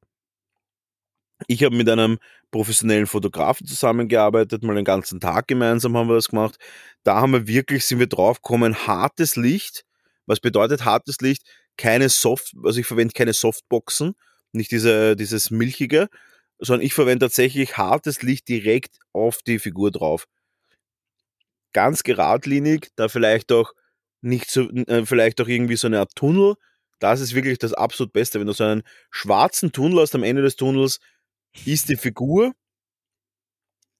Ich 1.47 1.63
habe 1.63 1.75
mit 1.75 1.89
einem 1.89 2.19
professionellen 2.51 3.07
Fotografen 3.07 3.65
zusammengearbeitet, 3.67 4.63
mal 4.63 4.75
den 4.75 4.85
ganzen 4.85 5.19
Tag 5.19 5.47
gemeinsam 5.47 5.97
haben 5.97 6.07
wir 6.07 6.15
das 6.15 6.29
gemacht. 6.29 6.57
Da 7.03 7.15
haben 7.15 7.33
wir 7.33 7.47
wirklich, 7.47 7.85
sind 7.85 7.99
wir 7.99 8.07
draufgekommen, 8.07 8.87
hartes 8.87 9.35
Licht. 9.35 9.83
Was 10.25 10.39
bedeutet 10.39 10.85
hartes 10.85 11.19
Licht? 11.19 11.43
Keine 11.77 12.09
Soft, 12.09 12.53
also 12.63 12.79
ich 12.79 12.85
verwende 12.85 13.13
keine 13.13 13.33
Softboxen, 13.33 14.13
nicht 14.53 14.71
diese, 14.71 15.15
dieses 15.15 15.51
milchige, 15.51 16.09
sondern 16.59 16.85
ich 16.85 16.93
verwende 16.93 17.25
tatsächlich 17.25 17.77
hartes 17.77 18.21
Licht 18.21 18.47
direkt 18.47 18.97
auf 19.13 19.39
die 19.43 19.59
Figur 19.59 19.91
drauf. 19.91 20.27
Ganz 21.73 22.03
geradlinig, 22.03 22.89
da 22.95 23.09
vielleicht 23.09 23.51
auch 23.51 23.73
nicht 24.21 24.49
so, 24.49 24.69
äh, 24.69 25.05
vielleicht 25.05 25.41
auch 25.41 25.47
irgendwie 25.47 25.75
so 25.75 25.87
eine 25.87 25.99
Art 25.99 26.15
Tunnel. 26.15 26.55
Das 26.99 27.19
ist 27.19 27.35
wirklich 27.35 27.57
das 27.57 27.73
absolut 27.73 28.13
Beste. 28.13 28.39
Wenn 28.39 28.47
du 28.47 28.53
so 28.53 28.63
einen 28.63 28.83
schwarzen 29.11 29.71
Tunnel 29.71 30.01
hast 30.01 30.15
am 30.15 30.23
Ende 30.23 30.41
des 30.41 30.55
Tunnels, 30.55 30.99
ist 31.65 31.89
die 31.89 31.97
Figur 31.97 32.53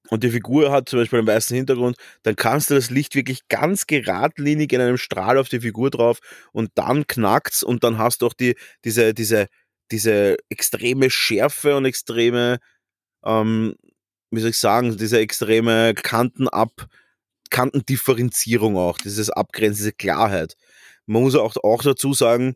und 0.09 0.23
die 0.23 0.29
Figur 0.29 0.71
hat 0.71 0.89
zum 0.89 0.99
Beispiel 0.99 1.19
einen 1.19 1.27
weißen 1.27 1.55
Hintergrund, 1.55 1.97
dann 2.23 2.35
kannst 2.35 2.69
du 2.69 2.75
das 2.75 2.89
Licht 2.89 3.15
wirklich 3.15 3.47
ganz 3.47 3.87
geradlinig 3.87 4.71
in 4.73 4.81
einem 4.81 4.97
Strahl 4.97 5.37
auf 5.37 5.49
die 5.49 5.61
Figur 5.61 5.89
drauf 5.91 6.19
und 6.51 6.71
dann 6.75 7.07
knackt's 7.07 7.63
und 7.63 7.83
dann 7.83 7.97
hast 7.97 8.21
du 8.21 8.27
auch 8.27 8.33
die, 8.33 8.55
diese, 8.83 9.13
diese, 9.13 9.47
diese 9.93 10.37
extreme 10.49 11.09
Schärfe 11.11 11.77
und 11.77 11.85
extreme, 11.85 12.59
ähm, 13.23 13.75
wie 14.31 14.39
soll 14.39 14.49
ich 14.49 14.57
sagen, 14.57 14.97
diese 14.97 15.19
extreme 15.19 15.93
Kantenab, 15.93 16.87
Kantendifferenzierung 17.51 18.75
auch, 18.75 18.97
dieses 18.97 19.29
Abgrenzen, 19.29 19.77
diese 19.83 19.93
Klarheit. 19.93 20.55
Man 21.05 21.21
muss 21.21 21.35
auch, 21.35 21.55
auch 21.63 21.83
dazu 21.83 22.13
sagen, 22.13 22.55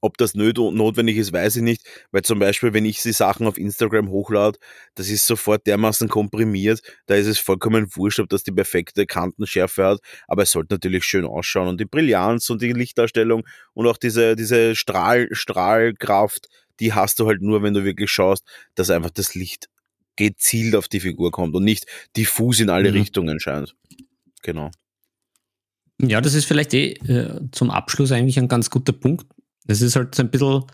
ob 0.00 0.16
das 0.18 0.34
notwendig 0.34 1.16
ist, 1.16 1.32
weiß 1.32 1.56
ich 1.56 1.62
nicht, 1.62 1.82
weil 2.10 2.22
zum 2.22 2.38
Beispiel, 2.38 2.72
wenn 2.72 2.84
ich 2.84 3.02
die 3.02 3.12
Sachen 3.12 3.46
auf 3.46 3.58
Instagram 3.58 4.10
hochlade, 4.10 4.58
das 4.94 5.08
ist 5.08 5.26
sofort 5.26 5.66
dermaßen 5.66 6.08
komprimiert, 6.08 6.80
da 7.06 7.14
ist 7.14 7.26
es 7.26 7.38
vollkommen 7.38 7.88
wurscht, 7.94 8.20
ob 8.20 8.28
das 8.28 8.42
die 8.42 8.52
perfekte 8.52 9.06
Kantenschärfe 9.06 9.84
hat, 9.84 10.00
aber 10.28 10.42
es 10.42 10.50
sollte 10.50 10.74
natürlich 10.74 11.04
schön 11.04 11.24
ausschauen 11.24 11.68
und 11.68 11.80
die 11.80 11.86
Brillanz 11.86 12.50
und 12.50 12.62
die 12.62 12.72
Lichtdarstellung 12.72 13.44
und 13.74 13.86
auch 13.86 13.96
diese, 13.96 14.36
diese 14.36 14.74
Strahl, 14.74 15.28
Strahlkraft, 15.32 16.48
die 16.80 16.92
hast 16.92 17.18
du 17.18 17.26
halt 17.26 17.42
nur, 17.42 17.62
wenn 17.62 17.74
du 17.74 17.84
wirklich 17.84 18.10
schaust, 18.10 18.44
dass 18.74 18.90
einfach 18.90 19.10
das 19.10 19.34
Licht 19.34 19.68
gezielt 20.16 20.74
auf 20.74 20.88
die 20.88 21.00
Figur 21.00 21.30
kommt 21.30 21.54
und 21.54 21.64
nicht 21.64 21.86
diffus 22.16 22.60
in 22.60 22.70
alle 22.70 22.90
mhm. 22.90 22.98
Richtungen 22.98 23.40
scheint. 23.40 23.74
Genau. 24.42 24.70
Ja, 26.00 26.20
das 26.20 26.34
ist 26.34 26.44
vielleicht 26.44 26.74
eh 26.74 26.92
äh, 26.92 27.40
zum 27.52 27.70
Abschluss 27.70 28.12
eigentlich 28.12 28.38
ein 28.38 28.48
ganz 28.48 28.68
guter 28.70 28.92
Punkt. 28.92 29.26
Das 29.66 29.80
ist 29.80 29.96
halt 29.96 30.14
so 30.14 30.22
ein 30.22 30.30
bisschen 30.30 30.64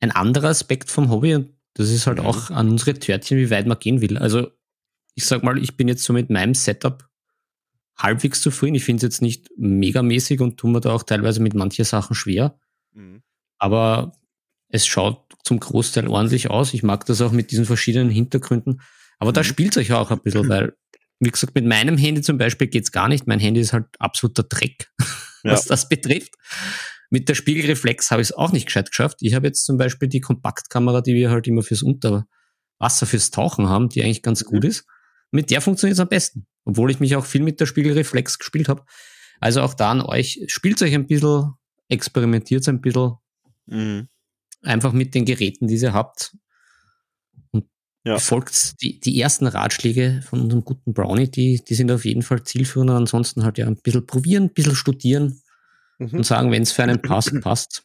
ein 0.00 0.10
anderer 0.10 0.48
Aspekt 0.48 0.90
vom 0.90 1.10
Hobby 1.10 1.34
und 1.34 1.54
das 1.74 1.90
ist 1.90 2.06
halt 2.06 2.18
mhm. 2.18 2.26
auch 2.26 2.50
an 2.50 2.70
unsere 2.70 2.94
Törtchen, 2.94 3.38
wie 3.38 3.50
weit 3.50 3.66
man 3.66 3.78
gehen 3.78 4.00
will. 4.00 4.18
Also 4.18 4.50
ich 5.14 5.26
sag 5.26 5.42
mal, 5.42 5.58
ich 5.58 5.76
bin 5.76 5.88
jetzt 5.88 6.04
so 6.04 6.12
mit 6.12 6.30
meinem 6.30 6.54
Setup 6.54 7.08
halbwegs 7.96 8.40
zufrieden. 8.40 8.74
Ich 8.74 8.84
finde 8.84 8.98
es 8.98 9.02
jetzt 9.02 9.22
nicht 9.22 9.50
megamäßig 9.56 10.40
und 10.40 10.56
tue 10.56 10.70
mir 10.70 10.80
da 10.80 10.92
auch 10.92 11.02
teilweise 11.02 11.40
mit 11.40 11.54
manchen 11.54 11.84
Sachen 11.84 12.14
schwer. 12.14 12.58
Mhm. 12.92 13.22
Aber 13.58 14.12
es 14.68 14.86
schaut 14.86 15.34
zum 15.44 15.60
Großteil 15.60 16.08
ordentlich 16.08 16.50
aus. 16.50 16.74
Ich 16.74 16.82
mag 16.82 17.04
das 17.06 17.20
auch 17.20 17.32
mit 17.32 17.50
diesen 17.50 17.66
verschiedenen 17.66 18.10
Hintergründen. 18.10 18.80
Aber 19.18 19.30
mhm. 19.30 19.34
da 19.34 19.44
spielt 19.44 19.72
es 19.72 19.78
euch 19.78 19.92
auch 19.92 20.10
ein 20.10 20.20
bisschen, 20.20 20.48
weil, 20.48 20.74
wie 21.18 21.30
gesagt, 21.30 21.54
mit 21.54 21.66
meinem 21.66 21.98
Handy 21.98 22.22
zum 22.22 22.38
Beispiel 22.38 22.68
geht's 22.68 22.92
gar 22.92 23.08
nicht. 23.08 23.26
Mein 23.26 23.40
Handy 23.40 23.60
ist 23.60 23.72
halt 23.72 23.86
absoluter 23.98 24.44
Dreck, 24.44 24.90
was 25.42 25.64
ja. 25.64 25.68
das 25.68 25.88
betrifft. 25.88 26.34
Mit 27.10 27.28
der 27.28 27.34
Spiegelreflex 27.34 28.12
habe 28.12 28.22
ich 28.22 28.28
es 28.28 28.32
auch 28.32 28.52
nicht 28.52 28.66
gescheit 28.66 28.88
geschafft. 28.88 29.18
Ich 29.20 29.34
habe 29.34 29.48
jetzt 29.48 29.64
zum 29.64 29.76
Beispiel 29.76 30.08
die 30.08 30.20
Kompaktkamera, 30.20 31.00
die 31.00 31.14
wir 31.14 31.30
halt 31.30 31.48
immer 31.48 31.62
fürs 31.62 31.82
Unterwasser, 31.82 33.04
fürs 33.04 33.32
Tauchen 33.32 33.68
haben, 33.68 33.88
die 33.88 34.02
eigentlich 34.02 34.22
ganz 34.22 34.44
gut 34.44 34.62
mhm. 34.62 34.70
ist. 34.70 34.86
Mit 35.32 35.50
der 35.50 35.60
funktioniert 35.60 35.94
es 35.94 36.00
am 36.00 36.08
besten. 36.08 36.46
Obwohl 36.64 36.90
ich 36.90 37.00
mich 37.00 37.16
auch 37.16 37.24
viel 37.24 37.42
mit 37.42 37.58
der 37.58 37.66
Spiegelreflex 37.66 38.38
gespielt 38.38 38.68
habe. 38.68 38.84
Also 39.40 39.62
auch 39.62 39.74
da 39.74 39.90
an 39.90 40.02
euch, 40.02 40.44
spielt 40.46 40.80
euch 40.82 40.94
ein 40.94 41.08
bisschen, 41.08 41.54
experimentiert 41.88 42.68
ein 42.68 42.80
bisschen. 42.80 43.14
Mhm. 43.66 44.08
Einfach 44.62 44.92
mit 44.92 45.14
den 45.14 45.24
Geräten, 45.24 45.66
die 45.66 45.76
ihr 45.76 45.92
habt. 45.92 46.36
Und 47.50 47.66
ja. 48.04 48.18
folgt 48.18 48.80
die, 48.82 49.00
die 49.00 49.20
ersten 49.20 49.48
Ratschläge 49.48 50.22
von 50.28 50.42
unserem 50.42 50.64
guten 50.64 50.92
Brownie, 50.92 51.28
die, 51.28 51.60
die 51.66 51.74
sind 51.74 51.90
auf 51.90 52.04
jeden 52.04 52.22
Fall 52.22 52.44
zielführend. 52.44 52.90
Ansonsten 52.90 53.42
halt 53.42 53.58
ja 53.58 53.66
ein 53.66 53.76
bisschen 53.82 54.06
probieren, 54.06 54.44
ein 54.44 54.54
bisschen 54.54 54.76
studieren 54.76 55.39
mhm. 56.00 56.18
und 56.18 56.24
sagen, 56.24 56.50
wenn 56.50 56.62
es 56.62 56.72
für 56.72 56.82
einen 56.82 57.02
passt, 57.02 57.40
passt. 57.40 57.84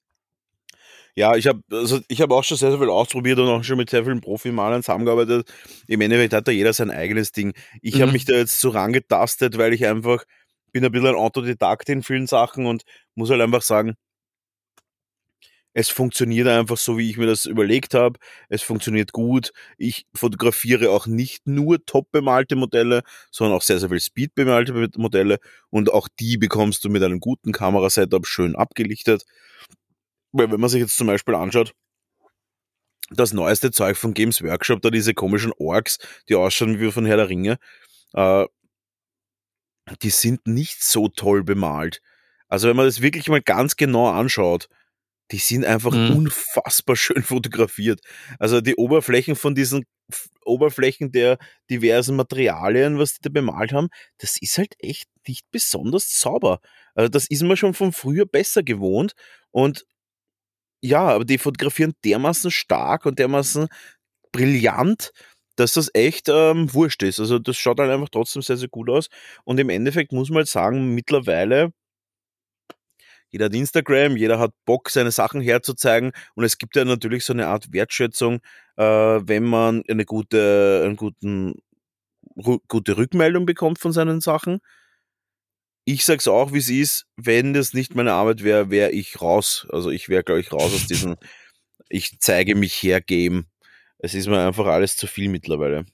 Ja, 1.18 1.36
ich 1.36 1.48
habe 1.48 1.62
also 1.72 2.02
ich 2.10 2.22
habe 2.22 2.36
auch 2.36 2.44
schon 2.44 2.58
sehr, 2.58 2.72
sehr 2.72 2.80
viel 2.80 2.90
ausprobiert 2.90 3.40
und 3.40 3.48
auch 3.48 3.64
schon 3.64 3.78
mit 3.78 3.90
sehr 3.90 4.04
vielen 4.04 4.20
Profimalern 4.20 4.84
zusammengearbeitet. 4.84 5.50
Im 5.88 6.02
Endeffekt 6.02 6.34
hat 6.34 6.48
da 6.48 6.52
jeder 6.52 6.74
sein 6.74 6.92
eigenes 6.92 7.32
Ding. 7.32 7.54
Ich 7.82 7.96
mhm. 7.96 8.02
habe 8.02 8.12
mich 8.12 8.26
da 8.26 8.34
jetzt 8.34 8.60
so 8.60 8.70
rangetastet, 8.70 9.58
weil 9.58 9.74
ich 9.74 9.86
einfach 9.86 10.26
bin 10.74 10.84
ein 10.84 10.92
bisschen 10.92 11.08
ein 11.08 11.16
Autodidakt 11.16 11.88
in 11.88 12.04
vielen 12.04 12.28
Sachen 12.28 12.66
und 12.66 12.84
muss 13.16 13.30
halt 13.30 13.40
einfach 13.40 13.62
sagen, 13.62 13.96
es 15.78 15.90
funktioniert 15.90 16.48
einfach 16.48 16.78
so, 16.78 16.98
wie 16.98 17.10
ich 17.10 17.18
mir 17.18 17.26
das 17.26 17.46
überlegt 17.46 17.94
habe. 17.96 18.18
Es 18.48 18.62
funktioniert 18.62 19.12
gut. 19.12 19.52
Ich 19.78 20.08
fotografiere 20.16 20.90
auch 20.90 21.06
nicht 21.06 21.48
nur 21.48 21.86
top 21.86 22.14
bemalte 22.14 22.56
Modelle, 22.56 23.04
sondern 23.30 23.58
auch 23.58 23.62
sehr, 23.62 23.78
sehr 23.80 23.90
viel 23.90 24.00
Speed 24.00 24.36
bemalte 24.36 24.72
Modelle. 24.96 25.38
Und 25.70 25.92
auch 25.92 26.08
die 26.18 26.38
bekommst 26.38 26.86
du 26.86 26.90
mit 26.90 27.04
einem 27.04 27.20
guten 27.20 27.52
Kamerasetup 27.52 28.26
schön 28.26 28.56
abgelichtet. 28.56 29.26
Weil 30.32 30.50
wenn 30.50 30.62
man 30.62 30.70
sich 30.70 30.80
jetzt 30.80 30.96
zum 30.96 31.08
Beispiel 31.08 31.36
anschaut, 31.36 31.74
das 33.10 33.34
neueste 33.34 33.70
Zeug 33.72 33.98
von 33.98 34.14
Games 34.14 34.42
Workshop, 34.42 34.82
da 34.82 34.90
diese 34.90 35.14
komischen 35.14 35.52
Orks, 35.60 35.98
die 36.30 36.36
ausschauen 36.36 36.80
wie 36.80 36.90
von 36.90 37.06
Herr 37.06 37.18
der 37.18 37.28
Ringe, 37.28 37.58
äh, 38.14 38.46
die 40.02 40.10
sind 40.10 40.48
nicht 40.48 40.82
so 40.82 41.10
toll 41.10 41.44
bemalt. 41.44 42.02
Also 42.48 42.70
wenn 42.70 42.78
man 42.78 42.86
das 42.86 43.02
wirklich 43.02 43.28
mal 43.28 43.42
ganz 43.42 43.76
genau 43.76 44.10
anschaut, 44.10 44.70
die 45.32 45.38
sind 45.38 45.66
einfach 45.66 45.92
mhm. 45.92 46.16
unfassbar 46.18 46.96
schön 46.96 47.24
fotografiert. 47.24 48.02
Also 48.40 48.62
die 48.62 48.76
Oberflächen 48.76 49.36
von 49.36 49.56
diesen 49.56 49.86
Oberflächen 50.46 51.12
der 51.12 51.38
diversen 51.70 52.16
Materialien, 52.16 53.00
was 53.00 53.14
die 53.14 53.22
da 53.24 53.30
bemalt 53.30 53.74
haben, 53.74 53.90
das 54.20 54.38
ist 54.40 54.58
halt 54.58 54.76
echt 54.80 55.08
nicht 55.28 55.50
besonders 55.52 56.20
sauber. 56.20 56.60
Also 56.94 57.10
das 57.10 57.28
ist 57.28 57.44
man 57.44 57.58
schon 57.58 57.74
von 57.74 57.92
früher 57.92 58.26
besser 58.26 58.62
gewohnt 58.64 59.14
und 59.52 59.86
ja, 60.82 61.08
aber 61.08 61.26
die 61.26 61.40
fotografieren 61.40 61.94
dermaßen 62.04 62.52
stark 62.52 63.08
und 63.08 63.18
dermaßen 63.18 63.68
brillant, 64.32 65.12
dass 65.56 65.74
das 65.74 65.90
echt 65.94 66.30
ähm, 66.30 66.72
wurscht 66.74 67.02
ist. 67.04 67.20
Also 67.20 67.40
das 67.40 67.58
schaut 67.58 67.80
halt 67.80 67.90
einfach 67.90 68.10
trotzdem 68.10 68.42
sehr, 68.42 68.58
sehr 68.58 68.68
gut 68.70 68.90
aus. 68.90 69.08
Und 69.46 69.60
im 69.60 69.70
Endeffekt 69.70 70.12
muss 70.12 70.30
man 70.30 70.38
halt 70.40 70.48
sagen, 70.48 70.94
mittlerweile 70.94 71.72
jeder 73.36 73.45
hat 73.45 73.53
Instagram, 73.53 74.16
jeder 74.16 74.40
hat 74.40 74.53
Bock, 74.64 74.90
seine 74.90 75.12
Sachen 75.12 75.41
herzuzeigen 75.41 76.14
und 76.36 76.45
es 76.45 76.57
gibt 76.57 76.78
ja 76.78 76.86
natürlich 76.86 77.26
so 77.26 77.34
eine 77.34 77.48
Art 77.48 77.74
Wertschätzung, 77.74 78.40
äh, 78.78 78.84
wenn 78.86 79.44
man 79.44 79.84
eine 79.90 80.06
gute, 80.06 80.84
einen 80.86 80.95
guten, 80.95 81.56
gute 82.70 82.95
Rückmeldung 82.95 83.45
bekommt 83.45 83.78
von 83.78 83.91
seinen 83.91 84.22
Sachen. 84.22 84.62
Ich 85.84 86.06
sag's 86.06 86.30
auch, 86.30 86.53
wie 86.53 86.60
es 86.60 86.70
ist, 86.70 87.07
wenn 87.18 87.53
das 87.53 87.74
nicht 87.74 87.94
meine 87.94 88.14
Arbeit 88.14 88.41
wäre, 88.41 88.70
wäre 88.70 88.91
ich 88.91 89.22
raus. 89.22 89.68
Also 89.70 89.90
ich 89.90 90.07
wäre, 90.07 90.24
glaube 90.24 90.40
ich, 90.40 90.53
raus 90.53 90.74
aus 90.74 90.88
diesem 90.88 91.18
Ich 91.90 92.18
zeige 92.22 92.56
mich 92.56 92.82
her 92.82 93.02
Game. 93.02 93.48
Es 93.98 94.14
ist 94.14 94.28
mir 94.28 94.48
einfach 94.48 94.66
alles 94.66 94.95
zu 94.95 95.07
viel 95.07 95.28
mittlerweile. 95.28 95.86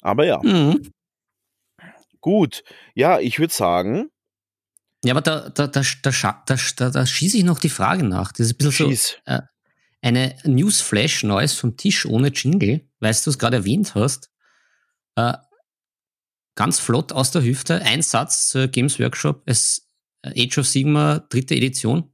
Aber 0.00 0.24
ja. 0.24 0.40
Mhm. 0.44 0.92
Gut. 2.20 2.62
Ja, 2.94 3.18
ich 3.18 3.40
würde 3.40 3.52
sagen, 3.52 4.10
ja, 5.04 5.12
aber 5.12 5.20
da, 5.20 5.50
da, 5.50 5.66
da, 5.66 5.82
da, 6.02 6.56
da, 6.76 6.90
da, 6.90 7.06
schieße 7.06 7.36
ich 7.36 7.44
noch 7.44 7.58
die 7.58 7.68
Frage 7.68 8.04
nach. 8.04 8.32
Das 8.32 8.46
ist 8.46 8.54
ein 8.54 8.58
bisschen 8.58 8.88
Schieß. 8.88 9.16
so 9.24 9.32
äh, 9.32 9.42
eine 10.00 10.36
Newsflash 10.44 11.22
Neues 11.22 11.54
vom 11.54 11.76
Tisch 11.76 12.06
ohne 12.06 12.28
Jingle, 12.28 12.88
weil 13.00 13.14
du 13.14 13.30
es 13.30 13.38
gerade 13.38 13.58
erwähnt 13.58 13.94
hast. 13.94 14.30
Äh, 15.16 15.34
ganz 16.54 16.80
flott 16.80 17.12
aus 17.12 17.30
der 17.30 17.42
Hüfte, 17.42 17.82
ein 17.82 18.02
Satz 18.02 18.48
zur 18.48 18.68
Games 18.68 18.98
Workshop, 18.98 19.42
es 19.46 19.88
äh, 20.22 20.46
Age 20.46 20.58
of 20.58 20.66
Sigma 20.66 21.20
dritte 21.28 21.54
Edition. 21.54 22.12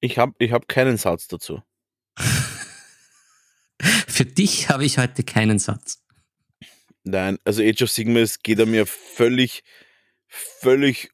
Ich 0.00 0.18
habe 0.18 0.34
ich 0.38 0.52
hab 0.52 0.68
keinen 0.68 0.96
Satz 0.96 1.28
dazu. 1.28 1.62
Für 4.06 4.24
dich 4.24 4.68
habe 4.68 4.84
ich 4.84 4.98
heute 4.98 5.24
keinen 5.24 5.58
Satz. 5.58 6.02
Nein, 7.04 7.38
also 7.44 7.62
Age 7.62 7.82
of 7.82 7.90
Sigma, 7.90 8.20
es 8.20 8.40
geht 8.42 8.60
an 8.60 8.70
mir 8.70 8.86
völlig 8.86 9.62
völlig 10.32 11.10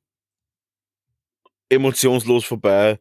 emotionslos 1.69 2.45
vorbei. 2.45 2.99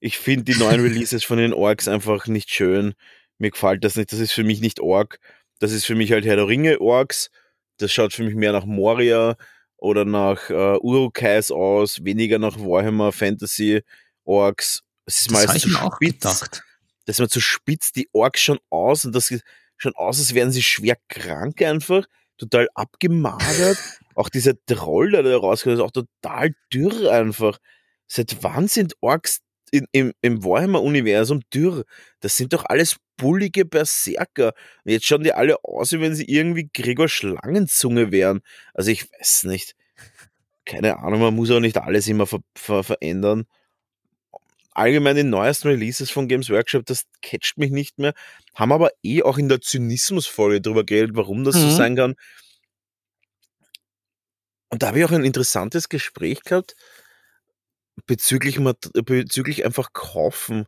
Ich 0.00 0.18
finde 0.18 0.44
die 0.44 0.58
neuen 0.58 0.80
Releases 0.82 1.24
von 1.24 1.38
den 1.38 1.52
Orks 1.52 1.88
einfach 1.88 2.26
nicht 2.26 2.50
schön. 2.50 2.94
Mir 3.38 3.50
gefällt 3.50 3.84
das 3.84 3.96
nicht. 3.96 4.12
Das 4.12 4.20
ist 4.20 4.32
für 4.32 4.44
mich 4.44 4.60
nicht 4.60 4.80
Ork. 4.80 5.18
Das 5.58 5.72
ist 5.72 5.84
für 5.84 5.94
mich 5.94 6.12
halt 6.12 6.24
Herr 6.24 6.36
der 6.36 6.48
Ringe 6.48 6.80
Orks. 6.80 7.30
Das 7.78 7.92
schaut 7.92 8.12
für 8.12 8.22
mich 8.22 8.34
mehr 8.34 8.52
nach 8.52 8.64
Moria 8.64 9.36
oder 9.76 10.04
nach 10.04 10.48
äh, 10.48 10.78
Urukais 10.78 11.50
aus, 11.50 12.02
weniger 12.04 12.38
nach 12.38 12.58
Warhammer 12.58 13.12
Fantasy 13.12 13.82
Orks. 14.24 14.82
Es 15.04 15.20
ist 15.20 15.30
das 15.30 15.46
meistens 15.46 15.76
auch 15.76 15.96
spitz. 15.96 16.20
Gedacht. 16.20 16.64
das 17.04 17.16
ist 17.16 17.20
mir 17.20 17.28
zu 17.28 17.40
spitz, 17.40 17.92
die 17.92 18.08
Orks 18.12 18.40
schon 18.40 18.58
aus 18.70 19.04
und 19.04 19.14
das 19.14 19.26
sieht 19.26 19.42
schon 19.76 19.94
aus, 19.94 20.18
als 20.18 20.34
wären 20.34 20.52
sie 20.52 20.62
schwer 20.62 20.96
krank 21.08 21.60
einfach, 21.62 22.06
total 22.38 22.68
abgemagert. 22.74 23.78
auch 24.16 24.28
dieser 24.30 24.54
Troll, 24.66 25.12
der 25.12 25.22
da 25.22 25.36
rauskommt, 25.36 25.76
ist 25.76 25.82
auch 25.82 25.92
total 25.92 26.54
dürr 26.72 27.12
einfach. 27.12 27.58
Seit 28.08 28.42
wann 28.42 28.68
sind 28.68 28.94
Orks 29.00 29.40
in, 29.72 29.86
im, 29.92 30.12
im 30.22 30.44
Warhammer-Universum 30.44 31.42
dürr? 31.54 31.84
Das 32.20 32.36
sind 32.36 32.52
doch 32.52 32.64
alles 32.66 32.96
bullige 33.18 33.64
Berserker. 33.64 34.54
Und 34.84 34.92
jetzt 34.92 35.06
schauen 35.06 35.24
die 35.24 35.32
alle 35.32 35.56
aus, 35.64 35.92
wie 35.92 36.00
wenn 36.00 36.14
sie 36.14 36.24
irgendwie 36.26 36.70
Gregor 36.72 37.08
Schlangenzunge 37.08 38.12
wären. 38.12 38.40
Also 38.74 38.90
ich 38.90 39.10
weiß 39.12 39.44
nicht. 39.44 39.74
Keine 40.66 40.98
Ahnung, 40.98 41.20
man 41.20 41.34
muss 41.34 41.50
auch 41.50 41.60
nicht 41.60 41.78
alles 41.78 42.08
immer 42.08 42.26
ver 42.26 42.40
ver 42.56 42.82
verändern. 42.84 43.46
Allgemein 44.72 45.16
die 45.16 45.22
neuesten 45.22 45.68
Releases 45.68 46.10
von 46.10 46.28
Games 46.28 46.50
Workshop, 46.50 46.84
das 46.84 47.04
catcht 47.22 47.56
mich 47.56 47.70
nicht 47.70 47.98
mehr. 47.98 48.12
Haben 48.54 48.72
aber 48.72 48.90
eh 49.02 49.22
auch 49.22 49.38
in 49.38 49.48
der 49.48 49.62
Zynismus-Folge 49.62 50.60
drüber 50.60 50.84
geredet, 50.84 51.16
warum 51.16 51.44
das 51.44 51.54
so 51.54 51.68
Mhm. 51.68 51.70
sein 51.70 51.96
kann. 51.96 52.14
Und 54.76 54.82
da 54.82 54.88
habe 54.88 54.98
ich 54.98 55.06
auch 55.06 55.12
ein 55.12 55.24
interessantes 55.24 55.88
Gespräch 55.88 56.42
gehabt 56.42 56.76
bezüglich, 58.04 58.60
bezüglich 58.92 59.64
einfach 59.64 59.94
kaufen. 59.94 60.66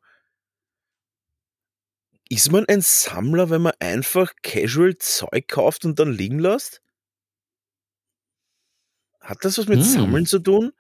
Ist 2.31 2.51
man 2.51 2.65
ein 2.71 2.81
Sammler, 2.81 3.51
wenn 3.51 3.61
man 3.61 3.75
einfach 3.81 4.33
casual 4.43 4.97
Zeug 4.97 5.47
kauft 5.49 5.85
und 5.85 5.99
dann 5.99 6.11
liegen 6.11 6.39
lässt? 6.39 6.81
Hat 9.21 9.45
das 9.45 9.59
was 9.59 9.67
mit 9.67 9.81
Hm. 9.81 9.85
Sammeln 9.85 10.25
zu 10.25 10.39
tun? 10.39 10.73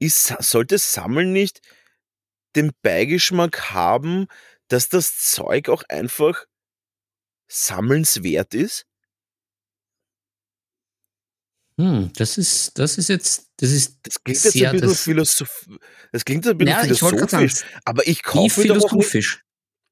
Ist, 0.00 0.34
sollte 0.40 0.78
Sammeln 0.78 1.32
nicht 1.32 1.60
den 2.56 2.72
Beigeschmack 2.82 3.70
haben, 3.70 4.26
dass 4.66 4.88
das 4.88 5.16
Zeug 5.30 5.68
auch 5.68 5.84
einfach 5.88 6.44
sammelnswert 7.46 8.52
ist? 8.52 8.84
Hm, 11.78 12.10
das 12.16 12.38
ist, 12.38 12.76
das 12.78 12.98
ist 12.98 13.08
jetzt, 13.08 13.50
das 13.58 13.70
ist 13.70 13.98
Das 14.02 14.24
klingt 14.24 14.42
jetzt 14.42 14.52
sehr, 14.52 14.70
ein 14.70 14.80
bisschen 14.80 14.88
das, 14.88 15.00
philosoph 15.02 15.68
das 16.10 16.24
klingt 16.24 16.46
ein 16.46 16.58
bisschen 16.58 16.72
ja, 16.72 16.82
ich 16.82 16.98
philosophisch, 16.98 17.54
sagen, 17.54 17.80
aber 17.84 18.06
ich 18.08 18.22
kaufe 18.24 18.60
mir 18.62 18.66
doch 18.68 18.84
auch 18.84 18.92
nicht, 18.94 19.10
philosophisch. 19.10 19.44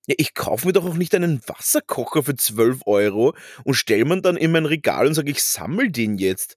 ja, 0.08 0.14
ich 0.18 0.34
kaufe 0.34 0.66
mir 0.66 0.72
doch 0.72 0.84
auch 0.84 0.94
nicht 0.94 1.14
einen 1.14 1.40
Wasserkocher 1.46 2.24
für 2.24 2.36
12 2.36 2.80
Euro 2.86 3.36
und 3.64 3.74
stelle 3.74 4.04
man 4.04 4.22
dann 4.22 4.36
in 4.36 4.50
mein 4.52 4.66
Regal 4.66 5.06
und 5.06 5.14
sage, 5.14 5.30
ich 5.30 5.42
sammle 5.42 5.90
den 5.90 6.18
jetzt. 6.18 6.56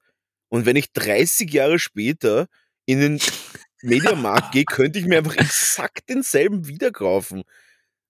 Und 0.49 0.65
wenn 0.65 0.75
ich 0.75 0.91
30 0.93 1.51
Jahre 1.53 1.77
später 1.79 2.47
in 2.87 2.99
den 2.99 3.21
Mediamarkt 3.83 4.51
gehe, 4.51 4.65
könnte 4.65 4.99
ich 4.99 5.05
mir 5.05 5.19
einfach 5.19 5.35
exakt 5.37 6.09
denselben 6.09 6.67
wieder 6.67 6.91
kaufen. 6.91 7.43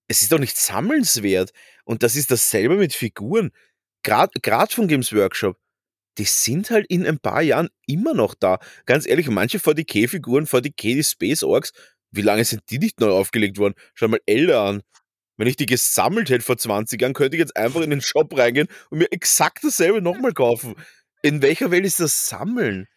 Es 0.07 0.21
ist 0.21 0.31
doch 0.31 0.39
nicht 0.39 0.57
sammelnswert. 0.57 1.51
Und 1.85 2.03
das 2.03 2.15
ist 2.15 2.31
dasselbe 2.31 2.77
mit 2.77 2.93
Figuren. 2.93 3.51
Gerade 4.03 4.39
grad 4.41 4.73
von 4.73 4.87
Games 4.87 5.13
Workshop. 5.13 5.57
Die 6.19 6.25
sind 6.25 6.69
halt 6.69 6.85
in 6.89 7.07
ein 7.07 7.19
paar 7.19 7.41
Jahren 7.41 7.69
immer 7.87 8.13
noch 8.13 8.35
da. 8.35 8.59
Ganz 8.85 9.07
ehrlich, 9.07 9.27
manche 9.29 9.59
40k-Figuren, 9.59 10.45
40k, 10.45 10.95
die 10.95 11.03
Space 11.03 11.43
Orcs, 11.43 11.71
wie 12.11 12.21
lange 12.21 12.45
sind 12.45 12.61
die 12.69 12.79
nicht 12.79 12.99
neu 12.99 13.11
aufgelegt 13.11 13.57
worden? 13.57 13.75
Schau 13.95 14.07
mal 14.09 14.19
Ella 14.25 14.67
an. 14.69 14.83
Wenn 15.37 15.47
ich 15.47 15.55
die 15.55 15.65
gesammelt 15.65 16.29
hätte 16.29 16.43
vor 16.43 16.57
20 16.57 17.01
Jahren, 17.01 17.13
könnte 17.13 17.37
ich 17.37 17.39
jetzt 17.41 17.55
einfach 17.55 17.81
in 17.81 17.89
den 17.91 18.01
Shop 18.01 18.37
reingehen 18.37 18.67
und 18.89 18.99
mir 18.99 19.11
exakt 19.11 19.63
dasselbe 19.63 20.01
nochmal 20.01 20.33
kaufen. 20.33 20.75
In 21.21 21.41
welcher 21.41 21.71
Welt 21.71 21.85
ist 21.85 21.99
das 22.01 22.27
Sammeln? 22.27 22.87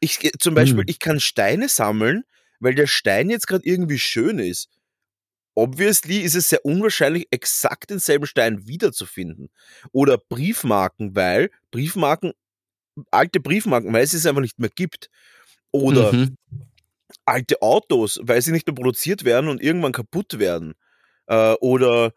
Ich, 0.00 0.22
äh, 0.24 0.32
zum 0.38 0.54
Beispiel, 0.54 0.80
Hm. 0.80 0.88
ich 0.88 0.98
kann 0.98 1.20
Steine 1.20 1.68
sammeln, 1.68 2.24
weil 2.58 2.74
der 2.74 2.86
Stein 2.86 3.30
jetzt 3.30 3.46
gerade 3.46 3.64
irgendwie 3.64 3.98
schön 3.98 4.38
ist. 4.38 4.68
Obviously 5.54 6.18
ist 6.20 6.34
es 6.36 6.48
sehr 6.48 6.64
unwahrscheinlich, 6.64 7.28
exakt 7.30 7.90
denselben 7.90 8.26
Stein 8.26 8.66
wiederzufinden. 8.66 9.50
Oder 9.92 10.18
Briefmarken, 10.18 11.16
weil 11.16 11.50
Briefmarken, 11.70 12.32
alte 13.10 13.40
Briefmarken, 13.40 13.92
weil 13.92 14.02
es 14.04 14.14
es 14.14 14.26
einfach 14.26 14.42
nicht 14.42 14.58
mehr 14.58 14.70
gibt. 14.74 15.08
Oder 15.72 16.12
Mhm. 16.12 16.36
alte 17.24 17.62
Autos, 17.62 18.20
weil 18.22 18.42
sie 18.42 18.52
nicht 18.52 18.66
mehr 18.66 18.74
produziert 18.74 19.24
werden 19.24 19.48
und 19.48 19.62
irgendwann 19.62 19.92
kaputt 19.92 20.38
werden. 20.38 20.74
Äh, 21.26 21.54
oder 21.60 22.12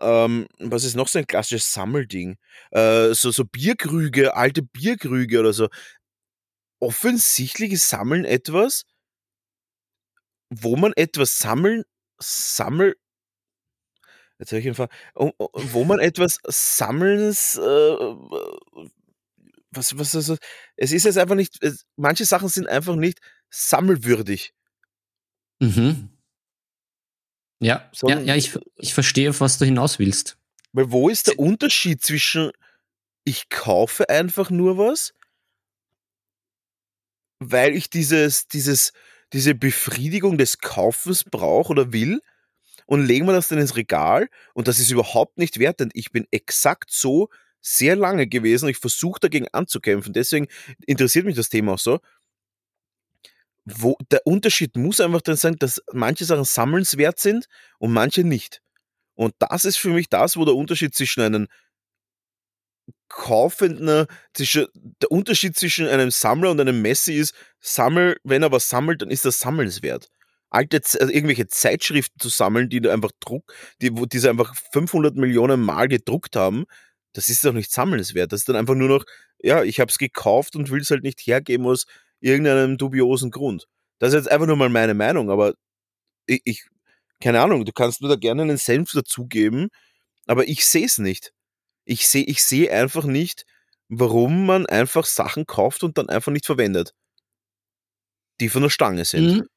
ähm, 0.00 0.46
was 0.58 0.84
ist 0.84 0.96
noch 0.96 1.08
so 1.08 1.18
ein 1.18 1.26
klassisches 1.26 1.72
Sammelding? 1.72 2.36
Äh, 2.70 3.14
so, 3.14 3.30
so 3.30 3.44
Bierkrüge, 3.44 4.36
alte 4.36 4.62
Bierkrüge 4.62 5.40
oder 5.40 5.52
so. 5.52 5.68
Offensichtlich 6.80 7.72
ist 7.72 7.88
Sammeln 7.88 8.24
etwas, 8.24 8.84
wo 10.50 10.76
man 10.76 10.92
etwas 10.96 11.38
sammeln, 11.38 11.84
sammel, 12.18 12.96
jetzt 14.38 14.52
habe 14.52 14.60
ich 14.60 14.68
einfach, 14.68 14.88
wo 15.14 15.84
man 15.84 15.98
etwas 16.00 16.38
sammelns, 16.46 17.56
äh, 17.56 18.14
was, 19.70 19.98
was, 19.98 20.14
was, 20.14 20.38
es 20.76 20.92
ist 20.92 21.04
jetzt 21.04 21.18
einfach 21.18 21.34
nicht, 21.34 21.62
es, 21.62 21.84
manche 21.96 22.24
Sachen 22.24 22.48
sind 22.48 22.68
einfach 22.68 22.96
nicht 22.96 23.20
sammelwürdig. 23.50 24.54
Mhm. 25.60 26.10
Ja, 27.60 27.76
ja, 27.76 27.90
Sondern- 27.92 28.26
ja, 28.26 28.36
ich, 28.36 28.56
ich 28.76 28.94
verstehe, 28.94 29.30
auf 29.30 29.40
was 29.40 29.58
du 29.58 29.64
hinaus 29.64 29.98
willst. 29.98 30.38
Weil 30.72 30.90
wo 30.90 31.08
ist 31.08 31.26
der 31.26 31.38
Unterschied 31.38 32.02
zwischen 32.02 32.52
ich 33.24 33.48
kaufe 33.50 34.08
einfach 34.08 34.48
nur 34.48 34.78
was, 34.78 35.12
weil 37.40 37.76
ich 37.76 37.90
dieses, 37.90 38.48
dieses, 38.48 38.92
diese 39.32 39.54
Befriedigung 39.54 40.38
des 40.38 40.58
Kaufens 40.58 41.24
brauche 41.24 41.70
oder 41.70 41.92
will 41.92 42.20
und 42.86 43.04
legen 43.04 43.26
wir 43.26 43.34
das 43.34 43.48
dann 43.48 43.58
ins 43.58 43.76
Regal 43.76 44.28
und 44.54 44.66
das 44.68 44.78
ist 44.78 44.90
überhaupt 44.90 45.36
nicht 45.38 45.58
wert, 45.58 45.80
denn 45.80 45.90
ich 45.92 46.10
bin 46.10 46.26
exakt 46.30 46.90
so 46.90 47.28
sehr 47.60 47.96
lange 47.96 48.26
gewesen 48.26 48.68
ich 48.68 48.78
versuche 48.78 49.20
dagegen 49.20 49.48
anzukämpfen. 49.52 50.12
Deswegen 50.12 50.48
interessiert 50.86 51.26
mich 51.26 51.36
das 51.36 51.48
Thema 51.48 51.74
auch 51.74 51.78
so. 51.78 52.00
Wo, 53.64 53.96
der 54.10 54.26
Unterschied 54.26 54.76
muss 54.76 55.00
einfach 55.00 55.20
dann 55.20 55.36
sein, 55.36 55.56
dass 55.58 55.82
manche 55.92 56.24
Sachen 56.24 56.44
sammelnswert 56.44 57.20
sind 57.20 57.46
und 57.78 57.92
manche 57.92 58.24
nicht. 58.24 58.62
Und 59.14 59.34
das 59.40 59.64
ist 59.64 59.78
für 59.78 59.90
mich 59.90 60.08
das, 60.08 60.36
wo 60.36 60.44
der 60.44 60.54
Unterschied 60.54 60.94
zwischen 60.94 61.22
einem 61.22 61.48
Kaufenden, 63.08 64.06
zwischen, 64.32 64.66
der 64.74 65.10
Unterschied 65.10 65.56
zwischen 65.56 65.86
einem 65.88 66.10
Sammler 66.10 66.50
und 66.50 66.60
einem 66.60 66.80
Messi 66.82 67.14
ist, 67.14 67.34
sammel, 67.58 68.16
wenn 68.22 68.42
er 68.42 68.52
was 68.52 68.68
sammelt, 68.68 69.02
dann 69.02 69.10
ist 69.10 69.24
das 69.24 69.40
sammelnswert. 69.40 70.08
Alte, 70.50 70.76
also 70.76 71.12
irgendwelche 71.12 71.46
Zeitschriften 71.48 72.20
zu 72.20 72.28
sammeln, 72.28 72.70
die 72.70 72.80
du 72.80 72.90
einfach 72.90 73.10
druck, 73.20 73.52
die, 73.82 73.96
wo 73.96 74.06
diese 74.06 74.30
einfach 74.30 74.54
500 74.72 75.16
Millionen 75.16 75.60
Mal 75.60 75.88
gedruckt 75.88 76.36
haben, 76.36 76.64
das 77.18 77.28
ist 77.28 77.44
doch 77.44 77.52
nicht 77.52 77.72
sammelnswert. 77.72 78.30
Das 78.30 78.42
ist 78.42 78.48
dann 78.48 78.54
einfach 78.54 78.76
nur 78.76 78.88
noch, 78.88 79.04
ja, 79.40 79.64
ich 79.64 79.80
habe 79.80 79.90
es 79.90 79.98
gekauft 79.98 80.54
und 80.54 80.70
will 80.70 80.80
es 80.80 80.90
halt 80.92 81.02
nicht 81.02 81.20
hergeben 81.26 81.66
aus 81.66 81.86
irgendeinem 82.20 82.78
dubiosen 82.78 83.32
Grund. 83.32 83.66
Das 83.98 84.10
ist 84.10 84.14
jetzt 84.14 84.30
einfach 84.30 84.46
nur 84.46 84.54
mal 84.54 84.68
meine 84.68 84.94
Meinung, 84.94 85.28
aber 85.28 85.54
ich, 86.26 86.42
ich 86.44 86.66
keine 87.20 87.40
Ahnung, 87.40 87.64
du 87.64 87.72
kannst 87.72 88.00
mir 88.00 88.08
da 88.08 88.14
gerne 88.14 88.42
einen 88.42 88.56
Senf 88.56 88.92
dazugeben, 88.92 89.66
aber 90.28 90.46
ich 90.46 90.64
sehe 90.64 90.86
es 90.86 90.98
nicht. 90.98 91.32
Ich 91.84 92.06
sehe 92.06 92.22
ich 92.22 92.44
seh 92.44 92.70
einfach 92.70 93.02
nicht, 93.02 93.46
warum 93.88 94.46
man 94.46 94.66
einfach 94.66 95.04
Sachen 95.04 95.44
kauft 95.44 95.82
und 95.82 95.98
dann 95.98 96.08
einfach 96.08 96.30
nicht 96.30 96.46
verwendet. 96.46 96.94
Die 98.40 98.48
von 98.48 98.62
der 98.62 98.70
Stange 98.70 99.04
sind. 99.04 99.48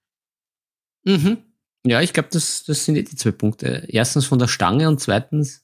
Mhm. 1.03 1.13
Mhm. 1.13 1.37
Ja, 1.85 2.01
ich 2.01 2.13
glaube, 2.13 2.29
das, 2.31 2.63
das 2.63 2.85
sind 2.85 2.95
eh 2.95 3.03
die 3.03 3.15
zwei 3.15 3.31
Punkte. 3.31 3.85
Erstens 3.87 4.25
von 4.25 4.39
der 4.39 4.47
Stange 4.47 4.87
und 4.87 4.99
zweitens 4.99 5.63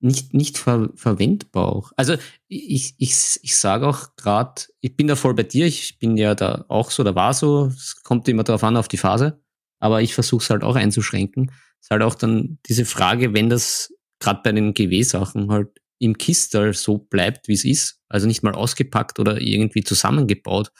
nicht, 0.00 0.34
nicht 0.34 0.58
ver 0.58 0.90
verwendbar 0.94 1.68
auch. 1.74 1.92
Also 1.96 2.16
ich, 2.48 2.94
ich, 2.98 3.40
ich 3.42 3.56
sage 3.56 3.86
auch 3.88 4.14
gerade, 4.16 4.62
ich 4.80 4.96
bin 4.96 5.06
da 5.06 5.16
voll 5.16 5.34
bei 5.34 5.42
dir, 5.42 5.66
ich 5.66 5.98
bin 5.98 6.16
ja 6.16 6.34
da 6.34 6.64
auch 6.68 6.90
so, 6.90 7.02
da 7.02 7.14
war 7.14 7.34
so, 7.34 7.66
es 7.66 8.02
kommt 8.02 8.28
immer 8.28 8.44
darauf 8.44 8.62
an, 8.64 8.76
auf 8.76 8.88
die 8.88 8.98
Phase, 8.98 9.40
aber 9.78 10.02
ich 10.02 10.14
versuche 10.14 10.42
es 10.42 10.50
halt 10.50 10.62
auch 10.64 10.76
einzuschränken. 10.76 11.50
Es 11.80 11.86
ist 11.86 11.90
halt 11.90 12.02
auch 12.02 12.14
dann 12.14 12.58
diese 12.66 12.84
Frage, 12.84 13.32
wenn 13.34 13.48
das 13.48 13.92
gerade 14.18 14.40
bei 14.44 14.52
den 14.52 14.74
GW-Sachen 14.74 15.50
halt 15.50 15.68
im 15.98 16.18
Kistel 16.18 16.74
so 16.74 16.98
bleibt, 16.98 17.48
wie 17.48 17.54
es 17.54 17.64
ist, 17.64 18.00
also 18.08 18.26
nicht 18.26 18.42
mal 18.42 18.54
ausgepackt 18.54 19.18
oder 19.18 19.40
irgendwie 19.40 19.82
zusammengebaut, 19.82 20.70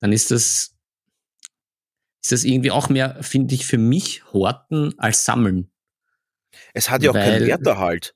dann 0.00 0.12
ist 0.12 0.30
das, 0.32 0.74
ist 2.22 2.32
das 2.32 2.44
irgendwie 2.44 2.72
auch 2.72 2.88
mehr, 2.88 3.22
finde 3.22 3.54
ich, 3.54 3.66
für 3.66 3.78
mich 3.78 4.24
Horten 4.32 4.98
als 4.98 5.24
Sammeln. 5.24 5.70
Es 6.74 6.90
hat 6.90 7.02
ja 7.02 7.10
auch 7.10 7.14
keinen 7.14 7.42
Weil- 7.42 7.46
Werterhalt. 7.46 8.15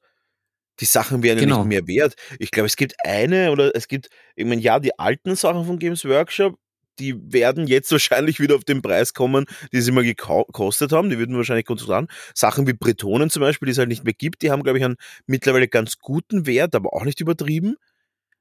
Die 0.81 0.85
Sachen 0.86 1.23
werden 1.23 1.39
ja 1.39 1.44
Genau. 1.44 1.59
nicht 1.59 1.69
mehr 1.69 1.86
wert. 1.86 2.15
Ich 2.39 2.51
glaube, 2.51 2.66
es 2.66 2.77
gibt 2.77 2.94
eine 3.05 3.52
oder 3.52 3.74
es 3.77 3.86
gibt, 3.89 4.09
ich 4.36 4.47
meine, 4.47 4.61
ja, 4.61 4.81
die 4.81 4.98
alten 4.98 5.36
Sachen 5.36 5.65
von 5.66 5.78
Games 5.78 6.05
Workshop, 6.05 6.59
die 6.98 7.15
werden 7.32 7.66
jetzt 7.66 7.90
wahrscheinlich 7.93 8.40
wieder 8.40 8.57
auf 8.57 8.65
den 8.65 8.82
Preis 8.82 9.15
kommen, 9.15 9.47
die 9.73 9.81
sie 9.81 9.93
mal 9.93 10.05
gekostet 10.05 10.93
haben. 10.93 11.11
Die 11.11 11.19
würden 11.19 11.36
wahrscheinlich 11.36 11.66
kontrollieren. 11.66 12.09
Sachen 12.35 12.66
wie 12.66 12.73
Bretonen 12.73 13.31
zum 13.31 13.40
Beispiel, 13.40 13.66
die 13.66 13.73
es 13.73 13.78
halt 13.78 13.89
nicht 13.89 14.05
mehr 14.05 14.15
gibt, 14.15 14.43
die 14.43 14.51
haben, 14.51 14.62
glaube 14.62 14.78
ich, 14.78 14.85
einen 14.85 14.97
mittlerweile 15.27 15.69
ganz 15.69 15.98
guten 15.98 16.47
Wert, 16.47 16.74
aber 16.74 16.93
auch 16.93 17.05
nicht 17.05 17.20
übertrieben. 17.20 17.77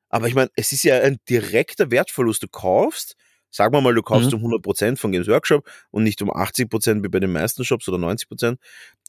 Aber 0.09 0.27
ich 0.27 0.33
meine, 0.35 0.49
es 0.55 0.71
ist 0.71 0.83
ja 0.83 0.99
ein 1.01 1.17
direkter 1.29 1.91
Wertverlust. 1.91 2.41
Du 2.43 2.47
kaufst, 2.47 3.15
Sagen 3.51 3.73
wir 3.73 3.81
mal, 3.81 3.95
du 3.95 4.03
kaufst 4.03 4.31
Mhm. 4.31 4.37
um 4.37 4.43
100% 4.43 4.99
von 4.99 5.11
Games 5.11 5.27
Workshop 5.27 5.67
und 5.91 6.03
nicht 6.03 6.21
um 6.21 6.29
80% 6.29 7.03
wie 7.03 7.09
bei 7.09 7.19
den 7.19 7.31
meisten 7.31 7.65
Shops 7.65 7.87
oder 7.89 7.97
90%. 7.97 8.59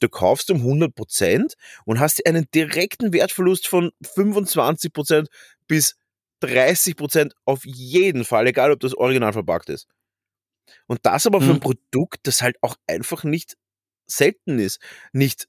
Du 0.00 0.08
kaufst 0.08 0.50
um 0.50 0.62
100% 0.62 1.54
und 1.84 2.00
hast 2.00 2.24
einen 2.26 2.46
direkten 2.54 3.12
Wertverlust 3.12 3.66
von 3.68 3.90
25% 4.02 5.28
bis 5.68 5.96
30% 6.40 7.34
auf 7.44 7.64
jeden 7.66 8.24
Fall, 8.24 8.46
egal 8.46 8.72
ob 8.72 8.80
das 8.80 8.94
original 8.94 9.32
verpackt 9.34 9.68
ist. 9.68 9.86
Und 10.86 11.00
das 11.04 11.26
aber 11.26 11.40
für 11.40 11.50
ein 11.50 11.56
Mhm. 11.56 11.60
Produkt, 11.60 12.20
das 12.24 12.42
halt 12.42 12.56
auch 12.62 12.76
einfach 12.86 13.24
nicht 13.24 13.56
selten 14.06 14.58
ist. 14.58 14.80
Nicht, 15.12 15.48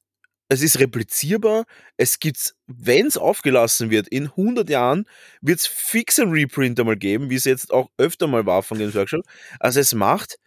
es 0.51 0.61
ist 0.61 0.79
replizierbar, 0.79 1.63
es 1.95 2.19
gibt's, 2.19 2.55
wenn 2.67 3.07
es 3.07 3.15
aufgelassen 3.15 3.89
wird, 3.89 4.09
in 4.09 4.25
100 4.25 4.69
Jahren 4.69 5.07
wird 5.39 5.59
es 5.59 5.67
fix 5.67 6.19
ein 6.19 6.31
Reprint 6.31 6.77
einmal 6.77 6.97
geben, 6.97 7.29
wie 7.29 7.35
es 7.35 7.45
jetzt 7.45 7.71
auch 7.71 7.89
öfter 7.97 8.27
mal 8.27 8.45
war 8.45 8.61
von 8.61 8.77
Games 8.77 8.93
Workshop. 8.93 9.23
Also 9.61 9.79
es 9.79 9.93
macht, 9.93 10.39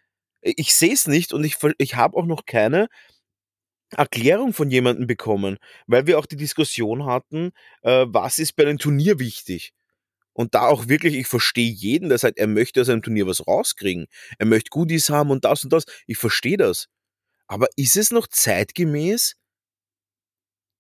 ich 0.43 0.75
sehe 0.75 0.93
es 0.93 1.07
nicht 1.07 1.33
und 1.33 1.43
ich, 1.43 1.57
ich 1.79 1.95
habe 1.97 2.19
auch 2.19 2.27
noch 2.27 2.45
keine 2.45 2.89
Erklärung 3.97 4.53
von 4.53 4.71
jemandem 4.71 5.07
bekommen, 5.07 5.57
weil 5.87 6.07
wir 6.07 6.19
auch 6.19 6.27
die 6.27 6.37
Diskussion 6.37 7.07
hatten, 7.07 7.53
äh, 7.81 8.05
was 8.07 8.39
ist 8.39 8.57
bei 8.57 8.65
einem 8.65 8.79
Turnier 8.79 9.19
wichtig. 9.19 9.73
Und 10.35 10.55
da 10.55 10.67
auch 10.67 10.89
wirklich, 10.89 11.15
ich 11.15 11.29
verstehe 11.29 11.71
jeden, 11.71 12.11
der 12.11 12.19
sagt, 12.19 12.39
er 12.39 12.49
möchte 12.49 12.83
aus 12.83 12.91
einem 12.91 13.01
Turnier 13.01 13.27
was 13.27 13.47
rauskriegen. 13.47 14.07
Er 14.39 14.45
möchte 14.45 14.69
Goodies 14.69 15.09
haben 15.09 15.31
und 15.31 15.47
das 15.47 15.65
und 15.65 15.73
das. 15.73 15.85
Ich 16.07 16.19
verstehe 16.19 16.59
das. 16.59 16.89
Aber 17.47 17.69
ist 17.77 17.97
es 17.97 18.11
noch 18.11 18.27
zeitgemäß, 18.27 19.37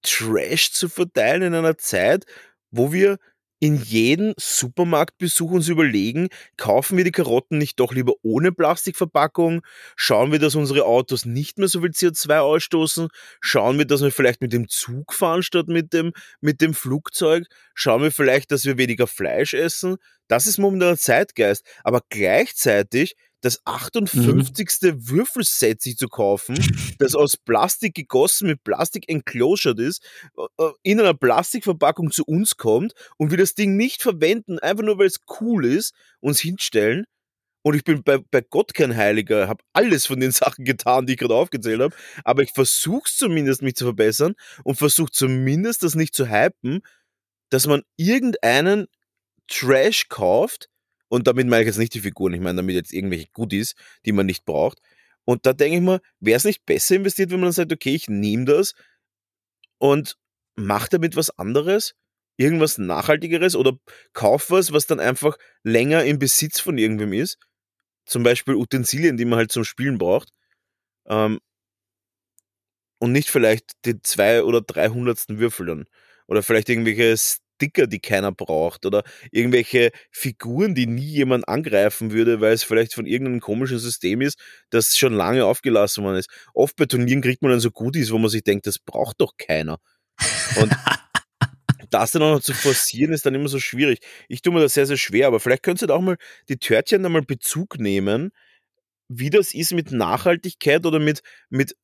Trash 0.05 0.72
zu 0.72 0.89
verteilen 0.89 1.43
in 1.43 1.55
einer 1.55 1.76
Zeit, 1.76 2.24
wo 2.70 2.93
wir 2.93 3.18
in 3.64 3.76
jedem 3.76 4.35
Supermarktbesuch 4.36 5.51
uns 5.51 5.68
überlegen, 5.68 6.28
kaufen 6.59 6.98
wir 6.98 7.05
die 7.05 7.12
Karotten 7.12 7.56
nicht 7.56 7.81
doch 7.81 7.94
lieber 7.94 8.12
ohne 8.22 8.52
Plastikverpackung? 8.52 9.62
Schauen 9.97 10.32
wir, 10.32 10.39
dass 10.39 10.55
unsere 10.55 10.85
Autos 10.85 11.24
nicht 11.24 11.56
mehr 11.59 11.68
so 11.68 11.81
viel 11.81 11.90
CO2 11.90 12.40
ausstoßen? 12.40 13.09
Schauen 13.40 13.78
wir, 13.78 13.86
dass 13.86 14.02
wir 14.02 14.10
vielleicht 14.10 14.43
mit 14.43 14.52
dem 14.52 14.68
Zug 14.68 15.14
fahren 15.14 15.43
statt 15.43 15.68
mit 15.68 15.94
dem, 15.94 16.12
mit 16.43 16.60
dem 16.60 16.74
Flugzeug? 16.74 17.47
Schauen 17.72 18.02
wir 18.02 18.12
vielleicht, 18.12 18.51
dass 18.51 18.66
wir 18.66 18.76
weniger 18.76 19.06
Fleisch 19.06 19.55
essen? 19.55 19.97
Das 20.28 20.47
ist 20.47 20.59
momentan 20.59 20.98
Zeitgeist. 20.98 21.64
Aber 21.85 22.02
gleichzeitig 22.10 23.14
das 23.45 23.61
58. 23.66 24.95
Würfelset 25.07 25.83
sich 25.83 25.99
zu 25.99 26.09
kaufen, 26.09 26.57
das 26.99 27.15
aus 27.15 27.37
Plastik 27.37 27.95
gegossen 27.95 28.49
mit 28.49 28.65
Plastik 28.65 29.09
enclosured 29.09 29.79
ist, 29.79 30.03
äh, 30.59 30.71
in 30.83 30.99
einer 30.99 31.12
Plastikverpackung 31.12 32.11
zu 32.11 32.25
uns 32.25 32.57
kommt 32.57 32.95
und 33.19 33.31
wir 33.31 33.39
das 33.39 33.55
Ding 33.55 33.77
nicht 33.77 34.03
verwenden, 34.03 34.59
einfach 34.59 34.83
nur 34.83 34.99
weil 34.99 35.07
es 35.07 35.21
cool 35.41 35.66
ist, 35.66 35.95
uns 36.21 36.41
hinstellen. 36.41 37.05
Und 37.62 37.75
ich 37.75 37.85
bin 37.85 38.03
bei, 38.03 38.19
bei 38.19 38.41
Gott 38.41 38.73
kein 38.73 38.97
Heiliger, 38.97 39.49
habe 39.49 39.62
alles 39.75 40.07
von 40.07 40.21
den 40.21 40.31
Sachen 40.33 40.65
getan, 40.65 41.05
die 41.05 41.12
ich 41.12 41.19
gerade 41.19 41.35
aufgezählt 41.35 41.83
habe, 41.83 41.95
aber 42.25 42.43
ich 42.43 42.53
versuche 42.53 43.11
zumindest, 43.12 43.61
mich 43.61 43.75
zu 43.75 43.85
verbessern 43.85 44.35
und 44.65 44.77
versuche 44.77 45.12
zumindest, 45.12 45.83
das 45.83 45.95
nicht 45.95 46.15
zu 46.15 46.31
hypen, 46.31 46.81
dass 47.51 47.66
man 47.66 47.83
irgendeinen 47.97 48.87
Trash 49.49 50.09
kauft, 50.09 50.71
und 51.09 51.26
damit 51.26 51.47
meine 51.47 51.62
ich 51.62 51.66
jetzt 51.66 51.78
nicht 51.78 51.94
die 51.94 52.01
Figuren, 52.01 52.35
ich 52.35 52.40
meine 52.40 52.56
damit 52.56 52.74
jetzt 52.74 52.93
irgendwelche 52.93 53.28
Goodies, 53.32 53.74
die 54.05 54.12
man 54.12 54.26
nicht 54.26 54.44
braucht. 54.44 54.81
Und 55.24 55.47
da 55.47 55.52
denke 55.52 55.76
ich 55.76 55.82
mir, 55.82 56.01
wäre 56.20 56.36
es 56.36 56.44
nicht 56.44 56.66
besser 56.66 56.97
investiert, 56.97 57.31
wenn 57.31 57.40
man 57.40 57.47
dann 57.47 57.52
sagt, 57.52 57.72
okay, 57.72 57.94
ich 57.94 58.09
nehme 58.09 58.44
das 58.44 58.74
und 59.78 60.16
mache 60.56 60.89
damit 60.90 61.16
was 61.16 61.31
anderes, 61.39 61.94
irgendwas 62.36 62.78
Nachhaltigeres 62.78 63.56
oder 63.56 63.78
kauf 64.12 64.51
was, 64.51 64.72
was 64.72 64.86
dann 64.86 65.01
einfach 65.01 65.36
länger 65.62 66.05
im 66.05 66.18
Besitz 66.18 66.60
von 66.60 66.78
irgendwem 66.78 67.12
ist. 67.12 67.39
Zum 68.06 68.22
Beispiel 68.22 68.55
Utensilien, 68.55 69.16
die 69.16 69.24
man 69.24 69.39
halt 69.39 69.52
zum 69.52 69.64
Spielen 69.64 69.98
braucht. 69.98 70.31
Ähm, 71.06 71.40
und 72.98 73.12
nicht 73.12 73.31
vielleicht 73.31 73.72
die 73.85 74.01
zwei 74.02 74.43
oder 74.43 74.60
dreihundertsten 74.60 75.39
Würfel 75.39 75.66
dann. 75.66 75.85
Oder 76.26 76.43
vielleicht 76.43 76.68
irgendwelche 76.68 77.16
Sticker, 77.55 77.86
die 77.86 78.01
keiner 78.01 78.32
braucht. 78.32 78.86
Oder 78.86 79.02
irgendwelche 79.31 79.90
Figuren, 80.10 80.74
die 80.74 80.86
nie 80.86 81.02
jemand 81.02 81.48
angreifen 81.48 82.12
würde, 82.12 82.40
weil 82.40 82.52
es 82.52 82.64
vielleicht 82.64 82.94
von 82.94 83.06
irgendeinem 83.06 83.40
komischen 83.40 83.78
System 83.78 84.20
ist, 84.20 84.39
das 84.70 84.97
schon 84.97 85.14
lange 85.14 85.44
aufgelassen 85.44 86.05
worden 86.05 86.16
ist. 86.16 86.31
Oft 86.52 86.76
bei 86.76 86.86
Turnieren 86.86 87.22
kriegt 87.22 87.43
man 87.43 87.51
dann 87.51 87.60
so 87.60 87.70
Goodies, 87.70 88.10
wo 88.10 88.18
man 88.18 88.31
sich 88.31 88.43
denkt, 88.43 88.66
das 88.66 88.78
braucht 88.78 89.20
doch 89.20 89.36
keiner. 89.36 89.78
Und 90.60 90.72
das 91.90 92.10
dann 92.10 92.22
auch 92.22 92.35
noch 92.35 92.43
zu 92.43 92.55
forcieren, 92.55 93.12
ist 93.12 93.24
dann 93.26 93.35
immer 93.35 93.48
so 93.48 93.60
schwierig. 93.60 94.01
Ich 94.28 94.43
tue 94.43 94.52
mir 94.52 94.60
das 94.60 94.74
sehr, 94.74 94.86
sehr 94.86 94.97
schwer, 94.97 95.28
aber 95.28 95.40
vielleicht 95.40 95.62
könnt 95.62 95.82
ihr 95.82 95.89
da 95.89 95.94
auch 95.94 96.01
mal 96.01 96.16
die 96.48 96.59
Törtchen 96.59 97.02
da 97.02 97.09
mal 97.09 97.22
Bezug 97.22 97.78
nehmen, 97.78 98.31
wie 99.09 99.31
das 99.31 99.55
ist 99.55 99.72
mit 99.72 99.93
Nachhaltigkeit 99.93 100.86
oder 100.86 100.98
mit, 100.98 101.22
mit 101.51 101.76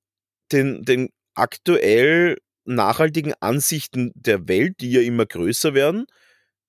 den, 0.52 0.84
den 0.84 1.10
aktuell 1.34 2.38
nachhaltigen 2.74 3.34
Ansichten 3.40 4.12
der 4.14 4.48
Welt, 4.48 4.80
die 4.80 4.92
ja 4.92 5.00
immer 5.00 5.26
größer 5.26 5.74
werden. 5.74 6.06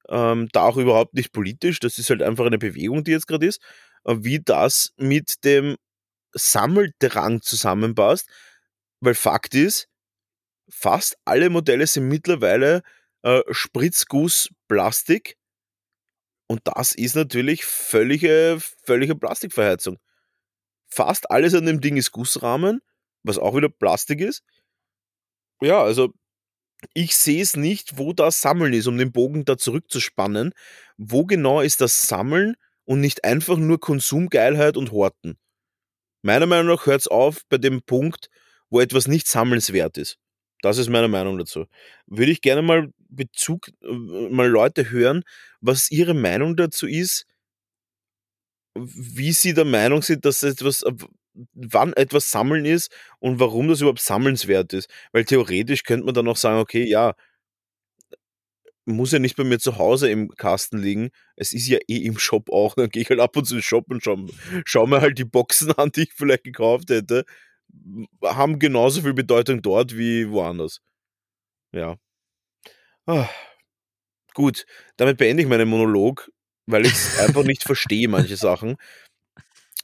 Ähm, 0.09 0.49
da 0.51 0.63
auch 0.63 0.77
überhaupt 0.77 1.13
nicht 1.13 1.31
politisch, 1.31 1.79
das 1.79 1.97
ist 1.97 2.09
halt 2.09 2.21
einfach 2.21 2.45
eine 2.45 2.57
Bewegung, 2.57 3.03
die 3.03 3.11
jetzt 3.11 3.27
gerade 3.27 3.45
ist, 3.45 3.61
äh, 4.05 4.15
wie 4.19 4.39
das 4.39 4.91
mit 4.97 5.43
dem 5.43 5.77
Sammeldrang 6.33 7.41
zusammenpasst. 7.41 8.27
Weil 8.99 9.15
Fakt 9.15 9.55
ist, 9.55 9.87
fast 10.69 11.17
alle 11.25 11.49
Modelle 11.49 11.87
sind 11.87 12.07
mittlerweile 12.07 12.81
äh, 13.23 13.41
Spritzguss. 13.51 14.49
Und 16.47 16.61
das 16.65 16.95
ist 16.95 17.15
natürlich 17.15 17.65
völlige, 17.65 18.57
völlige 18.85 19.15
Plastikverheizung. 19.15 19.97
Fast 20.87 21.31
alles 21.31 21.53
an 21.53 21.65
dem 21.65 21.79
Ding 21.79 21.97
ist 21.97 22.11
Gussrahmen, 22.11 22.81
was 23.23 23.37
auch 23.37 23.55
wieder 23.55 23.69
Plastik 23.69 24.19
ist. 24.19 24.43
Ja, 25.61 25.83
also 25.83 26.13
ich 26.93 27.15
sehe 27.17 27.41
es 27.43 27.57
nicht, 27.57 27.97
wo 27.97 28.13
das 28.13 28.41
Sammeln 28.41 28.73
ist, 28.73 28.87
um 28.87 28.97
den 28.97 29.11
Bogen 29.11 29.45
da 29.45 29.57
zurückzuspannen. 29.57 30.53
Wo 30.97 31.25
genau 31.25 31.61
ist 31.61 31.81
das 31.81 32.03
Sammeln 32.03 32.55
und 32.85 33.01
nicht 33.01 33.23
einfach 33.25 33.57
nur 33.57 33.79
Konsumgeilheit 33.79 34.77
und 34.77 34.91
Horten? 34.91 35.37
Meiner 36.23 36.47
Meinung 36.47 36.67
nach 36.75 36.85
hört 36.87 37.01
es 37.01 37.07
auf 37.07 37.41
bei 37.49 37.57
dem 37.57 37.81
Punkt, 37.83 38.29
wo 38.69 38.81
etwas 38.81 39.07
nicht 39.07 39.27
sammelnswert 39.27 39.97
ist. 39.97 40.17
Das 40.61 40.77
ist 40.77 40.89
meine 40.89 41.09
Meinung 41.09 41.37
dazu. 41.39 41.65
Würde 42.07 42.31
ich 42.31 42.41
gerne 42.41 42.61
mal 42.63 42.91
Bezug, 43.09 43.69
äh, 43.83 43.87
mal 44.31 44.47
Leute 44.49 44.91
hören, 44.91 45.23
was 45.61 45.91
ihre 45.91 46.13
Meinung 46.15 46.55
dazu 46.57 46.87
ist, 46.87 47.25
wie 48.75 49.31
sie 49.33 49.53
der 49.53 49.65
Meinung 49.65 50.01
sind, 50.01 50.25
dass 50.25 50.43
etwas, 50.43 50.83
äh, 50.83 50.91
wann 51.53 51.93
etwas 51.93 52.31
Sammeln 52.31 52.65
ist 52.65 52.91
und 53.19 53.39
warum 53.39 53.67
das 53.67 53.81
überhaupt 53.81 54.01
sammelnswert 54.01 54.73
ist. 54.73 54.89
Weil 55.11 55.25
theoretisch 55.25 55.83
könnte 55.83 56.05
man 56.05 56.13
dann 56.13 56.27
auch 56.27 56.37
sagen, 56.37 56.59
okay, 56.59 56.83
ja, 56.83 57.13
muss 58.85 59.11
ja 59.11 59.19
nicht 59.19 59.35
bei 59.35 59.43
mir 59.43 59.59
zu 59.59 59.77
Hause 59.77 60.09
im 60.09 60.29
Kasten 60.29 60.77
liegen. 60.79 61.11
Es 61.35 61.53
ist 61.53 61.67
ja 61.67 61.77
eh 61.87 61.97
im 61.97 62.17
Shop 62.17 62.49
auch. 62.51 62.75
Dann 62.75 62.89
gehe 62.89 63.03
ich 63.03 63.09
halt 63.09 63.19
ab 63.19 63.35
und 63.37 63.45
zu 63.45 63.55
in 63.55 63.59
den 63.59 63.63
Shop 63.63 63.85
und 63.89 64.03
schau, 64.03 64.17
schau 64.65 64.87
mir 64.87 65.01
halt 65.01 65.17
die 65.17 65.25
Boxen 65.25 65.71
an, 65.73 65.91
die 65.91 66.03
ich 66.03 66.13
vielleicht 66.13 66.43
gekauft 66.43 66.89
hätte. 66.89 67.25
Haben 68.23 68.59
genauso 68.59 69.01
viel 69.01 69.13
Bedeutung 69.13 69.61
dort 69.61 69.97
wie 69.97 70.29
woanders. 70.29 70.81
Ja. 71.73 71.97
Ah. 73.05 73.29
Gut, 74.33 74.65
damit 74.97 75.17
beende 75.17 75.43
ich 75.43 75.49
meinen 75.49 75.67
Monolog, 75.67 76.31
weil 76.65 76.85
ich 76.85 76.93
einfach 77.19 77.43
nicht 77.43 77.63
verstehe, 77.63 78.07
manche 78.07 78.37
Sachen. 78.37 78.77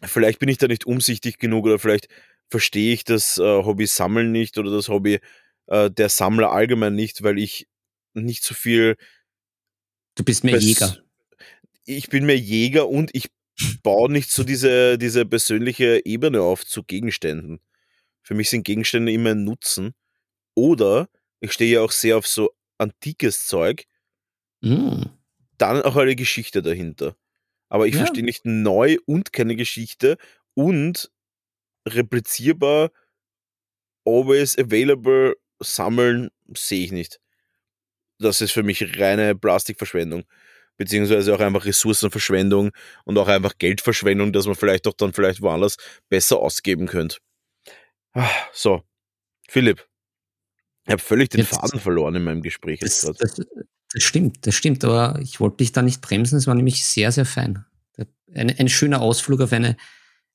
Vielleicht 0.04 0.40
bin 0.40 0.50
ich 0.50 0.58
da 0.58 0.68
nicht 0.68 0.86
umsichtig 0.86 1.40
genug 1.40 1.66
oder 1.66 1.80
vielleicht 1.80 2.08
verstehe 2.50 2.94
ich 2.94 3.04
das 3.04 3.38
äh, 3.38 3.42
Hobby 3.44 3.88
Sammeln 3.88 4.32
nicht 4.32 4.58
oder 4.58 4.72
das 4.72 4.90
Hobby 4.90 5.20
äh, 5.68 5.90
der 5.92 6.10
Sammler 6.10 6.52
allgemein 6.52 6.96
nicht, 6.96 7.24
weil 7.24 7.40
ich 7.40 7.68
nicht 8.14 8.44
so 8.44 8.54
viel. 8.54 8.96
Du 10.16 10.24
bist 10.24 10.44
mehr 10.44 10.58
Jäger. 10.58 10.98
Ich 11.86 12.10
bin 12.10 12.26
mehr 12.26 12.38
Jäger 12.38 12.90
und 12.90 13.12
ich 13.14 13.30
baue 13.82 14.12
nicht 14.12 14.30
so 14.32 14.44
diese, 14.44 14.98
diese 14.98 15.26
persönliche 15.26 16.06
Ebene 16.06 16.42
auf 16.42 16.66
zu 16.66 16.84
Gegenständen. 16.84 17.60
Für 18.22 18.34
mich 18.34 18.50
sind 18.50 18.64
Gegenstände 18.64 19.12
immer 19.12 19.32
ein 19.32 19.44
Nutzen. 19.44 19.94
Oder 20.54 21.08
ich 21.40 21.54
stehe 21.54 21.76
ja 21.76 21.82
auch 21.82 21.92
sehr 21.92 22.18
auf 22.18 22.28
so 22.28 22.52
antikes 22.78 23.46
Zeug, 23.48 23.86
Mm. 24.62 25.04
dann 25.60 25.84
auch 25.84 25.96
eine 25.96 26.16
Geschichte 26.16 26.64
dahinter. 26.64 27.16
Aber 27.70 27.88
ich 27.88 27.94
Ja. 27.94 28.00
verstehe 28.00 28.24
nicht 28.24 28.46
neu 28.46 28.98
und 29.06 29.34
keine 29.34 29.56
Geschichte 29.56 30.18
und 30.54 31.12
replizierbar, 31.88 32.92
always 34.06 34.58
available, 34.58 35.36
sammeln, 35.60 36.30
sehe 36.56 36.86
ich 36.86 36.92
nicht. 36.92 37.20
Das 38.20 38.42
ist 38.42 38.52
für 38.52 38.64
mich 38.64 39.00
reine 39.00 39.36
Plastikverschwendung. 39.36 40.24
Beziehungsweise 40.78 41.34
auch 41.34 41.40
einfach 41.40 41.66
Ressourcenverschwendung 41.66 42.72
und 43.06 43.18
auch 43.18 43.28
einfach 43.28 43.58
Geldverschwendung, 43.58 44.32
dass 44.32 44.46
man 44.46 44.56
vielleicht 44.56 44.86
doch 44.86 44.94
dann 44.94 45.14
vielleicht 45.14 45.42
woanders 45.42 45.78
besser 46.10 46.38
ausgeben 46.40 46.86
könnte. 46.88 47.18
Ah, 48.14 48.30
So, 48.54 48.84
Philipp. 49.50 49.88
Ich 50.88 50.92
habe 50.94 51.02
völlig 51.02 51.30
den 51.30 51.42
Jetzt- 51.42 51.54
Faden 51.56 51.80
verloren 51.80 52.16
in 52.16 52.24
meinem 52.24 52.42
Gespräch 52.42 52.82
jetzt 52.82 53.04
Das, 53.04 53.18
das, 53.18 53.46
das 53.94 54.04
stimmt, 54.04 54.48
das 54.48 54.56
stimmt, 54.56 54.84
aber 54.86 55.20
ich 55.22 55.40
wollte 55.40 55.58
dich 55.58 55.72
da 55.74 55.82
nicht 55.82 56.02
bremsen, 56.02 56.38
es 56.38 56.48
war 56.48 56.56
nämlich 56.56 56.86
sehr, 56.86 57.12
sehr 57.12 57.26
fein. 57.26 57.66
Ein, 58.34 58.50
ein 58.58 58.70
schöner 58.70 59.02
Ausflug 59.02 59.42
auf 59.42 59.54
eine, 59.54 59.78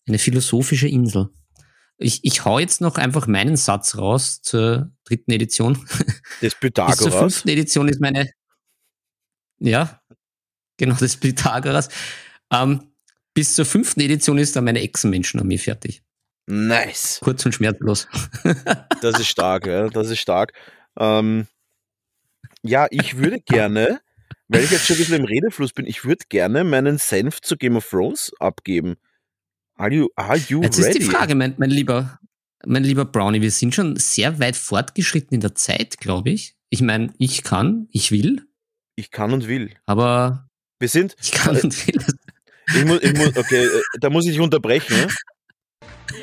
eine 0.06 0.18
philosophische 0.18 0.88
Insel. 0.88 1.28
Ich, 1.98 2.24
ich 2.24 2.44
hau 2.44 2.58
jetzt 2.58 2.80
noch 2.80 2.96
einfach 2.96 3.26
meinen 3.26 3.56
Satz 3.56 3.96
raus 3.96 4.40
zur 4.42 4.90
dritten 5.04 5.30
Edition. 5.30 5.78
Das 5.88 6.06
Bis 6.40 6.50
zur 6.50 6.60
Pythagoras. 6.60 7.14
fünften 7.14 7.48
Edition 7.48 7.88
ist 7.88 8.00
meine, 8.00 8.30
ja, 9.58 10.00
genau, 10.78 10.96
das 10.98 11.16
Pythagoras. 11.16 11.88
Ähm, 12.52 12.92
bis 13.34 13.54
zur 13.54 13.64
fünften 13.64 14.00
Edition 14.00 14.38
ist 14.38 14.56
dann 14.56 14.64
meine 14.64 14.80
Echsenmenschenarmee 14.80 15.58
fertig. 15.58 16.02
Nice. 16.46 17.20
Kurz 17.22 17.44
und 17.46 17.52
schmerzlos. 17.54 18.08
Das 19.00 19.18
ist 19.18 19.26
stark, 19.28 19.66
ja, 19.66 19.88
das 19.88 20.10
ist 20.10 20.20
stark. 20.20 20.52
Ähm, 20.96 21.48
ja, 22.62 22.86
ich 22.90 23.16
würde 23.16 23.40
gerne, 23.40 24.00
weil 24.46 24.62
ich 24.62 24.70
jetzt 24.70 24.86
schon 24.86 24.94
ein 24.94 24.98
bisschen 25.00 25.16
im 25.16 25.24
Redefluss 25.24 25.72
bin, 25.72 25.86
ich 25.86 26.04
würde 26.04 26.24
gerne 26.28 26.62
meinen 26.62 26.98
Senf 26.98 27.40
zu 27.40 27.56
Game 27.56 27.74
of 27.76 27.88
Thrones 27.90 28.30
abgeben. 28.38 28.94
Are 29.74 29.90
you, 29.92 30.08
are 30.14 30.36
you 30.36 30.62
Jetzt 30.62 30.78
ready? 30.78 30.90
ist 30.90 30.98
die 31.00 31.04
Frage, 31.10 31.34
mein, 31.34 31.54
mein 31.58 31.70
lieber, 31.70 32.20
mein 32.64 32.84
lieber 32.84 33.04
Brownie, 33.04 33.40
wir 33.40 33.50
sind 33.50 33.74
schon 33.74 33.96
sehr 33.96 34.38
weit 34.38 34.54
fortgeschritten 34.54 35.34
in 35.34 35.40
der 35.40 35.56
Zeit, 35.56 35.98
glaube 35.98 36.30
ich. 36.30 36.54
Ich 36.70 36.80
meine, 36.80 37.12
ich 37.18 37.42
kann, 37.42 37.88
ich 37.90 38.12
will, 38.12 38.46
Ich 38.94 39.10
kann 39.10 39.32
und 39.32 39.48
will. 39.48 39.74
aber 39.86 40.48
Wir 40.78 40.88
sind, 40.88 41.16
ich 41.20 41.32
kann 41.32 41.56
und 41.56 41.86
will. 41.88 42.04
ich 42.76 42.84
muss, 42.84 43.02
ich 43.02 43.14
muss, 43.14 43.36
okay, 43.36 43.64
äh, 43.64 43.80
da 44.00 44.10
muss 44.10 44.26
ich 44.26 44.38
unterbrechen. 44.38 45.08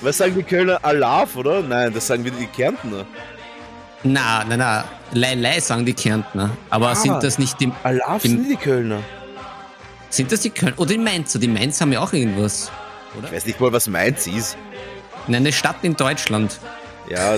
Was 0.00 0.18
sagen 0.18 0.34
die 0.34 0.42
Kölner? 0.42 0.78
Alaf, 0.82 1.36
oder? 1.36 1.62
Nein, 1.62 1.92
das 1.94 2.06
sagen 2.08 2.24
wieder 2.24 2.36
die 2.36 2.46
Kärntner. 2.46 3.04
Na, 4.02 4.44
na, 4.48 4.56
na, 4.56 4.84
Lei, 5.12 5.34
Lei 5.34 5.60
sagen 5.60 5.86
die 5.86 5.94
Kärntner. 5.94 6.50
Aber 6.70 6.88
Ah. 6.90 6.94
sind 6.94 7.22
das 7.22 7.38
nicht 7.38 7.60
die, 7.60 7.70
Alaf 7.84 8.22
sind 8.22 8.48
die 8.48 8.56
Kölner. 8.56 8.98
sind 10.10 10.32
das 10.32 10.40
die 10.40 10.50
Köln, 10.50 10.74
oder 10.76 10.90
die 10.90 10.98
Mainzer? 10.98 11.38
Die 11.38 11.48
Mainzer 11.48 11.82
haben 11.82 11.92
ja 11.92 12.00
auch 12.00 12.12
irgendwas. 12.12 12.70
Ich 13.24 13.32
weiß 13.32 13.46
nicht 13.46 13.60
mal, 13.60 13.72
was 13.72 13.86
Mainz 13.88 14.26
ist. 14.26 14.56
Nein, 15.28 15.42
eine 15.42 15.52
Stadt 15.52 15.76
in 15.82 15.94
Deutschland. 15.94 16.58
Ja, 17.08 17.36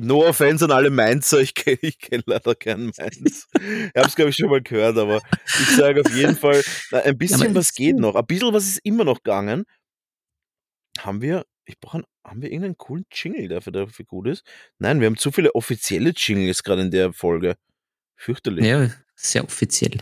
no 0.00 0.26
offense 0.26 0.64
an 0.64 0.70
alle 0.70 0.90
Mainzer, 0.90 1.40
ich 1.40 1.54
kenne 1.54 1.78
ich 1.82 1.98
kenn 1.98 2.22
leider 2.26 2.54
keinen 2.54 2.92
Mainz. 2.96 3.48
Ich 3.54 3.60
habe 3.96 4.08
es, 4.08 4.14
glaube 4.16 4.30
ich, 4.30 4.36
schon 4.36 4.50
mal 4.50 4.62
gehört, 4.62 4.96
aber 4.96 5.20
ich 5.46 5.76
sage 5.76 6.00
auf 6.00 6.14
jeden 6.14 6.36
Fall, 6.36 6.62
na, 6.90 7.00
ein 7.00 7.18
bisschen 7.18 7.42
Aber 7.48 7.54
was 7.56 7.72
geht 7.74 7.96
noch. 7.96 8.14
Ein 8.14 8.26
bisschen 8.26 8.52
was 8.52 8.64
ist 8.66 8.80
immer 8.84 9.04
noch 9.04 9.22
gegangen. 9.22 9.64
Haben 10.98 11.20
wir, 11.20 11.44
ich 11.66 11.78
brauche, 11.80 11.98
einen- 11.98 12.06
haben 12.24 12.40
wir 12.42 12.48
irgendeinen 12.50 12.78
coolen 12.78 13.04
Jingle, 13.12 13.48
der 13.48 13.60
für, 13.60 13.72
dafür 13.72 14.04
gut 14.04 14.28
ist? 14.28 14.44
Nein, 14.78 15.00
wir 15.00 15.06
haben 15.06 15.16
zu 15.16 15.30
viele 15.32 15.54
offizielle 15.54 16.10
Jingles 16.16 16.62
gerade 16.62 16.82
in 16.82 16.90
der 16.90 17.12
Folge. 17.12 17.56
Fürchterlich. 18.16 18.64
Ja, 18.64 18.90
sehr 19.16 19.44
offiziell. 19.44 19.98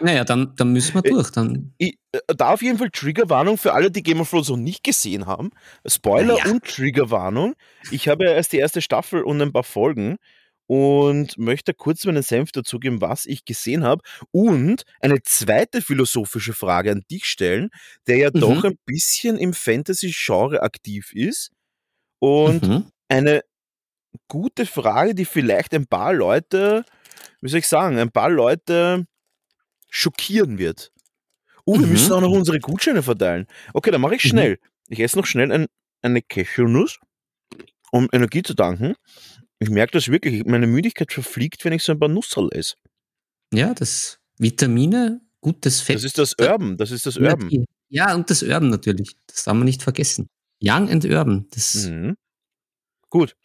Naja, 0.00 0.24
dann, 0.24 0.54
dann 0.56 0.72
müssen 0.72 0.94
wir 0.94 1.04
Äh, 1.04 1.10
durch. 1.10 1.30
Dann, 1.30 1.74
Ich, 1.78 1.96
äh, 2.12 2.18
da 2.36 2.50
auf 2.54 2.62
jeden 2.62 2.78
Fall 2.78 2.90
Triggerwarnung 2.90 3.56
für 3.56 3.72
alle, 3.72 3.90
die 3.90 4.02
Game 4.02 4.20
of 4.20 4.30
Thrones 4.30 4.48
noch 4.48 4.56
nicht 4.56 4.82
gesehen 4.82 5.26
haben. 5.26 5.50
Spoiler 5.86 6.38
Ja. 6.38 6.50
und 6.50 6.64
Triggerwarnung. 6.64 7.54
Ich 7.90 8.08
habe 8.08 8.24
ja 8.24 8.32
erst 8.32 8.52
die 8.52 8.58
erste 8.58 8.82
Staffel 8.82 9.22
und 9.22 9.40
ein 9.40 9.52
paar 9.52 9.62
Folgen 9.64 10.16
und 10.66 11.38
möchte 11.38 11.74
kurz 11.74 12.04
meinen 12.04 12.22
Senf 12.22 12.50
dazugeben, 12.52 13.00
was 13.00 13.26
ich 13.26 13.44
gesehen 13.44 13.84
habe 13.84 14.02
und 14.32 14.82
eine 15.00 15.22
zweite 15.22 15.82
philosophische 15.82 16.52
Frage 16.52 16.90
an 16.92 17.02
dich 17.10 17.26
stellen, 17.26 17.70
der 18.06 18.16
ja 18.16 18.30
Mhm. 18.32 18.40
doch 18.40 18.64
ein 18.64 18.78
bisschen 18.86 19.36
im 19.38 19.52
Fantasy-Genre 19.54 20.62
aktiv 20.62 21.12
ist 21.12 21.50
und 22.20 22.62
mhm. 22.66 22.86
eine 23.08 23.42
gute 24.28 24.66
Frage, 24.66 25.14
die 25.14 25.24
vielleicht 25.24 25.74
ein 25.74 25.86
paar 25.86 26.12
Leute, 26.14 26.84
wie 27.40 27.48
soll 27.50 27.60
ich 27.60 27.68
sagen, 27.68 27.98
ein 27.98 28.10
paar 28.12 28.30
Leute 28.30 29.04
schockieren 29.92 30.58
wird. 30.58 30.90
Oh, 31.64 31.78
wir 31.78 31.86
Mhm. 31.86 31.92
müssen 31.92 32.12
auch 32.12 32.20
noch 32.20 32.30
unsere 32.32 32.58
Gutscheine 32.58 33.02
verteilen. 33.02 33.46
Okay, 33.74 33.90
dann 33.90 34.00
mache 34.00 34.16
ich 34.16 34.24
Mhm. 34.24 34.28
schnell. 34.28 34.58
Ich 34.88 34.98
esse 35.00 35.16
noch 35.18 35.26
schnell 35.26 35.52
ein, 35.52 35.66
eine 36.00 36.22
Cashewnuss, 36.22 36.98
um 37.92 38.08
Energie 38.12 38.42
zu 38.42 38.54
tanken. 38.54 38.94
Ich 39.60 39.70
merke 39.70 39.92
das 39.92 40.08
wirklich, 40.08 40.44
meine 40.44 40.66
Müdigkeit 40.66 41.12
verfliegt, 41.12 41.64
wenn 41.64 41.72
ich 41.72 41.84
so 41.84 41.92
ein 41.92 42.00
paar 42.00 42.08
Nusserl 42.08 42.48
esse. 42.52 42.74
Ja, 43.54 43.74
das 43.74 44.18
Vitamine, 44.38 45.20
gutes 45.40 45.80
Fett. 45.82 45.96
Das 45.96 46.04
ist 46.04 46.18
das 46.18 46.34
Urban, 46.40 46.76
das 46.78 46.90
ist 46.90 47.06
das 47.06 47.16
Urban. 47.16 47.66
Ja, 47.90 48.14
und 48.14 48.28
das 48.30 48.42
Urban 48.42 48.70
natürlich. 48.70 49.14
Das 49.26 49.44
darf 49.44 49.54
man 49.54 49.66
nicht 49.66 49.82
vergessen. 49.82 50.28
Young 50.62 50.88
and 50.90 51.04
Urban. 51.04 51.46
Das, 51.50 51.74
Mhm. 51.74 52.16
Gut. 53.10 53.36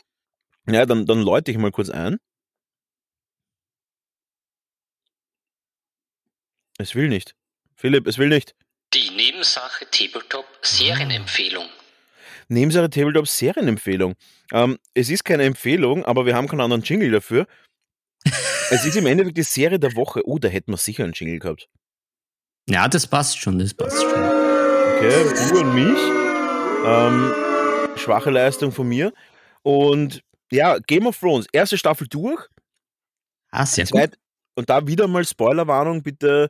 Ja, 0.65 0.85
dann, 0.85 1.05
dann 1.05 1.21
läute 1.21 1.51
ich 1.51 1.57
mal 1.57 1.71
kurz 1.71 1.89
ein. 1.89 2.17
Es 6.77 6.93
will 6.93 7.09
nicht. 7.09 7.35
Philipp, 7.75 8.07
es 8.07 8.17
will 8.17 8.29
nicht. 8.29 8.55
Die 8.93 9.09
Nebensache 9.09 9.85
Tabletop 9.89 10.45
Serienempfehlung. 10.61 11.65
Nebensache 12.49 12.89
Tabletop 12.89 13.27
Serienempfehlung. 13.27 14.15
Ähm, 14.53 14.77
es 14.93 15.09
ist 15.09 15.25
keine 15.25 15.43
Empfehlung, 15.43 16.05
aber 16.05 16.25
wir 16.25 16.35
haben 16.35 16.47
keinen 16.47 16.61
anderen 16.61 16.83
Jingle 16.83 17.11
dafür. 17.11 17.47
es 18.69 18.85
ist 18.85 18.95
im 18.95 19.07
Endeffekt 19.07 19.37
die 19.37 19.43
Serie 19.43 19.79
der 19.79 19.95
Woche. 19.95 20.21
Oh, 20.25 20.37
da 20.37 20.47
hätten 20.47 20.71
wir 20.71 20.77
sicher 20.77 21.03
einen 21.03 21.13
Jingle 21.13 21.39
gehabt. 21.39 21.67
ja, 22.69 22.87
das 22.87 23.07
passt 23.07 23.39
schon, 23.39 23.57
das 23.57 23.73
passt 23.73 24.01
schon. 24.01 24.11
Okay, 24.11 25.23
du 25.49 25.59
und 25.59 25.73
mich. 25.73 25.99
Ähm, 26.85 27.33
schwache 27.97 28.29
Leistung 28.29 28.71
von 28.71 28.87
mir. 28.87 29.13
Und 29.63 30.23
ja, 30.51 30.77
Game 30.77 31.07
of 31.07 31.19
Thrones, 31.19 31.47
erste 31.51 31.77
Staffel 31.77 32.07
durch. 32.07 32.45
Ah, 33.49 33.65
sehr 33.65 33.85
gut. 33.85 34.17
Und 34.55 34.69
da 34.69 34.87
wieder 34.87 35.07
mal 35.07 35.23
Spoilerwarnung, 35.23 36.01
bitte 36.01 36.49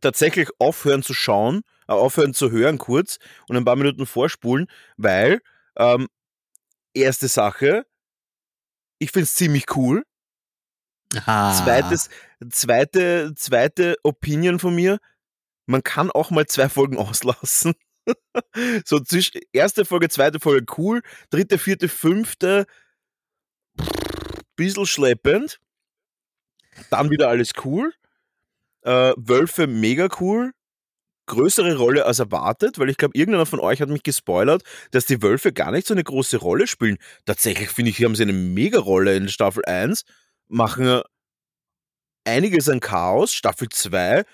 tatsächlich 0.00 0.48
aufhören 0.58 1.02
zu 1.02 1.14
schauen, 1.14 1.62
äh, 1.88 1.92
aufhören 1.92 2.34
zu 2.34 2.50
hören 2.50 2.78
kurz 2.78 3.18
und 3.48 3.56
ein 3.56 3.64
paar 3.64 3.76
Minuten 3.76 4.06
vorspulen, 4.06 4.66
weil 4.96 5.40
ähm, 5.76 6.08
erste 6.94 7.28
Sache, 7.28 7.86
ich 8.98 9.10
finde 9.10 9.24
es 9.24 9.34
ziemlich 9.34 9.64
cool. 9.76 10.04
Ah, 11.24 11.54
Zweites, 11.54 12.10
zweite, 12.50 13.32
zweite 13.36 13.96
Opinion 14.02 14.58
von 14.58 14.74
mir, 14.74 14.98
man 15.66 15.82
kann 15.82 16.10
auch 16.10 16.30
mal 16.30 16.46
zwei 16.46 16.68
Folgen 16.68 16.98
auslassen. 16.98 17.74
so 18.84 19.00
zwischen 19.00 19.40
erste 19.52 19.84
Folge, 19.84 20.08
zweite 20.08 20.40
Folge 20.40 20.66
cool, 20.78 21.02
dritte, 21.30 21.58
vierte, 21.58 21.88
fünfte 21.88 22.66
bisschen 24.56 24.86
schleppend. 24.86 25.60
Dann 26.90 27.10
wieder 27.10 27.28
alles 27.28 27.52
cool. 27.64 27.92
Äh, 28.86 29.14
Wölfe 29.16 29.66
mega 29.66 30.08
cool. 30.20 30.52
Größere 31.28 31.76
Rolle 31.76 32.06
als 32.06 32.20
erwartet, 32.20 32.78
weil 32.78 32.88
ich 32.88 32.98
glaube, 32.98 33.18
irgendeiner 33.18 33.46
von 33.46 33.58
euch 33.58 33.80
hat 33.80 33.88
mich 33.88 34.04
gespoilert, 34.04 34.62
dass 34.92 35.06
die 35.06 35.22
Wölfe 35.22 35.52
gar 35.52 35.72
nicht 35.72 35.86
so 35.88 35.94
eine 35.94 36.04
große 36.04 36.36
Rolle 36.36 36.68
spielen. 36.68 36.98
Tatsächlich 37.24 37.68
finde 37.70 37.90
ich, 37.90 38.04
haben 38.04 38.14
sie 38.14 38.22
eine 38.22 38.32
mega 38.32 38.78
Rolle 38.78 39.16
in 39.16 39.28
Staffel 39.28 39.64
1, 39.64 40.04
machen 40.48 41.02
einiges 42.24 42.68
an 42.68 42.80
Chaos. 42.80 43.32
Staffel 43.32 43.68
2, 43.68 44.24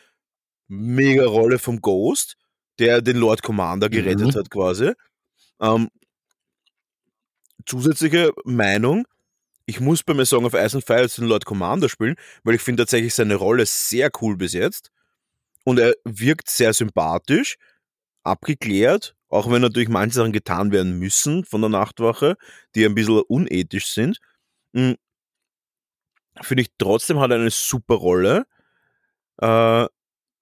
mega 0.68 1.24
Rolle 1.26 1.58
vom 1.58 1.80
Ghost, 1.80 2.36
der 2.78 3.00
den 3.02 3.16
Lord 3.16 3.42
Commander 3.42 3.88
gerettet 3.88 4.34
Mhm. 4.34 4.38
hat 4.38 4.50
quasi. 4.50 4.92
Ähm, 5.60 5.88
zusätzliche 7.66 8.32
Meinung, 8.44 9.06
ich 9.72 9.80
muss 9.80 10.02
bei 10.02 10.12
mir 10.12 10.26
Song 10.26 10.44
of 10.44 10.52
Ice 10.52 10.76
and 10.76 10.84
Fire 10.84 11.00
jetzt 11.00 11.16
den 11.16 11.24
Lord 11.24 11.46
Commander 11.46 11.88
spielen, 11.88 12.16
weil 12.44 12.56
ich 12.56 12.60
finde 12.60 12.82
tatsächlich 12.82 13.14
seine 13.14 13.36
Rolle 13.36 13.64
sehr 13.64 14.10
cool 14.20 14.36
bis 14.36 14.52
jetzt. 14.52 14.90
Und 15.64 15.78
er 15.78 15.94
wirkt 16.04 16.50
sehr 16.50 16.74
sympathisch, 16.74 17.56
abgeklärt, 18.22 19.16
auch 19.30 19.50
wenn 19.50 19.62
natürlich 19.62 19.88
manche 19.88 20.16
Sachen 20.16 20.32
getan 20.32 20.72
werden 20.72 20.98
müssen 20.98 21.46
von 21.46 21.62
der 21.62 21.70
Nachtwache, 21.70 22.36
die 22.74 22.84
ein 22.84 22.94
bisschen 22.94 23.22
unethisch 23.28 23.86
sind. 23.86 24.18
Mm, 24.72 24.92
Finde 26.42 26.62
ich 26.64 26.68
trotzdem 26.76 27.18
hat 27.18 27.30
er 27.30 27.38
eine 27.38 27.50
super 27.50 27.94
Rolle. 27.94 28.44
Äh, 29.40 29.86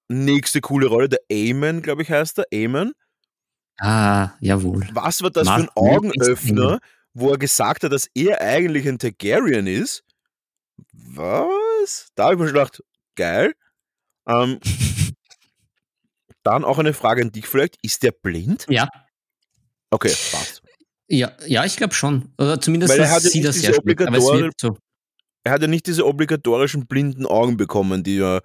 nächste 0.09 0.59
coole 0.59 0.87
Rolle, 0.87 1.07
der 1.07 1.19
Aemon, 1.31 1.81
glaube 1.81 2.01
ich, 2.01 2.11
heißt 2.11 2.39
er. 2.39 2.47
Aemon. 2.51 2.91
ah, 3.79 4.31
jawohl. 4.41 4.89
Was 4.91 5.23
war 5.23 5.31
das 5.31 5.47
für 5.47 5.53
ein 5.53 5.69
Augenöffner, 5.75 6.81
wo 7.13 7.31
er 7.31 7.37
gesagt 7.37 7.83
hat, 7.83 7.91
dass 7.91 8.07
er 8.13 8.41
eigentlich 8.41 8.87
ein 8.87 8.99
Targaryen 8.99 9.67
ist? 9.67 10.03
Was? 10.93 12.09
Da 12.15 12.25
habe 12.25 12.33
ich 12.35 12.39
mir 12.39 12.47
schon 12.47 12.53
gedacht, 12.55 12.83
geil. 13.15 13.53
Ähm, 14.27 14.59
dann 16.43 16.63
auch 16.63 16.79
eine 16.79 16.93
Frage 16.93 17.21
an 17.21 17.31
dich 17.31 17.47
vielleicht. 17.47 17.77
Ist 17.83 18.03
der 18.03 18.11
blind? 18.11 18.65
Ja. 18.69 18.87
Okay, 19.91 20.09
passt. 20.31 20.61
Ja, 21.07 21.33
ja, 21.45 21.65
ich 21.65 21.75
glaube 21.75 21.93
schon. 21.93 22.33
Oder 22.37 22.59
zumindest 22.61 22.93
Weil 22.93 23.01
er 23.01 23.11
hat 23.11 23.23
ja 23.23 23.29
sieht 23.29 23.43
nicht 23.43 23.67
das 23.67 23.83
wirkt 23.83 24.61
so. 24.61 24.77
Er 25.43 25.51
hat 25.53 25.61
ja 25.61 25.67
nicht 25.67 25.87
diese 25.87 26.05
obligatorischen 26.05 26.87
blinden 26.87 27.25
Augen 27.25 27.57
bekommen, 27.57 28.03
die 28.03 28.17
ja, 28.17 28.39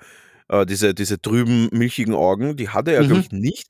äh, 0.49 0.67
diese, 0.67 0.95
diese 0.95 1.21
trüben, 1.21 1.69
milchigen 1.71 2.15
Augen, 2.15 2.57
die 2.57 2.69
hat 2.71 2.89
er 2.89 2.95
ja, 2.95 3.03
Mhm. 3.03 3.07
glaube 3.07 3.21
ich, 3.21 3.31
nicht. 3.33 3.67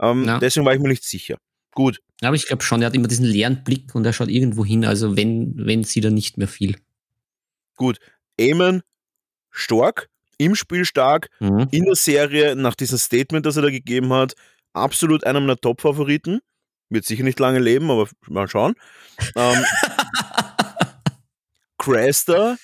Ähm, 0.00 0.24
Ja. 0.24 0.38
Deswegen 0.38 0.66
war 0.66 0.74
ich 0.74 0.80
mir 0.80 0.88
nicht 0.88 1.04
sicher. 1.04 1.36
Gut, 1.80 1.98
Aber 2.20 2.36
ich 2.36 2.46
glaube 2.46 2.62
schon, 2.62 2.82
er 2.82 2.86
hat 2.88 2.94
immer 2.94 3.08
diesen 3.08 3.24
leeren 3.24 3.64
Blick 3.64 3.94
und 3.94 4.04
er 4.04 4.12
schaut 4.12 4.28
irgendwo 4.28 4.66
hin, 4.66 4.84
also 4.84 5.16
wenn, 5.16 5.54
wenn 5.56 5.82
sieht 5.82 6.04
er 6.04 6.10
nicht 6.10 6.36
mehr 6.36 6.46
viel. 6.48 6.76
gut. 7.76 7.98
Eamon, 8.38 8.82
stark, 9.50 10.10
im 10.36 10.54
Spiel 10.54 10.84
stark, 10.84 11.30
Mhm. 11.40 11.68
in 11.70 11.84
der 11.86 11.94
Serie, 11.94 12.54
nach 12.54 12.74
diesem 12.74 12.98
Statement, 12.98 13.46
das 13.46 13.56
er 13.56 13.62
da 13.62 13.70
gegeben 13.70 14.12
hat, 14.12 14.34
absolut 14.74 15.24
einer 15.24 15.40
meiner 15.40 15.56
Top-Favoriten. 15.56 16.40
Wird 16.90 17.06
sicher 17.06 17.24
nicht 17.24 17.40
lange 17.40 17.60
leben, 17.60 17.90
aber 17.90 18.08
mal 18.28 18.46
schauen. 18.48 18.74
Ähm, 19.36 19.64
Craster 21.78 22.58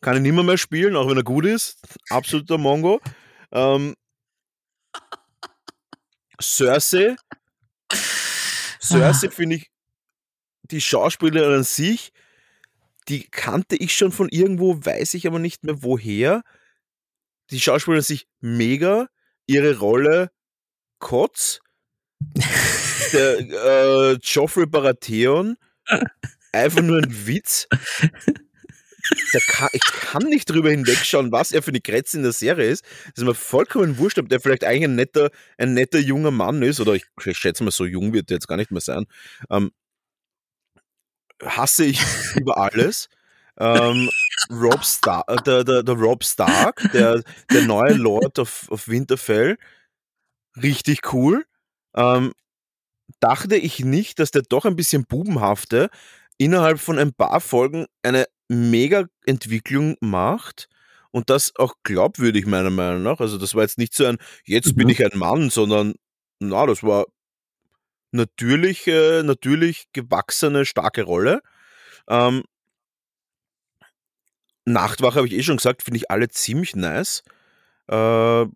kann 0.00 0.16
ich 0.16 0.22
nicht 0.22 0.32
mehr, 0.34 0.42
mehr 0.42 0.58
spielen, 0.58 0.96
auch 0.96 1.08
wenn 1.08 1.16
er 1.16 1.22
gut 1.22 1.46
ist. 1.46 1.78
Absoluter 2.10 2.58
Mongo. 2.58 3.00
Ähm, 3.52 3.94
Cersei. 6.40 7.14
Cersei 8.84 9.30
finde 9.30 9.56
ich, 9.56 9.70
die 10.62 10.80
Schauspielerin 10.80 11.58
an 11.58 11.64
sich, 11.64 12.12
die 13.08 13.28
kannte 13.28 13.76
ich 13.76 13.96
schon 13.96 14.12
von 14.12 14.28
irgendwo, 14.28 14.84
weiß 14.84 15.14
ich 15.14 15.26
aber 15.26 15.38
nicht 15.38 15.64
mehr 15.64 15.82
woher. 15.82 16.42
Die 17.50 17.60
Schauspielerin 17.60 18.00
an 18.00 18.04
sich 18.04 18.26
mega. 18.40 19.08
Ihre 19.46 19.78
Rolle 19.78 20.30
Kotz. 20.98 21.60
Der 23.12 23.38
äh, 23.38 24.12
Joffrey 24.22 24.66
Baratheon. 24.66 25.56
Einfach 26.52 26.80
nur 26.80 26.98
ein 26.98 27.26
Witz. 27.26 27.68
Kann, 29.48 29.68
ich 29.72 29.82
kann 29.82 30.22
nicht 30.24 30.48
drüber 30.50 30.70
hinwegschauen, 30.70 31.32
was 31.32 31.52
er 31.52 31.62
für 31.62 31.70
eine 31.70 31.80
Kretze 31.80 32.16
in 32.16 32.22
der 32.22 32.32
Serie 32.32 32.70
ist. 32.70 32.84
Das 33.06 33.18
ist 33.18 33.24
mir 33.24 33.34
vollkommen 33.34 33.98
wurscht, 33.98 34.18
ob 34.18 34.28
der 34.28 34.40
vielleicht 34.40 34.64
eigentlich 34.64 34.84
ein 34.84 34.94
netter, 34.94 35.30
ein 35.58 35.74
netter 35.74 35.98
junger 35.98 36.30
Mann 36.30 36.62
ist, 36.62 36.80
oder 36.80 36.94
ich, 36.94 37.04
ich 37.24 37.38
schätze 37.38 37.64
mal, 37.64 37.70
so 37.70 37.84
jung 37.84 38.12
wird 38.12 38.30
er 38.30 38.36
jetzt 38.36 38.48
gar 38.48 38.56
nicht 38.56 38.70
mehr 38.70 38.80
sein. 38.80 39.06
Ähm, 39.50 39.72
hasse 41.42 41.84
ich 41.84 42.00
über 42.36 42.58
alles. 42.58 43.08
Ähm, 43.58 44.10
Rob 44.50 44.84
Star 44.84 45.24
äh, 45.28 45.36
der, 45.42 45.62
der, 45.62 45.82
der 45.84 45.94
Rob 45.94 46.24
Stark, 46.24 46.90
der, 46.92 47.22
der 47.52 47.62
neue 47.62 47.94
Lord 47.94 48.38
of, 48.40 48.66
of 48.70 48.88
Winterfell, 48.88 49.56
richtig 50.60 51.12
cool. 51.12 51.44
Ähm, 51.94 52.32
dachte 53.20 53.56
ich 53.56 53.80
nicht, 53.80 54.18
dass 54.18 54.32
der 54.32 54.42
doch 54.42 54.64
ein 54.64 54.76
bisschen 54.76 55.04
bubenhafte 55.04 55.88
innerhalb 56.38 56.80
von 56.80 56.98
ein 56.98 57.12
paar 57.12 57.40
Folgen 57.40 57.86
eine 58.02 58.26
mega 58.48 59.06
Entwicklung 59.26 59.96
macht 60.00 60.68
und 61.10 61.30
das 61.30 61.54
auch 61.56 61.74
glaubwürdig 61.84 62.46
meiner 62.46 62.70
Meinung 62.70 63.02
nach. 63.02 63.20
Also 63.20 63.38
das 63.38 63.54
war 63.54 63.62
jetzt 63.62 63.78
nicht 63.78 63.94
so 63.94 64.06
ein, 64.06 64.18
jetzt 64.44 64.76
bin 64.76 64.88
Mhm. 64.88 64.90
ich 64.90 65.04
ein 65.04 65.18
Mann, 65.18 65.50
sondern 65.50 65.94
na, 66.40 66.66
das 66.66 66.82
war 66.82 67.06
natürlich, 68.12 68.86
äh, 68.86 69.22
natürlich 69.22 69.86
gewachsene, 69.92 70.64
starke 70.66 71.02
Rolle. 71.02 71.42
Ähm, 72.08 72.44
Nachtwache 74.66 75.16
habe 75.16 75.26
ich 75.26 75.34
eh 75.34 75.42
schon 75.42 75.56
gesagt, 75.58 75.82
finde 75.82 75.98
ich 75.98 76.10
alle 76.10 76.28
ziemlich 76.28 76.74
nice. 76.74 77.22
Äh, 77.90 78.46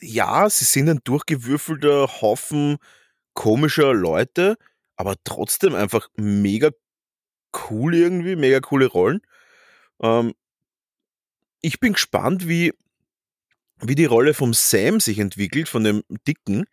ja, 0.00 0.48
sie 0.50 0.64
sind 0.64 0.88
ein 0.88 1.00
durchgewürfelter 1.04 2.08
Haufen 2.20 2.78
komischer 3.34 3.94
Leute, 3.94 4.56
aber 4.96 5.14
trotzdem 5.24 5.74
einfach 5.74 6.08
mega 6.16 6.70
cool 7.70 7.94
irgendwie, 7.94 8.36
mega 8.36 8.60
coole 8.60 8.86
Rollen. 8.86 9.20
Ähm, 10.02 10.34
ich 11.60 11.80
bin 11.80 11.92
gespannt, 11.94 12.48
wie, 12.48 12.72
wie 13.80 13.94
die 13.94 14.04
Rolle 14.04 14.34
vom 14.34 14.54
Sam 14.54 15.00
sich 15.00 15.18
entwickelt, 15.18 15.68
von 15.68 15.84
dem 15.84 16.02
Dicken 16.26 16.64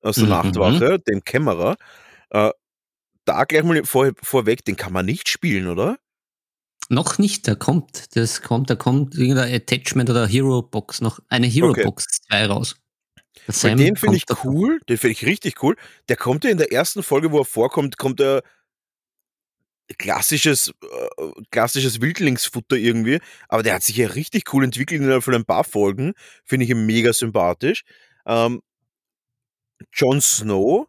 aus 0.00 0.16
der 0.16 0.24
Mhm. 0.24 0.30
Nachtwache, 0.30 0.98
dem 1.00 1.22
Kämmerer. 1.24 1.76
Äh, 2.30 2.50
da 3.24 3.44
gleich 3.44 3.62
mal 3.64 3.84
vor, 3.84 4.12
vorweg, 4.22 4.64
den 4.64 4.76
kann 4.76 4.92
man 4.92 5.06
nicht 5.06 5.28
spielen, 5.28 5.68
oder? 5.68 5.98
Noch 6.90 7.16
nicht, 7.18 7.48
da 7.48 7.54
kommt, 7.54 8.14
das 8.14 8.42
kommt, 8.42 8.68
da 8.68 8.74
kommt 8.76 9.14
irgendein 9.14 9.54
Attachment 9.54 10.10
oder 10.10 10.26
Hero 10.26 10.60
Box 10.62 11.00
noch, 11.00 11.18
eine 11.30 11.46
Hero 11.46 11.70
Okay. 11.70 11.84
Box 11.84 12.04
2 12.28 12.46
raus. 12.46 12.76
Sam 13.48 13.78
den 13.78 13.96
finde 13.96 14.16
ich 14.16 14.24
cool, 14.44 14.80
den 14.88 14.98
finde 14.98 15.12
ich 15.12 15.24
richtig 15.26 15.62
cool. 15.62 15.76
Der 16.08 16.16
kommt 16.16 16.44
ja 16.44 16.50
in 16.50 16.58
der 16.58 16.72
ersten 16.72 17.02
Folge, 17.02 17.32
wo 17.32 17.38
er 17.38 17.44
vorkommt, 17.46 17.96
kommt 17.96 18.20
er 18.20 18.42
klassisches, 19.98 20.68
äh, 20.82 21.30
klassisches 21.50 22.00
Wildlingsfutter 22.00 22.76
irgendwie, 22.76 23.20
aber 23.48 23.62
der 23.62 23.74
hat 23.74 23.82
sich 23.82 23.96
ja 23.96 24.08
richtig 24.08 24.52
cool 24.52 24.64
entwickelt 24.64 25.00
innerhalb 25.00 25.22
von 25.24 25.34
ein 25.34 25.44
paar 25.44 25.64
Folgen. 25.64 26.14
Finde 26.44 26.64
ich 26.64 26.70
ihn 26.70 26.86
mega 26.86 27.12
sympathisch. 27.12 27.82
Ähm, 28.26 28.60
Jon 29.92 30.20
Snow, 30.20 30.86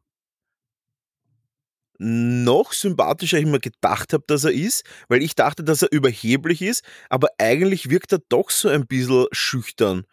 noch 1.97 2.73
sympathischer, 2.73 3.37
ich 3.39 3.45
mir 3.45 3.59
gedacht 3.59 4.11
habe, 4.13 4.23
dass 4.27 4.43
er 4.43 4.51
ist, 4.51 4.83
weil 5.07 5.23
ich 5.23 5.35
dachte, 5.35 5.63
dass 5.63 5.81
er 5.81 5.91
überheblich 5.91 6.61
ist, 6.61 6.83
aber 7.09 7.29
eigentlich 7.37 7.89
wirkt 7.89 8.11
er 8.11 8.19
doch 8.29 8.49
so 8.49 8.67
ein 8.67 8.85
bisschen 8.85 9.27
schüchtern 9.31 10.05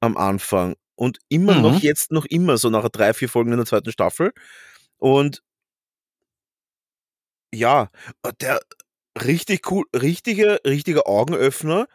am 0.00 0.16
Anfang 0.16 0.76
und 0.94 1.18
immer 1.28 1.54
Mhm. 1.54 1.62
noch 1.62 1.80
jetzt 1.80 2.10
noch 2.12 2.24
immer 2.26 2.56
so 2.58 2.70
nach 2.70 2.88
drei, 2.88 3.12
vier 3.14 3.28
Folgen 3.28 3.52
in 3.52 3.58
der 3.58 3.66
zweiten 3.66 3.92
Staffel 3.92 4.32
und 4.98 5.42
ja, 7.54 7.90
der 8.40 8.60
richtig 9.20 9.70
cool, 9.70 9.84
richtige, 9.94 10.60
richtiger 10.66 11.06
Augenöffner, 11.08 11.86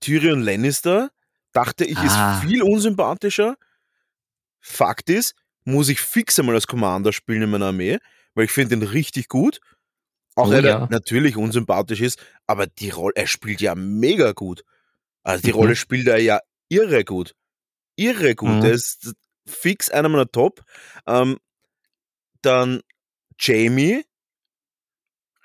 Tyrion 0.00 0.42
Lannister, 0.42 1.10
dachte 1.52 1.84
ich, 1.84 1.96
Ah. 1.98 2.38
ist 2.40 2.44
viel 2.48 2.62
unsympathischer. 2.62 3.56
Fakt 4.60 5.10
ist, 5.10 5.34
muss 5.64 5.88
ich 5.88 6.00
fix 6.00 6.38
einmal 6.38 6.54
als 6.54 6.66
Commander 6.66 7.12
spielen 7.12 7.42
in 7.42 7.50
meiner 7.50 7.66
Armee, 7.66 7.98
weil 8.34 8.46
ich 8.46 8.50
finde 8.52 8.76
ihn 8.76 8.82
richtig 8.82 9.28
gut. 9.28 9.60
Auch 10.36 10.48
Oh 10.48 10.50
wenn 10.50 10.64
ja. 10.64 10.80
er 10.80 10.88
natürlich 10.90 11.36
unsympathisch 11.36 12.00
ist, 12.00 12.18
aber 12.46 12.66
die 12.66 12.90
Rolle, 12.90 13.12
er 13.16 13.26
spielt 13.28 13.60
ja 13.60 13.74
mega 13.74 14.32
gut. 14.32 14.64
Also 15.22 15.42
die 15.42 15.52
Mhm. 15.52 15.58
Rolle 15.58 15.76
spielt 15.76 16.08
er 16.08 16.18
ja 16.18 16.40
irre 16.68 17.04
gut. 17.04 17.34
Irre 17.96 18.34
gut. 18.34 18.48
Mhm. 18.50 18.60
Der 18.62 18.72
ist 18.72 19.12
fix 19.46 19.90
einer 19.90 20.08
meiner 20.08 20.30
Top. 20.30 20.62
Ähm, 21.06 21.38
dann 22.42 22.80
Jamie, 23.38 24.04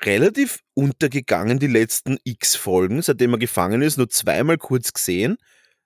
relativ 0.02 0.60
untergegangen 0.74 1.60
die 1.60 1.68
letzten 1.68 2.18
X 2.24 2.56
Folgen, 2.56 3.02
seitdem 3.02 3.34
er 3.34 3.40
gefangen 3.40 3.82
ist, 3.82 3.98
nur 3.98 4.10
zweimal 4.10 4.58
kurz 4.58 4.94
gesehen. 4.94 5.38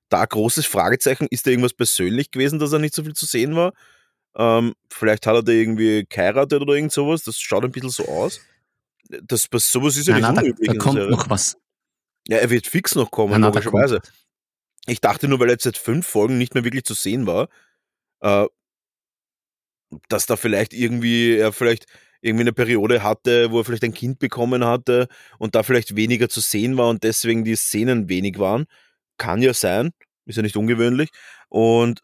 Da 0.09 0.25
großes 0.25 0.65
Fragezeichen, 0.65 1.27
ist 1.30 1.47
da 1.47 1.51
irgendwas 1.51 1.73
persönlich 1.73 2.30
gewesen, 2.31 2.59
dass 2.59 2.71
er 2.73 2.80
nicht 2.80 2.93
so 2.93 3.03
viel 3.03 3.13
zu 3.13 3.25
sehen 3.25 3.55
war? 3.55 3.73
Ähm, 4.35 4.73
vielleicht 4.89 5.25
hat 5.25 5.35
er 5.35 5.43
da 5.43 5.51
irgendwie 5.51 6.05
geheiratet 6.07 6.61
oder 6.61 6.73
irgend 6.73 6.91
sowas. 6.91 7.23
Das 7.23 7.39
schaut 7.39 7.63
ein 7.63 7.71
bisschen 7.71 7.89
so 7.89 8.05
aus. 8.07 8.39
Das, 9.09 9.47
das, 9.49 9.71
sowas 9.71 9.97
ist 9.97 10.07
ja 10.07 10.17
Nein, 10.19 10.21
nicht 10.21 10.27
nein, 10.27 10.35
da, 10.35 10.41
unüblich. 10.41 10.67
da 10.67 10.73
der 10.73 10.81
kommt 10.81 10.95
Serie. 10.95 11.11
noch 11.11 11.30
was. 11.30 11.57
Ja, 12.27 12.38
er 12.38 12.49
wird 12.49 12.67
fix 12.67 12.95
noch 12.95 13.11
kommen, 13.11 13.31
Nein, 13.31 13.41
da 13.41 13.47
logischerweise. 13.49 14.01
Ich 14.85 15.01
dachte 15.01 15.27
nur, 15.27 15.39
weil 15.39 15.49
er 15.49 15.53
jetzt 15.53 15.63
seit 15.63 15.77
fünf 15.77 16.07
Folgen 16.07 16.38
nicht 16.38 16.53
mehr 16.53 16.63
wirklich 16.63 16.84
zu 16.84 16.93
sehen 16.93 17.25
war, 17.27 17.49
äh, 18.21 18.47
dass 20.09 20.25
da 20.25 20.35
vielleicht 20.35 20.73
irgendwie, 20.73 21.35
er 21.37 21.53
vielleicht 21.53 21.85
irgendwie 22.21 22.43
eine 22.43 22.53
Periode 22.53 23.03
hatte, 23.03 23.51
wo 23.51 23.59
er 23.59 23.65
vielleicht 23.65 23.83
ein 23.83 23.93
Kind 23.93 24.19
bekommen 24.19 24.65
hatte 24.65 25.07
und 25.39 25.55
da 25.55 25.63
vielleicht 25.63 25.95
weniger 25.95 26.29
zu 26.29 26.39
sehen 26.39 26.77
war 26.77 26.89
und 26.89 27.03
deswegen 27.03 27.43
die 27.43 27.55
Szenen 27.55 28.07
wenig 28.09 28.39
waren. 28.39 28.65
Kann 29.17 29.41
ja 29.41 29.53
sein, 29.53 29.91
ist 30.25 30.37
ja 30.37 30.41
nicht 30.41 30.55
ungewöhnlich. 30.55 31.09
Und 31.49 32.01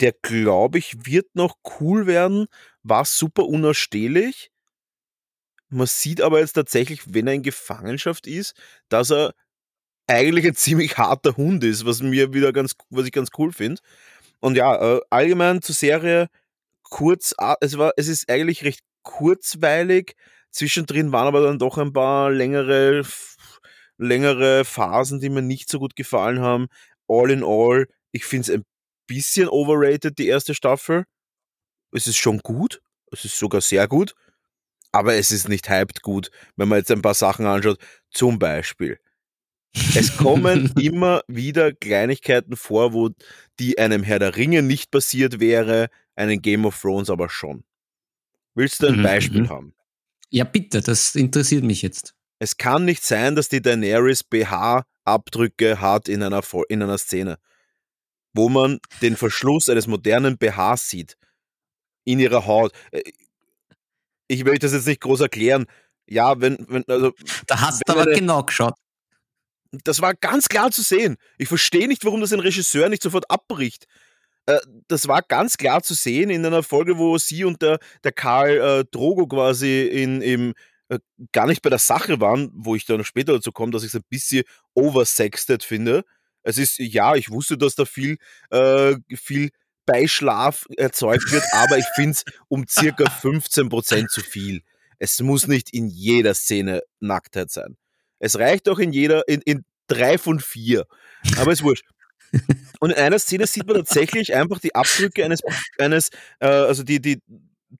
der, 0.00 0.12
glaube 0.22 0.78
ich, 0.78 1.06
wird 1.06 1.34
noch 1.34 1.56
cool 1.80 2.06
werden, 2.06 2.46
war 2.82 3.04
super 3.04 3.46
unausstehlich. 3.46 4.50
Man 5.68 5.86
sieht 5.86 6.20
aber 6.20 6.40
jetzt 6.40 6.52
tatsächlich, 6.52 7.02
wenn 7.14 7.26
er 7.26 7.34
in 7.34 7.42
Gefangenschaft 7.42 8.26
ist, 8.26 8.54
dass 8.88 9.10
er 9.10 9.34
eigentlich 10.06 10.46
ein 10.46 10.54
ziemlich 10.54 10.98
harter 10.98 11.36
Hund 11.36 11.62
ist, 11.64 11.86
was 11.86 12.02
mir 12.02 12.34
wieder 12.34 12.52
ganz, 12.52 12.74
was 12.90 13.06
ich 13.06 13.12
ganz 13.12 13.30
cool 13.38 13.52
finde. 13.52 13.80
Und 14.40 14.56
ja, 14.56 14.96
äh, 14.96 15.00
allgemein 15.10 15.62
zur 15.62 15.74
Serie 15.74 16.28
kurz, 16.90 17.34
es 17.60 17.78
war, 17.78 17.92
es 17.96 18.08
ist 18.08 18.30
eigentlich 18.30 18.64
recht 18.64 18.80
kurzweilig. 19.02 20.14
Zwischendrin 20.50 21.12
waren 21.12 21.28
aber 21.28 21.42
dann 21.42 21.58
doch 21.58 21.78
ein 21.78 21.92
paar 21.92 22.30
längere, 22.30 23.04
längere 23.96 24.64
Phasen, 24.64 25.20
die 25.20 25.30
mir 25.30 25.42
nicht 25.42 25.70
so 25.70 25.78
gut 25.78 25.96
gefallen 25.96 26.40
haben. 26.40 26.66
All 27.08 27.30
in 27.30 27.42
all, 27.44 27.86
ich 28.12 28.24
finde 28.24 28.52
es 28.52 28.58
ein 28.58 28.64
bisschen 29.06 29.48
overrated, 29.48 30.18
die 30.18 30.26
erste 30.26 30.54
Staffel. 30.54 31.04
Es 31.92 32.06
ist 32.06 32.18
schon 32.18 32.38
gut, 32.38 32.80
es 33.10 33.24
ist 33.24 33.38
sogar 33.38 33.60
sehr 33.60 33.88
gut, 33.88 34.14
aber 34.92 35.14
es 35.14 35.30
ist 35.30 35.48
nicht 35.48 35.68
hyped 35.68 36.02
gut, 36.02 36.30
wenn 36.56 36.68
man 36.68 36.78
jetzt 36.78 36.90
ein 36.90 37.02
paar 37.02 37.14
Sachen 37.14 37.46
anschaut. 37.46 37.78
Zum 38.10 38.38
Beispiel, 38.38 38.98
es 39.94 40.16
kommen 40.16 40.72
immer 40.80 41.22
wieder 41.28 41.72
Kleinigkeiten 41.72 42.56
vor, 42.56 42.92
wo 42.92 43.10
die 43.58 43.78
einem 43.78 44.02
Herr 44.02 44.18
der 44.18 44.36
Ringe 44.36 44.62
nicht 44.62 44.90
passiert 44.90 45.40
wäre, 45.40 45.88
einen 46.16 46.42
Game 46.42 46.64
of 46.66 46.80
Thrones 46.80 47.10
aber 47.10 47.28
schon. 47.28 47.64
Willst 48.54 48.82
du 48.82 48.88
ein 48.88 48.98
Mhm, 48.98 49.02
Beispiel 49.02 49.42
mhm. 49.42 49.48
haben? 49.48 49.74
Ja, 50.30 50.44
bitte, 50.44 50.80
das 50.80 51.14
interessiert 51.14 51.64
mich 51.64 51.82
jetzt. 51.82 52.14
Es 52.38 52.56
kann 52.56 52.84
nicht 52.84 53.02
sein, 53.04 53.34
dass 53.36 53.48
die 53.48 53.60
Daenerys 53.62 54.22
BH-Abdrücke 54.24 55.80
hat 55.80 56.08
in 56.08 56.22
einer, 56.22 56.42
in 56.68 56.82
einer 56.82 56.98
Szene, 56.98 57.38
wo 58.32 58.48
man 58.48 58.78
den 59.02 59.16
Verschluss 59.16 59.68
eines 59.68 59.86
modernen 59.86 60.38
BHs 60.38 60.88
sieht 60.88 61.16
in 62.04 62.18
ihrer 62.18 62.46
Haut. 62.46 62.72
Äh, 62.92 63.02
Ich 64.28 64.44
will 64.44 64.58
das 64.58 64.72
jetzt 64.72 64.86
nicht 64.86 65.00
groß 65.00 65.20
erklären. 65.20 65.66
Ja, 66.08 66.40
wenn, 66.40 66.64
wenn, 66.68 66.84
also. 66.88 67.12
Da 67.46 67.60
hast 67.60 67.82
du 67.86 67.92
aber 67.92 68.02
eine, 68.02 68.12
genau 68.14 68.42
geschaut. 68.44 68.74
Das 69.84 70.00
war 70.00 70.14
ganz 70.14 70.48
klar 70.48 70.70
zu 70.70 70.82
sehen. 70.82 71.16
Ich 71.38 71.48
verstehe 71.48 71.88
nicht, 71.88 72.04
warum 72.04 72.20
das 72.20 72.32
ein 72.32 72.40
Regisseur 72.40 72.88
nicht 72.88 73.02
sofort 73.02 73.30
abbricht. 73.30 73.86
Äh, 74.50 74.60
das 74.88 75.06
war 75.06 75.22
ganz 75.22 75.56
klar 75.56 75.82
zu 75.82 75.94
sehen 75.94 76.30
in 76.30 76.44
einer 76.44 76.62
Folge, 76.62 76.98
wo 76.98 77.16
sie 77.18 77.44
und 77.44 77.62
der, 77.62 77.78
der 78.02 78.12
Karl 78.12 78.58
äh, 78.58 78.84
Drogo 78.90 79.26
quasi 79.26 79.82
in, 79.82 80.20
im, 80.20 80.54
äh, 80.88 80.98
gar 81.32 81.46
nicht 81.46 81.62
bei 81.62 81.70
der 81.70 81.78
Sache 81.78 82.20
waren, 82.20 82.50
wo 82.52 82.74
ich 82.74 82.84
dann 82.86 83.04
später 83.04 83.34
dazu 83.34 83.52
komme, 83.52 83.72
dass 83.72 83.82
ich 83.82 83.88
es 83.88 83.94
ein 83.94 84.04
bisschen 84.08 84.44
oversexted 84.74 85.62
finde. 85.62 86.04
Es 86.42 86.58
ist, 86.58 86.78
ja, 86.78 87.14
ich 87.14 87.30
wusste, 87.30 87.56
dass 87.56 87.74
da 87.74 87.84
viel, 87.84 88.18
äh, 88.50 88.96
viel 89.14 89.50
Beischlaf 89.86 90.66
erzeugt 90.76 91.30
wird, 91.30 91.44
aber 91.52 91.78
ich 91.78 91.86
finde 91.94 92.12
es 92.12 92.24
um 92.48 92.66
circa 92.68 93.04
15% 93.22 94.08
zu 94.08 94.20
viel. 94.20 94.62
Es 94.98 95.20
muss 95.20 95.46
nicht 95.46 95.72
in 95.72 95.88
jeder 95.88 96.34
Szene 96.34 96.82
Nacktheit 96.98 97.50
sein. 97.50 97.76
Es 98.18 98.38
reicht 98.38 98.68
auch 98.68 98.78
in 98.78 98.92
jeder, 98.92 99.26
in, 99.28 99.40
in 99.42 99.64
drei 99.86 100.18
von 100.18 100.40
vier. 100.40 100.86
Aber 101.38 101.52
ist 101.52 101.62
wurscht. 101.62 101.86
Und 102.80 102.90
in 102.90 102.96
einer 102.96 103.18
Szene 103.18 103.46
sieht 103.46 103.66
man 103.66 103.76
tatsächlich 103.76 104.34
einfach 104.34 104.58
die 104.58 104.74
Abdrücke 104.74 105.24
eines, 105.24 105.40
eines 105.78 106.10
äh, 106.40 106.46
also 106.46 106.82
die, 106.82 107.00
die, 107.00 107.20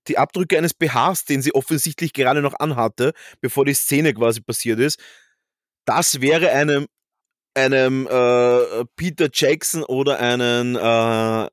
die 0.08 0.18
Abdrücke 0.18 0.58
eines 0.58 0.74
BHs, 0.74 1.24
den 1.24 1.42
sie 1.42 1.54
offensichtlich 1.54 2.12
gerade 2.12 2.42
noch 2.42 2.54
anhatte, 2.58 3.12
bevor 3.40 3.64
die 3.64 3.74
Szene 3.74 4.14
quasi 4.14 4.40
passiert 4.40 4.80
ist. 4.80 4.98
Das 5.84 6.20
wäre 6.20 6.50
einem, 6.50 6.86
einem 7.54 8.06
äh, 8.06 8.84
Peter 8.96 9.28
Jackson 9.32 9.82
oder 9.84 10.20
einem, 10.20 10.76
äh, 10.76 11.48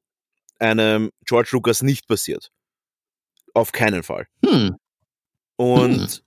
einem 0.60 1.11
George 1.26 1.49
Lucas 1.53 1.82
nicht 1.82 2.07
passiert. 2.07 2.52
Auf 3.53 3.72
keinen 3.72 4.03
Fall. 4.03 4.28
Hm. 4.45 4.76
Und 5.56 6.11
Hm. 6.11 6.26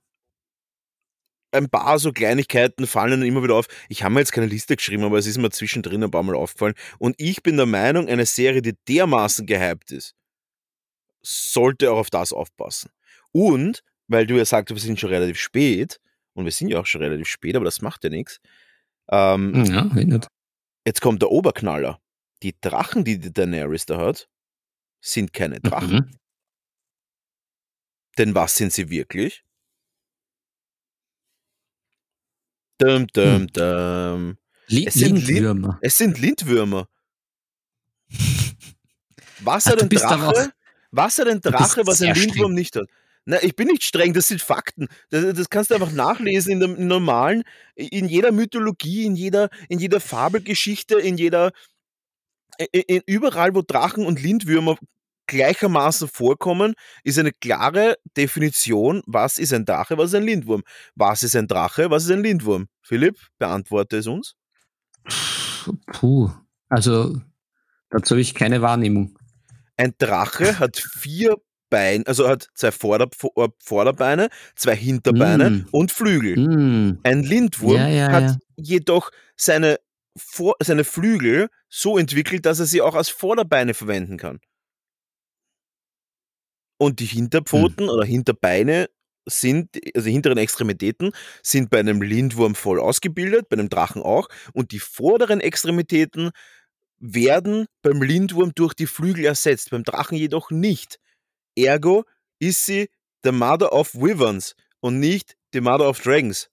Ein 1.52 1.68
paar 1.68 1.98
so 1.98 2.12
Kleinigkeiten 2.12 2.86
fallen 2.86 3.20
dann 3.20 3.22
immer 3.22 3.42
wieder 3.42 3.56
auf. 3.56 3.66
Ich 3.88 4.02
habe 4.02 4.14
mir 4.14 4.20
jetzt 4.20 4.32
keine 4.32 4.46
Liste 4.46 4.76
geschrieben, 4.76 5.04
aber 5.04 5.18
es 5.18 5.26
ist 5.26 5.38
mir 5.38 5.50
zwischendrin 5.50 6.02
ein 6.04 6.10
paar 6.10 6.22
Mal 6.22 6.34
aufgefallen. 6.34 6.74
Und 6.98 7.14
ich 7.18 7.42
bin 7.42 7.56
der 7.56 7.66
Meinung, 7.66 8.08
eine 8.08 8.26
Serie, 8.26 8.62
die 8.62 8.76
dermaßen 8.88 9.46
gehypt 9.46 9.90
ist, 9.90 10.14
sollte 11.22 11.90
auch 11.90 11.98
auf 11.98 12.10
das 12.10 12.32
aufpassen. 12.32 12.90
Und, 13.32 13.82
weil 14.08 14.26
du 14.26 14.36
ja 14.36 14.44
sagst, 14.44 14.74
wir 14.74 14.80
sind 14.80 14.98
schon 14.98 15.10
relativ 15.10 15.38
spät, 15.38 16.00
und 16.34 16.44
wir 16.44 16.52
sind 16.52 16.68
ja 16.68 16.80
auch 16.80 16.86
schon 16.86 17.02
relativ 17.02 17.28
spät, 17.28 17.56
aber 17.56 17.64
das 17.64 17.82
macht 17.82 18.04
ja 18.04 18.10
nichts. 18.10 18.40
Ähm, 19.10 19.64
Ja, 19.64 19.90
eh 19.96 20.04
nicht. 20.04 20.28
Jetzt 20.86 21.00
kommt 21.00 21.22
der 21.22 21.30
Oberknaller. 21.30 22.00
Die 22.42 22.58
Drachen, 22.60 23.04
die 23.04 23.18
die 23.18 23.32
Daenerys 23.32 23.86
da 23.86 23.98
hat, 23.98 24.28
sind 25.00 25.32
keine 25.32 25.60
Drachen. 25.60 25.94
Mhm. 25.94 26.10
Denn 28.18 28.34
was 28.34 28.56
sind 28.56 28.72
sie 28.72 28.90
wirklich? 28.90 29.44
Dum, 32.80 33.06
dum, 33.12 33.24
Hm. 33.24 33.46
dum. 33.52 34.36
Li 34.68 34.86
Es 34.86 34.94
sind, 34.94 35.16
Lin 35.16 35.26
Lindwürmer. 35.26 35.78
es 35.82 35.98
sind 35.98 36.18
Lindwürmer. 36.18 36.88
Was 39.40 39.66
hat 39.66 39.82
ein 39.82 39.88
Drache? 39.88 40.52
Was 40.90 41.18
hat 41.18 41.28
ein 41.28 41.40
Drache, 41.40 41.86
was 41.86 42.00
ein 42.02 42.14
Lindwurm 42.14 42.52
streng. 42.52 42.54
nicht 42.54 42.76
hat? 42.76 42.86
Na, 43.26 43.42
ich 43.42 43.54
bin 43.54 43.68
nicht 43.68 43.84
streng, 43.84 44.12
das 44.14 44.28
sind 44.28 44.40
Fakten. 44.40 44.88
Das, 45.10 45.34
das 45.34 45.50
kannst 45.50 45.70
du 45.70 45.74
einfach 45.74 45.92
nachlesen 45.92 46.52
in 46.52 46.60
dem 46.60 46.86
normalen, 46.88 47.42
in 47.74 48.08
jeder 48.08 48.32
Mythologie, 48.32 49.04
in 49.04 49.14
jeder, 49.14 49.50
in 49.68 49.78
jeder 49.78 50.00
Fabelgeschichte, 50.00 50.98
in 50.98 51.18
jeder, 51.18 51.52
in, 52.72 52.80
in, 52.82 53.02
überall, 53.06 53.54
wo 53.54 53.62
Drachen 53.62 54.06
und 54.06 54.22
Lindwürmer 54.22 54.78
gleichermaßen 55.30 56.08
vorkommen, 56.08 56.74
ist 57.04 57.18
eine 57.18 57.32
klare 57.32 57.96
Definition, 58.16 59.02
was 59.06 59.38
ist 59.38 59.52
ein 59.54 59.64
Drache, 59.64 59.96
was 59.96 60.10
ist 60.10 60.14
ein 60.16 60.24
Lindwurm. 60.24 60.62
Was 60.94 61.22
ist 61.22 61.36
ein 61.36 61.46
Drache, 61.48 61.90
was 61.90 62.04
ist 62.04 62.10
ein 62.10 62.22
Lindwurm? 62.22 62.66
Philipp, 62.82 63.18
beantworte 63.38 63.96
es 63.98 64.06
uns. 64.06 64.34
Puh. 65.92 66.30
Also, 66.68 67.20
dazu 67.90 68.14
habe 68.14 68.20
ich 68.20 68.34
keine 68.34 68.62
Wahrnehmung. 68.62 69.16
Ein 69.76 69.94
Drache 69.98 70.58
hat 70.58 70.76
vier 70.76 71.36
Beine, 71.70 72.04
also 72.06 72.28
hat 72.28 72.48
zwei 72.54 72.72
Vorder 72.72 73.08
Vor- 73.16 73.54
Vorderbeine, 73.62 74.28
zwei 74.56 74.74
Hinterbeine 74.76 75.50
Mm. 75.50 75.66
und 75.70 75.92
Flügel. 75.92 76.34
Hm. 76.36 76.98
Ein 77.04 77.22
Lindwurm 77.22 77.76
Ja, 77.76 77.88
ja, 77.88 78.10
hat 78.10 78.22
ja. 78.24 78.36
jedoch 78.56 79.10
seine, 79.36 79.78
Vor 80.18 80.56
seine 80.60 80.82
Flügel 80.82 81.48
so 81.68 81.96
entwickelt, 81.96 82.44
dass 82.44 82.58
er 82.58 82.66
sie 82.66 82.82
auch 82.82 82.96
als 82.96 83.08
Vorderbeine 83.08 83.74
verwenden 83.74 84.16
kann. 84.18 84.40
Und 86.80 87.00
die 87.00 87.04
Hinterpfoten 87.04 87.88
Hm. 87.88 87.90
oder 87.90 88.06
Hinterbeine 88.06 88.88
sind, 89.26 89.68
also 89.94 90.06
die 90.06 90.12
hinteren 90.12 90.38
Extremitäten, 90.38 91.12
sind 91.42 91.68
bei 91.68 91.78
einem 91.78 92.00
Lindwurm 92.00 92.54
voll 92.54 92.80
ausgebildet, 92.80 93.50
bei 93.50 93.58
einem 93.58 93.68
Drachen 93.68 94.02
auch. 94.02 94.28
Und 94.54 94.72
die 94.72 94.78
vorderen 94.80 95.40
Extremitäten 95.40 96.30
werden 96.98 97.66
beim 97.82 98.02
Lindwurm 98.02 98.52
durch 98.54 98.72
die 98.72 98.86
Flügel 98.86 99.26
ersetzt, 99.26 99.70
beim 99.70 99.84
Drachen 99.84 100.16
jedoch 100.16 100.50
nicht. 100.50 100.98
Ergo 101.54 102.04
ist 102.38 102.64
sie 102.64 102.88
the 103.24 103.32
Mother 103.32 103.74
of 103.74 103.94
Wyverns 103.94 104.54
und 104.80 105.00
nicht 105.00 105.36
the 105.52 105.60
Mother 105.60 105.86
of 105.86 106.00
Dragons. 106.00 106.48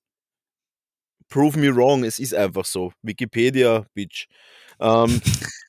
Prove 1.29 1.57
me 1.57 1.73
wrong, 1.73 2.03
es 2.03 2.19
ist 2.19 2.33
einfach 2.33 2.65
so. 2.65 2.91
Wikipedia, 3.01 3.85
Bitch. 3.93 4.27
Ähm, 4.81 5.21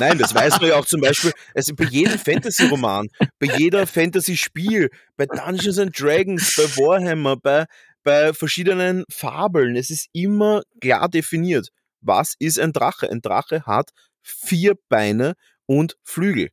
nein, 0.00 0.18
das 0.18 0.34
weiß 0.34 0.60
man 0.60 0.70
ja 0.70 0.76
auch 0.76 0.86
zum 0.86 1.00
Beispiel, 1.00 1.32
also 1.54 1.74
bei 1.74 1.84
jedem 1.84 2.18
Fantasy-Roman, 2.18 3.08
bei 3.38 3.56
jeder 3.58 3.86
Fantasy-Spiel, 3.86 4.90
bei 5.16 5.26
Dungeons 5.26 5.78
and 5.78 5.98
Dragons, 5.98 6.54
bei 6.56 6.64
Warhammer, 6.76 7.36
bei, 7.36 7.66
bei 8.02 8.32
verschiedenen 8.32 9.04
Fabeln, 9.10 9.76
es 9.76 9.90
ist 9.90 10.08
immer 10.12 10.62
klar 10.80 11.08
definiert. 11.08 11.68
Was 12.00 12.34
ist 12.38 12.58
ein 12.58 12.72
Drache? 12.72 13.10
Ein 13.10 13.22
Drache 13.22 13.64
hat 13.66 13.90
vier 14.22 14.74
Beine 14.88 15.34
und 15.66 15.96
Flügel. 16.02 16.50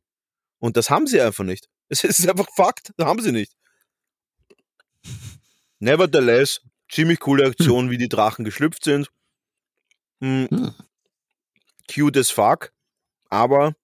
Und 0.58 0.76
das 0.76 0.90
haben 0.90 1.06
sie 1.06 1.20
einfach 1.20 1.44
nicht. 1.44 1.68
Es 1.88 2.04
ist 2.04 2.26
einfach 2.26 2.46
Fakt, 2.56 2.92
das 2.96 3.06
haben 3.06 3.20
sie 3.20 3.32
nicht. 3.32 3.52
Nevertheless, 5.78 6.60
ziemlich 6.90 7.20
coole 7.20 7.46
Aktion, 7.46 7.90
wie 7.90 7.98
die 7.98 8.08
Drachen 8.08 8.44
geschlüpft 8.44 8.84
sind. 8.84 9.08
Hm, 10.22 10.48
Hm. 10.50 10.74
cute 11.92 12.16
as 12.16 12.30
fuck, 12.30 12.72
aber 13.32 13.74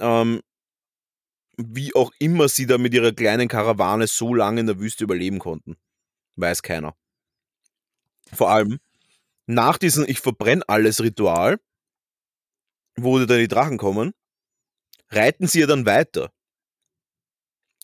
ähm, 0.00 0.40
wie 1.56 1.94
auch 1.94 2.10
immer 2.18 2.48
sie 2.48 2.66
da 2.66 2.76
mit 2.76 2.92
ihrer 2.94 3.12
kleinen 3.12 3.46
Karawane 3.46 4.08
so 4.08 4.34
lange 4.34 4.60
in 4.60 4.66
der 4.66 4.80
Wüste 4.80 5.04
überleben 5.04 5.38
konnten, 5.38 5.76
weiß 6.34 6.62
keiner. 6.62 6.96
Vor 8.32 8.50
allem 8.50 8.80
nach 9.46 9.78
diesem 9.78 10.04
Ich 10.08 10.18
verbrenne 10.20 10.64
alles 10.66 11.00
Ritual, 11.00 11.60
wo 12.96 13.18
dann 13.20 13.38
die 13.38 13.48
Drachen 13.48 13.78
kommen, 13.78 14.12
reiten 15.10 15.46
sie 15.46 15.60
ja 15.60 15.66
dann 15.66 15.86
weiter. 15.86 16.32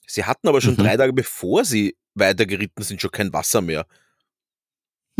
Sie 0.06 0.24
hatten 0.24 0.48
aber 0.48 0.60
schon 0.60 0.72
Mhm. 0.72 0.78
drei 0.78 0.96
Tage 0.96 1.12
bevor 1.12 1.64
sie 1.64 1.96
weitergeritten 2.14 2.82
sind, 2.82 3.00
schon 3.00 3.12
kein 3.12 3.32
Wasser 3.32 3.60
mehr. 3.60 3.86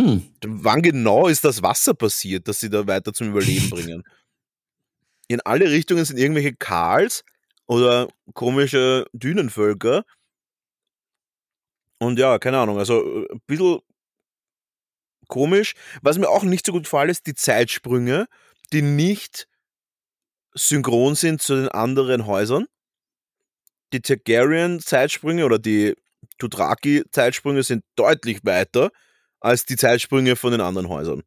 Hm. 0.01 0.23
Wann 0.45 0.83
genau 0.83 1.29
ist 1.29 1.45
das 1.45 1.63
Wasser 1.63 1.95
passiert, 1.95 2.49
dass 2.49 2.59
sie 2.59 2.71
da 2.71 2.87
weiter 2.87 3.13
zum 3.13 3.29
Überleben 3.29 3.71
bringen? 3.71 4.03
In 5.29 5.41
alle 5.43 5.71
Richtungen 5.71 6.05
sind 6.05 6.19
irgendwelche 6.19 6.55
Karls 6.55 7.23
oder 7.67 8.09
komische 8.35 9.07
Dünenvölker. 9.13 10.05
Und 11.99 12.19
ja, 12.19 12.39
keine 12.39 12.59
Ahnung, 12.59 12.79
also 12.79 13.25
äh, 13.25 13.33
ein 13.33 13.41
bisschen 13.47 13.81
komisch. 15.29 15.75
Was 16.03 16.19
mir 16.19 16.29
auch 16.29 16.43
nicht 16.43 16.65
so 16.67 16.73
gut 16.73 16.85
gefallen 16.85 17.11
ist, 17.11 17.27
die 17.27 17.35
Zeitsprünge, 17.35 18.27
die 18.73 18.83
nicht 18.83 19.49
synchron 20.55 21.15
sind 21.15 21.43
zu 21.43 21.57
den 21.57 21.69
anderen 21.69 22.27
Häusern. 22.27 22.67
Die 23.93 24.01
Targaryen-Zeitsprünge 24.01 25.45
oder 25.45 25.59
die 25.59 25.95
Dothraki-Zeitsprünge 26.39 27.63
sind 27.63 27.85
deutlich 27.97 28.45
weiter 28.45 28.91
als 29.41 29.65
die 29.65 29.77
Zeitsprünge 29.77 30.37
von 30.37 30.53
den 30.53 30.61
anderen 30.61 30.89
Häusern. 30.89 31.23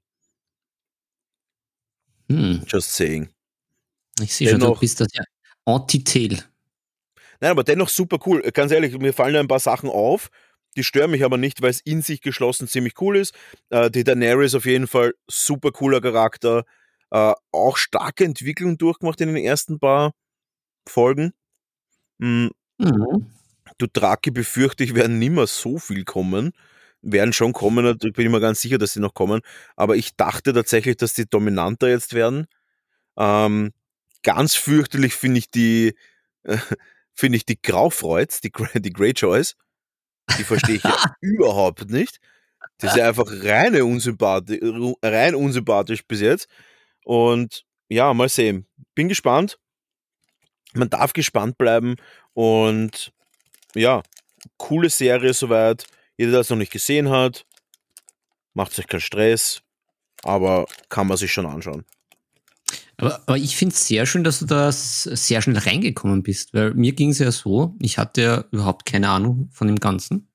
Hm. 2.29 2.63
Just 2.67 2.93
saying. 2.93 3.29
Ich 4.21 4.33
sehe 4.35 4.49
schon, 4.49 4.59
du 4.59 4.75
bist 4.75 4.99
das 4.99 5.09
ja 5.13 5.23
Antitel. 5.65 6.37
Nein, 7.39 7.51
aber 7.51 7.63
dennoch 7.63 7.89
super 7.89 8.19
cool. 8.25 8.41
Ganz 8.53 8.71
ehrlich, 8.71 8.97
mir 8.97 9.13
fallen 9.13 9.35
ein 9.35 9.47
paar 9.47 9.59
Sachen 9.59 9.89
auf. 9.89 10.29
Die 10.77 10.83
stören 10.83 11.11
mich 11.11 11.23
aber 11.23 11.37
nicht, 11.37 11.61
weil 11.61 11.71
es 11.71 11.81
in 11.81 12.01
sich 12.01 12.21
geschlossen 12.21 12.67
ziemlich 12.67 12.99
cool 13.01 13.17
ist. 13.17 13.33
Äh, 13.69 13.89
die 13.91 14.03
Daenerys 14.03 14.55
auf 14.55 14.65
jeden 14.65 14.87
Fall 14.87 15.13
super 15.29 15.71
cooler 15.71 16.01
Charakter. 16.01 16.63
Äh, 17.11 17.33
auch 17.51 17.77
starke 17.77 18.23
Entwicklung 18.23 18.77
durchgemacht 18.77 19.19
in 19.21 19.33
den 19.33 19.43
ersten 19.43 19.79
paar 19.79 20.13
Folgen. 20.87 21.33
Mm, 22.19 22.47
Mhm. 22.79 23.27
Dothraki 23.77 24.31
befürchte 24.31 24.83
ich, 24.83 24.95
werden 24.95 25.19
nimmer 25.19 25.47
so 25.47 25.77
viel 25.79 26.03
kommen. 26.05 26.51
Werden 27.01 27.33
schon 27.33 27.53
kommen, 27.53 27.85
da 27.85 27.93
bin 27.93 28.25
ich 28.25 28.31
mir 28.31 28.39
ganz 28.41 28.61
sicher, 28.61 28.77
dass 28.77 28.93
sie 28.93 28.99
noch 28.99 29.13
kommen. 29.15 29.41
Aber 29.75 29.95
ich 29.95 30.15
dachte 30.15 30.53
tatsächlich, 30.53 30.97
dass 30.97 31.13
die 31.13 31.25
dominanter 31.29 31.89
jetzt 31.89 32.13
werden. 32.13 32.47
Ähm, 33.17 33.71
ganz 34.23 34.55
fürchterlich 34.55 35.13
finde 35.13 35.39
ich 35.39 35.49
die, 35.49 35.95
äh, 36.43 36.57
finde 37.13 37.37
ich 37.37 37.45
die 37.45 37.61
Graufreuds, 37.61 38.41
die, 38.41 38.51
die 38.75 38.93
Greyjoys. 38.93 39.55
Die 40.37 40.43
verstehe 40.43 40.75
ich 40.75 40.83
ja 40.83 40.95
überhaupt 41.21 41.89
nicht. 41.89 42.19
Das 42.77 42.91
ist 42.91 42.97
ja 42.97 43.07
einfach 43.07 43.27
reine 43.27 43.85
unsympathisch, 43.85 44.59
rein 45.03 45.35
unsympathisch 45.35 46.05
bis 46.05 46.21
jetzt. 46.21 46.47
Und 47.03 47.65
ja, 47.89 48.13
mal 48.13 48.29
sehen. 48.29 48.67
Bin 48.95 49.09
gespannt. 49.09 49.59
Man 50.73 50.89
darf 50.89 51.13
gespannt 51.13 51.57
bleiben. 51.57 51.95
Und 52.33 53.11
ja, 53.75 54.01
coole 54.57 54.89
Serie 54.89 55.33
soweit. 55.33 55.85
Jeder, 56.17 56.31
der 56.31 56.41
es 56.41 56.49
noch 56.49 56.57
nicht 56.57 56.71
gesehen 56.71 57.09
hat, 57.09 57.45
macht 58.53 58.73
sich 58.73 58.87
keinen 58.87 59.01
Stress. 59.01 59.61
Aber 60.23 60.65
kann 60.89 61.07
man 61.07 61.17
sich 61.17 61.33
schon 61.33 61.45
anschauen. 61.45 61.85
Aber, 63.01 63.21
aber 63.25 63.37
ich 63.37 63.55
finde 63.55 63.73
es 63.75 63.87
sehr 63.87 64.05
schön, 64.05 64.23
dass 64.23 64.39
du 64.39 64.45
da 64.45 64.71
sehr 64.71 65.41
schnell 65.41 65.57
reingekommen 65.57 66.23
bist, 66.23 66.53
weil 66.53 66.73
mir 66.73 66.93
ging 66.93 67.09
es 67.09 67.19
ja 67.19 67.31
so, 67.31 67.75
ich 67.79 67.97
hatte 67.97 68.21
ja 68.21 68.45
überhaupt 68.51 68.85
keine 68.85 69.09
Ahnung 69.09 69.49
von 69.51 69.67
dem 69.67 69.79
Ganzen. 69.79 70.29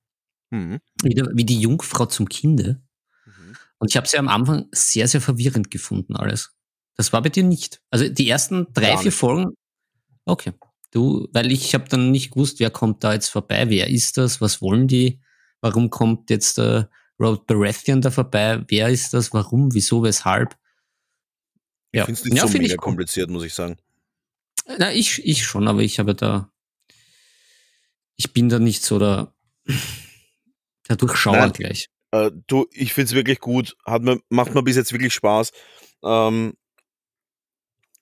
Mhm. 0.51 0.81
Wie, 1.03 1.23
wie, 1.35 1.45
die 1.45 1.61
Jungfrau 1.61 2.07
zum 2.07 2.29
Kinde. 2.29 2.83
Mhm. 3.25 3.57
Und 3.79 3.91
ich 3.91 3.97
habe 3.97 4.07
es 4.07 4.13
ja 4.13 4.21
am 4.21 4.29
Anfang 4.29 4.67
sehr, 4.73 5.09
sehr 5.09 5.21
verwirrend 5.21 5.71
gefunden, 5.71 6.17
alles. 6.17 6.53
Das 6.97 7.13
war 7.13 7.23
bei 7.23 7.29
dir 7.29 7.43
nicht. 7.43 7.83
Also 7.91 8.09
die 8.09 8.29
ersten 8.29 8.67
drei, 8.73 8.97
vier 8.97 9.13
Folgen, 9.13 9.53
okay. 10.25 10.53
Du, 10.93 11.29
weil 11.33 11.53
ich 11.53 11.75
habe 11.75 11.89
dann 11.89 12.11
nicht 12.11 12.31
gewusst, 12.31 12.59
wer 12.61 12.71
kommt 12.71 13.05
da 13.05 13.13
jetzt 13.13 13.29
vorbei, 13.29 13.69
wer 13.69 13.89
ist 13.89 14.17
das, 14.17 14.41
was 14.41 14.63
wollen 14.63 14.89
die, 14.89 15.21
warum 15.61 15.91
kommt 15.91 16.31
jetzt 16.31 16.59
der 16.59 16.89
Road 17.21 17.47
Baratheon 17.47 18.01
da 18.01 18.11
vorbei, 18.11 18.65
wer 18.69 18.89
ist 18.89 19.13
das, 19.13 19.33
warum, 19.33 19.75
wieso, 19.75 20.03
weshalb. 20.03 20.57
Ja. 21.97 22.03
Ich 22.03 22.07
finde 22.07 22.21
es 22.21 22.25
nicht 22.27 22.37
ja, 22.37 22.47
so 22.47 22.59
mega 22.59 22.77
kompliziert, 22.77 23.31
muss 23.31 23.43
ich 23.43 23.55
sagen. 23.55 23.79
Na, 24.79 24.93
ich, 24.93 25.25
ich 25.25 25.47
schon, 25.47 25.67
aber 25.67 25.81
ich 25.81 25.99
habe 25.99 26.15
da, 26.15 26.51
ich 28.17 28.35
bin 28.35 28.51
da 28.51 28.59
nicht 28.59 28.83
so 28.83 28.99
der, 28.99 29.33
der 30.91 30.97
Durchschauer 30.97 31.39
Nein, 31.39 31.53
gleich. 31.53 31.89
Äh, 32.11 32.33
du, 32.47 32.67
ich 32.71 32.93
finde 32.93 33.07
es 33.07 33.15
wirklich 33.15 33.41
gut, 33.41 33.79
hat 33.87 34.03
mir, 34.03 34.21
macht 34.29 34.55
mir 34.55 34.63
bis 34.63 34.77
jetzt 34.77 34.93
wirklich 34.93 35.15
Spaß. 35.15 35.53
Ähm, 36.05 36.53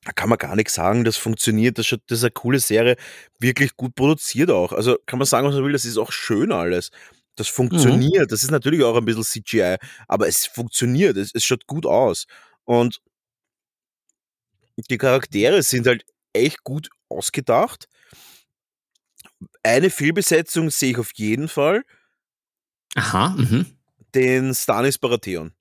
da 0.05 0.11
kann 0.11 0.29
man 0.29 0.39
gar 0.39 0.57
nichts 0.57 0.75
sagen, 0.75 1.05
das 1.05 1.17
funktioniert, 1.17 1.79
das, 1.79 1.89
das 1.89 2.19
ist 2.19 2.25
eine 2.25 2.33
coole 2.33 2.59
Serie, 2.59 2.97
wirklich 3.39 3.77
gut 3.77 3.95
produziert 3.95 4.51
auch. 4.51 4.73
Also 4.73 4.99
kann 5.07 5.21
man 5.21 5.27
sagen, 5.27 5.47
was 5.47 5.55
man 5.55 5.65
will, 5.65 5.73
das 5.73 5.85
ist 5.85 5.99
auch 5.99 6.11
schön 6.11 6.51
alles. 6.51 6.91
Das 7.37 7.49
mhm. 7.49 7.55
funktioniert, 7.55 8.25
mhm. 8.25 8.29
das 8.29 8.43
ist 8.43 8.51
natürlich 8.51 8.83
auch 8.83 8.97
ein 8.97 9.05
bisschen 9.05 9.23
CGI, 9.23 9.77
aber 10.09 10.27
es 10.27 10.47
funktioniert, 10.47 11.17
es, 11.17 11.31
es 11.33 11.45
schaut 11.45 11.69
gut 11.69 11.87
aus. 11.87 12.27
Und 12.65 13.01
die 14.77 14.99
Charaktere 14.99 15.63
sind 15.63 15.87
halt 15.87 16.05
echt 16.33 16.65
gut 16.65 16.91
ausgedacht. 17.09 17.89
Eine 19.63 19.91
Fehlbesetzung 19.91 20.71
sehe 20.71 20.93
ich 20.93 20.99
auf 20.99 21.13
jeden 21.15 21.49
Fall. 21.49 21.85
Aha. 22.95 23.31
Mhm. 23.31 23.67
Den 24.15 24.55
Stanis 24.55 24.99
Baratheon. 24.99 25.53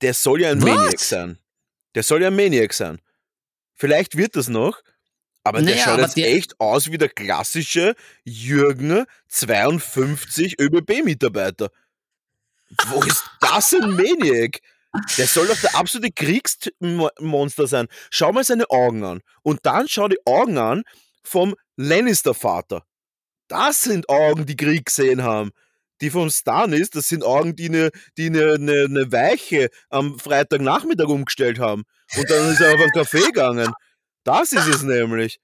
Der 0.00 0.14
soll 0.14 0.42
ja 0.42 0.50
ein 0.50 0.62
Was? 0.62 0.68
Maniac 0.68 1.00
sein. 1.00 1.38
Der 1.94 2.02
soll 2.02 2.22
ja 2.22 2.28
ein 2.28 2.36
Maniac 2.36 2.72
sein. 2.72 3.00
Vielleicht 3.74 4.16
wird 4.16 4.36
das 4.36 4.48
noch, 4.48 4.82
aber 5.44 5.62
naja, 5.62 5.76
der 5.76 5.82
schaut 5.82 5.92
aber 5.94 6.02
jetzt 6.02 6.16
der 6.16 6.34
echt 6.34 6.60
aus 6.60 6.90
wie 6.90 6.98
der 6.98 7.08
klassische 7.08 7.94
Jürgen 8.24 9.04
52 9.28 10.60
ÖBB-Mitarbeiter. 10.60 11.70
Wo 12.88 13.02
ist 13.02 13.24
das 13.40 13.74
ein 13.74 13.90
Maniac? 13.90 14.60
Der 15.16 15.26
soll 15.26 15.46
doch 15.46 15.60
der 15.60 15.74
absolute 15.74 16.12
Kriegsmonster 16.12 17.66
sein. 17.66 17.88
Schau 18.10 18.32
mal 18.32 18.44
seine 18.44 18.70
Augen 18.70 19.04
an. 19.04 19.20
Und 19.42 19.60
dann 19.64 19.86
schau 19.88 20.08
die 20.08 20.24
Augen 20.24 20.58
an 20.58 20.82
vom 21.22 21.54
Lannister-Vater. 21.76 22.84
Das 23.48 23.82
sind 23.82 24.08
Augen, 24.08 24.46
die 24.46 24.56
Krieg 24.56 24.86
gesehen 24.86 25.22
haben. 25.22 25.50
Die 26.00 26.10
vom 26.10 26.30
Stannis, 26.30 26.90
das 26.90 27.08
sind 27.08 27.24
Augen, 27.24 27.56
die 27.56 27.68
eine 27.68 27.90
die 28.16 28.30
ne, 28.30 28.56
ne, 28.58 28.88
ne 28.88 29.10
Weiche 29.10 29.68
am 29.90 30.18
Freitagnachmittag 30.18 31.08
umgestellt 31.08 31.58
haben. 31.58 31.84
Und 32.16 32.30
dann 32.30 32.52
ist 32.52 32.60
er 32.60 32.74
auf 32.74 32.80
einen 32.80 32.92
Kaffee 32.92 33.20
gegangen. 33.20 33.72
Das 34.22 34.52
ist 34.52 34.66
es 34.66 34.82
nämlich. 34.82 35.40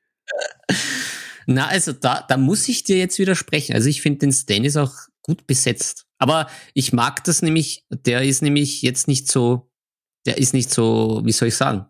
Na, 1.47 1.66
also 1.66 1.93
da, 1.93 2.25
da 2.29 2.37
muss 2.37 2.69
ich 2.69 2.85
dir 2.85 2.99
jetzt 2.99 3.19
widersprechen. 3.19 3.75
Also 3.75 3.89
ich 3.89 4.01
finde 4.01 4.21
den 4.21 4.33
Stannis 4.33 4.77
auch 4.77 4.95
gut 5.23 5.47
besetzt. 5.47 6.07
Aber 6.25 6.51
ich 6.73 6.95
mag 6.95 7.23
das 7.25 7.43
nämlich, 7.43 7.85
der 7.91 8.23
ist 8.23 8.41
nämlich 8.41 8.81
jetzt 8.81 9.09
nicht 9.09 9.31
so, 9.31 9.71
der 10.25 10.39
ist 10.39 10.55
nicht 10.55 10.71
so, 10.71 11.21
wie 11.23 11.33
soll 11.33 11.49
ich 11.49 11.55
sagen? 11.55 11.85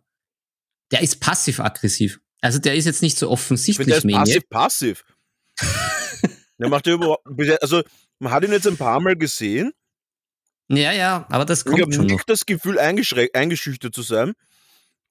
Der 0.90 1.02
ist 1.02 1.20
passiv-aggressiv. 1.20 2.20
Also 2.40 2.58
der 2.58 2.74
ist 2.74 2.84
jetzt 2.84 3.00
nicht 3.00 3.16
so 3.16 3.30
offensichtlich. 3.30 3.86
Der 3.86 3.98
ist 3.98 4.10
passiv-passiv. 4.10 5.04
der 6.58 6.68
macht 6.68 6.84
ja 6.88 6.94
überhaupt, 6.94 7.24
also 7.62 7.84
man 8.18 8.32
hat 8.32 8.42
ihn 8.42 8.50
jetzt 8.50 8.66
ein 8.66 8.76
paar 8.76 8.98
Mal 8.98 9.14
gesehen. 9.14 9.72
Ja, 10.68 10.90
ja, 10.90 11.26
aber 11.30 11.44
das 11.44 11.64
kommt 11.64 11.78
ich 11.78 11.84
schon. 11.84 11.92
Ich 11.92 11.98
habe 11.98 12.12
nicht 12.14 12.28
das 12.28 12.44
Gefühl, 12.44 12.80
eingeschüchtert 12.80 13.94
zu 13.94 14.02
sein. 14.02 14.32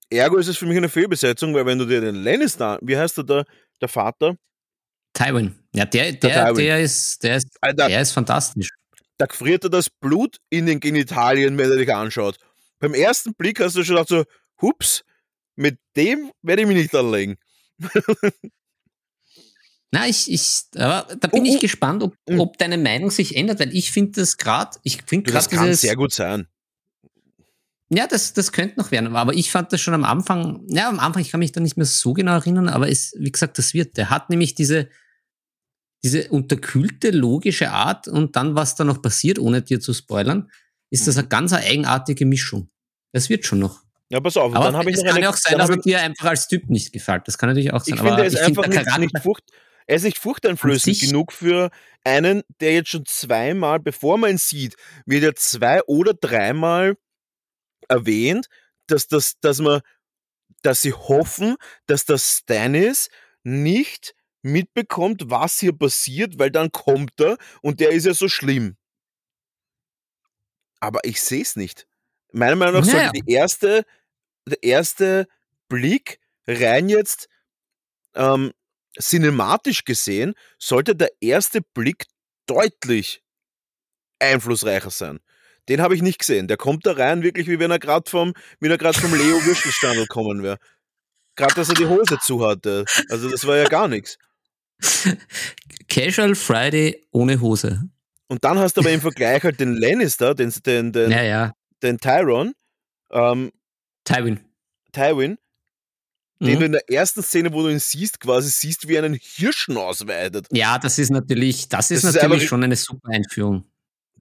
Ergo 0.10 0.36
ist 0.36 0.50
es 0.50 0.58
für 0.58 0.66
mich 0.66 0.76
eine 0.76 0.90
Fehlbesetzung, 0.90 1.54
weil 1.54 1.66
wenn 1.66 1.80
du 1.80 1.86
dir 1.86 2.02
den 2.02 2.16
Lannister, 2.16 2.78
wie 2.82 2.98
heißt 2.98 3.16
der 3.20 3.24
da, 3.24 3.44
der 3.80 3.88
Vater? 3.88 4.36
Tywin. 5.14 5.56
Ja, 5.74 5.86
der, 5.86 6.12
der, 6.12 6.52
der, 6.52 6.54
der 6.54 6.82
ist, 6.82 7.24
der 7.24 7.38
ist, 7.38 7.48
Alter, 7.62 7.88
der 7.88 8.02
ist 8.02 8.12
fantastisch. 8.12 8.68
Da 9.18 9.28
friert 9.30 9.64
er 9.64 9.70
das 9.70 9.90
Blut 9.90 10.38
in 10.50 10.66
den 10.66 10.80
Genitalien, 10.80 11.58
wenn 11.58 11.70
er 11.70 11.78
dich 11.78 11.94
anschaut. 11.94 12.38
Beim 12.80 12.94
ersten 12.94 13.34
Blick 13.36 13.60
hast 13.60 13.76
du 13.76 13.84
schon 13.84 13.96
gedacht 13.96 14.10
so, 14.10 14.24
hups, 14.62 15.04
mit 15.56 15.78
dem 15.96 16.32
werde 16.42 16.64
ich 16.64 16.68
mich 16.68 16.78
nicht 16.78 16.96
anlegen. 16.96 17.38
Na, 19.92 20.08
ich, 20.08 20.32
ich, 20.32 20.64
aber 20.76 21.16
da 21.20 21.28
bin 21.28 21.44
oh, 21.44 21.46
ich 21.46 21.58
oh. 21.58 21.60
gespannt, 21.60 22.02
ob, 22.02 22.16
hm. 22.28 22.40
ob 22.40 22.58
deine 22.58 22.80
Meinung 22.80 23.12
sich 23.12 23.36
ändert, 23.36 23.60
weil 23.60 23.76
ich 23.76 23.92
finde 23.92 24.22
das 24.22 24.38
gerade, 24.38 24.80
ich 24.82 25.04
finde 25.06 25.26
gerade 25.26 25.38
Das 25.38 25.50
kann 25.50 25.68
dieses, 25.68 25.82
sehr 25.82 25.96
gut 25.96 26.12
sein. 26.12 26.48
Ja, 27.90 28.08
das, 28.08 28.34
das 28.34 28.52
könnte 28.52 28.80
noch 28.80 28.90
werden, 28.90 29.16
aber 29.16 29.36
ich 29.36 29.52
fand 29.52 29.72
das 29.72 29.82
schon 29.82 29.94
am 29.94 30.04
Anfang, 30.04 30.66
ja, 30.68 30.90
am 30.90 31.00
Anfang, 31.00 31.22
ich 31.22 31.30
kann 31.30 31.40
mich 31.40 31.52
da 31.52 31.60
nicht 31.60 31.78
mehr 31.78 31.86
so 31.86 32.14
genau 32.14 32.34
erinnern, 32.34 32.70
aber 32.70 32.90
es, 32.90 33.14
wie 33.20 33.32
gesagt, 33.32 33.60
das 33.60 33.76
wird. 33.76 33.96
Der 33.98 34.10
hat 34.10 34.32
nämlich 34.32 34.56
diese, 34.56 34.90
diese 36.04 36.30
unterkühlte, 36.30 37.12
logische 37.12 37.72
Art 37.72 38.08
und 38.08 38.36
dann, 38.36 38.56
was 38.56 38.76
da 38.76 38.84
noch 38.84 39.02
passiert, 39.02 39.40
ohne 39.40 39.62
dir 39.62 39.80
zu 39.80 39.94
spoilern, 39.94 40.52
ist 40.90 41.08
das 41.08 41.18
eine 41.18 41.28
ganz 41.28 41.54
eigenartige 41.54 42.26
Mischung. 42.26 42.70
Das 43.14 43.30
wird 43.30 43.46
schon 43.46 43.60
noch. 43.60 43.82
Ja, 44.10 44.20
pass 44.20 44.38
auf, 44.38 44.54
aber 44.54 44.66
dann 44.66 44.76
habe 44.76 44.92
ich 44.92 44.98
noch 44.98 45.06
Es 45.06 45.12
kann 45.12 45.24
ja 45.24 45.30
auch 45.30 45.38
sein, 45.38 45.58
dass 45.58 45.70
er 45.70 45.78
dir 45.78 46.02
einfach 46.02 46.28
als 46.28 46.48
Typ 46.48 46.70
nicht 46.70 46.92
gefällt. 46.92 47.28
Das 47.28 47.38
kann 47.38 47.50
natürlich 47.50 47.74
auch 47.74 47.84
sein. 47.84 47.96
Ich 47.96 48.02
finde, 48.02 48.22
er 48.22 48.26
ist 48.26 48.38
einfach 48.38 48.68
nicht, 48.68 48.98
nicht, 49.00 49.20
furcht, 49.24 49.44
er 49.88 49.96
ist 49.96 50.04
nicht 50.04 50.18
furchteinflößend 50.18 51.00
genug 51.00 51.32
für 51.32 51.72
einen, 52.04 52.44
der 52.60 52.74
jetzt 52.74 52.90
schon 52.90 53.06
zweimal, 53.06 53.80
bevor 53.80 54.18
man 54.18 54.32
ihn 54.32 54.38
sieht, 54.38 54.76
wird 55.06 55.24
er 55.24 55.36
zwei 55.36 55.82
oder 55.84 56.14
dreimal 56.14 56.96
erwähnt, 57.88 58.48
dass, 58.88 59.08
das, 59.08 59.40
dass, 59.40 59.60
man, 59.60 59.82
dass 60.62 60.82
sie 60.82 60.94
hoffen, 60.94 61.56
dass 61.88 62.06
das 62.06 62.40
Stannis 62.40 63.10
nicht 63.44 64.14
mitbekommt, 64.44 65.30
was 65.30 65.60
hier 65.60 65.74
passiert, 65.74 66.38
weil 66.38 66.52
dann 66.52 66.72
kommt 66.72 67.20
er 67.20 67.38
und 67.62 67.80
der 67.80 67.92
ist 67.92 68.06
ja 68.06 68.14
so 68.14 68.28
schlimm. 68.28 68.78
Aber 70.80 71.00
ich 71.04 71.22
sehe 71.22 71.42
es 71.42 71.56
nicht. 71.56 71.88
Meiner 72.34 72.56
Meinung 72.56 72.82
nach 72.82 72.86
naja. 72.86 73.06
sollte 73.06 73.22
die 73.22 73.32
erste, 73.32 73.86
der 74.46 74.62
erste 74.62 75.28
Blick 75.70 76.20
rein 76.46 76.90
jetzt 76.90 77.30
ähm, 78.16 78.52
cinematisch 79.00 79.86
gesehen, 79.86 80.34
sollte 80.60 80.96
der 80.96 81.12
erste 81.22 81.62
Blick 81.62 82.06
deutlich 82.46 83.24
einflussreicher 84.20 84.90
sein. 84.90 85.20
Den 85.70 85.82
habe 85.82 85.96
ich 85.96 86.02
nicht 86.02 86.20
gesehen. 86.20 86.48
Der 86.48 86.58
kommt 86.58 86.86
da 86.86 86.94
rein, 86.94 87.24
wirklich 87.24 87.48
wie 87.48 87.60
wenn 87.60 87.72
er 87.72 87.80
gerade 87.80 88.10
vom, 88.10 88.34
wie 88.60 88.68
er 88.68 88.78
gerade 88.78 89.00
vom 89.00 89.14
Leo 89.14 89.46
Würstelstandel 89.46 90.08
kommen 90.08 90.44
wäre. 90.44 90.58
Gerade, 91.36 91.56
dass 91.56 91.70
er 91.70 91.76
die 91.76 91.88
Hose 91.88 92.20
zu 92.20 92.46
hatte. 92.46 92.86
Also 93.10 93.30
das 93.30 93.48
war 93.48 93.58
ja 93.58 93.68
gar 93.68 93.88
nichts. 93.88 94.18
Casual 95.88 96.36
Friday 96.36 97.06
ohne 97.12 97.40
Hose. 97.40 97.90
Und 98.28 98.44
dann 98.44 98.58
hast 98.58 98.78
du 98.78 98.82
aber 98.82 98.92
im 98.92 99.02
Vergleich 99.02 99.44
halt 99.44 99.60
den 99.60 99.76
Lannister, 99.76 100.34
den, 100.34 100.52
den, 100.66 100.92
den, 100.92 101.12
ja, 101.12 101.24
ja. 101.24 101.54
den 101.84 102.00
Tyron. 102.00 102.54
Ähm, 103.12 103.52
Tywin. 104.06 104.40
Tywin. 104.92 105.38
Mhm. 106.40 106.46
Den 106.46 106.60
du 106.60 106.66
in 106.66 106.72
der 106.74 106.90
ersten 106.90 107.22
Szene, 107.22 107.54
wo 107.54 107.62
du 107.62 107.70
ihn 107.70 107.80
siehst, 107.80 108.20
quasi 108.20 108.50
siehst, 108.50 108.88
wie 108.88 108.98
einen 108.98 109.14
Hirschen 109.14 109.78
ausweitet. 109.78 110.48
Ja, 110.52 110.80
das 110.80 111.00
ist 111.00 111.10
natürlich, 111.10 111.70
das 111.70 111.92
ist 111.92 112.04
das 112.04 112.16
natürlich 112.16 112.44
ist 112.44 112.50
schon 112.50 112.64
eine 112.64 112.76
super 112.76 113.10
Einführung. 113.10 113.66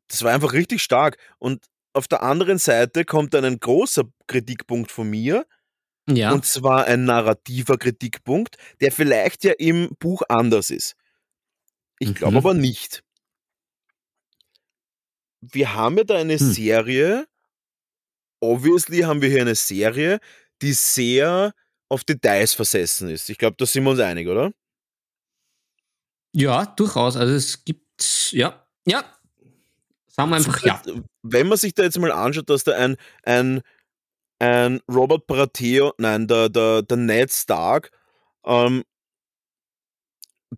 Das 0.08 0.22
war 0.22 0.32
einfach 0.32 0.52
richtig 0.52 0.82
stark. 0.82 1.16
Und 1.38 1.64
auf 1.94 2.06
der 2.08 2.22
anderen 2.22 2.58
Seite 2.58 3.04
kommt 3.04 3.34
dann 3.34 3.44
ein 3.44 3.60
großer 3.60 4.04
Kritikpunkt 4.26 4.92
von 4.92 5.08
mir, 5.08 5.46
ja. 6.08 6.32
Und 6.32 6.44
zwar 6.44 6.86
ein 6.86 7.04
narrativer 7.04 7.78
Kritikpunkt, 7.78 8.56
der 8.80 8.92
vielleicht 8.92 9.44
ja 9.44 9.52
im 9.58 9.90
Buch 9.98 10.22
anders 10.28 10.70
ist. 10.70 10.96
Ich 11.98 12.08
mhm. 12.08 12.14
glaube 12.14 12.38
aber 12.38 12.54
nicht. 12.54 13.02
Wir 15.40 15.74
haben 15.74 15.98
ja 15.98 16.04
da 16.04 16.16
eine 16.16 16.38
hm. 16.38 16.52
Serie, 16.52 17.26
obviously 18.40 19.00
haben 19.00 19.22
wir 19.22 19.28
hier 19.28 19.40
eine 19.40 19.56
Serie, 19.56 20.20
die 20.60 20.72
sehr 20.72 21.52
auf 21.88 22.04
Details 22.04 22.54
versessen 22.54 23.08
ist. 23.08 23.28
Ich 23.28 23.38
glaube, 23.38 23.56
da 23.58 23.66
sind 23.66 23.84
wir 23.84 23.90
uns 23.90 24.00
einig, 24.00 24.28
oder? 24.28 24.52
Ja, 26.32 26.64
durchaus. 26.64 27.16
Also 27.16 27.34
es 27.34 27.64
gibt 27.64 28.30
ja, 28.30 28.66
ja. 28.86 29.04
Sagen 30.06 30.30
wir 30.30 30.36
einfach 30.36 30.62
ja. 30.64 30.82
Wenn 31.22 31.48
man 31.48 31.58
sich 31.58 31.74
da 31.74 31.82
jetzt 31.82 31.98
mal 31.98 32.12
anschaut, 32.12 32.48
dass 32.50 32.64
da 32.64 32.72
ein, 32.76 32.96
ein, 33.22 33.62
ein 34.42 34.80
Robert 34.90 35.26
Parateo, 35.28 35.94
nein, 35.98 36.26
der, 36.26 36.48
der, 36.48 36.82
der 36.82 36.96
Ned 36.96 37.30
Stark, 37.30 37.90
ähm, 38.44 38.82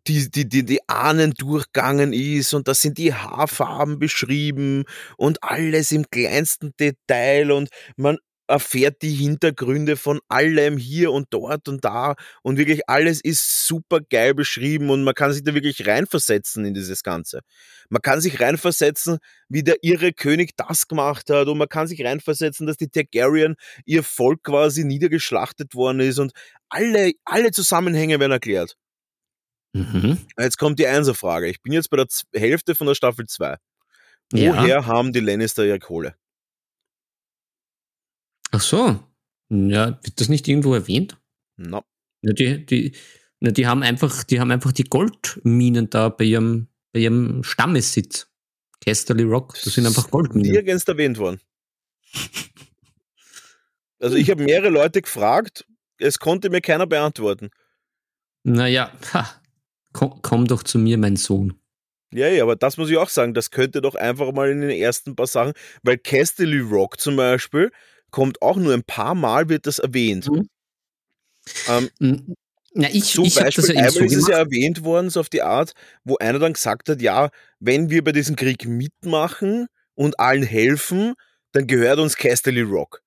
die, 0.06 0.30
die, 0.30 0.48
die, 0.48 0.64
die 0.64 0.88
Ahnen 0.88 1.34
durchgangen 1.34 2.12
ist 2.12 2.54
und 2.54 2.66
da 2.66 2.74
sind 2.74 2.96
die 2.98 3.12
Haarfarben 3.14 3.98
beschrieben 3.98 4.84
und 5.18 5.42
alles 5.42 5.92
im 5.92 6.08
kleinsten 6.10 6.72
Detail 6.80 7.52
und 7.52 7.68
man 7.96 8.18
erfährt 8.46 9.02
die 9.02 9.12
Hintergründe 9.14 9.96
von 9.96 10.20
allem 10.28 10.76
hier 10.78 11.12
und 11.12 11.28
dort 11.30 11.68
und 11.68 11.84
da 11.84 12.14
und 12.42 12.58
wirklich 12.58 12.88
alles 12.88 13.20
ist 13.22 13.66
super 13.66 14.00
geil 14.00 14.34
beschrieben 14.34 14.90
und 14.90 15.02
man 15.04 15.14
kann 15.14 15.32
sich 15.32 15.42
da 15.44 15.54
wirklich 15.54 15.86
reinversetzen 15.86 16.64
in 16.64 16.74
dieses 16.74 17.02
Ganze. 17.02 17.40
Man 17.88 18.02
kann 18.02 18.20
sich 18.20 18.40
reinversetzen, 18.40 19.18
wie 19.48 19.62
der 19.62 19.76
irre 19.82 20.12
König 20.12 20.52
das 20.56 20.88
gemacht 20.88 21.30
hat 21.30 21.48
und 21.48 21.58
man 21.58 21.68
kann 21.68 21.86
sich 21.86 22.04
reinversetzen, 22.04 22.66
dass 22.66 22.76
die 22.76 22.88
Targaryen 22.88 23.56
ihr 23.86 24.02
Volk 24.02 24.42
quasi 24.44 24.84
niedergeschlachtet 24.84 25.74
worden 25.74 26.00
ist 26.00 26.18
und 26.18 26.32
alle, 26.68 27.12
alle 27.24 27.50
Zusammenhänge 27.52 28.20
werden 28.20 28.32
erklärt. 28.32 28.76
Mhm. 29.74 30.18
Jetzt 30.38 30.58
kommt 30.58 30.78
die 30.78 30.86
Einserfrage. 30.86 31.48
Ich 31.48 31.60
bin 31.62 31.72
jetzt 31.72 31.90
bei 31.90 31.96
der 31.96 32.08
Z 32.08 32.26
Hälfte 32.34 32.74
von 32.74 32.86
der 32.86 32.94
Staffel 32.94 33.26
2. 33.26 33.56
Woher 34.32 34.66
Ja. 34.68 34.86
haben 34.86 35.12
die 35.12 35.20
Lannister 35.20 35.64
ihre 35.64 35.78
Kohle? 35.80 36.14
Ach 38.54 38.60
so. 38.60 39.00
Ja, 39.50 39.98
wird 40.02 40.20
das 40.20 40.28
nicht 40.28 40.46
irgendwo 40.46 40.74
erwähnt? 40.74 41.18
Na, 41.56 41.82
Ja, 42.22 42.32
die, 42.32 42.64
die, 42.64 42.96
na, 43.40 43.50
die 43.50 43.66
haben 43.66 43.82
einfach, 43.82 44.22
die 44.22 44.38
haben 44.38 44.52
einfach 44.52 44.70
die 44.70 44.84
Goldminen 44.84 45.90
da 45.90 46.08
bei 46.08 46.24
ihrem, 46.24 46.68
bei 46.92 47.00
ihrem 47.00 47.42
Stammessitz. 47.42 48.28
Casterly 48.84 49.24
Rock, 49.24 49.54
das 49.64 49.74
sind 49.74 49.86
einfach 49.86 50.08
Goldminen. 50.10 50.52
nirgends 50.52 50.84
erwähnt 50.84 51.18
worden. 51.18 51.40
Also 53.98 54.16
ich 54.16 54.30
habe 54.30 54.44
mehrere 54.44 54.68
Leute 54.68 55.02
gefragt, 55.02 55.66
es 55.98 56.18
konnte 56.18 56.50
mir 56.50 56.60
keiner 56.60 56.86
beantworten. 56.86 57.50
Naja, 58.44 58.92
ha, 59.14 59.30
komm, 59.92 60.20
komm 60.22 60.46
doch 60.46 60.62
zu 60.62 60.78
mir, 60.78 60.98
mein 60.98 61.16
Sohn. 61.16 61.58
Ja, 62.12 62.28
ja, 62.28 62.44
aber 62.44 62.54
das 62.54 62.76
muss 62.76 62.90
ich 62.90 62.98
auch 62.98 63.08
sagen, 63.08 63.34
das 63.34 63.50
könnte 63.50 63.80
doch 63.80 63.96
einfach 63.96 64.30
mal 64.32 64.48
in 64.50 64.60
den 64.60 64.70
ersten 64.70 65.16
paar 65.16 65.26
Sachen, 65.26 65.54
weil 65.82 65.98
Casterly 65.98 66.60
Rock 66.60 67.00
zum 67.00 67.16
Beispiel 67.16 67.72
kommt 68.14 68.42
auch 68.42 68.56
nur 68.56 68.72
ein 68.72 68.84
paar 68.84 69.16
Mal 69.16 69.48
wird 69.48 69.66
das 69.66 69.80
erwähnt. 69.80 70.30
Mhm. 70.30 70.48
Ähm, 71.68 71.90
Hm, 71.98 72.34
Na, 72.74 72.88
ich, 72.92 73.12
Zum 73.12 73.24
ich 73.24 73.40
habe 73.40 73.50
das 73.50 73.66
Beispiel 73.66 73.74
ja 73.74 73.82
eben 73.82 73.90
so 73.90 73.98
einmal 73.98 74.16
ist 74.16 74.22
es 74.22 74.28
ja 74.28 74.38
erwähnt 74.38 74.84
worden, 74.84 75.10
so 75.10 75.18
auf 75.18 75.28
die 75.28 75.42
Art, 75.42 75.72
wo 76.04 76.16
einer 76.18 76.38
dann 76.38 76.52
gesagt 76.52 76.88
hat, 76.88 77.02
ja, 77.02 77.30
wenn 77.58 77.90
wir 77.90 78.04
bei 78.04 78.12
diesem 78.12 78.36
Krieg 78.36 78.66
mitmachen 78.66 79.66
und 79.94 80.20
allen 80.20 80.44
helfen, 80.44 81.14
dann 81.50 81.66
gehört 81.66 81.98
uns 81.98 82.16
Casterly 82.16 82.60
Rock. 82.62 83.02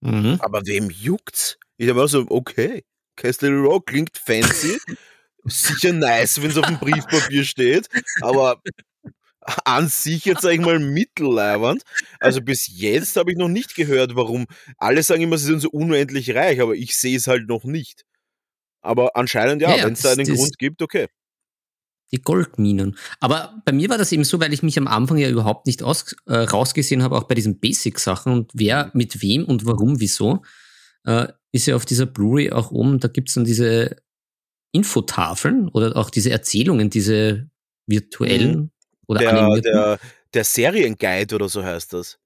Mhm. 0.00 0.38
Aber 0.40 0.64
wem 0.64 0.88
juckt's? 0.88 1.58
Ich 1.76 1.90
habe 1.90 2.02
auch 2.02 2.08
so, 2.08 2.24
okay, 2.30 2.84
Casterly 3.16 3.56
Rock 3.56 3.86
klingt 3.86 4.16
fancy, 4.16 4.78
sicher 5.44 5.92
nice, 5.92 6.40
wenn 6.40 6.50
es 6.50 6.56
auf 6.56 6.66
dem 6.66 6.78
Briefpapier 6.78 7.44
steht, 7.44 7.86
aber 8.22 8.62
an 9.64 9.88
sich 9.88 10.24
jetzt 10.24 10.42
sag 10.42 10.52
ich 10.52 10.60
mal 10.60 10.78
mittelleibernd. 10.78 11.82
Also 12.18 12.40
bis 12.40 12.66
jetzt 12.68 13.16
habe 13.16 13.32
ich 13.32 13.38
noch 13.38 13.48
nicht 13.48 13.74
gehört, 13.74 14.14
warum. 14.16 14.46
Alle 14.78 15.02
sagen 15.02 15.22
immer, 15.22 15.38
sie 15.38 15.46
sind 15.46 15.60
so 15.60 15.70
unendlich 15.70 16.34
reich, 16.34 16.60
aber 16.60 16.74
ich 16.74 16.96
sehe 16.96 17.16
es 17.16 17.26
halt 17.26 17.48
noch 17.48 17.64
nicht. 17.64 18.04
Aber 18.82 19.16
anscheinend 19.16 19.62
ja, 19.62 19.76
Ja, 19.76 19.84
wenn 19.84 19.92
es 19.92 20.00
da 20.00 20.12
einen 20.12 20.26
Grund 20.26 20.58
gibt, 20.58 20.82
okay. 20.82 21.08
Die 22.12 22.20
Goldminen. 22.20 22.96
Aber 23.20 23.62
bei 23.64 23.72
mir 23.72 23.88
war 23.88 23.98
das 23.98 24.10
eben 24.10 24.24
so, 24.24 24.40
weil 24.40 24.52
ich 24.52 24.64
mich 24.64 24.76
am 24.78 24.88
Anfang 24.88 25.18
ja 25.18 25.28
überhaupt 25.28 25.66
nicht 25.66 25.82
aus, 25.82 26.16
äh, 26.26 26.38
rausgesehen 26.38 27.02
habe, 27.02 27.16
auch 27.16 27.24
bei 27.24 27.36
diesen 27.36 27.60
Basic-Sachen 27.60 28.32
und 28.32 28.50
wer 28.52 28.90
mit 28.94 29.22
wem 29.22 29.44
und 29.44 29.64
warum, 29.64 30.00
wieso, 30.00 30.42
äh, 31.04 31.28
ist 31.52 31.66
ja 31.66 31.76
auf 31.76 31.86
dieser 31.86 32.06
Blu-ray 32.06 32.50
auch 32.50 32.72
oben, 32.72 32.98
da 32.98 33.08
gibt's 33.08 33.34
dann 33.34 33.44
diese 33.44 33.96
Infotafeln 34.72 35.68
oder 35.68 35.96
auch 35.96 36.10
diese 36.10 36.30
Erzählungen, 36.30 36.90
diese 36.90 37.48
virtuellen 37.86 38.72
oder 39.10 39.20
Der, 39.20 39.30
animierten. 39.30 39.72
der, 39.72 39.98
der 40.34 40.44
Serienguide 40.44 41.34
oder 41.34 41.48
so 41.48 41.64
heißt 41.64 41.92
das. 41.92 42.18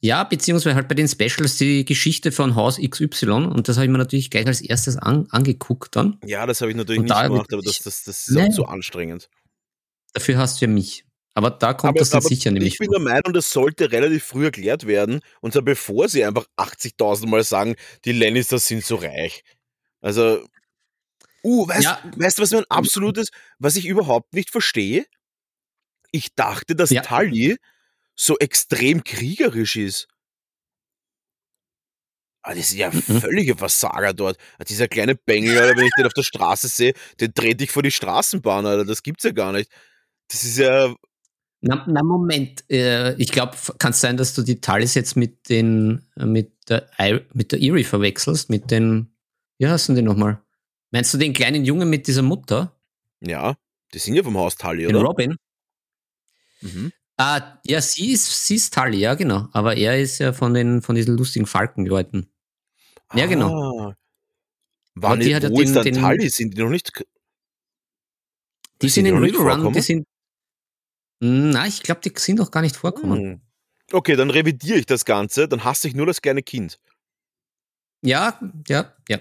Ja, 0.00 0.24
beziehungsweise 0.24 0.74
halt 0.74 0.88
bei 0.88 0.94
den 0.94 1.08
Specials 1.08 1.56
die 1.56 1.84
Geschichte 1.84 2.32
von 2.32 2.54
Haus 2.54 2.78
XY 2.78 3.30
und 3.30 3.68
das 3.68 3.76
habe 3.76 3.86
ich 3.86 3.92
mir 3.92 3.98
natürlich 3.98 4.30
gleich 4.30 4.46
als 4.46 4.60
erstes 4.62 4.96
an, 4.96 5.26
angeguckt 5.30 5.94
dann. 5.94 6.18
Ja, 6.24 6.46
das 6.46 6.60
habe 6.62 6.70
ich 6.70 6.76
natürlich 6.76 7.00
Und 7.00 7.04
nicht 7.04 7.14
da 7.14 7.28
gemacht, 7.28 7.52
aber 7.52 7.62
das, 7.62 7.78
das, 7.80 8.04
das 8.04 8.28
ist 8.28 8.36
auch 8.36 8.48
zu 8.50 8.64
anstrengend. 8.66 9.28
Dafür 10.14 10.38
hast 10.38 10.60
du 10.60 10.66
ja 10.66 10.70
mich. 10.70 11.04
Aber 11.34 11.50
da 11.50 11.74
kommt 11.74 11.90
aber, 11.90 11.98
das 11.98 12.10
dann 12.10 12.22
sicher 12.22 12.50
nämlich. 12.50 12.74
Ich 12.74 12.78
bin 12.78 12.90
der 12.90 13.00
Meinung, 13.00 13.32
das 13.32 13.50
sollte 13.50 13.90
relativ 13.92 14.24
früh 14.24 14.44
erklärt 14.44 14.86
werden. 14.86 15.20
Und 15.40 15.52
zwar 15.52 15.62
bevor 15.62 16.08
sie 16.08 16.24
einfach 16.24 16.46
80.000 16.56 17.26
Mal 17.26 17.42
sagen, 17.42 17.74
die 18.04 18.12
Lannisters 18.12 18.66
sind 18.68 18.84
so 18.84 18.96
reich. 18.96 19.42
Also, 20.00 20.46
uh, 21.42 21.68
weißt, 21.68 21.82
Ja. 21.82 21.98
weißt 22.16 22.38
du, 22.38 22.42
was 22.42 22.52
mein 22.52 22.64
absolutes, 22.68 23.30
was 23.58 23.74
ich 23.76 23.86
überhaupt 23.86 24.32
nicht 24.32 24.50
verstehe? 24.50 25.06
Ich 26.14 26.34
dachte, 26.36 26.76
dass 26.76 26.90
Ja. 26.90 27.02
Tully 27.02 27.56
so 28.14 28.38
extrem 28.38 29.02
kriegerisch 29.02 29.74
ist. 29.74 30.06
Aber 32.42 32.54
das 32.54 32.70
ist 32.70 32.76
ja 32.76 32.90
Mhm. 32.90 33.20
völlige 33.20 33.56
Versager 33.56 34.12
dort. 34.12 34.36
Dieser 34.68 34.86
kleine 34.86 35.14
Bengel, 35.14 35.58
Alter, 35.58 35.76
wenn 35.78 35.86
ich 35.86 35.94
den 35.96 36.06
auf 36.06 36.12
der 36.12 36.22
Straße 36.22 36.68
sehe, 36.68 36.92
den 37.20 37.32
trete 37.32 37.64
ich 37.64 37.70
vor 37.70 37.82
die 37.82 37.90
Straßenbahn, 37.90 38.66
Alter. 38.66 38.84
Das 38.84 39.02
gibt's 39.02 39.24
ja 39.24 39.32
gar 39.32 39.52
nicht. 39.52 39.70
Das 40.28 40.44
ist 40.44 40.58
ja, 40.58 40.94
Na, 41.62 41.84
na 41.88 42.02
Moment, 42.02 42.62
äh, 42.70 43.14
ich 43.16 43.32
glaube, 43.32 43.56
kann 43.78 43.92
es 43.92 44.00
sein, 44.00 44.16
dass 44.18 44.34
du 44.34 44.42
die 44.42 44.60
Talis 44.60 44.94
jetzt 44.94 45.16
mit 45.16 45.48
den 45.48 46.04
äh, 46.16 46.26
mit 46.26 46.52
der 46.68 46.88
mit 47.32 47.52
der 47.52 47.60
Erie 47.62 47.84
verwechselst, 47.84 48.50
mit 48.50 48.70
den 48.70 49.10
wie 49.58 49.66
heißen 49.68 49.94
die 49.96 50.02
nochmal? 50.02 50.42
Meinst 50.90 51.12
du 51.14 51.18
den 51.18 51.32
kleinen 51.32 51.64
Jungen 51.64 51.88
mit 51.88 52.06
dieser 52.06 52.22
Mutter, 52.22 52.78
ja, 53.20 53.56
die 53.94 53.98
sind 53.98 54.14
ja 54.14 54.22
vom 54.22 54.36
Haus 54.36 54.56
Tully, 54.56 54.86
den 54.86 54.96
oder? 54.96 55.06
Robin? 55.06 55.36
Mhm. 56.64 56.92
Ah, 57.16 57.58
ja, 57.64 57.80
sie 57.80 58.10
ist 58.12 58.46
sie 58.46 58.56
ist 58.56 58.74
Tully, 58.74 58.98
ja 58.98 59.14
genau, 59.14 59.48
aber 59.52 59.76
er 59.76 60.00
ist 60.00 60.18
ja 60.18 60.32
von 60.32 60.52
den 60.54 60.82
von 60.82 60.96
diesen 60.96 61.16
lustigen 61.16 61.46
Falkenleuten. 61.46 62.28
Ja, 63.14 63.26
genau. 63.26 63.48
Ah. 63.90 63.96
Wann, 64.96 65.12
Aber 65.12 65.22
die 65.22 65.34
hat 65.34 65.42
ja 65.44 65.50
wo 65.50 65.60
ist 65.60 65.68
den- 65.68 65.74
dann 65.74 65.84
den- 65.84 65.94
Tully? 66.02 66.28
Sind 66.28 66.54
die 66.56 66.62
noch 66.62 66.70
nicht? 66.70 66.90
Die 68.82 68.88
Sind 68.88 69.06
in 69.06 69.16
River 69.18 69.38
Run, 69.54 69.72
die 69.72 69.80
sind 69.80 70.06
Na, 71.20 71.66
ich 71.66 71.82
glaube, 71.82 72.00
die 72.00 72.12
sind 72.18 72.38
noch 72.38 72.50
gar 72.50 72.60
nicht 72.62 72.76
vorkommen. 72.76 73.20
Hm. 73.22 73.40
Okay, 73.92 74.16
dann 74.16 74.30
revidiere 74.30 74.78
ich 74.78 74.86
das 74.86 75.04
Ganze. 75.04 75.46
Dann 75.48 75.62
hasse 75.64 75.86
ich 75.88 75.94
nur 75.94 76.06
das 76.06 76.20
kleine 76.20 76.42
Kind. 76.42 76.80
Ja, 78.02 78.38
ja, 78.68 78.92
ja. 79.08 79.18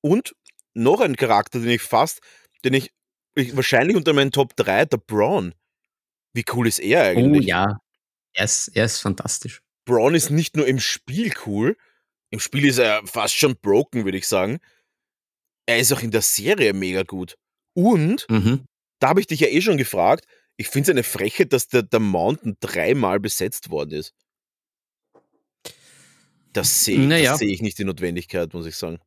Und 0.00 0.34
noch 0.72 1.00
ein 1.00 1.16
Charakter, 1.16 1.60
den 1.60 1.68
ich 1.68 1.82
fast, 1.82 2.20
den 2.64 2.74
ich, 2.74 2.92
ich 3.34 3.54
wahrscheinlich 3.54 3.96
unter 3.96 4.12
meinen 4.14 4.32
Top 4.32 4.56
3, 4.56 4.86
der 4.86 4.96
Braun. 4.96 5.54
Wie 6.32 6.44
cool 6.52 6.66
ist 6.68 6.78
er 6.78 7.14
Oh 7.16 7.18
eigentlich? 7.18 7.46
ja. 7.46 7.78
Er 8.34 8.44
ist, 8.44 8.68
er 8.68 8.84
ist 8.84 9.00
fantastisch. 9.00 9.60
Braun 9.84 10.14
ist 10.14 10.30
nicht 10.30 10.56
nur 10.56 10.66
im 10.66 10.78
Spiel 10.78 11.32
cool, 11.46 11.76
im 12.30 12.38
Spiel 12.38 12.64
ist 12.66 12.78
er 12.78 13.04
fast 13.06 13.34
schon 13.34 13.56
broken, 13.56 14.04
würde 14.04 14.18
ich 14.18 14.28
sagen. 14.28 14.60
Er 15.66 15.78
ist 15.80 15.92
auch 15.92 16.02
in 16.02 16.10
der 16.12 16.22
Serie 16.22 16.72
mega 16.72 17.02
gut. 17.02 17.36
Und 17.74 18.26
Mhm. 18.30 18.64
da 19.00 19.08
habe 19.08 19.20
ich 19.20 19.26
dich 19.26 19.40
ja 19.40 19.48
eh 19.48 19.60
schon 19.60 19.76
gefragt, 19.76 20.26
ich 20.56 20.68
finde 20.68 20.90
es 20.90 20.94
eine 20.94 21.02
Freche, 21.02 21.46
dass 21.46 21.68
der, 21.68 21.82
der 21.82 22.00
Mountain 22.00 22.56
dreimal 22.60 23.18
besetzt 23.18 23.70
worden 23.70 23.92
ist. 23.92 24.14
Das 26.52 26.84
sehe 26.84 26.98
Naja. 27.00 27.30
das 27.32 27.40
seh 27.40 27.52
ich 27.52 27.62
nicht 27.62 27.78
die 27.78 27.84
Notwendigkeit, 27.84 28.52
muss 28.52 28.66
ich 28.66 28.76
sagen. 28.76 28.98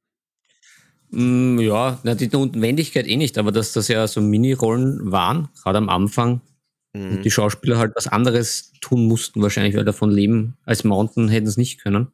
Mm, 1.10 1.60
Ja, 1.60 2.00
na, 2.04 2.16
die 2.16 2.28
Notwendigkeit 2.28 3.08
eh 3.08 3.18
nicht, 3.18 3.38
aber 3.38 3.52
dass 3.52 3.74
das 3.74 3.88
ja 3.88 4.08
so 4.08 4.22
Mini-Rollen 4.22 5.12
waren, 5.12 5.50
gerade 5.62 5.78
am 5.78 5.90
Anfang, 5.90 6.42
Mhm. 6.94 7.18
und 7.18 7.26
die 7.26 7.32
Schauspieler 7.32 7.78
halt 7.78 7.94
was 7.96 8.08
anderes 8.08 8.74
tun 8.82 9.08
mussten, 9.08 9.42
wahrscheinlich, 9.42 9.76
weil 9.76 9.86
davon 9.86 10.12
leben. 10.12 10.58
Als 10.66 10.84
Mountain 10.84 11.30
hätten 11.30 11.48
es 11.48 11.58
nicht 11.58 11.82
können. 11.82 12.12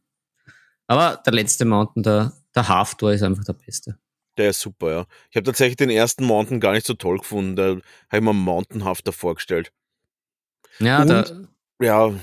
Aber 0.87 1.21
der 1.25 1.33
letzte 1.33 1.65
Mountain, 1.65 2.03
der, 2.03 2.33
der 2.55 2.67
Halfdoor, 2.67 3.11
ist 3.11 3.23
einfach 3.23 3.43
der 3.43 3.53
beste. 3.53 3.99
Der 4.37 4.51
ist 4.51 4.61
super, 4.61 4.91
ja. 4.91 5.05
Ich 5.29 5.35
habe 5.35 5.43
tatsächlich 5.43 5.75
den 5.75 5.89
ersten 5.89 6.23
Mountain 6.23 6.59
gar 6.59 6.71
nicht 6.71 6.85
so 6.87 6.93
toll 6.93 7.17
gefunden. 7.17 7.55
Da 7.55 7.63
habe 7.67 7.81
ich 8.13 8.21
mir 8.21 8.33
Mountainhafter 8.33 9.11
vorgestellt. 9.11 9.71
Ja, 10.79 11.01
Und 11.01 11.09
der, 11.09 11.47
Ja, 11.81 12.13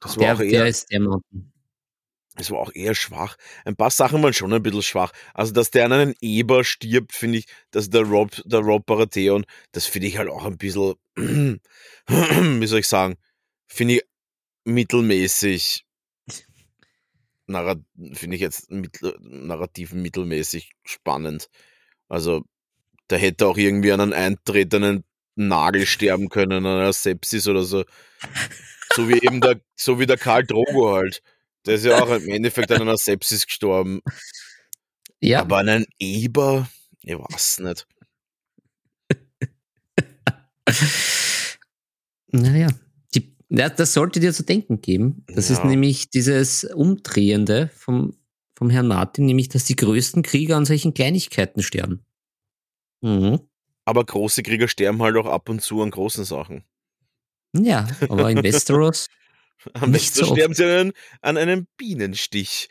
das 0.00 0.16
war 0.16 0.24
der, 0.24 0.34
auch 0.34 0.38
der 0.38 0.46
eher, 0.48 0.66
ist 0.66 0.90
der 0.90 1.00
Mountain. 1.00 1.51
Es 2.36 2.50
war 2.50 2.58
auch 2.60 2.72
eher 2.74 2.94
schwach. 2.94 3.36
Ein 3.64 3.76
paar 3.76 3.90
Sachen 3.90 4.22
waren 4.22 4.32
schon 4.32 4.52
ein 4.52 4.62
bisschen 4.62 4.82
schwach. 4.82 5.12
Also, 5.34 5.52
dass 5.52 5.70
der 5.70 5.84
an 5.86 5.92
einen 5.92 6.14
Eber 6.20 6.64
stirbt, 6.64 7.12
finde 7.14 7.38
ich, 7.38 7.46
dass 7.70 7.90
der 7.90 8.02
Rob, 8.02 8.30
der 8.44 8.60
Rob 8.60 8.86
Baratheon, 8.86 9.44
das 9.72 9.86
finde 9.86 10.08
ich 10.08 10.18
halt 10.18 10.28
auch 10.30 10.44
ein 10.44 10.56
bisschen, 10.58 10.94
wie 11.16 12.66
soll 12.66 12.80
ich 12.80 12.88
sagen, 12.88 13.16
finde 13.68 13.94
ich 13.96 14.02
mittelmäßig, 14.64 15.84
finde 18.14 18.36
ich 18.36 18.40
jetzt 18.40 18.70
mittel, 18.70 19.16
narrativ 19.20 19.92
mittelmäßig 19.92 20.70
spannend. 20.84 21.48
Also, 22.08 22.44
Da 23.08 23.16
hätte 23.16 23.46
auch 23.48 23.58
irgendwie 23.58 23.92
an 23.92 24.00
einen 24.02 24.14
eintretenden 24.14 25.04
Nagel 25.36 25.86
sterben 25.86 26.28
können, 26.30 26.66
an 26.66 26.80
einer 26.80 26.92
Sepsis 26.94 27.48
oder 27.48 27.64
so. 27.64 27.84
So 28.94 29.08
wie 29.08 29.18
eben 29.24 29.40
der, 29.40 29.60
so 29.76 29.98
wie 30.00 30.06
der 30.06 30.18
Karl 30.18 30.44
Drogo 30.46 30.94
halt. 30.94 31.22
Der 31.66 31.74
ist 31.76 31.84
ja 31.84 32.02
auch 32.02 32.10
im 32.10 32.28
Endeffekt 32.28 32.70
an 32.72 32.82
einer 32.82 32.96
Sepsis 32.96 33.46
gestorben. 33.46 34.00
Ja. 35.20 35.40
Aber 35.40 35.58
an 35.58 35.68
einem 35.68 35.86
Eber, 35.98 36.68
ich 37.02 37.16
weiß 37.16 37.60
nicht. 37.60 37.86
Naja, 42.32 42.68
die, 43.14 43.36
ja, 43.50 43.68
das 43.68 43.92
sollte 43.92 44.20
dir 44.20 44.32
zu 44.32 44.42
denken 44.44 44.80
geben. 44.80 45.24
Das 45.28 45.50
ist 45.50 45.58
Ja. 45.58 45.66
nämlich 45.66 46.10
dieses 46.10 46.64
Umdrehende 46.64 47.70
vom, 47.74 48.16
vom 48.56 48.70
Herrn 48.70 48.88
Martin, 48.88 49.26
nämlich, 49.26 49.48
dass 49.48 49.64
die 49.64 49.76
größten 49.76 50.22
Krieger 50.22 50.56
an 50.56 50.64
solchen 50.64 50.94
Kleinigkeiten 50.94 51.62
sterben. 51.62 52.04
Mhm. 53.02 53.40
Aber 53.84 54.04
große 54.04 54.42
Krieger 54.42 54.68
sterben 54.68 55.02
halt 55.02 55.16
auch 55.16 55.26
ab 55.26 55.48
und 55.48 55.60
zu 55.60 55.82
an 55.82 55.90
großen 55.90 56.24
Sachen. 56.24 56.64
Ja, 57.54 57.86
aber 58.08 58.30
in 58.30 58.42
Westeros, 58.42 59.08
Am 59.74 59.90
Nicht 59.90 60.14
so 60.14 60.24
sterben 60.24 60.54
sie 60.54 60.64
an, 60.64 60.70
einem- 60.70 60.92
an 61.22 61.36
einem 61.36 61.66
Bienenstich. 61.76 62.68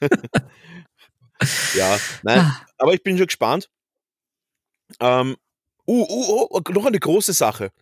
ja, 1.74 1.98
nein, 2.22 2.40
Ah. 2.40 2.66
aber 2.78 2.94
ich 2.94 3.02
bin 3.02 3.16
schon 3.16 3.26
gespannt. 3.26 3.70
Ähm, 5.00 5.36
uh, 5.86 6.02
uh, 6.08 6.48
oh, 6.50 6.60
noch 6.72 6.86
eine 6.86 6.98
große 6.98 7.32
Sache. 7.32 7.72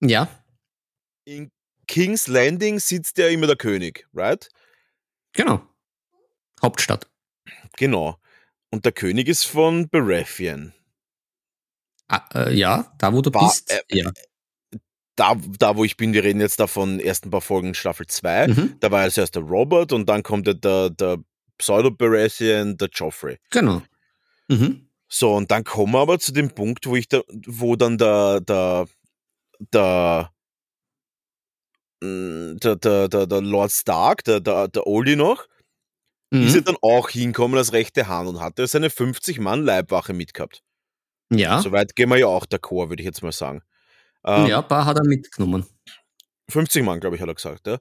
ja, 0.00 0.28
In 1.24 1.50
King's 1.86 2.26
Landing 2.26 2.78
sitzt 2.80 3.18
ja 3.18 3.28
immer 3.28 3.46
der 3.46 3.56
König, 3.56 4.06
right? 4.12 4.48
genau. 5.32 5.66
Hauptstadt. 6.62 7.08
Genau. 7.76 8.18
Und 8.70 8.84
der 8.84 8.92
König 8.92 9.28
ist 9.28 9.44
von 9.44 9.88
Baratheon. 9.88 10.72
Ah, 12.08 12.26
äh, 12.34 12.54
ja, 12.54 12.92
da 12.98 13.12
wo 13.12 13.20
du 13.22 13.32
War- 13.34 13.48
bist. 13.48 13.70
äh, 13.70 13.82
ja. 13.88 14.10
Da, 15.16 15.36
da, 15.58 15.76
wo 15.76 15.84
ich 15.84 15.96
bin, 15.96 16.12
wir 16.12 16.24
reden 16.24 16.40
jetzt 16.40 16.58
davon 16.58 16.98
ersten 16.98 17.30
paar 17.30 17.40
Folgen 17.40 17.74
Staffel 17.74 18.06
2. 18.06 18.48
Mhm. 18.48 18.76
Da 18.80 18.90
war 18.90 19.02
als 19.02 19.16
erst 19.16 19.36
der 19.36 19.42
Robert 19.42 19.92
und 19.92 20.08
dann 20.08 20.22
kommt 20.22 20.46
der, 20.46 20.54
der, 20.54 20.90
der 20.90 21.18
Pseudo-Baratheon, 21.58 22.76
der 22.76 22.88
Joffrey. 22.92 23.38
Genau. 23.50 23.82
Mhm. 24.48 24.88
So, 25.08 25.34
und 25.34 25.50
dann 25.50 25.62
kommen 25.62 25.92
wir 25.92 26.00
aber 26.00 26.18
zu 26.18 26.32
dem 26.32 26.50
Punkt, 26.50 26.86
wo 26.86 26.96
ich 26.96 27.08
da, 27.08 27.22
wo 27.46 27.76
dann 27.76 27.96
der, 27.98 28.40
der, 28.40 28.86
der, 29.72 30.32
mm, 32.02 32.56
der, 32.56 32.76
der, 32.76 33.08
der, 33.08 33.26
der 33.26 33.40
Lord 33.40 33.70
Stark, 33.70 34.24
der, 34.24 34.40
der, 34.40 34.68
der 34.68 34.86
Oldie 34.86 35.16
noch, 35.16 35.46
ist 36.32 36.54
ja 36.54 36.60
Mhm. 36.60 36.64
dann 36.64 36.76
auch 36.82 37.10
hinkommen 37.10 37.56
als 37.56 37.72
rechte 37.72 38.08
Hand 38.08 38.28
und 38.28 38.40
hatte 38.40 38.66
seine 38.66 38.90
50 38.90 39.38
Mann 39.38 39.62
Leibwache 39.64 40.12
mitgehabt. 40.12 40.62
Ja, 41.30 41.60
Soweit 41.62 41.94
gehen 41.94 42.08
wir 42.10 42.16
ja 42.18 42.26
auch 42.26 42.44
d'accord, 42.46 42.88
würde 42.88 43.02
ich 43.02 43.06
jetzt 43.06 43.22
mal 43.22 43.30
sagen. 43.32 43.62
Ähm, 44.24 44.46
ja, 44.46 44.60
ein 44.60 44.68
paar 44.68 44.86
hat 44.86 44.98
er 44.98 45.04
mitgenommen. 45.04 45.66
50 46.50 46.82
Mann, 46.82 47.00
glaube 47.00 47.16
ich, 47.16 47.22
hat 47.22 47.28
er 47.28 47.34
gesagt. 47.34 47.66
Ja. 47.66 47.78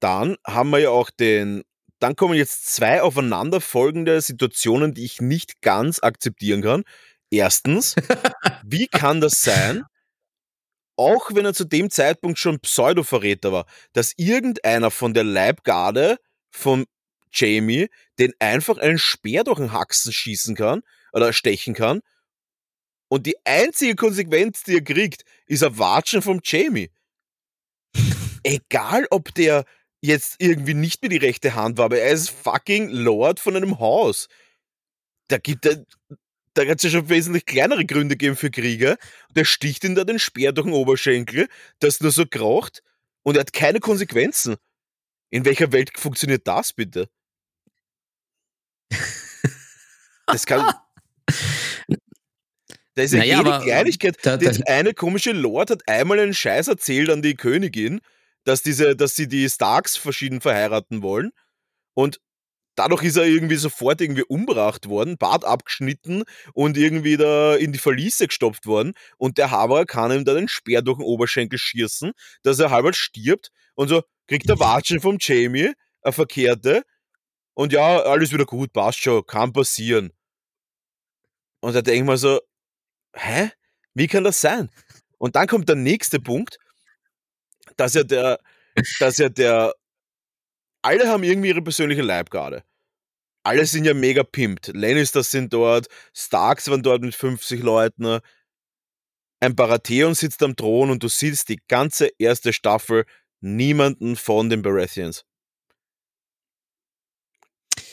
Dann 0.00 0.36
haben 0.46 0.70
wir 0.70 0.78
ja 0.78 0.90
auch 0.90 1.10
den, 1.10 1.62
dann 1.98 2.16
kommen 2.16 2.34
jetzt 2.34 2.74
zwei 2.74 3.02
aufeinanderfolgende 3.02 4.20
Situationen, 4.20 4.94
die 4.94 5.04
ich 5.04 5.20
nicht 5.20 5.62
ganz 5.62 6.02
akzeptieren 6.02 6.62
kann. 6.62 6.84
Erstens, 7.30 7.94
wie 8.64 8.86
kann 8.86 9.20
das 9.20 9.42
sein, 9.42 9.84
auch 10.96 11.34
wenn 11.34 11.44
er 11.44 11.54
zu 11.54 11.64
dem 11.64 11.90
Zeitpunkt 11.90 12.38
schon 12.38 12.60
Pseudo-Verräter 12.60 13.52
war, 13.52 13.66
dass 13.92 14.12
irgendeiner 14.16 14.90
von 14.90 15.14
der 15.14 15.24
Leibgarde 15.24 16.18
von 16.50 16.86
Jamie 17.32 17.88
den 18.18 18.32
einfach 18.38 18.78
einen 18.78 18.98
Speer 18.98 19.42
durch 19.42 19.58
den 19.58 19.72
Haxen 19.72 20.12
schießen 20.12 20.54
kann 20.54 20.82
oder 21.12 21.32
stechen 21.32 21.74
kann 21.74 22.00
und 23.14 23.26
die 23.26 23.36
einzige 23.44 23.94
Konsequenz, 23.94 24.62
die 24.64 24.74
er 24.74 24.84
kriegt, 24.84 25.24
ist 25.46 25.62
ein 25.62 25.78
Watschen 25.78 26.22
vom 26.22 26.40
Jamie 26.42 26.90
egal 28.44 29.06
ob 29.10 29.34
der 29.34 29.64
jetzt 30.00 30.36
irgendwie 30.38 30.74
nicht 30.74 31.02
mehr 31.02 31.08
die 31.08 31.16
rechte 31.16 31.54
Hand 31.54 31.78
war, 31.78 31.86
aber 31.86 31.98
er 31.98 32.12
ist 32.12 32.30
fucking 32.30 32.90
Lord 32.90 33.40
von 33.40 33.56
einem 33.56 33.78
Haus. 33.80 34.28
Da 35.28 35.38
gibt 35.38 35.64
er, 35.64 35.84
da 36.52 36.66
hat 36.66 36.76
es 36.76 36.82
ja 36.84 36.90
schon 36.90 37.08
wesentlich 37.08 37.46
kleinere 37.46 37.86
Gründe 37.86 38.16
gegeben 38.16 38.36
für 38.36 38.50
Krieger. 38.50 38.98
Der 39.34 39.46
sticht 39.46 39.82
ihm 39.82 39.94
da 39.94 40.04
den 40.04 40.18
Speer 40.18 40.52
durch 40.52 40.66
den 40.66 40.74
Oberschenkel, 40.74 41.48
das 41.80 42.00
nur 42.00 42.12
so 42.12 42.26
kraucht 42.26 42.82
und 43.22 43.36
er 43.36 43.40
hat 43.40 43.54
keine 43.54 43.80
Konsequenzen. 43.80 44.56
In 45.30 45.44
welcher 45.46 45.72
Welt 45.72 45.98
funktioniert 45.98 46.46
das 46.46 46.72
bitte? 46.74 47.08
Das 50.26 50.46
kann. 50.46 50.74
Da 52.96 53.02
ist 53.02 53.12
ja 53.12 53.18
Naja, 53.20 53.38
jede 53.38 53.52
aber, 53.54 53.64
Kleinigkeit. 53.64 54.16
da- 54.22 54.36
Der 54.36 54.52
da- 54.52 54.64
eine 54.66 54.94
komische 54.94 55.32
Lord 55.32 55.70
hat 55.70 55.82
einmal 55.88 56.20
einen 56.20 56.34
Scheiß 56.34 56.68
erzählt 56.68 57.10
an 57.10 57.22
die 57.22 57.34
Königin, 57.34 58.00
dass, 58.44 58.62
diese, 58.62 58.94
dass 58.94 59.16
sie 59.16 59.26
die 59.26 59.48
Starks 59.48 59.96
verschieden 59.96 60.40
verheiraten 60.40 61.02
wollen. 61.02 61.30
Und 61.94 62.20
dadurch 62.76 63.02
ist 63.02 63.16
er 63.16 63.24
irgendwie 63.24 63.56
sofort 63.56 64.00
irgendwie 64.00 64.22
umgebracht 64.24 64.88
worden, 64.88 65.16
Bart 65.16 65.44
abgeschnitten 65.44 66.24
und 66.52 66.76
irgendwie 66.76 67.16
da 67.16 67.56
in 67.56 67.72
die 67.72 67.78
Verliese 67.78 68.26
gestopft 68.28 68.66
worden. 68.66 68.94
Und 69.16 69.38
der 69.38 69.50
Haber 69.50 69.86
kann 69.86 70.12
ihm 70.12 70.24
da 70.24 70.34
den 70.34 70.48
Speer 70.48 70.82
durch 70.82 70.98
den 70.98 71.04
Oberschenkel 71.04 71.58
schießen, 71.58 72.12
dass 72.42 72.58
er 72.60 72.70
halb 72.70 72.94
stirbt. 72.94 73.50
Und 73.74 73.88
so 73.88 74.02
kriegt 74.28 74.48
er 74.48 74.60
Watschen 74.60 75.00
vom 75.00 75.16
Jamie, 75.20 75.72
eine 76.02 76.12
verkehrte. 76.12 76.82
Und 77.54 77.72
ja, 77.72 78.00
alles 78.02 78.32
wieder 78.32 78.44
gut, 78.44 78.72
passt 78.72 79.00
schon, 79.00 79.24
kann 79.26 79.52
passieren. 79.52 80.12
Und 81.60 81.74
da 81.74 81.82
denke 81.82 82.00
ich 82.00 82.04
mir 82.04 82.16
so, 82.18 82.40
hä? 83.14 83.50
Wie 83.94 84.06
kann 84.08 84.24
das 84.24 84.40
sein? 84.40 84.70
Und 85.18 85.36
dann 85.36 85.46
kommt 85.46 85.68
der 85.68 85.76
nächste 85.76 86.20
Punkt, 86.20 86.58
dass 87.76 87.94
ja 87.94 88.04
der, 88.04 88.40
dass 88.98 89.18
ja 89.18 89.28
der, 89.28 89.72
alle 90.82 91.08
haben 91.08 91.24
irgendwie 91.24 91.48
ihre 91.48 91.62
persönliche 91.62 92.02
Leibgarde. 92.02 92.64
Alle 93.42 93.66
sind 93.66 93.84
ja 93.84 93.94
mega 93.94 94.22
pimpt. 94.22 94.68
Lannisters 94.74 95.30
sind 95.30 95.52
dort, 95.52 95.88
Starks 96.14 96.68
waren 96.68 96.82
dort 96.82 97.02
mit 97.02 97.14
50 97.14 97.62
Leuten. 97.62 98.20
Ein 99.40 99.54
Baratheon 99.54 100.14
sitzt 100.14 100.42
am 100.42 100.56
Thron 100.56 100.90
und 100.90 101.02
du 101.02 101.08
siehst 101.08 101.48
die 101.50 101.60
ganze 101.68 102.10
erste 102.18 102.52
Staffel 102.52 103.04
niemanden 103.40 104.16
von 104.16 104.48
den 104.48 104.62
Baratheons. 104.62 105.24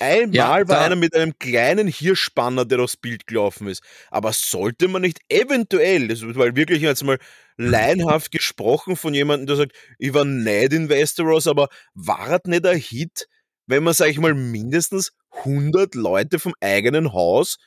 Einmal 0.01 0.35
Ja, 0.35 0.67
war 0.67 0.81
einer 0.81 0.95
mit 0.95 1.15
einem 1.15 1.37
kleinen 1.37 1.87
Hirschspanner, 1.87 2.65
der 2.65 2.79
durchs 2.79 2.97
Bild 2.97 3.27
gelaufen 3.27 3.67
ist. 3.67 3.83
Aber 4.09 4.33
sollte 4.33 4.87
man 4.87 5.03
nicht 5.03 5.19
eventuell, 5.29 6.07
das 6.07 6.23
weil 6.23 6.55
wirklich 6.55 6.81
jetzt 6.81 7.03
mal 7.03 7.19
laienhaft 7.57 8.31
gesprochen 8.31 8.95
von 8.95 9.13
jemandem, 9.13 9.47
der 9.47 9.57
sagt, 9.57 9.73
ich 9.99 10.13
war 10.13 10.25
nicht 10.25 10.73
in 10.73 10.89
Westeros, 10.89 11.47
aber 11.47 11.69
war 11.93 12.31
es 12.31 12.41
nicht 12.45 12.65
ein 12.65 12.77
Hit, 12.77 13.27
wenn 13.67 13.83
man, 13.83 13.93
sag 13.93 14.07
ich 14.09 14.17
mal, 14.19 14.33
mindestens 14.33 15.11
100 15.31 15.93
Leute 15.93 16.39
vom 16.39 16.53
eigenen 16.61 17.13
Haus 17.13 17.57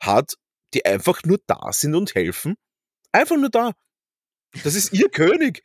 hat, 0.00 0.34
die 0.74 0.86
einfach 0.86 1.22
nur 1.24 1.38
da 1.46 1.72
sind 1.72 1.94
und 1.94 2.14
helfen? 2.14 2.56
Einfach 3.12 3.36
nur 3.36 3.50
da. 3.50 3.72
Das 4.64 4.74
ist 4.74 4.92
ihr 4.92 5.10
König. 5.10 5.62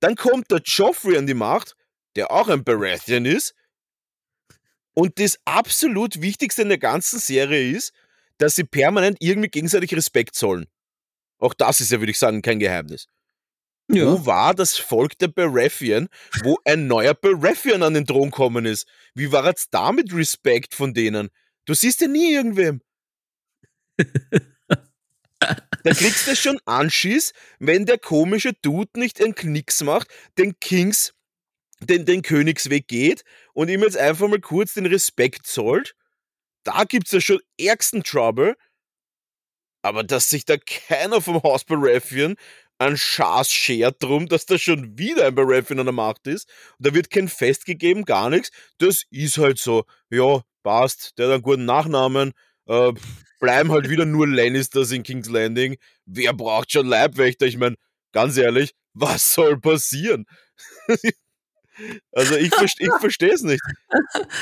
Dann 0.00 0.14
kommt 0.14 0.50
der 0.50 0.60
Joffrey 0.64 1.16
an 1.16 1.26
die 1.26 1.34
Macht, 1.34 1.74
der 2.16 2.30
auch 2.30 2.48
ein 2.48 2.64
Baratheon 2.64 3.24
ist. 3.24 3.54
Und 4.94 5.18
das 5.18 5.38
absolut 5.44 6.20
Wichtigste 6.20 6.62
in 6.62 6.68
der 6.68 6.78
ganzen 6.78 7.18
Serie 7.18 7.70
ist, 7.70 7.92
dass 8.38 8.56
sie 8.56 8.64
permanent 8.64 9.18
irgendwie 9.20 9.48
gegenseitig 9.48 9.94
Respekt 9.94 10.34
zollen. 10.34 10.66
Auch 11.38 11.54
das 11.54 11.80
ist 11.80 11.90
ja, 11.90 12.00
würde 12.00 12.12
ich 12.12 12.18
sagen, 12.18 12.42
kein 12.42 12.58
Geheimnis. 12.58 13.06
Wo 13.88 14.24
war 14.24 14.54
das 14.54 14.76
Volk 14.76 15.18
der 15.18 15.28
Baratheon, 15.28 16.08
wo 16.44 16.58
ein 16.64 16.86
neuer 16.86 17.12
Baratheon 17.14 17.82
an 17.82 17.94
den 17.94 18.06
Thron 18.06 18.30
kommen 18.30 18.64
ist? 18.64 18.86
Wie 19.14 19.32
war 19.32 19.44
jetzt 19.46 19.68
da 19.72 19.90
mit 19.90 20.14
Respekt 20.14 20.74
von 20.74 20.94
denen? 20.94 21.30
Du 21.64 21.74
siehst 21.74 22.00
ja 22.00 22.08
nie 22.08 22.32
irgendwem. 22.32 22.80
Da 25.82 25.94
kriegst 25.94 26.26
du 26.26 26.36
schon 26.36 26.60
Anschiss, 26.66 27.32
wenn 27.58 27.86
der 27.86 27.96
komische 27.96 28.52
Dude 28.52 29.00
nicht 29.00 29.22
einen 29.22 29.34
Knicks 29.34 29.82
macht, 29.82 30.08
den 30.36 30.60
Kings, 30.60 31.14
den, 31.80 32.04
den 32.04 32.20
Königsweg 32.20 32.86
geht 32.86 33.24
und 33.54 33.68
ihm 33.68 33.82
jetzt 33.82 33.96
einfach 33.96 34.28
mal 34.28 34.40
kurz 34.40 34.74
den 34.74 34.86
Respekt 34.86 35.46
zollt. 35.46 35.94
Da 36.64 36.84
gibt's 36.84 37.12
ja 37.12 37.20
schon 37.20 37.40
ärgsten 37.58 38.02
Trouble. 38.02 38.56
Aber 39.82 40.04
dass 40.04 40.28
sich 40.28 40.44
da 40.44 40.56
keiner 40.58 41.20
vom 41.20 41.42
Haus 41.42 41.64
Baratheon 41.64 42.36
an 42.78 42.96
Schaß 42.96 43.52
schert 43.52 44.02
drum, 44.02 44.26
dass 44.26 44.46
da 44.46 44.58
schon 44.58 44.98
wieder 44.98 45.26
ein 45.26 45.34
Baratheon 45.34 45.80
an 45.80 45.86
der 45.86 45.92
Macht 45.92 46.26
ist. 46.26 46.48
Und 46.78 46.86
da 46.86 46.94
wird 46.94 47.10
kein 47.10 47.28
Fest 47.28 47.66
gegeben, 47.66 48.04
gar 48.04 48.30
nichts. 48.30 48.50
Das 48.78 49.04
ist 49.10 49.38
halt 49.38 49.58
so. 49.58 49.84
Ja, 50.10 50.42
passt. 50.62 51.18
Der 51.18 51.26
hat 51.26 51.34
einen 51.34 51.42
guten 51.42 51.64
Nachnamen. 51.64 52.32
Äh, 52.66 52.92
bleiben 53.38 53.72
halt 53.72 53.88
wieder 53.88 54.04
nur 54.06 54.28
Lannisters 54.28 54.92
in 54.92 55.02
King's 55.02 55.28
Landing. 55.28 55.76
Wer 56.06 56.32
braucht 56.32 56.72
schon 56.72 56.86
Leibwächter? 56.86 57.46
Ich 57.46 57.56
meine, 57.56 57.76
ganz 58.12 58.36
ehrlich, 58.36 58.74
was 58.94 59.34
soll 59.34 59.58
passieren? 59.58 60.26
also 62.12 62.36
ich, 62.36 62.52
ich 62.78 62.90
verstehe 63.00 63.32
es 63.32 63.42
nicht. 63.42 63.62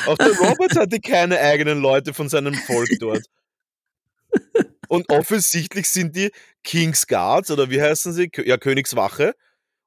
Auch 0.06 0.16
der 0.18 0.36
Robert 0.38 0.76
hatte 0.76 1.00
keine 1.00 1.38
eigenen 1.38 1.80
Leute 1.80 2.14
von 2.14 2.28
seinem 2.28 2.54
Volk 2.54 2.88
dort. 3.00 3.24
Und 4.88 5.10
offensichtlich 5.10 5.88
sind 5.88 6.16
die 6.16 6.30
King's 6.64 7.06
Guards 7.06 7.50
oder 7.50 7.70
wie 7.70 7.80
heißen 7.80 8.12
sie? 8.12 8.30
Ja, 8.44 8.56
Königswache. 8.56 9.34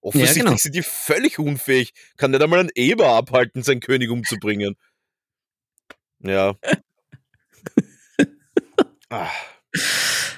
Offensichtlich 0.02 0.44
genau. 0.44 0.57
sind 0.57 0.76
die 0.76 0.84
völlig 0.84 1.38
unfähig. 1.40 1.94
Kann 2.18 2.32
nicht 2.32 2.41
einmal 2.41 2.60
ein 2.60 2.72
Eber 2.76 3.10
abhalten, 3.10 3.64
seinen 3.64 3.82
König 3.82 4.10
umzubringen. 4.10 4.76
Ja. 6.19 6.56
Ah, 9.14 9.30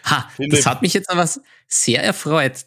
Ha, 0.03 0.30
das 0.38 0.65
hat 0.65 0.81
mich 0.81 0.94
jetzt 0.94 1.10
aber 1.10 1.27
sehr 1.68 2.03
erfreut. 2.03 2.65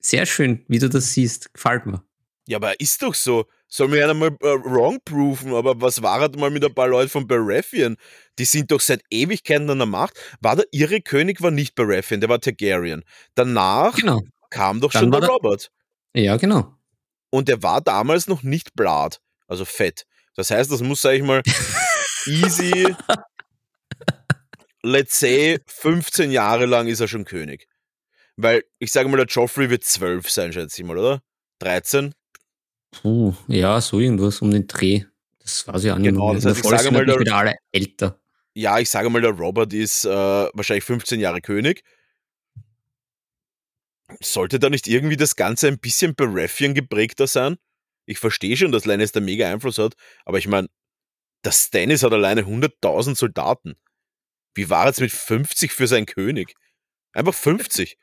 Sehr 0.00 0.26
schön, 0.26 0.64
wie 0.68 0.78
du 0.78 0.88
das 0.88 1.12
siehst. 1.14 1.52
Gefällt 1.54 1.86
mir. 1.86 2.04
Ja, 2.46 2.56
aber 2.58 2.78
ist 2.80 3.02
doch 3.02 3.14
so. 3.14 3.46
Soll 3.68 3.88
mir 3.88 4.04
einer 4.04 4.14
mal 4.14 4.28
äh, 4.40 4.46
wrong 4.64 4.98
proven, 5.04 5.54
aber 5.54 5.80
was 5.80 6.02
war 6.02 6.20
halt 6.20 6.36
mal 6.36 6.50
mit 6.50 6.64
ein 6.64 6.74
paar 6.74 6.88
Leuten 6.88 7.08
von 7.08 7.26
Baratheon? 7.26 7.96
Die 8.38 8.44
sind 8.44 8.70
doch 8.70 8.80
seit 8.80 9.02
Ewigkeiten 9.10 9.70
an 9.70 9.78
der 9.78 9.86
Macht. 9.86 10.14
War 10.40 10.56
der 10.56 10.66
ihre 10.72 11.00
König 11.00 11.40
war 11.40 11.50
nicht 11.50 11.74
Baratheon, 11.74 12.20
der 12.20 12.28
war 12.28 12.40
Targaryen. 12.40 13.04
Danach 13.34 13.94
Genau. 13.96 14.20
kam 14.50 14.80
doch 14.80 14.92
Dann 14.92 15.02
schon 15.04 15.10
der 15.12 15.20
der- 15.20 15.30
Robert. 15.30 15.70
Ja, 16.14 16.36
genau. 16.36 16.74
Und 17.30 17.48
der 17.48 17.62
war 17.62 17.80
damals 17.80 18.26
noch 18.26 18.42
nicht 18.42 18.74
Blatt, 18.74 19.20
also 19.46 19.64
fett. 19.64 20.04
Das 20.36 20.50
heißt, 20.50 20.70
das 20.70 20.82
muss, 20.82 21.00
sag 21.00 21.12
ich 21.14 21.22
mal, 21.22 21.42
easy, 22.26 22.94
let's 24.82 25.18
say, 25.18 25.58
15 25.66 26.30
Jahre 26.30 26.66
lang 26.66 26.88
ist 26.88 27.00
er 27.00 27.08
schon 27.08 27.24
König. 27.24 27.68
Weil, 28.36 28.64
ich 28.78 28.90
sage 28.92 29.08
mal, 29.08 29.16
der 29.16 29.26
Joffrey 29.26 29.70
wird 29.70 29.84
12 29.84 30.28
sein, 30.30 30.52
schätze 30.52 30.82
ich 30.82 30.86
mal, 30.86 30.98
oder? 30.98 31.22
13? 31.60 32.14
Puh, 32.92 33.34
ja, 33.48 33.80
so 33.80 33.98
irgendwas 34.00 34.40
um 34.42 34.50
den 34.50 34.66
Dreh. 34.66 35.04
Das 35.40 35.66
weiß 35.66 35.84
ich 35.84 35.90
auch 35.90 35.98
nicht 35.98 36.10
Genau, 36.12 36.26
mehr. 36.32 36.40
das 36.40 36.44
heißt, 36.46 36.64
ich 36.64 36.70
sage 36.70 36.90
mal, 36.92 37.04
der- 37.06 37.34
alle 37.34 37.54
älter. 37.72 38.18
Ja, 38.54 38.78
ich 38.78 38.90
sage 38.90 39.08
mal, 39.10 39.22
der 39.22 39.30
Robert 39.32 39.72
ist 39.72 40.04
äh, 40.04 40.08
wahrscheinlich 40.10 40.84
15 40.84 41.18
Jahre 41.20 41.40
König. 41.40 41.82
Sollte 44.22 44.58
da 44.58 44.68
nicht 44.68 44.86
irgendwie 44.88 45.16
das 45.16 45.36
Ganze 45.36 45.68
ein 45.68 45.78
bisschen 45.78 46.14
Baratheon 46.14 46.74
geprägter 46.74 47.26
sein? 47.26 47.56
Ich 48.04 48.18
verstehe 48.18 48.56
schon, 48.56 48.72
dass 48.72 48.84
Lannister 48.84 49.20
mega 49.20 49.50
Einfluss 49.50 49.78
hat, 49.78 49.94
aber 50.26 50.38
ich 50.38 50.46
meine, 50.48 50.68
der 51.44 51.52
Stannis 51.52 52.02
hat 52.02 52.12
alleine 52.12 52.42
100.000 52.42 53.16
Soldaten. 53.16 53.74
Wie 54.54 54.68
war 54.68 54.86
jetzt 54.86 55.00
mit 55.00 55.10
50 55.12 55.72
für 55.72 55.86
seinen 55.86 56.06
König? 56.06 56.54
Einfach 57.12 57.34
50. 57.34 57.96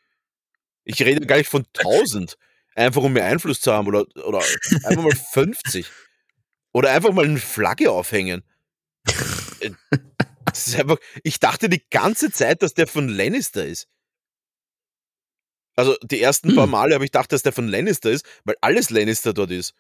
Ich 0.84 1.02
rede 1.04 1.26
gar 1.28 1.38
nicht 1.38 1.50
von 1.50 1.66
1000. 1.78 2.38
Einfach 2.76 3.02
um 3.04 3.14
mehr 3.14 3.26
Einfluss 3.26 3.60
zu 3.62 3.74
haben 3.74 3.88
oder, 3.88 4.06
oder 4.26 4.40
einfach 4.84 5.04
mal 5.04 5.16
50. 5.16 5.86
Oder 6.72 6.92
einfach 6.92 7.12
mal 7.12 7.26
eine 7.26 7.40
Flagge 7.40 7.92
aufhängen. 7.92 8.44
Äh, 9.60 9.72
Das 10.46 10.68
ist 10.68 10.76
einfach, 10.80 10.98
ich 11.24 11.40
dachte 11.40 11.70
die 11.70 11.84
ganze 11.92 12.32
Zeit, 12.32 12.62
dass 12.64 12.74
der 12.74 12.88
von 12.88 13.08
Lannister 13.08 13.66
ist. 13.66 13.88
Also 15.76 15.96
die 16.04 16.22
ersten 16.22 16.56
paar 16.56 16.66
Hm. 16.66 16.72
Male 16.72 16.96
habe 16.96 17.06
ich 17.06 17.12
gedacht, 17.12 17.32
dass 17.32 17.44
der 17.44 17.54
von 17.54 17.68
Lannister 17.68 18.10
ist, 18.12 18.26
weil 18.44 18.56
alles 18.62 18.90
Lannister 18.90 19.34
dort 19.34 19.52
ist. 19.52 19.74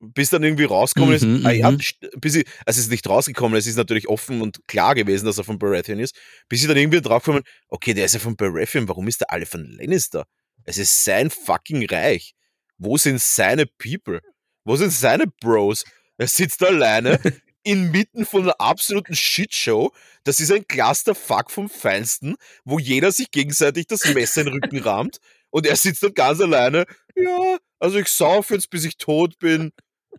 Bis 0.00 0.30
dann 0.30 0.42
irgendwie 0.42 0.64
rausgekommen 0.64 1.18
Mhm, 1.20 1.36
ist, 1.36 1.46
ah, 1.46 1.50
ja, 1.52 1.70
mhm. 1.70 1.78
bis 2.16 2.34
ich, 2.34 2.46
also 2.64 2.78
es 2.78 2.86
ist 2.86 2.90
nicht 2.90 3.06
rausgekommen, 3.08 3.58
es 3.58 3.66
ist 3.66 3.76
natürlich 3.76 4.08
offen 4.08 4.40
und 4.40 4.66
klar 4.66 4.94
gewesen, 4.94 5.26
dass 5.26 5.38
er 5.38 5.44
von 5.44 5.58
Baratheon 5.58 5.98
ist, 6.00 6.16
bis 6.48 6.62
ich 6.62 6.68
dann 6.68 6.76
irgendwie 6.78 7.00
draufgekommen, 7.02 7.42
okay, 7.68 7.92
der 7.94 8.06
ist 8.06 8.14
ja 8.14 8.20
von 8.20 8.34
Baratheon, 8.34 8.88
warum 8.88 9.08
ist 9.08 9.20
der 9.20 9.30
alle 9.30 9.44
von 9.46 9.64
Lannister? 9.64 10.26
Es 10.64 10.78
ist 10.78 11.04
sein 11.04 11.30
fucking 11.30 11.86
Reich. 11.86 12.34
Wo 12.78 12.96
sind 12.96 13.20
seine 13.20 13.66
People? 13.66 14.20
Wo 14.64 14.76
sind 14.76 14.90
seine 14.90 15.26
Bros? 15.26 15.84
Er 16.16 16.28
sitzt 16.28 16.62
alleine 16.62 17.20
inmitten 17.62 18.24
von 18.24 18.42
einer 18.42 18.60
absoluten 18.60 19.14
Shitshow. 19.14 19.92
Das 20.24 20.40
ist 20.40 20.52
ein 20.52 20.66
Clusterfuck 20.66 21.50
vom 21.50 21.68
Feinsten, 21.68 22.36
wo 22.64 22.78
jeder 22.78 23.12
sich 23.12 23.30
gegenseitig 23.30 23.86
das 23.86 24.04
Messer 24.14 24.42
in 24.42 24.46
den 24.48 24.54
Rücken 24.54 24.78
rammt 24.82 25.18
und 25.50 25.66
er 25.66 25.76
sitzt 25.76 26.02
dort 26.02 26.14
ganz 26.14 26.40
alleine. 26.40 26.86
Ja, 27.14 27.58
also 27.78 27.98
ich 27.98 28.08
sauf 28.08 28.50
jetzt, 28.50 28.70
bis 28.70 28.84
ich 28.84 28.96
tot 28.96 29.38
bin, 29.38 29.72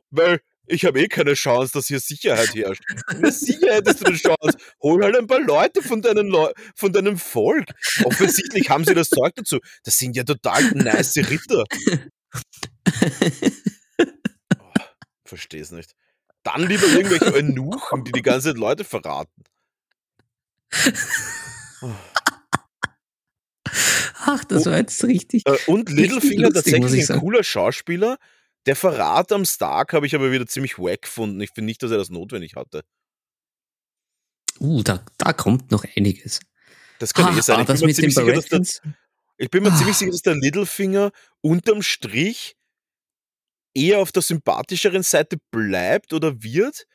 weil 0.09 0.41
ich 0.67 0.85
habe 0.85 1.01
eh 1.01 1.07
keine 1.07 1.33
Chance, 1.33 1.73
dass 1.73 1.87
hier 1.87 1.99
Sicherheit 1.99 2.53
herrscht. 2.55 2.83
Der 3.21 3.31
Sicherheit 3.31 3.87
ist 3.87 4.05
eine 4.05 4.15
Chance. 4.15 4.57
Hol 4.81 5.03
halt 5.03 5.17
ein 5.17 5.27
paar 5.27 5.41
Leute 5.41 5.81
von, 5.81 6.01
deinen 6.01 6.27
Leu 6.27 6.51
von 6.75 6.93
deinem 6.93 7.17
Volk. 7.17 7.69
Offensichtlich 8.03 8.69
haben 8.69 8.85
sie 8.85 8.93
das 8.93 9.09
Zeug 9.09 9.33
dazu. 9.35 9.59
Das 9.83 9.97
sind 9.97 10.15
ja 10.15 10.23
total 10.23 10.63
nice 10.71 11.17
Ritter. 11.17 11.63
Oh, 14.57 14.73
Versteh's 15.25 15.71
nicht. 15.71 15.93
Dann 16.43 16.67
lieber 16.67 16.87
irgendwelche 16.87 17.33
Eunuchen, 17.33 18.03
die 18.03 18.11
die 18.11 18.21
ganze 18.21 18.49
Zeit 18.49 18.57
Leute 18.57 18.83
verraten. 18.83 19.43
Ach, 24.23 24.43
das 24.45 24.65
war 24.65 24.77
jetzt 24.77 25.03
richtig. 25.03 25.43
Äh, 25.45 25.57
und 25.67 25.89
Littlefinger 25.89 26.51
tatsächlich 26.51 27.03
ich 27.03 27.11
ein 27.11 27.19
cooler 27.19 27.43
Schauspieler. 27.43 28.17
Der 28.67 28.75
Verrat 28.75 29.31
am 29.31 29.45
Stark 29.45 29.93
habe 29.93 30.05
ich 30.05 30.15
aber 30.15 30.31
wieder 30.31 30.45
ziemlich 30.45 30.77
wack 30.77 31.03
gefunden. 31.03 31.41
Ich 31.41 31.49
finde 31.51 31.65
nicht, 31.65 31.81
dass 31.81 31.91
er 31.91 31.97
das 31.97 32.09
notwendig 32.09 32.55
hatte. 32.55 32.83
Uh, 34.59 34.83
da, 34.83 35.03
da 35.17 35.33
kommt 35.33 35.71
noch 35.71 35.83
einiges. 35.95 36.39
Das 36.99 37.13
kann 37.13 37.35
eh 37.35 37.41
sein. 37.41 37.57
ah, 37.57 37.61
Ich 37.61 37.67
bin, 37.67 37.73
das 37.73 37.81
mir 37.81 37.93
ziemlich 37.93 38.13
sicher, 38.15 38.25
der, 38.41 38.61
ich 39.37 39.49
bin 39.49 39.63
mir 39.63 39.75
ziemlich 39.75 39.95
Ah. 39.95 39.99
sicher, 39.99 40.11
dass 40.11 40.21
der 40.21 40.35
Littlefinger 40.35 41.11
unterm 41.41 41.81
Strich 41.81 42.55
eher 43.73 43.99
auf 43.99 44.11
der 44.11 44.21
sympathischeren 44.21 45.01
Seite 45.01 45.37
bleibt 45.49 46.13
oder 46.13 46.43
wird. 46.43 46.85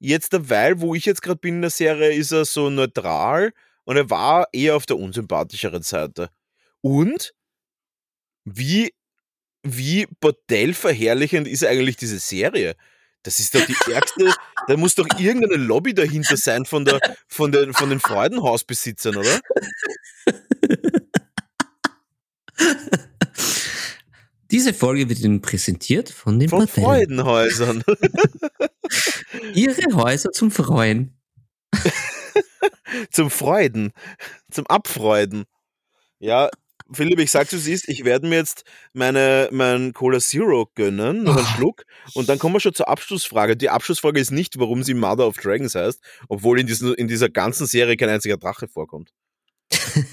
Jetzt 0.00 0.32
derweil, 0.32 0.80
wo 0.80 0.94
ich 0.94 1.04
jetzt 1.04 1.20
gerade 1.22 1.40
bin 1.40 1.56
in 1.56 1.60
der 1.62 1.70
Serie, 1.70 2.12
ist 2.12 2.30
er 2.32 2.44
so 2.46 2.70
neutral 2.70 3.52
und 3.84 3.96
er 3.96 4.08
war 4.08 4.48
eher 4.52 4.76
auf 4.76 4.86
der 4.86 4.96
unsympathischeren 4.96 5.82
Seite. 5.82 6.30
Und 6.80 7.34
wie, 8.44 8.94
wie 9.76 10.06
bordellverherrlichend 10.20 11.48
ist 11.48 11.64
eigentlich 11.64 11.96
diese 11.96 12.18
Serie? 12.18 12.76
Das 13.22 13.40
ist 13.40 13.54
doch 13.54 13.64
die 13.66 13.76
ärgste, 13.92 14.32
da 14.68 14.76
muss 14.76 14.94
doch 14.94 15.06
irgendeine 15.18 15.56
Lobby 15.56 15.92
dahinter 15.92 16.36
sein 16.36 16.64
von, 16.64 16.84
der, 16.84 17.00
von, 17.26 17.52
den, 17.52 17.74
von 17.74 17.90
den 17.90 18.00
Freudenhausbesitzern, 18.00 19.16
oder? 19.16 19.40
Diese 24.50 24.72
Folge 24.72 25.08
wird 25.08 25.20
Ihnen 25.20 25.42
präsentiert 25.42 26.08
von 26.08 26.38
den 26.38 26.48
Von 26.48 26.60
Bordellen. 26.60 26.84
Freudenhäusern. 26.84 27.84
Ihre 29.54 29.94
Häuser 29.94 30.32
zum 30.32 30.50
Freuen. 30.50 31.18
zum 33.10 33.30
Freuden, 33.30 33.92
zum 34.50 34.66
Abfreuden. 34.66 35.44
Ja, 36.18 36.48
Philipp, 36.92 37.18
ich 37.20 37.30
sag's, 37.30 37.50
du 37.50 37.58
siehst, 37.58 37.88
ich 37.88 38.04
werde 38.04 38.26
mir 38.26 38.36
jetzt 38.36 38.64
meine, 38.94 39.48
mein 39.52 39.92
Cola 39.92 40.20
Zero 40.20 40.70
gönnen, 40.74 41.22
noch 41.24 41.36
einen 41.36 41.44
Ah. 41.46 41.54
Schluck, 41.56 41.84
und 42.14 42.28
dann 42.28 42.38
kommen 42.38 42.54
wir 42.54 42.60
schon 42.60 42.74
zur 42.74 42.88
Abschlussfrage. 42.88 43.56
Die 43.56 43.68
Abschlussfrage 43.68 44.18
ist 44.20 44.30
nicht, 44.30 44.58
warum 44.58 44.82
sie 44.82 44.94
Mother 44.94 45.26
of 45.26 45.36
Dragons 45.36 45.74
heißt, 45.74 46.00
obwohl 46.28 46.58
in, 46.60 46.66
diesen, 46.66 46.94
in 46.94 47.06
dieser 47.08 47.28
ganzen 47.28 47.66
Serie 47.66 47.96
kein 47.96 48.08
einziger 48.08 48.36
Drache 48.36 48.68
vorkommt. 48.68 49.10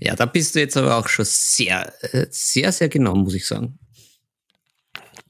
Ja, 0.00 0.16
da 0.16 0.26
bist 0.26 0.56
du 0.56 0.58
jetzt 0.58 0.76
aber 0.76 0.96
auch 0.96 1.06
schon 1.08 1.24
sehr, 1.24 1.92
äh, 2.12 2.26
sehr, 2.30 2.72
sehr 2.72 2.88
genau, 2.88 3.14
muss 3.14 3.32
ich 3.34 3.46
sagen. 3.46 3.78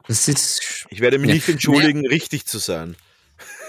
Das 0.09 0.27
ist. 0.27 0.87
Ich 0.89 1.01
werde 1.01 1.19
mich 1.19 1.29
Ja. 1.29 1.35
nicht 1.35 1.49
entschuldigen, 1.51 2.07
richtig 2.07 2.47
zu 2.47 2.57
sein. 2.59 2.97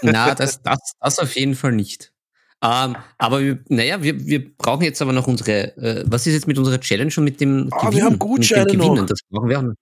Na, 0.01 0.35
das, 0.35 0.61
das, 0.61 0.79
das 1.01 1.19
auf 1.19 1.35
jeden 1.35 1.55
Fall 1.55 1.73
nicht. 1.73 2.13
Ähm, 2.63 2.95
aber 3.17 3.41
wir, 3.41 3.59
naja, 3.69 4.01
wir, 4.01 4.25
wir 4.25 4.55
brauchen 4.55 4.84
jetzt 4.84 5.01
aber 5.01 5.13
noch 5.13 5.27
unsere. 5.27 5.77
Äh, 5.77 6.03
was 6.07 6.25
ist 6.25 6.34
jetzt 6.34 6.47
mit 6.47 6.57
unserer 6.57 6.79
Challenge 6.79 7.13
und 7.17 7.23
mit 7.23 7.39
dem 7.39 7.69
Ah, 7.71 7.91
wir 7.91 8.03
haben 8.03 8.17
Gutscheine 8.17 8.63
mit 8.63 8.73
dem 8.73 8.79
Gewinnen? 8.79 8.95
noch. 8.95 9.05
Das 9.05 9.19
brauchen 9.29 9.49
wir 9.49 9.59
auch 9.59 9.63
noch. 9.63 9.73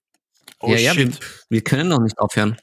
Oh, 0.60 0.70
ja, 0.70 0.78
ja, 0.78 0.96
wir, 0.96 1.10
wir 1.48 1.60
können 1.62 1.88
noch 1.88 2.00
nicht 2.00 2.18
aufhören. 2.18 2.56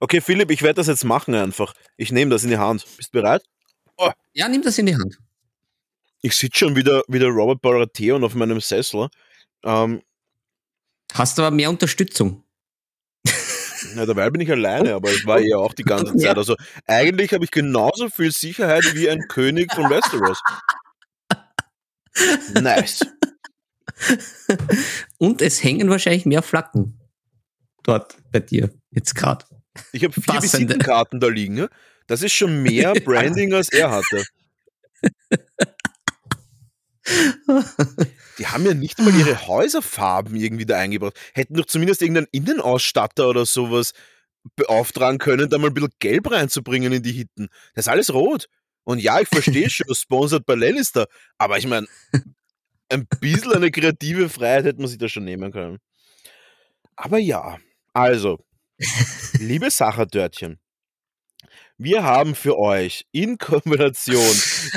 Okay, 0.00 0.20
Philipp, 0.20 0.50
ich 0.50 0.62
werde 0.62 0.74
das 0.74 0.86
jetzt 0.86 1.04
machen 1.04 1.34
einfach. 1.34 1.74
Ich 1.96 2.12
nehme 2.12 2.30
das 2.30 2.44
in 2.44 2.50
die 2.50 2.58
Hand. 2.58 2.84
Bist 2.96 3.14
du 3.14 3.20
bereit? 3.20 3.42
Ja, 4.34 4.48
nimm 4.48 4.62
das 4.62 4.78
in 4.78 4.86
die 4.86 4.96
Hand. 4.96 5.18
Ich 6.22 6.34
sitze 6.34 6.58
schon 6.60 6.76
wieder, 6.76 7.02
wieder 7.08 7.26
Robert 7.28 7.60
Baratheon 7.60 8.24
auf 8.24 8.34
meinem 8.34 8.60
Sessel. 8.60 9.08
Ähm, 9.64 10.02
Hast 11.12 11.38
aber 11.38 11.50
mehr 11.50 11.68
Unterstützung. 11.68 12.41
Ja, 13.96 14.06
dabei 14.06 14.30
bin 14.30 14.40
ich 14.40 14.50
alleine, 14.50 14.94
aber 14.94 15.10
ich 15.10 15.26
war 15.26 15.40
ja 15.40 15.56
auch 15.56 15.74
die 15.74 15.82
ganze. 15.84 16.16
Zeit. 16.16 16.36
Also 16.36 16.56
eigentlich 16.86 17.32
habe 17.32 17.44
ich 17.44 17.50
genauso 17.50 18.08
viel 18.08 18.32
Sicherheit 18.32 18.94
wie 18.94 19.08
ein 19.08 19.28
König 19.28 19.72
von 19.74 19.90
Westeros. 19.90 20.40
Nice. 22.60 23.06
Und 25.18 25.40
es 25.40 25.62
hängen 25.62 25.88
wahrscheinlich 25.88 26.26
mehr 26.26 26.42
Flaggen 26.42 26.98
dort 27.82 28.16
bei 28.30 28.40
dir 28.40 28.70
jetzt 28.90 29.14
gerade. 29.14 29.44
Ich 29.92 30.04
habe 30.04 30.12
vier 30.12 30.34
Passende. 30.34 30.68
Visitenkarten 30.68 31.20
da 31.20 31.28
liegen. 31.28 31.54
ne? 31.54 31.68
Das 32.06 32.22
ist 32.22 32.32
schon 32.32 32.62
mehr 32.62 32.92
Branding, 33.04 33.54
als 33.54 33.70
er 33.70 33.90
hatte. 33.90 34.24
Die 38.38 38.46
haben 38.46 38.64
ja 38.64 38.74
nicht 38.74 38.98
mal 38.98 39.14
ihre 39.14 39.46
Häuserfarben 39.46 40.36
irgendwie 40.36 40.66
da 40.66 40.78
eingebracht. 40.78 41.18
Hätten 41.34 41.54
doch 41.54 41.66
zumindest 41.66 42.02
irgendeinen 42.02 42.28
Innenausstatter 42.30 43.28
oder 43.28 43.44
sowas 43.44 43.92
beauftragen 44.56 45.18
können, 45.18 45.48
da 45.48 45.58
mal 45.58 45.68
ein 45.68 45.74
bisschen 45.74 45.92
Gelb 45.98 46.30
reinzubringen 46.30 46.92
in 46.92 47.02
die 47.02 47.12
Hitten. 47.12 47.48
Das 47.74 47.86
ist 47.86 47.88
alles 47.90 48.12
rot. 48.12 48.48
Und 48.84 49.00
ja, 49.00 49.20
ich 49.20 49.28
verstehe 49.28 49.70
schon, 49.70 49.94
sponsored 49.94 50.46
bei 50.46 50.54
Lannister, 50.54 51.06
aber 51.38 51.58
ich 51.58 51.66
meine, 51.66 51.86
ein 52.88 53.06
bisschen 53.20 53.52
eine 53.52 53.70
kreative 53.70 54.28
Freiheit 54.28 54.64
hätte 54.64 54.80
man 54.80 54.88
sich 54.88 54.98
da 54.98 55.08
schon 55.08 55.24
nehmen 55.24 55.52
können. 55.52 55.78
Aber 56.96 57.18
ja, 57.18 57.58
also, 57.92 58.44
liebe 59.38 59.70
Sachertörtchen, 59.70 60.58
wir 61.78 62.02
haben 62.04 62.34
für 62.34 62.58
euch 62.58 63.04
in 63.12 63.38
Kombination 63.38 64.24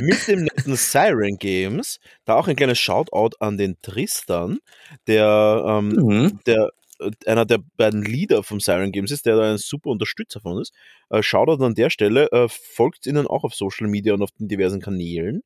mit 0.02 0.28
dem 0.28 0.44
netten 0.44 0.76
Siren 0.76 1.38
Games, 1.38 2.00
da 2.26 2.36
auch 2.36 2.48
ein 2.48 2.56
kleines 2.56 2.80
Shoutout 2.80 3.38
an 3.40 3.58
den 3.58 3.78
Tristan, 3.82 4.60
der, 5.08 5.64
ähm, 5.68 5.90
Mhm. 5.90 6.40
der 6.46 6.72
äh, 7.00 7.12
einer 7.26 7.46
der 7.46 7.60
beiden 7.78 8.04
Leader 8.04 8.44
vom 8.44 8.60
Siren 8.60 8.92
Games 8.92 9.12
ist, 9.12 9.26
der 9.26 9.36
da 9.36 9.52
ein 9.52 9.58
super 9.58 9.90
Unterstützer 9.90 10.40
von 10.42 10.62
ist. 10.62 10.74
Äh, 11.10 11.22
Shoutout 11.24 11.64
an 11.64 11.76
der 11.76 11.90
Stelle, 11.90 12.32
äh, 12.32 12.48
folgt 12.50 13.06
ihnen 13.06 13.28
auch 13.28 13.44
auf 13.44 13.54
Social 13.56 13.88
Media 13.88 14.14
und 14.14 14.22
auf 14.24 14.32
den 14.32 14.48
diversen 14.48 14.82
Kanälen. 14.82 15.44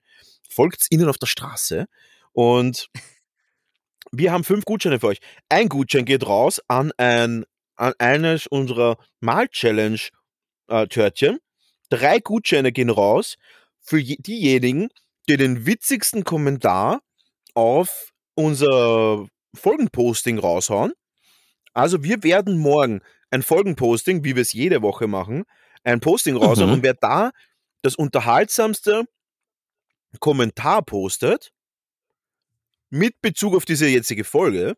Folgt 0.50 0.86
ihnen 0.92 1.10
auf 1.10 1.18
der 1.18 1.28
Straße. 1.28 1.86
Und 2.34 2.90
wir 4.12 4.32
haben 4.32 4.44
fünf 4.44 4.66
Gutscheine 4.66 5.00
für 5.00 5.08
euch. 5.08 5.20
Ein 5.50 5.70
Gutschein 5.70 6.06
geht 6.06 6.26
raus 6.28 6.62
an, 6.68 6.92
ein, 6.98 7.46
an 7.76 7.94
eines 8.00 8.48
unserer 8.48 8.98
Mal-Challenge-Törtchen. 10.70 11.40
Drei 11.90 12.20
Gutscheine 12.20 12.72
gehen 12.72 12.90
raus 12.90 13.36
für 13.82 13.98
je, 13.98 14.18
diejenigen, 14.20 14.90
die 15.28 15.38
den 15.38 15.66
witzigsten 15.66 16.24
Kommentar 16.24 17.02
auf 17.54 18.10
unser 18.36 19.28
Folgenposting 19.56 20.40
raushauen. 20.40 20.94
Also 21.74 22.04
wir 22.04 22.24
werden 22.24 22.58
morgen 22.58 23.02
ein 23.32 23.44
Folgenposting, 23.44 24.24
wie 24.24 24.36
wir 24.36 24.42
es 24.42 24.54
jede 24.54 24.82
Woche 24.82 25.08
machen, 25.08 25.46
ein 25.84 26.00
Posting 26.00 26.36
raushauen 26.36 26.70
Mhm. 26.70 26.76
und 26.76 26.84
wer 26.84 26.94
da 26.94 27.32
das 27.82 27.96
unterhaltsamste 27.96 29.06
Kommentar 30.20 30.82
postet, 30.84 31.52
mit 32.90 33.22
Bezug 33.22 33.56
auf 33.56 33.66
diese 33.66 33.88
jetzige 33.88 34.24
Folge, 34.24 34.76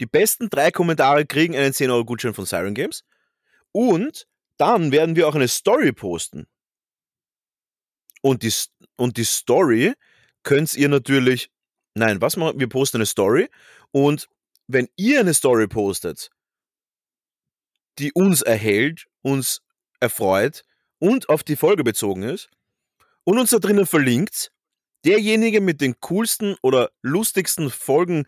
die 0.00 0.06
besten 0.06 0.48
drei 0.48 0.70
Kommentare 0.70 1.26
kriegen 1.26 1.54
einen 1.54 1.74
10-Euro-Gutschein 1.74 2.32
von 2.32 2.46
Siren 2.46 2.74
Games 2.74 3.04
und 3.72 4.26
dann 4.60 4.92
werden 4.92 5.16
wir 5.16 5.26
auch 5.26 5.34
eine 5.34 5.48
Story 5.48 5.92
posten. 5.92 6.46
Und 8.20 8.42
die, 8.42 8.52
und 8.96 9.16
die 9.16 9.24
Story 9.24 9.94
könnt 10.42 10.74
ihr 10.74 10.90
natürlich, 10.90 11.50
nein, 11.94 12.20
was 12.20 12.36
machen 12.36 12.60
wir? 12.60 12.68
Posten 12.68 12.98
eine 12.98 13.06
Story 13.06 13.48
und 13.90 14.28
wenn 14.66 14.88
ihr 14.96 15.20
eine 15.20 15.32
Story 15.32 15.66
postet, 15.66 16.30
die 17.98 18.12
uns 18.12 18.42
erhält, 18.42 19.06
uns 19.22 19.62
erfreut 19.98 20.64
und 20.98 21.30
auf 21.30 21.42
die 21.42 21.56
Folge 21.56 21.82
bezogen 21.82 22.22
ist 22.22 22.50
und 23.24 23.38
uns 23.38 23.50
da 23.50 23.58
drinnen 23.58 23.86
verlinkt, 23.86 24.52
derjenige 25.06 25.62
mit 25.62 25.80
den 25.80 25.98
coolsten 26.00 26.56
oder 26.62 26.90
lustigsten 27.00 27.70
Folgen 27.70 28.26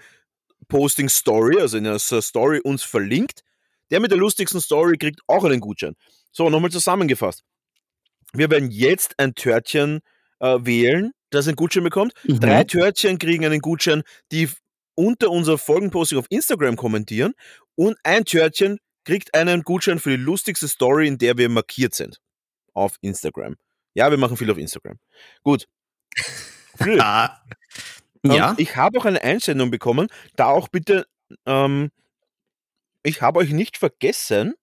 Posting 0.68 1.10
Story, 1.10 1.60
also 1.60 1.76
in 1.76 1.86
einer 1.86 1.98
Story 1.98 2.60
uns 2.60 2.82
verlinkt, 2.82 3.44
der 3.90 4.00
mit 4.00 4.10
der 4.10 4.18
lustigsten 4.18 4.60
Story 4.60 4.96
kriegt 4.96 5.20
auch 5.26 5.44
einen 5.44 5.60
Gutschein. 5.60 5.94
So, 6.32 6.50
nochmal 6.50 6.70
zusammengefasst. 6.70 7.44
Wir 8.32 8.50
werden 8.50 8.70
jetzt 8.70 9.18
ein 9.18 9.34
Törtchen 9.34 10.00
äh, 10.40 10.58
wählen, 10.60 11.12
das 11.30 11.46
einen 11.46 11.56
Gutschein 11.56 11.84
bekommt. 11.84 12.14
Mhm. 12.24 12.40
Drei 12.40 12.64
Törtchen 12.64 13.18
kriegen 13.18 13.44
einen 13.44 13.60
Gutschein, 13.60 14.02
die 14.32 14.48
unter 14.94 15.30
unser 15.30 15.58
Folgenposting 15.58 16.18
auf 16.18 16.26
Instagram 16.30 16.76
kommentieren. 16.76 17.34
Und 17.74 17.98
ein 18.02 18.24
Törtchen 18.24 18.78
kriegt 19.04 19.34
einen 19.34 19.62
Gutschein 19.62 19.98
für 19.98 20.10
die 20.10 20.22
lustigste 20.22 20.68
Story, 20.68 21.08
in 21.08 21.18
der 21.18 21.36
wir 21.36 21.48
markiert 21.48 21.94
sind. 21.94 22.20
Auf 22.74 22.96
Instagram. 23.00 23.56
Ja, 23.94 24.10
wir 24.10 24.18
machen 24.18 24.36
viel 24.36 24.50
auf 24.50 24.58
Instagram. 24.58 24.98
Gut. 25.42 25.68
Ah, 26.78 27.38
ähm, 28.24 28.32
ja. 28.32 28.54
Ich 28.58 28.76
habe 28.76 28.98
auch 28.98 29.04
eine 29.04 29.22
Einsendung 29.22 29.70
bekommen. 29.70 30.08
Da 30.36 30.46
auch 30.46 30.68
bitte, 30.68 31.06
ähm, 31.46 31.90
ich 33.02 33.20
habe 33.20 33.40
euch 33.40 33.50
nicht 33.50 33.76
vergessen. 33.76 34.54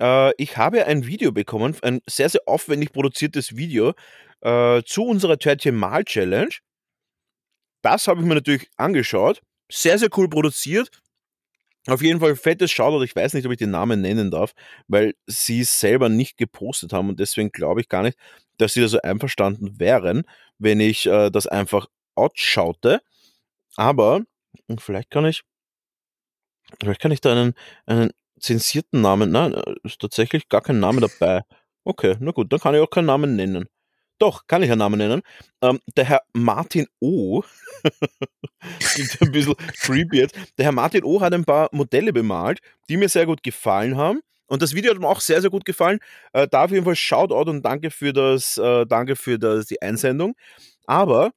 Äh, 0.00 0.32
ich 0.42 0.56
habe 0.56 0.86
ein 0.86 1.06
Video 1.06 1.32
bekommen, 1.32 1.76
ein 1.82 2.00
sehr, 2.08 2.28
sehr 2.28 2.42
aufwendig 2.46 2.92
produziertes 2.92 3.56
Video 3.56 3.94
äh, 4.40 4.82
zu 4.84 5.04
unserer 5.04 5.38
Törtchen 5.38 5.74
Mal 5.74 6.04
Challenge. 6.04 6.54
Das 7.82 8.08
habe 8.08 8.20
ich 8.20 8.26
mir 8.26 8.34
natürlich 8.34 8.68
angeschaut. 8.76 9.42
Sehr, 9.70 9.98
sehr 9.98 10.08
cool 10.16 10.28
produziert. 10.28 10.90
Auf 11.86 12.02
jeden 12.02 12.18
Fall 12.18 12.34
fettes 12.34 12.72
Shoutout. 12.72 13.04
Ich 13.04 13.14
weiß 13.14 13.34
nicht, 13.34 13.46
ob 13.46 13.52
ich 13.52 13.58
den 13.58 13.70
Namen 13.70 14.00
nennen 14.00 14.30
darf, 14.30 14.54
weil 14.88 15.14
sie 15.26 15.60
es 15.60 15.78
selber 15.78 16.08
nicht 16.08 16.36
gepostet 16.36 16.92
haben 16.92 17.08
und 17.08 17.20
deswegen 17.20 17.52
glaube 17.52 17.80
ich 17.80 17.88
gar 17.88 18.02
nicht, 18.02 18.18
dass 18.58 18.72
sie 18.72 18.80
da 18.80 18.88
so 18.88 19.00
einverstanden 19.00 19.78
wären, 19.78 20.24
wenn 20.58 20.80
ich 20.80 21.06
äh, 21.06 21.30
das 21.30 21.46
einfach 21.46 21.86
outschaute. 22.16 23.00
Aber 23.76 24.22
und 24.66 24.80
vielleicht 24.80 25.10
kann 25.10 25.26
ich, 25.26 25.42
vielleicht 26.80 27.00
kann 27.00 27.12
ich 27.12 27.20
da 27.20 27.32
einen, 27.32 27.54
einen 27.86 28.10
zensierten 28.40 29.00
Namen, 29.02 29.30
nein, 29.30 29.54
äh, 29.54 29.74
ist 29.84 30.00
tatsächlich 30.00 30.48
gar 30.48 30.62
kein 30.62 30.80
Name 30.80 31.00
dabei. 31.00 31.42
Okay, 31.84 32.16
na 32.20 32.32
gut, 32.32 32.52
dann 32.52 32.60
kann 32.60 32.74
ich 32.74 32.80
auch 32.80 32.90
keinen 32.90 33.06
Namen 33.06 33.36
nennen. 33.36 33.68
Doch, 34.18 34.46
kann 34.46 34.62
ich 34.62 34.70
einen 34.70 34.78
Namen 34.78 34.98
nennen. 34.98 35.22
Ähm, 35.62 35.78
der 35.96 36.04
Herr 36.04 36.22
Martin 36.32 36.86
O. 37.00 37.42
Klingt 38.80 39.20
ein 39.20 39.32
bisschen 39.32 39.54
creepy 39.80 40.18
jetzt. 40.18 40.34
Der 40.56 40.64
Herr 40.64 40.72
Martin 40.72 41.04
O. 41.04 41.20
hat 41.20 41.34
ein 41.34 41.44
paar 41.44 41.68
Modelle 41.72 42.12
bemalt, 42.12 42.60
die 42.88 42.96
mir 42.96 43.10
sehr 43.10 43.26
gut 43.26 43.42
gefallen 43.42 43.96
haben. 43.96 44.20
Und 44.46 44.62
das 44.62 44.74
Video 44.74 44.92
hat 44.92 45.00
mir 45.00 45.08
auch 45.08 45.20
sehr, 45.20 45.40
sehr 45.40 45.50
gut 45.50 45.64
gefallen. 45.64 45.98
Äh, 46.32 46.48
da 46.48 46.64
auf 46.64 46.70
jeden 46.70 46.84
Fall 46.84 46.96
Shoutout 46.96 47.50
und 47.50 47.62
danke 47.62 47.90
für 47.90 48.12
das, 48.12 48.56
äh, 48.58 48.86
danke 48.86 49.16
für 49.16 49.38
das, 49.38 49.66
die 49.66 49.82
Einsendung. 49.82 50.34
Aber 50.86 51.32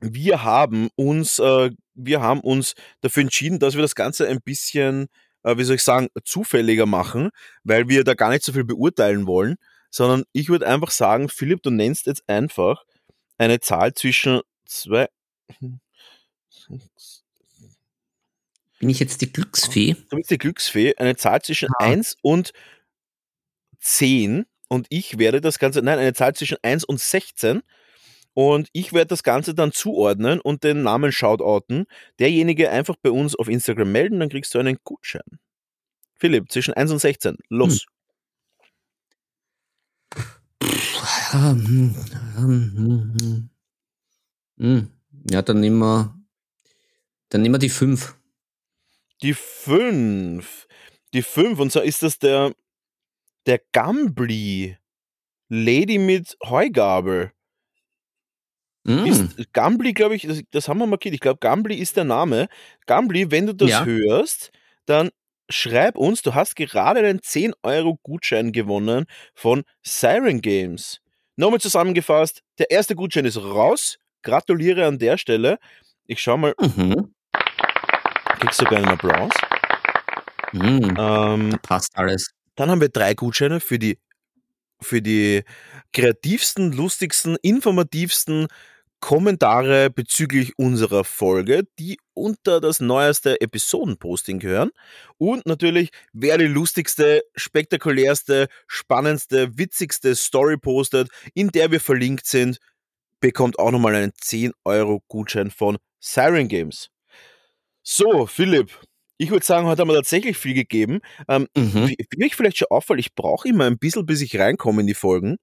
wir 0.00 0.42
haben 0.44 0.88
uns, 0.96 1.38
äh, 1.38 1.70
wir 1.94 2.20
haben 2.20 2.40
uns 2.40 2.74
dafür 3.00 3.22
entschieden, 3.22 3.58
dass 3.58 3.74
wir 3.74 3.82
das 3.82 3.94
Ganze 3.94 4.28
ein 4.28 4.40
bisschen, 4.42 5.08
äh, 5.46 5.56
wie 5.56 5.64
soll 5.64 5.76
ich 5.76 5.82
sagen, 5.82 6.08
zufälliger 6.24 6.86
machen, 6.86 7.30
weil 7.62 7.88
wir 7.88 8.04
da 8.04 8.14
gar 8.14 8.30
nicht 8.30 8.42
so 8.44 8.52
viel 8.52 8.64
beurteilen 8.64 9.26
wollen, 9.26 9.56
sondern 9.90 10.24
ich 10.32 10.48
würde 10.48 10.66
einfach 10.66 10.90
sagen, 10.90 11.28
Philipp, 11.28 11.62
du 11.62 11.70
nennst 11.70 12.06
jetzt 12.06 12.24
einfach 12.28 12.84
eine 13.38 13.60
Zahl 13.60 13.94
zwischen 13.94 14.40
zwei. 14.66 15.08
Bin 18.78 18.90
ich 18.90 18.98
jetzt 18.98 19.20
die 19.22 19.32
Glücksfee? 19.32 19.96
Du 20.10 20.16
bist 20.16 20.30
die 20.30 20.38
Glücksfee, 20.38 20.94
eine 20.96 21.16
Zahl 21.16 21.40
zwischen 21.42 21.68
Ah. 21.78 21.84
1 21.84 22.16
und 22.22 22.52
10 23.78 24.46
und 24.68 24.86
ich 24.90 25.18
werde 25.18 25.40
das 25.40 25.60
Ganze, 25.60 25.80
nein, 25.80 25.98
eine 25.98 26.12
Zahl 26.12 26.34
zwischen 26.34 26.58
1 26.62 26.84
und 26.84 27.00
16 27.00 27.62
und 28.36 28.68
ich 28.74 28.92
werde 28.92 29.06
das 29.06 29.22
Ganze 29.22 29.54
dann 29.54 29.72
zuordnen 29.72 30.42
und 30.42 30.62
den 30.62 30.82
Namen 30.82 31.10
shoutouten. 31.10 31.86
Derjenige 32.18 32.68
einfach 32.68 32.94
bei 33.00 33.10
uns 33.10 33.34
auf 33.34 33.48
Instagram 33.48 33.90
melden, 33.90 34.20
dann 34.20 34.28
kriegst 34.28 34.54
du 34.54 34.58
einen 34.58 34.76
Gutschein. 34.84 35.40
Philipp, 36.16 36.52
zwischen 36.52 36.74
1 36.74 36.90
und 36.92 36.98
16, 36.98 37.38
los. 37.48 37.86
Ähm, 41.32 41.94
ähm, 42.36 42.72
hm, 42.76 43.14
hm. 43.18 43.50
Hm. 44.58 44.92
Ja, 45.30 45.40
dann 45.40 45.60
nehmen 45.60 45.78
wir, 45.78 46.14
dann 47.30 47.40
nehmen 47.40 47.54
wir 47.54 47.58
die 47.58 47.70
fünf. 47.70 48.18
Die 49.22 49.32
5. 49.32 50.68
Die 51.14 51.22
5, 51.22 51.58
und 51.58 51.72
zwar 51.72 51.84
ist 51.84 52.02
das 52.02 52.18
der, 52.18 52.52
der 53.46 53.62
Gambly. 53.72 54.76
Lady 55.48 55.96
mit 55.96 56.36
Heugabel. 56.44 57.32
Ist 59.06 59.52
Gambly, 59.52 59.92
glaube 59.92 60.14
ich, 60.16 60.22
das, 60.26 60.42
das 60.50 60.68
haben 60.68 60.78
wir 60.78 60.86
markiert. 60.86 61.14
Ich 61.14 61.20
glaube, 61.20 61.38
Gambly 61.40 61.76
ist 61.76 61.96
der 61.96 62.04
Name. 62.04 62.48
Gambly, 62.86 63.30
wenn 63.30 63.46
du 63.46 63.52
das 63.54 63.70
Ja. 63.70 63.84
hörst, 63.84 64.50
dann 64.86 65.10
schreib 65.50 65.96
uns, 65.96 66.22
du 66.22 66.34
hast 66.34 66.56
gerade 66.56 67.00
einen 67.00 67.20
10-Euro-Gutschein 67.20 68.52
gewonnen 68.52 69.06
von 69.34 69.64
Siren 69.82 70.40
Games. 70.40 71.00
Nochmal 71.36 71.60
zusammengefasst, 71.60 72.42
der 72.58 72.70
erste 72.70 72.94
Gutschein 72.94 73.24
ist 73.24 73.36
raus. 73.38 73.98
Gratuliere 74.22 74.86
an 74.86 74.98
der 74.98 75.18
Stelle. 75.18 75.58
Ich 76.06 76.20
schau 76.20 76.36
mal, 76.36 76.54
Mhm. 76.76 77.12
kriegst 78.40 78.58
sogar 78.58 78.78
einen 78.78 78.88
Applaus. 78.88 79.32
Mhm. 80.52 80.94
Ähm, 80.98 81.58
Passt 81.62 81.96
alles. 81.96 82.30
Dann 82.54 82.70
haben 82.70 82.80
wir 82.80 82.88
drei 82.88 83.14
Gutscheine 83.14 83.60
für 83.60 83.78
die, 83.78 83.98
für 84.80 85.02
die 85.02 85.42
kreativsten, 85.92 86.72
lustigsten, 86.72 87.36
informativsten 87.42 88.46
Kommentare 89.06 89.88
bezüglich 89.88 90.58
unserer 90.58 91.04
Folge, 91.04 91.62
die 91.78 91.96
unter 92.12 92.60
das 92.60 92.80
neueste 92.80 93.40
Episodenposting 93.40 94.40
gehören. 94.40 94.70
Und 95.16 95.46
natürlich, 95.46 95.90
wer 96.12 96.38
die 96.38 96.46
lustigste, 96.46 97.22
spektakulärste, 97.36 98.48
spannendste, 98.66 99.56
witzigste 99.56 100.16
Story 100.16 100.56
postet, 100.56 101.08
in 101.34 101.50
der 101.50 101.70
wir 101.70 101.78
verlinkt 101.78 102.26
sind, 102.26 102.58
bekommt 103.20 103.60
auch 103.60 103.70
nochmal 103.70 103.94
einen 103.94 104.10
10-Euro-Gutschein 104.10 105.52
von 105.52 105.78
Siren 106.00 106.48
Games. 106.48 106.88
So, 107.84 108.26
Philipp, 108.26 108.72
ich 109.18 109.30
würde 109.30 109.46
sagen, 109.46 109.68
heute 109.68 109.82
haben 109.82 109.88
wir 109.88 109.94
tatsächlich 109.94 110.36
viel 110.36 110.54
gegeben. 110.54 110.98
Ähm, 111.28 111.46
Mhm. 111.56 111.94
euch 112.24 112.34
vielleicht 112.34 112.58
schon 112.58 112.68
auffällt, 112.70 112.98
ich 112.98 113.14
brauche 113.14 113.46
immer 113.48 113.66
ein 113.66 113.78
bisschen, 113.78 114.04
bis 114.04 114.20
ich 114.20 114.36
reinkomme 114.36 114.80
in 114.80 114.88
die 114.88 114.94
Folgen. 114.94 115.36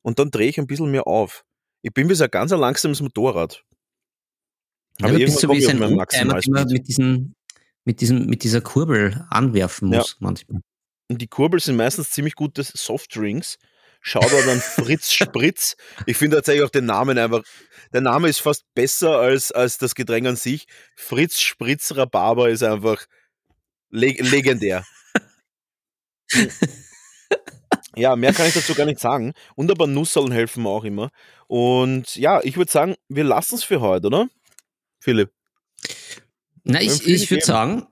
und 0.00 0.18
dann 0.18 0.30
drehe 0.30 0.48
ich 0.48 0.58
ein 0.58 0.66
bisschen 0.66 0.90
mehr 0.90 1.06
auf. 1.06 1.44
Ich 1.82 1.92
bin 1.92 2.08
wie 2.08 2.14
so 2.14 2.24
ein 2.24 2.30
ganz 2.30 2.52
ein 2.52 2.60
langsames 2.60 3.00
Motorrad. 3.00 3.62
Ja, 4.98 5.08
Aber 5.08 5.18
du 5.18 5.24
bist 5.24 5.40
so 5.40 5.48
wie 5.48 5.52
ein 5.52 5.56
Oldtimer, 5.62 5.72
den 5.72 5.78
man 5.80 5.96
Maximalspeed. 5.96 6.70
mit, 6.72 6.88
diesen, 6.88 7.34
mit, 7.84 8.00
diesem, 8.00 8.26
mit 8.26 8.42
dieser 8.44 8.60
Kurbel 8.60 9.26
anwerfen 9.30 9.92
Ja. 9.92 9.98
muss 9.98 10.16
manchmal. 10.20 10.60
Und 11.08 11.22
die 11.22 11.28
Kurbel 11.28 11.60
sind 11.60 11.76
meistens 11.76 12.10
ziemlich 12.10 12.34
gute 12.34 12.62
Softdrinks. 12.64 13.58
Shoutout 14.00 14.48
an 14.50 14.60
Fritz 14.60 15.10
Spritz. 15.12 15.76
Ich 16.06 16.16
finde 16.16 16.36
tatsächlich 16.36 16.64
auch 16.64 16.70
den 16.70 16.86
Namen 16.86 17.18
einfach, 17.18 17.42
der 17.92 18.00
Name 18.00 18.28
ist 18.28 18.38
fast 18.40 18.64
besser 18.74 19.18
als, 19.18 19.52
als 19.52 19.78
das 19.78 19.94
Getränk 19.94 20.26
an 20.26 20.36
sich. 20.36 20.66
Fritz 20.96 21.40
Spritz 21.40 21.94
Rhabarber 21.94 22.48
ist 22.50 22.62
einfach 22.62 23.06
leg 23.90 24.18
legendär. 24.20 24.84
Ja, 27.96 28.14
mehr 28.16 28.32
kann 28.32 28.46
ich 28.46 28.54
dazu 28.54 28.74
gar 28.74 28.86
nicht 28.86 29.00
sagen. 29.00 29.32
Und 29.54 29.70
aber 29.70 29.86
Nusseln 29.86 30.32
helfen 30.32 30.62
mir 30.62 30.68
auch 30.68 30.84
immer. 30.84 31.10
Und 31.46 32.14
ja, 32.16 32.40
ich 32.42 32.56
würde 32.56 32.70
sagen, 32.70 32.94
wir 33.08 33.24
lassen 33.24 33.54
es 33.54 33.64
für 33.64 33.80
heute, 33.80 34.08
oder? 34.08 34.28
Philipp. 35.00 35.30
Na, 36.64 36.80
ich, 36.80 37.06
ich 37.06 37.30
würde 37.30 37.44
sagen, 37.44 37.86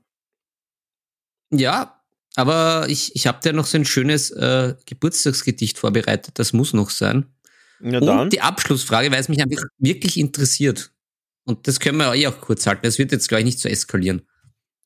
ja, 1.50 2.02
aber 2.36 2.86
ich, 2.88 3.14
ich 3.14 3.26
habe 3.26 3.40
dir 3.40 3.52
noch 3.52 3.66
so 3.66 3.78
ein 3.78 3.84
schönes 3.84 4.30
äh, 4.30 4.74
Geburtstagsgedicht 4.86 5.78
vorbereitet. 5.78 6.38
Das 6.38 6.52
muss 6.52 6.72
noch 6.72 6.90
sein. 6.90 7.26
Ja, 7.80 7.98
Und 8.00 8.06
dann. 8.06 8.30
die 8.30 8.40
Abschlussfrage, 8.40 9.10
weil 9.10 9.20
es 9.20 9.28
mich 9.28 9.40
einfach 9.40 9.62
wirklich 9.78 10.18
interessiert. 10.18 10.92
Und 11.44 11.68
das 11.68 11.78
können 11.80 11.98
wir 11.98 12.14
eh 12.14 12.26
auch 12.26 12.40
kurz 12.40 12.66
halten. 12.66 12.82
Das 12.82 12.98
wird 12.98 13.12
jetzt 13.12 13.28
gleich 13.28 13.44
nicht 13.44 13.60
so 13.60 13.68
eskalieren. 13.68 14.22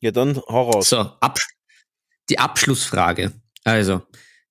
Ja, 0.01 0.11
dann 0.11 0.37
hau 0.37 0.71
raus. 0.71 0.91
So, 0.91 0.99
Absch 0.99 1.47
die 2.29 2.39
Abschlussfrage. 2.39 3.33
Also, 3.65 4.03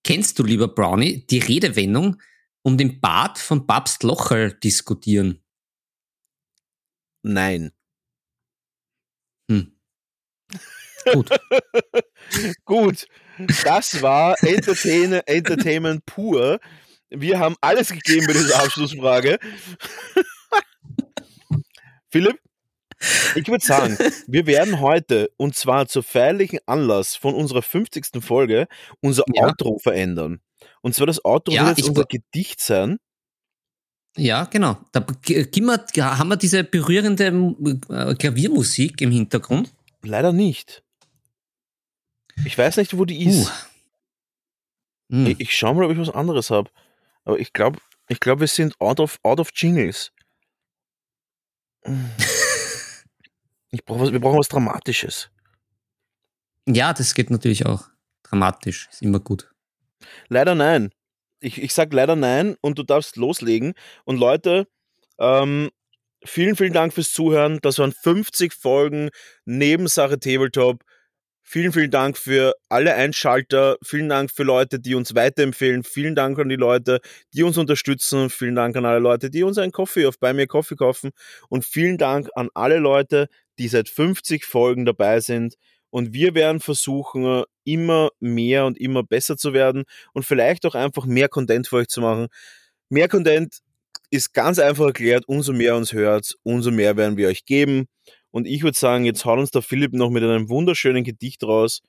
kennst 0.08 0.40
du, 0.40 0.44
lieber 0.44 0.70
Brownie, 0.70 1.28
die 1.28 1.40
Redewendung 1.40 2.22
um 2.64 2.78
den 2.78 3.02
Bart 3.02 3.38
von 3.38 3.68
Papst 3.68 4.04
Locherl 4.04 4.54
diskutieren? 4.54 5.44
Nein. 7.24 7.74
Hm. 9.52 9.78
Gut. 11.12 11.30
Gut, 12.66 13.08
das 13.66 14.02
war 14.02 14.42
Entertain 14.44 15.12
Entertainment 15.26 16.06
pur. 16.06 16.62
Wir 17.10 17.40
haben 17.40 17.58
alles 17.60 17.90
gegeben 17.90 18.28
bei 18.28 18.34
dieser 18.34 18.64
Abschlussfrage. 18.64 19.40
Philipp, 22.10 22.40
ich 23.36 23.48
würde 23.48 23.64
sagen, 23.64 23.98
wir 24.28 24.45
werden 24.48 24.80
heute, 24.80 25.30
und 25.38 25.56
zwar 25.56 25.88
zur 25.88 26.03
feierlichen 26.03 26.60
Anlass 26.65 27.15
von 27.15 27.36
unserer 27.36 27.61
50. 27.61 28.24
Folge, 28.24 28.68
unser 29.02 29.24
Ja. 29.34 29.45
Outro 29.48 29.78
verändern. 29.80 30.41
Und 30.82 30.95
zwar 30.95 31.07
das 31.07 31.24
Outro 31.24 31.53
Ja, 31.53 31.68
wird 31.68 31.78
jetzt 31.78 31.90
unser 31.90 32.06
Gedicht 32.06 32.60
sein. 32.60 32.98
Ja, 34.18 34.45
genau. 34.45 34.78
Da 34.91 35.06
gib 35.22 35.64
mir, 35.64 35.86
haben 35.98 36.30
wir 36.30 36.38
diese 36.38 36.64
berührende 36.64 37.26
äh, 37.26 38.15
Klaviermusik 38.15 38.99
im 39.02 39.11
Hintergrund. 39.11 39.74
Leider 40.02 40.34
nicht. 40.34 40.84
Ich 42.45 42.57
weiß 42.57 42.78
nicht, 42.78 42.98
wo 42.98 43.06
die 43.06 43.26
ist. 43.26 43.52
Hm. 45.11 45.28
Ich, 45.28 45.40
ich 45.40 45.57
schau 45.57 45.74
mal, 45.74 45.86
ob 45.86 45.91
ich 45.91 45.99
was 45.99 46.10
anderes 46.10 46.49
habe. 46.49 46.69
Aber 47.26 47.40
ich 47.40 47.53
glaube, 47.53 47.80
ich 48.07 48.19
glaub, 48.19 48.40
wir 48.40 48.48
sind 48.48 48.80
out 48.80 48.99
of, 48.99 49.19
out 49.24 49.40
of 49.40 49.49
Jingles. 49.53 50.11
Ich 53.72 53.84
brauch 53.84 53.99
was, 53.99 54.11
wir 54.11 54.19
brauchen 54.19 54.39
was 54.39 54.48
Dramatisches. 54.48 55.30
Ja, 56.68 56.94
das 56.94 57.14
geht 57.14 57.30
natürlich 57.30 57.65
auch. 57.65 57.85
Dramatisch, 58.23 58.88
ist 58.91 59.02
immer 59.02 59.19
gut. 59.19 59.49
Leider 60.27 60.56
nein. 60.56 60.91
Ich, 61.39 61.61
ich 61.61 61.73
sag 61.73 61.94
leider 61.94 62.15
nein 62.15 62.56
und 62.61 62.77
du 62.77 62.84
darfst 62.84 63.15
loslegen. 63.15 63.73
Und 64.06 64.18
Leute, 64.18 64.68
ähm, 65.19 65.69
vielen, 66.26 66.56
vielen 66.56 66.73
Dank 66.73 66.94
fürs 66.94 67.11
Zuhören. 67.11 67.60
Das 67.61 67.80
waren 67.80 67.91
50 67.91 68.53
Folgen 68.53 69.10
Nebensache 69.45 70.19
Tabletop. 70.19 70.84
Vielen, 71.49 71.72
vielen 71.72 71.91
Dank 71.91 72.18
für 72.18 72.56
alle 72.68 72.94
Einschalter. 72.95 73.77
Vielen 73.81 74.10
Dank 74.10 74.31
für 74.31 74.44
Leute, 74.44 74.81
die 74.81 74.95
uns 74.95 75.15
weiterempfehlen. 75.15 75.84
Vielen 75.84 76.14
Dank 76.14 76.38
an 76.39 76.49
die 76.49 76.57
Leute, 76.57 76.99
die 77.34 77.44
uns 77.44 77.57
unterstützen. 77.57 78.30
Vielen 78.30 78.56
Dank 78.56 78.76
an 78.76 78.85
alle 78.85 78.99
Leute, 78.99 79.30
die 79.30 79.44
uns 79.44 79.57
einen 79.57 79.72
Coffee 79.72 80.07
auf 80.07 80.19
bei 80.19 80.34
mir 80.34 80.48
Coffee 80.48 80.76
kaufen. 80.76 81.11
Und 81.48 81.64
vielen 81.64 81.98
Dank 81.98 82.27
an 82.35 82.49
alle 82.53 82.80
Leute, 82.80 83.30
die 83.58 83.68
seit 83.68 83.90
50 83.90 84.46
Folgen 84.46 84.86
dabei 84.86 85.20
sind. 85.20 85.56
Und 85.90 86.14
wir 86.14 86.36
werden 86.36 86.60
versuchen, 86.60 87.44
immer 87.64 88.10
mehr 88.20 88.66
und 88.66 88.78
immer 88.78 89.04
besser 89.04 89.38
zu 89.38 89.54
werden 89.54 89.84
und 90.14 90.24
vielleicht 90.24 90.66
auch 90.66 90.76
einfach 90.76 91.06
mehr 91.06 91.30
Content 91.30 91.68
für 91.68 91.78
euch 91.78 91.88
zu 91.88 92.02
machen. 92.02 92.28
Mehr 92.90 93.08
Content 93.08 93.60
ist 94.10 94.34
ganz 94.34 94.60
einfach 94.60 94.86
erklärt, 94.86 95.28
umso 95.28 95.54
mehr 95.54 95.76
uns 95.76 95.94
hört, 95.94 96.36
umso 96.44 96.72
mehr 96.72 96.98
werden 96.98 97.18
wir 97.18 97.28
euch 97.28 97.46
geben. 97.46 97.88
Und 98.32 98.48
ich 98.48 98.64
würde 98.64 98.78
sagen, 98.78 99.06
jetzt 99.06 99.26
haut 99.26 99.40
uns 99.40 99.52
der 99.52 99.62
Philipp 99.62 99.94
noch 99.94 100.10
mit 100.10 100.24
einem 100.24 100.50
wunderschönen 100.50 101.04
Gedicht 101.04 101.44
raus. 101.44 101.82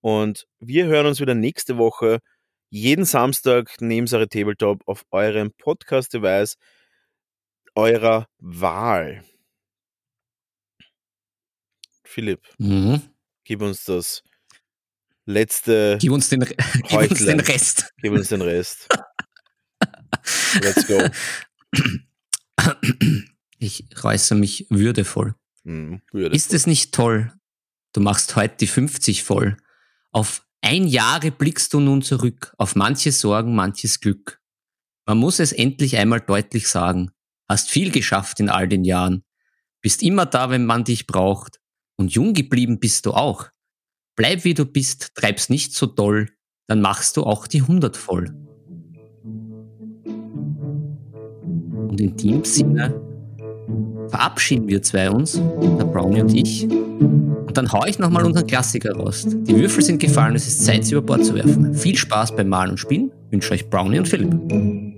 Und 0.00 0.46
wir 0.58 0.86
hören 0.86 1.06
uns 1.06 1.20
wieder 1.20 1.34
nächste 1.34 1.78
Woche, 1.78 2.18
jeden 2.70 3.04
Samstag 3.04 3.76
neben 3.80 4.06
Sarah 4.06 4.26
Tabletop 4.26 4.82
auf 4.86 5.04
eurem 5.10 5.52
Podcast-Device 5.52 6.56
eurer 7.74 8.26
Wahl. 8.38 9.22
Philipp, 12.12 12.42
Mhm. 12.58 13.00
gib 13.44 13.62
uns 13.62 13.84
das 13.84 14.22
letzte, 15.24 15.96
Gib 16.00 16.12
uns 16.12 16.28
den, 16.28 16.40
gib 16.88 17.10
uns 17.10 17.24
den. 17.24 17.40
Rest. 17.40 17.92
gib 18.02 18.12
uns 18.12 18.28
den 18.28 18.42
Rest. 18.42 18.88
Let's 20.62 20.86
go. 20.86 20.98
Ich 23.58 23.86
äußere 24.02 24.38
mich 24.38 24.66
würdevoll. 24.70 25.34
Hm, 25.64 26.02
würde. 26.12 26.34
Ist 26.34 26.52
es 26.52 26.66
nicht 26.66 26.92
toll? 26.92 27.32
Du 27.92 28.00
machst 28.00 28.36
heute 28.36 28.56
die 28.58 28.66
50 28.66 29.22
voll. 29.22 29.56
Auf 30.10 30.44
ein 30.60 30.86
Jahre 30.86 31.30
blickst 31.30 31.72
du 31.72 31.80
nun 31.80 32.02
zurück, 32.02 32.54
auf 32.58 32.76
manche 32.76 33.12
Sorgen, 33.12 33.54
manches 33.54 34.00
Glück. 34.00 34.40
Man 35.06 35.18
muss 35.18 35.38
es 35.40 35.52
endlich 35.52 35.96
einmal 35.96 36.20
deutlich 36.20 36.68
sagen. 36.68 37.10
Hast 37.48 37.70
viel 37.70 37.90
geschafft 37.90 38.40
in 38.40 38.48
all 38.48 38.68
den 38.68 38.84
Jahren. 38.84 39.24
Bist 39.80 40.02
immer 40.02 40.26
da, 40.26 40.50
wenn 40.50 40.64
man 40.64 40.84
dich 40.84 41.06
braucht. 41.06 41.58
Und 42.02 42.12
jung 42.12 42.32
geblieben 42.32 42.80
bist 42.80 43.06
du 43.06 43.12
auch. 43.12 43.46
Bleib 44.16 44.42
wie 44.42 44.54
du 44.54 44.64
bist, 44.64 45.14
treib's 45.14 45.48
nicht 45.48 45.72
so 45.72 45.86
doll, 45.86 46.30
dann 46.66 46.80
machst 46.80 47.16
du 47.16 47.22
auch 47.22 47.46
die 47.46 47.60
100 47.60 47.96
voll. 47.96 48.34
Und 51.88 52.00
in 52.00 52.16
dem 52.16 52.44
Sinne 52.44 53.00
verabschieden 54.08 54.66
wir 54.66 54.82
zwei 54.82 55.12
uns, 55.12 55.34
der 55.34 55.84
Brownie 55.84 56.22
und 56.22 56.34
ich. 56.34 56.64
Und 56.64 57.56
dann 57.56 57.70
hau 57.70 57.86
ich 57.86 58.00
nochmal 58.00 58.26
unseren 58.26 58.48
Klassiker 58.48 58.96
raus. 58.96 59.24
Die 59.24 59.54
Würfel 59.54 59.84
sind 59.84 60.00
gefallen, 60.00 60.34
es 60.34 60.48
ist 60.48 60.64
Zeit, 60.64 60.84
sie 60.84 60.94
über 60.94 61.02
Bord 61.02 61.24
zu 61.24 61.36
werfen. 61.36 61.72
Viel 61.72 61.96
Spaß 61.96 62.34
beim 62.34 62.48
Malen 62.48 62.72
und 62.72 62.78
Spielen. 62.78 63.12
Wünsche 63.30 63.52
euch 63.52 63.70
Brownie 63.70 64.00
und 64.00 64.08
Philipp. 64.08 64.91